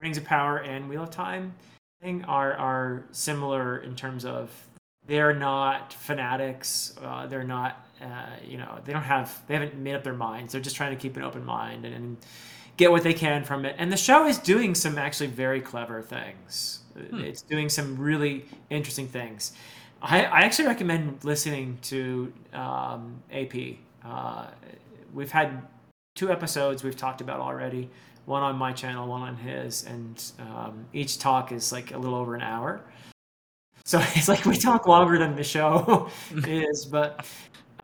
rings 0.00 0.16
of 0.16 0.24
power 0.24 0.58
and 0.58 0.88
wheel 0.88 1.02
of 1.02 1.10
time 1.10 1.52
thing 2.00 2.24
are 2.24 2.54
are 2.54 3.04
similar 3.12 3.78
in 3.78 3.96
terms 3.96 4.24
of 4.24 4.50
they're 5.06 5.34
not 5.34 5.92
fanatics 5.92 6.94
uh, 7.02 7.26
they're 7.26 7.44
not 7.44 7.86
uh, 8.02 8.36
you 8.46 8.58
know 8.58 8.78
they 8.84 8.92
don't 8.92 9.02
have 9.02 9.42
they 9.46 9.54
haven't 9.54 9.76
made 9.76 9.94
up 9.94 10.04
their 10.04 10.12
minds 10.12 10.52
they're 10.52 10.60
just 10.60 10.76
trying 10.76 10.90
to 10.90 11.00
keep 11.00 11.16
an 11.16 11.22
open 11.22 11.44
mind 11.44 11.84
and, 11.84 11.94
and 11.94 12.16
get 12.76 12.90
what 12.90 13.02
they 13.02 13.14
can 13.14 13.44
from 13.44 13.64
it. 13.64 13.74
And 13.78 13.92
the 13.92 13.96
show 13.96 14.26
is 14.26 14.38
doing 14.38 14.74
some 14.74 14.98
actually 14.98 15.28
very 15.28 15.60
clever 15.60 16.02
things. 16.02 16.80
Hmm. 16.94 17.20
It's 17.20 17.42
doing 17.42 17.68
some 17.68 17.96
really 17.96 18.46
interesting 18.70 19.08
things. 19.08 19.52
I, 20.02 20.24
I 20.24 20.40
actually 20.40 20.68
recommend 20.68 21.24
listening 21.24 21.78
to 21.82 22.32
um, 22.52 23.22
AP. 23.32 23.54
Uh, 24.04 24.48
we've 25.12 25.30
had 25.30 25.62
two 26.14 26.30
episodes 26.30 26.84
we've 26.84 26.96
talked 26.96 27.20
about 27.20 27.40
already. 27.40 27.90
One 28.26 28.42
on 28.42 28.56
my 28.56 28.72
channel, 28.72 29.06
one 29.06 29.22
on 29.22 29.36
his, 29.36 29.84
and 29.84 30.22
um, 30.40 30.84
each 30.92 31.18
talk 31.18 31.52
is 31.52 31.72
like 31.72 31.92
a 31.92 31.98
little 31.98 32.18
over 32.18 32.34
an 32.34 32.42
hour. 32.42 32.82
So 33.84 33.98
it's 34.14 34.28
like 34.28 34.44
we 34.44 34.56
talk 34.56 34.86
longer 34.86 35.18
than 35.18 35.34
the 35.34 35.44
show 35.44 36.10
is, 36.46 36.84
but 36.84 37.24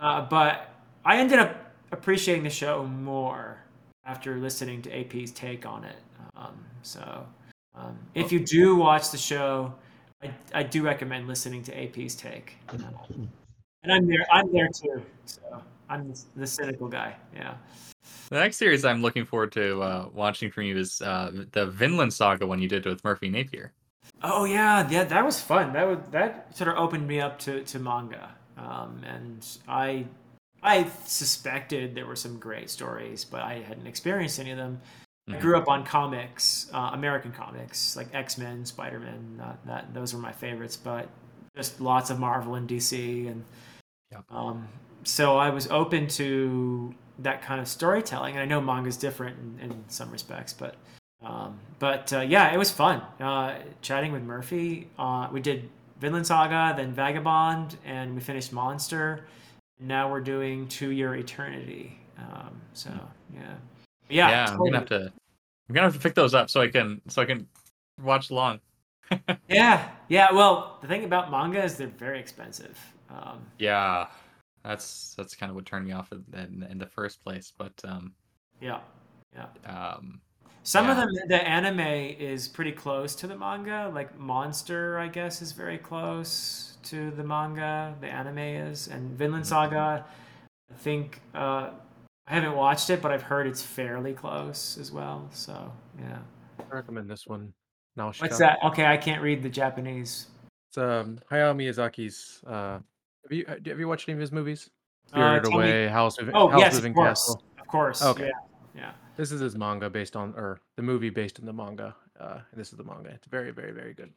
uh, 0.00 0.22
but 0.22 0.74
I 1.04 1.16
ended 1.16 1.38
up 1.38 1.72
appreciating 1.92 2.44
the 2.44 2.50
show 2.50 2.84
more 2.84 3.58
after 4.04 4.36
listening 4.36 4.82
to 4.82 4.98
AP's 4.98 5.30
take 5.30 5.64
on 5.64 5.84
it. 5.84 5.96
Um, 6.36 6.64
so 6.82 7.26
um, 7.74 7.96
if 8.14 8.32
you 8.32 8.40
do 8.40 8.76
watch 8.76 9.10
the 9.10 9.18
show, 9.18 9.72
I, 10.22 10.30
I 10.54 10.62
do 10.62 10.82
recommend 10.82 11.28
listening 11.28 11.62
to 11.64 11.82
AP's 11.82 12.14
take. 12.14 12.56
And 13.84 13.92
I'm 13.92 14.06
there. 14.06 14.24
I'm 14.30 14.52
there 14.52 14.68
too. 14.68 15.02
So 15.24 15.60
I'm 15.88 16.14
the 16.36 16.46
cynical 16.46 16.86
guy. 16.86 17.16
Yeah. 17.34 17.54
The 18.32 18.38
next 18.38 18.56
series 18.56 18.82
I'm 18.82 19.02
looking 19.02 19.26
forward 19.26 19.52
to 19.52 19.82
uh, 19.82 20.08
watching 20.14 20.50
from 20.50 20.62
you 20.62 20.78
is 20.78 21.02
uh, 21.02 21.44
the 21.52 21.66
Vinland 21.66 22.14
Saga 22.14 22.46
one 22.46 22.62
you 22.62 22.66
did 22.68 22.86
with 22.86 23.02
Merphy 23.02 23.30
Napier. 23.30 23.72
Oh 24.22 24.46
yeah, 24.46 24.88
yeah, 24.88 25.04
that 25.04 25.22
was 25.22 25.38
fun. 25.38 25.74
That 25.74 25.86
would 25.86 26.10
that 26.12 26.56
sort 26.56 26.70
of 26.70 26.78
opened 26.78 27.06
me 27.06 27.20
up 27.20 27.38
to, 27.40 27.62
to 27.62 27.78
manga, 27.78 28.34
um, 28.56 29.02
and 29.06 29.46
I 29.68 30.06
I 30.62 30.88
suspected 31.04 31.94
there 31.94 32.06
were 32.06 32.16
some 32.16 32.38
great 32.38 32.70
stories, 32.70 33.22
but 33.22 33.42
I 33.42 33.60
hadn't 33.60 33.86
experienced 33.86 34.40
any 34.40 34.52
of 34.52 34.56
them. 34.56 34.80
I 35.28 35.32
Mhm. 35.32 35.40
grew 35.42 35.58
up 35.58 35.68
on 35.68 35.84
comics, 35.84 36.70
uh, 36.72 36.88
American 36.94 37.32
comics 37.32 37.96
like 37.98 38.14
X 38.14 38.38
Men, 38.38 38.64
Spider 38.64 38.98
Man. 38.98 39.36
That, 39.36 39.58
that 39.66 39.92
those 39.92 40.14
were 40.14 40.20
my 40.20 40.32
favorites, 40.32 40.78
but 40.78 41.06
just 41.54 41.82
lots 41.82 42.08
of 42.08 42.18
Marvel 42.18 42.54
and 42.54 42.66
DC, 42.66 43.28
and 43.28 43.44
Yep. 44.10 44.24
um, 44.30 44.68
so 45.04 45.36
I 45.36 45.50
was 45.50 45.66
open 45.66 46.06
to 46.08 46.94
that 47.20 47.42
kind 47.42 47.60
of 47.60 47.68
storytelling. 47.68 48.34
And 48.34 48.42
I 48.42 48.46
know 48.46 48.60
manga's 48.60 48.96
different 48.96 49.36
in, 49.60 49.70
in 49.70 49.84
some 49.88 50.10
respects, 50.10 50.52
but 50.52 50.76
um, 51.22 51.58
but 51.78 52.12
uh, 52.12 52.20
yeah, 52.20 52.52
it 52.52 52.58
was 52.58 52.70
fun 52.70 53.00
uh, 53.20 53.58
chatting 53.80 54.12
with 54.12 54.26
Merphy. 54.26 54.86
Uh, 54.98 55.28
we 55.32 55.40
did 55.40 55.68
Vinland 56.00 56.26
Saga, 56.26 56.74
then 56.76 56.92
Vagabond, 56.92 57.76
and 57.84 58.14
we 58.14 58.20
finished 58.20 58.52
Monster. 58.52 59.24
Now 59.78 60.10
we're 60.10 60.20
doing 60.20 60.66
To 60.68 60.90
Your 60.90 61.14
Eternity. 61.14 61.98
Um, 62.18 62.60
so 62.72 62.90
yeah, 63.32 63.54
yeah, 64.08 64.28
Yeah, 64.30 64.46
I'm 64.50 64.58
gonna 64.58 64.78
have 64.78 64.88
to. 64.88 65.12
I'm 65.68 65.74
gonna 65.74 65.86
have 65.86 65.94
to 65.94 66.00
pick 66.00 66.14
those 66.14 66.34
up 66.34 66.50
so 66.50 66.60
I 66.60 66.68
can 66.68 67.00
so 67.08 67.22
I 67.22 67.24
can 67.24 67.46
watch 68.02 68.30
along. 68.30 68.60
Yeah, 69.48 69.90
yeah. 70.08 70.32
Well, 70.32 70.78
the 70.80 70.88
thing 70.88 71.04
about 71.04 71.30
manga 71.30 71.62
is 71.62 71.76
they're 71.76 71.86
very 71.86 72.18
expensive. 72.18 72.78
Um, 73.10 73.40
Yeah, 73.58 74.06
that's 74.64 75.14
that's 75.16 75.34
kind 75.34 75.50
of 75.50 75.56
what 75.56 75.66
turned 75.66 75.86
me 75.86 75.92
off 75.92 76.12
in, 76.12 76.24
in, 76.34 76.66
in 76.70 76.78
the 76.78 76.86
first 76.86 77.22
place. 77.22 77.52
But 77.56 77.72
um, 77.84 78.14
yeah. 78.60 78.80
um, 79.66 80.20
Some 80.62 80.88
of 80.88 80.96
Yeah. 80.96 81.06
them, 81.06 81.28
the 81.28 81.42
anime 81.48 81.80
is 81.80 82.48
pretty 82.48 82.72
close 82.72 83.14
to 83.16 83.26
the 83.26 83.36
manga. 83.36 83.90
Like 83.92 84.18
Monster, 84.18 84.98
I 84.98 85.08
guess, 85.08 85.42
is 85.42 85.52
very 85.52 85.78
close 85.78 86.76
to 86.84 87.10
the 87.10 87.24
manga. 87.24 87.94
The 88.00 88.08
anime 88.08 88.38
is, 88.38 88.88
and 88.88 89.10
Vinland 89.18 89.46
Saga. 89.46 90.04
I 90.70 90.74
think 90.74 91.20
uh, 91.34 91.70
I 92.26 92.34
haven't 92.34 92.54
watched 92.54 92.90
it, 92.90 93.02
but 93.02 93.10
I've 93.10 93.22
heard 93.22 93.46
it's 93.46 93.62
fairly 93.62 94.12
close 94.12 94.78
as 94.78 94.92
well. 94.92 95.28
So 95.32 95.72
yeah. 95.98 96.18
I 96.58 96.74
recommend 96.74 97.10
this 97.10 97.26
one. 97.26 97.52
Nausicaa. 97.96 98.24
What's 98.24 98.38
that? 98.38 98.58
Okay, 98.64 98.86
I 98.86 98.96
can't 98.96 99.20
read 99.20 99.42
the 99.42 99.50
Japanese. 99.50 100.28
It's 100.68 100.78
um 100.78 101.18
Hayao 101.30 101.54
Miyazaki's. 101.54 102.40
Uh, 102.46 102.78
have 103.22 103.32
you 103.32 103.44
have 103.46 103.78
you 103.80 103.88
watched 103.88 104.08
any 104.08 104.14
of 104.14 104.20
his 104.20 104.32
movies? 104.32 104.70
Uh, 105.12 105.38
Spirited 105.40 105.50
me- 105.50 105.56
Away, 105.56 105.88
House 105.88 106.18
of 106.18 106.30
Oh 106.34 106.48
House 106.48 106.60
yes, 106.60 106.72
of 106.74 106.80
Moving 106.80 106.94
course, 106.94 107.08
Castle. 107.08 107.42
of 107.60 107.66
course. 107.66 108.02
Okay. 108.02 108.24
Yeah, 108.26 108.30
yeah. 108.74 108.92
This 109.16 109.30
is 109.32 109.40
his 109.40 109.56
manga 109.56 109.90
based 109.90 110.16
on, 110.16 110.32
or 110.36 110.60
the 110.76 110.82
movie 110.82 111.10
based 111.10 111.38
on 111.38 111.44
the 111.46 111.52
manga. 111.52 111.94
Uh, 112.18 112.38
and 112.50 112.60
this 112.60 112.70
is 112.72 112.78
the 112.78 112.84
manga. 112.84 113.10
It's 113.10 113.26
very, 113.26 113.50
very, 113.50 113.72
very 113.72 113.94
good. 113.94 114.10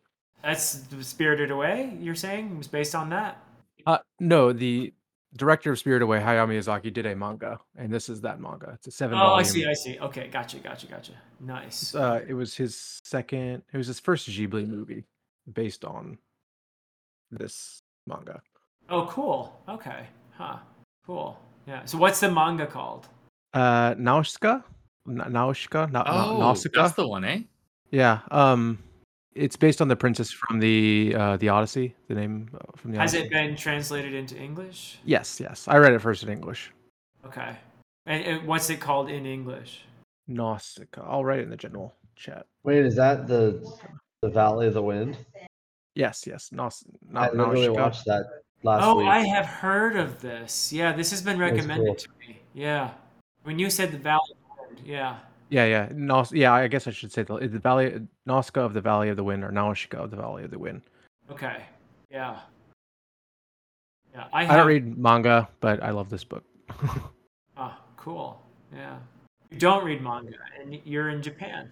That's 0.44 0.84
Spirited 1.02 1.50
Away. 1.52 1.98
You're 2.00 2.16
saying 2.16 2.52
it 2.52 2.58
was 2.58 2.68
based 2.68 2.94
on 2.96 3.10
that? 3.10 3.44
Uh, 3.88 3.98
no, 4.20 4.54
the 4.54 4.94
director 5.36 5.72
of 5.72 5.80
Spirited 5.80 6.04
Away, 6.04 6.20
Hayao 6.20 6.48
Miyazaki, 6.48 6.94
did 6.94 7.06
a 7.08 7.16
manga, 7.16 7.60
and 7.76 7.92
this 7.92 8.08
is 8.10 8.22
that 8.22 8.40
manga. 8.40 8.72
It's 8.76 8.88
a 8.88 8.92
seven. 8.92 9.18
Oh, 9.18 9.34
I 9.34 9.42
see. 9.44 9.66
I 9.66 9.74
see. 9.74 9.98
Okay, 10.00 10.28
gotcha, 10.28 10.60
gotcha, 10.60 10.88
gotcha. 10.88 11.14
Nice. 11.40 11.94
Uh, 11.96 12.22
it 12.28 12.34
was 12.34 12.56
his 12.56 13.02
second. 13.04 13.64
It 13.74 13.78
was 13.78 13.88
his 13.88 14.00
first 14.00 14.30
Ghibli 14.30 14.68
movie, 14.68 15.04
based 15.52 15.84
on 15.84 16.18
this 17.32 17.82
manga. 18.08 18.42
Oh, 18.90 19.06
cool. 19.08 19.60
Okay. 19.68 20.08
Huh. 20.38 20.58
Cool. 21.06 21.40
Yeah. 21.68 21.86
So 21.86 21.98
what's 21.98 22.20
the 22.20 22.30
manga 22.32 22.66
called? 22.68 23.08
Uh, 23.54 23.96
Nausicaa, 23.98 24.62
Na- 25.06 25.26
Nausicaa, 25.28 25.88
Na- 25.92 26.04
Na- 26.04 26.30
oh, 26.32 26.40
Nausicaa. 26.40 26.82
that's 26.84 26.96
the 26.96 27.08
one, 27.08 27.24
eh? 27.24 27.40
Yeah. 27.92 28.20
Um, 28.32 28.80
it's 29.34 29.56
based 29.56 29.82
on 29.82 29.88
the 29.88 29.96
princess 29.96 30.32
from 30.32 30.60
the 30.60 31.16
uh, 31.18 31.38
the 31.38 31.50
Odyssey. 31.50 31.96
The 32.08 32.16
name 32.16 32.50
uh, 32.54 32.58
from 32.76 32.92
the 32.92 33.00
Has 33.00 33.14
it 33.14 33.30
been 33.30 33.56
translated 33.56 34.14
into 34.14 34.36
English? 34.38 35.00
Yes, 35.06 35.40
yes. 35.40 35.68
I 35.68 35.78
read 35.78 35.94
it 35.94 36.00
first 36.02 36.24
in 36.24 36.30
English. 36.30 36.72
Okay. 37.26 37.56
And, 38.06 38.24
and 38.24 38.48
what's 38.48 38.70
it 38.70 38.80
called 38.80 39.10
in 39.10 39.26
English? 39.26 39.84
Nausicaa. 40.28 41.04
I'll 41.08 41.24
write 41.26 41.40
it 41.40 41.44
in 41.44 41.50
the 41.50 41.58
general 41.58 41.94
chat. 42.16 42.46
Wait, 42.64 42.86
is 42.86 42.96
that 42.96 43.28
the 43.28 43.62
the 44.22 44.30
Valley 44.30 44.68
of 44.68 44.74
the 44.74 44.82
Wind? 44.84 45.18
Yes, 45.96 46.26
yes. 46.28 46.50
Naus- 46.52 46.84
Na- 47.10 47.22
I 47.22 47.30
literally 47.32 47.68
Nausicaa. 47.68 47.82
watched 47.84 48.06
that 48.06 48.26
last 48.66 48.84
oh, 48.84 48.98
week. 48.98 49.08
I 49.08 49.20
have 49.20 49.46
heard 49.46 49.96
of 49.96 50.20
this. 50.22 50.74
Yeah, 50.74 50.92
this 50.92 51.12
has 51.12 51.22
been 51.22 51.40
recommended 51.40 51.86
cool. 51.86 51.96
to 51.96 52.10
me. 52.20 52.40
Yeah. 52.54 52.92
When 53.44 53.60
you 53.60 53.70
said 53.70 53.92
the 53.92 53.98
Valley 53.98 54.32
of 54.32 54.38
the 54.58 54.64
Wind, 54.64 54.82
yeah. 54.86 55.18
Yeah, 55.50 55.66
yeah. 55.66 55.90
Naus- 55.94 56.34
yeah, 56.34 56.52
I 56.54 56.68
guess 56.68 56.88
I 56.88 56.92
should 56.92 57.12
say 57.12 57.24
the, 57.24 57.38
the 57.38 57.60
Valley 57.60 58.02
Nausicaa 58.26 58.62
of 58.62 58.74
the 58.74 58.82
Valley 58.82 59.10
of 59.10 59.18
the 59.18 59.24
Wind 59.24 59.44
or 59.44 59.52
Nausicaa 59.52 60.04
of 60.04 60.12
the 60.12 60.18
Valley 60.18 60.44
of 60.44 60.52
the 60.52 60.60
Wind. 60.60 60.82
Okay. 61.32 61.64
Yeah. 62.10 62.40
Yeah. 64.14 64.26
I, 64.34 64.48
I 64.48 64.58
don't 64.58 64.68
read 64.68 64.98
manga, 64.98 65.48
but 65.60 65.82
I 65.84 65.92
love 65.92 66.10
this 66.10 66.24
book. 66.24 66.44
Ah, 67.58 67.80
cool. 67.96 68.42
Yeah. 68.76 68.98
You 69.50 69.58
don't 69.58 69.86
read 69.86 70.02
manga, 70.02 70.36
and 70.60 70.78
you're 70.84 71.08
in 71.08 71.22
Japan. 71.22 71.72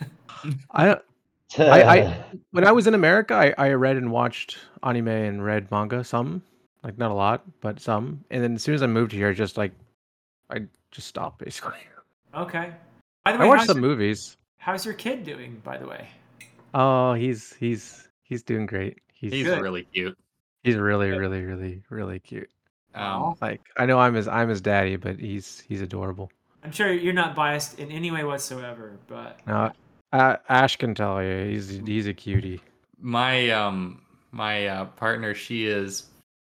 I 0.70 0.98
I- 1.58 1.98
I- 2.00 2.24
when 2.50 2.66
I 2.66 2.72
was 2.72 2.86
in 2.86 2.94
America, 2.94 3.34
I, 3.34 3.54
I 3.58 3.72
read 3.72 3.96
and 3.96 4.10
watched 4.10 4.58
anime 4.82 5.08
and 5.08 5.44
read 5.44 5.70
manga 5.70 6.04
some, 6.04 6.42
like 6.82 6.98
not 6.98 7.10
a 7.10 7.14
lot, 7.14 7.42
but 7.60 7.80
some. 7.80 8.24
And 8.30 8.42
then 8.42 8.54
as 8.54 8.62
soon 8.62 8.74
as 8.74 8.82
I 8.82 8.86
moved 8.86 9.12
here, 9.12 9.28
I 9.28 9.32
just 9.32 9.56
like 9.56 9.72
I 10.50 10.60
just 10.90 11.08
stopped 11.08 11.38
basically. 11.44 11.78
Okay. 12.34 12.72
By 13.24 13.32
the 13.32 13.38
way, 13.38 13.44
I 13.44 13.48
watched 13.48 13.60
how's, 13.60 13.68
some 13.68 13.80
movies. 13.80 14.36
how's 14.58 14.84
your 14.84 14.94
kid 14.94 15.24
doing? 15.24 15.60
By 15.64 15.78
the 15.78 15.86
way. 15.86 16.08
Oh, 16.74 17.14
he's 17.14 17.54
he's 17.54 18.08
he's 18.22 18.42
doing 18.42 18.66
great. 18.66 18.98
He's 19.12 19.32
He's 19.32 19.46
really 19.46 19.84
cute. 19.84 20.18
he's 20.62 20.76
really 20.76 21.10
really 21.10 21.42
really 21.42 21.82
really 21.88 22.18
cute. 22.18 22.50
Um, 22.94 23.34
Like 23.40 23.62
I 23.76 23.86
know 23.86 23.98
I'm 23.98 24.14
his 24.14 24.28
I'm 24.28 24.48
his 24.48 24.60
daddy, 24.60 24.96
but 24.96 25.18
he's 25.18 25.60
he's 25.66 25.80
adorable. 25.80 26.30
I'm 26.62 26.72
sure 26.72 26.92
you're 26.92 27.12
not 27.12 27.34
biased 27.34 27.78
in 27.78 27.90
any 27.90 28.10
way 28.10 28.24
whatsoever, 28.24 28.96
but 29.06 29.38
Now, 29.46 29.72
uh, 30.14 30.36
Ash 30.48 30.76
can 30.76 30.94
tell 30.94 31.22
you 31.22 31.44
he's 31.50 31.68
he's 31.84 32.06
a 32.06 32.14
cutie. 32.14 32.60
my 33.00 33.50
um 33.50 34.00
my 34.30 34.66
uh, 34.66 34.84
partner, 34.86 35.34
she 35.34 35.66
is. 35.66 36.04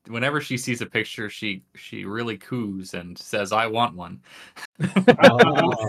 Whenever 0.08 0.40
she 0.40 0.56
sees 0.56 0.80
a 0.82 0.86
picture, 0.86 1.28
she 1.28 1.62
she 1.74 2.04
really 2.04 2.36
coos 2.38 2.94
and 2.94 3.18
says, 3.18 3.52
"I 3.52 3.66
want 3.66 3.96
one." 3.96 4.20
Oh. 5.24 5.88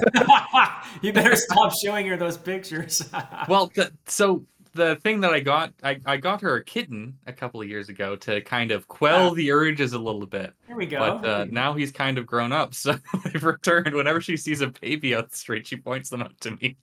you 1.02 1.14
better 1.14 1.36
stop 1.36 1.72
showing 1.84 2.08
her 2.08 2.18
those 2.18 2.38
pictures. 2.38 3.08
well, 3.48 3.72
the, 3.76 3.92
so 4.08 4.44
the 4.74 4.96
thing 4.98 5.22
that 5.22 5.34
I 5.34 5.40
got, 5.40 5.74
I, 5.84 6.00
I 6.06 6.18
got 6.18 6.42
her 6.42 6.56
a 6.56 6.64
kitten 6.64 7.16
a 7.28 7.34
couple 7.34 7.62
of 7.62 7.68
years 7.68 7.90
ago 7.90 8.16
to 8.18 8.42
kind 8.42 8.72
of 8.72 8.88
quell 8.88 9.32
Ah. 9.32 9.34
the 9.34 9.52
urges 9.52 9.94
a 9.94 10.00
little 10.00 10.26
bit. 10.26 10.54
here 10.68 10.76
we 10.76 10.86
go. 10.86 11.20
But 11.22 11.28
uh, 11.30 11.46
now 11.50 11.74
he's 11.74 11.92
kind 11.92 12.18
of 12.18 12.26
grown 12.26 12.52
up, 12.52 12.74
so 12.74 12.96
they've 13.24 13.44
returned. 13.44 13.94
Whenever 13.94 14.22
she 14.22 14.38
sees 14.38 14.62
a 14.62 14.68
baby 14.82 15.16
out 15.16 15.30
the 15.32 15.38
street, 15.38 15.68
she 15.68 15.78
points 15.78 16.10
them 16.10 16.22
out 16.24 16.40
to 16.42 16.52
me. 16.52 16.78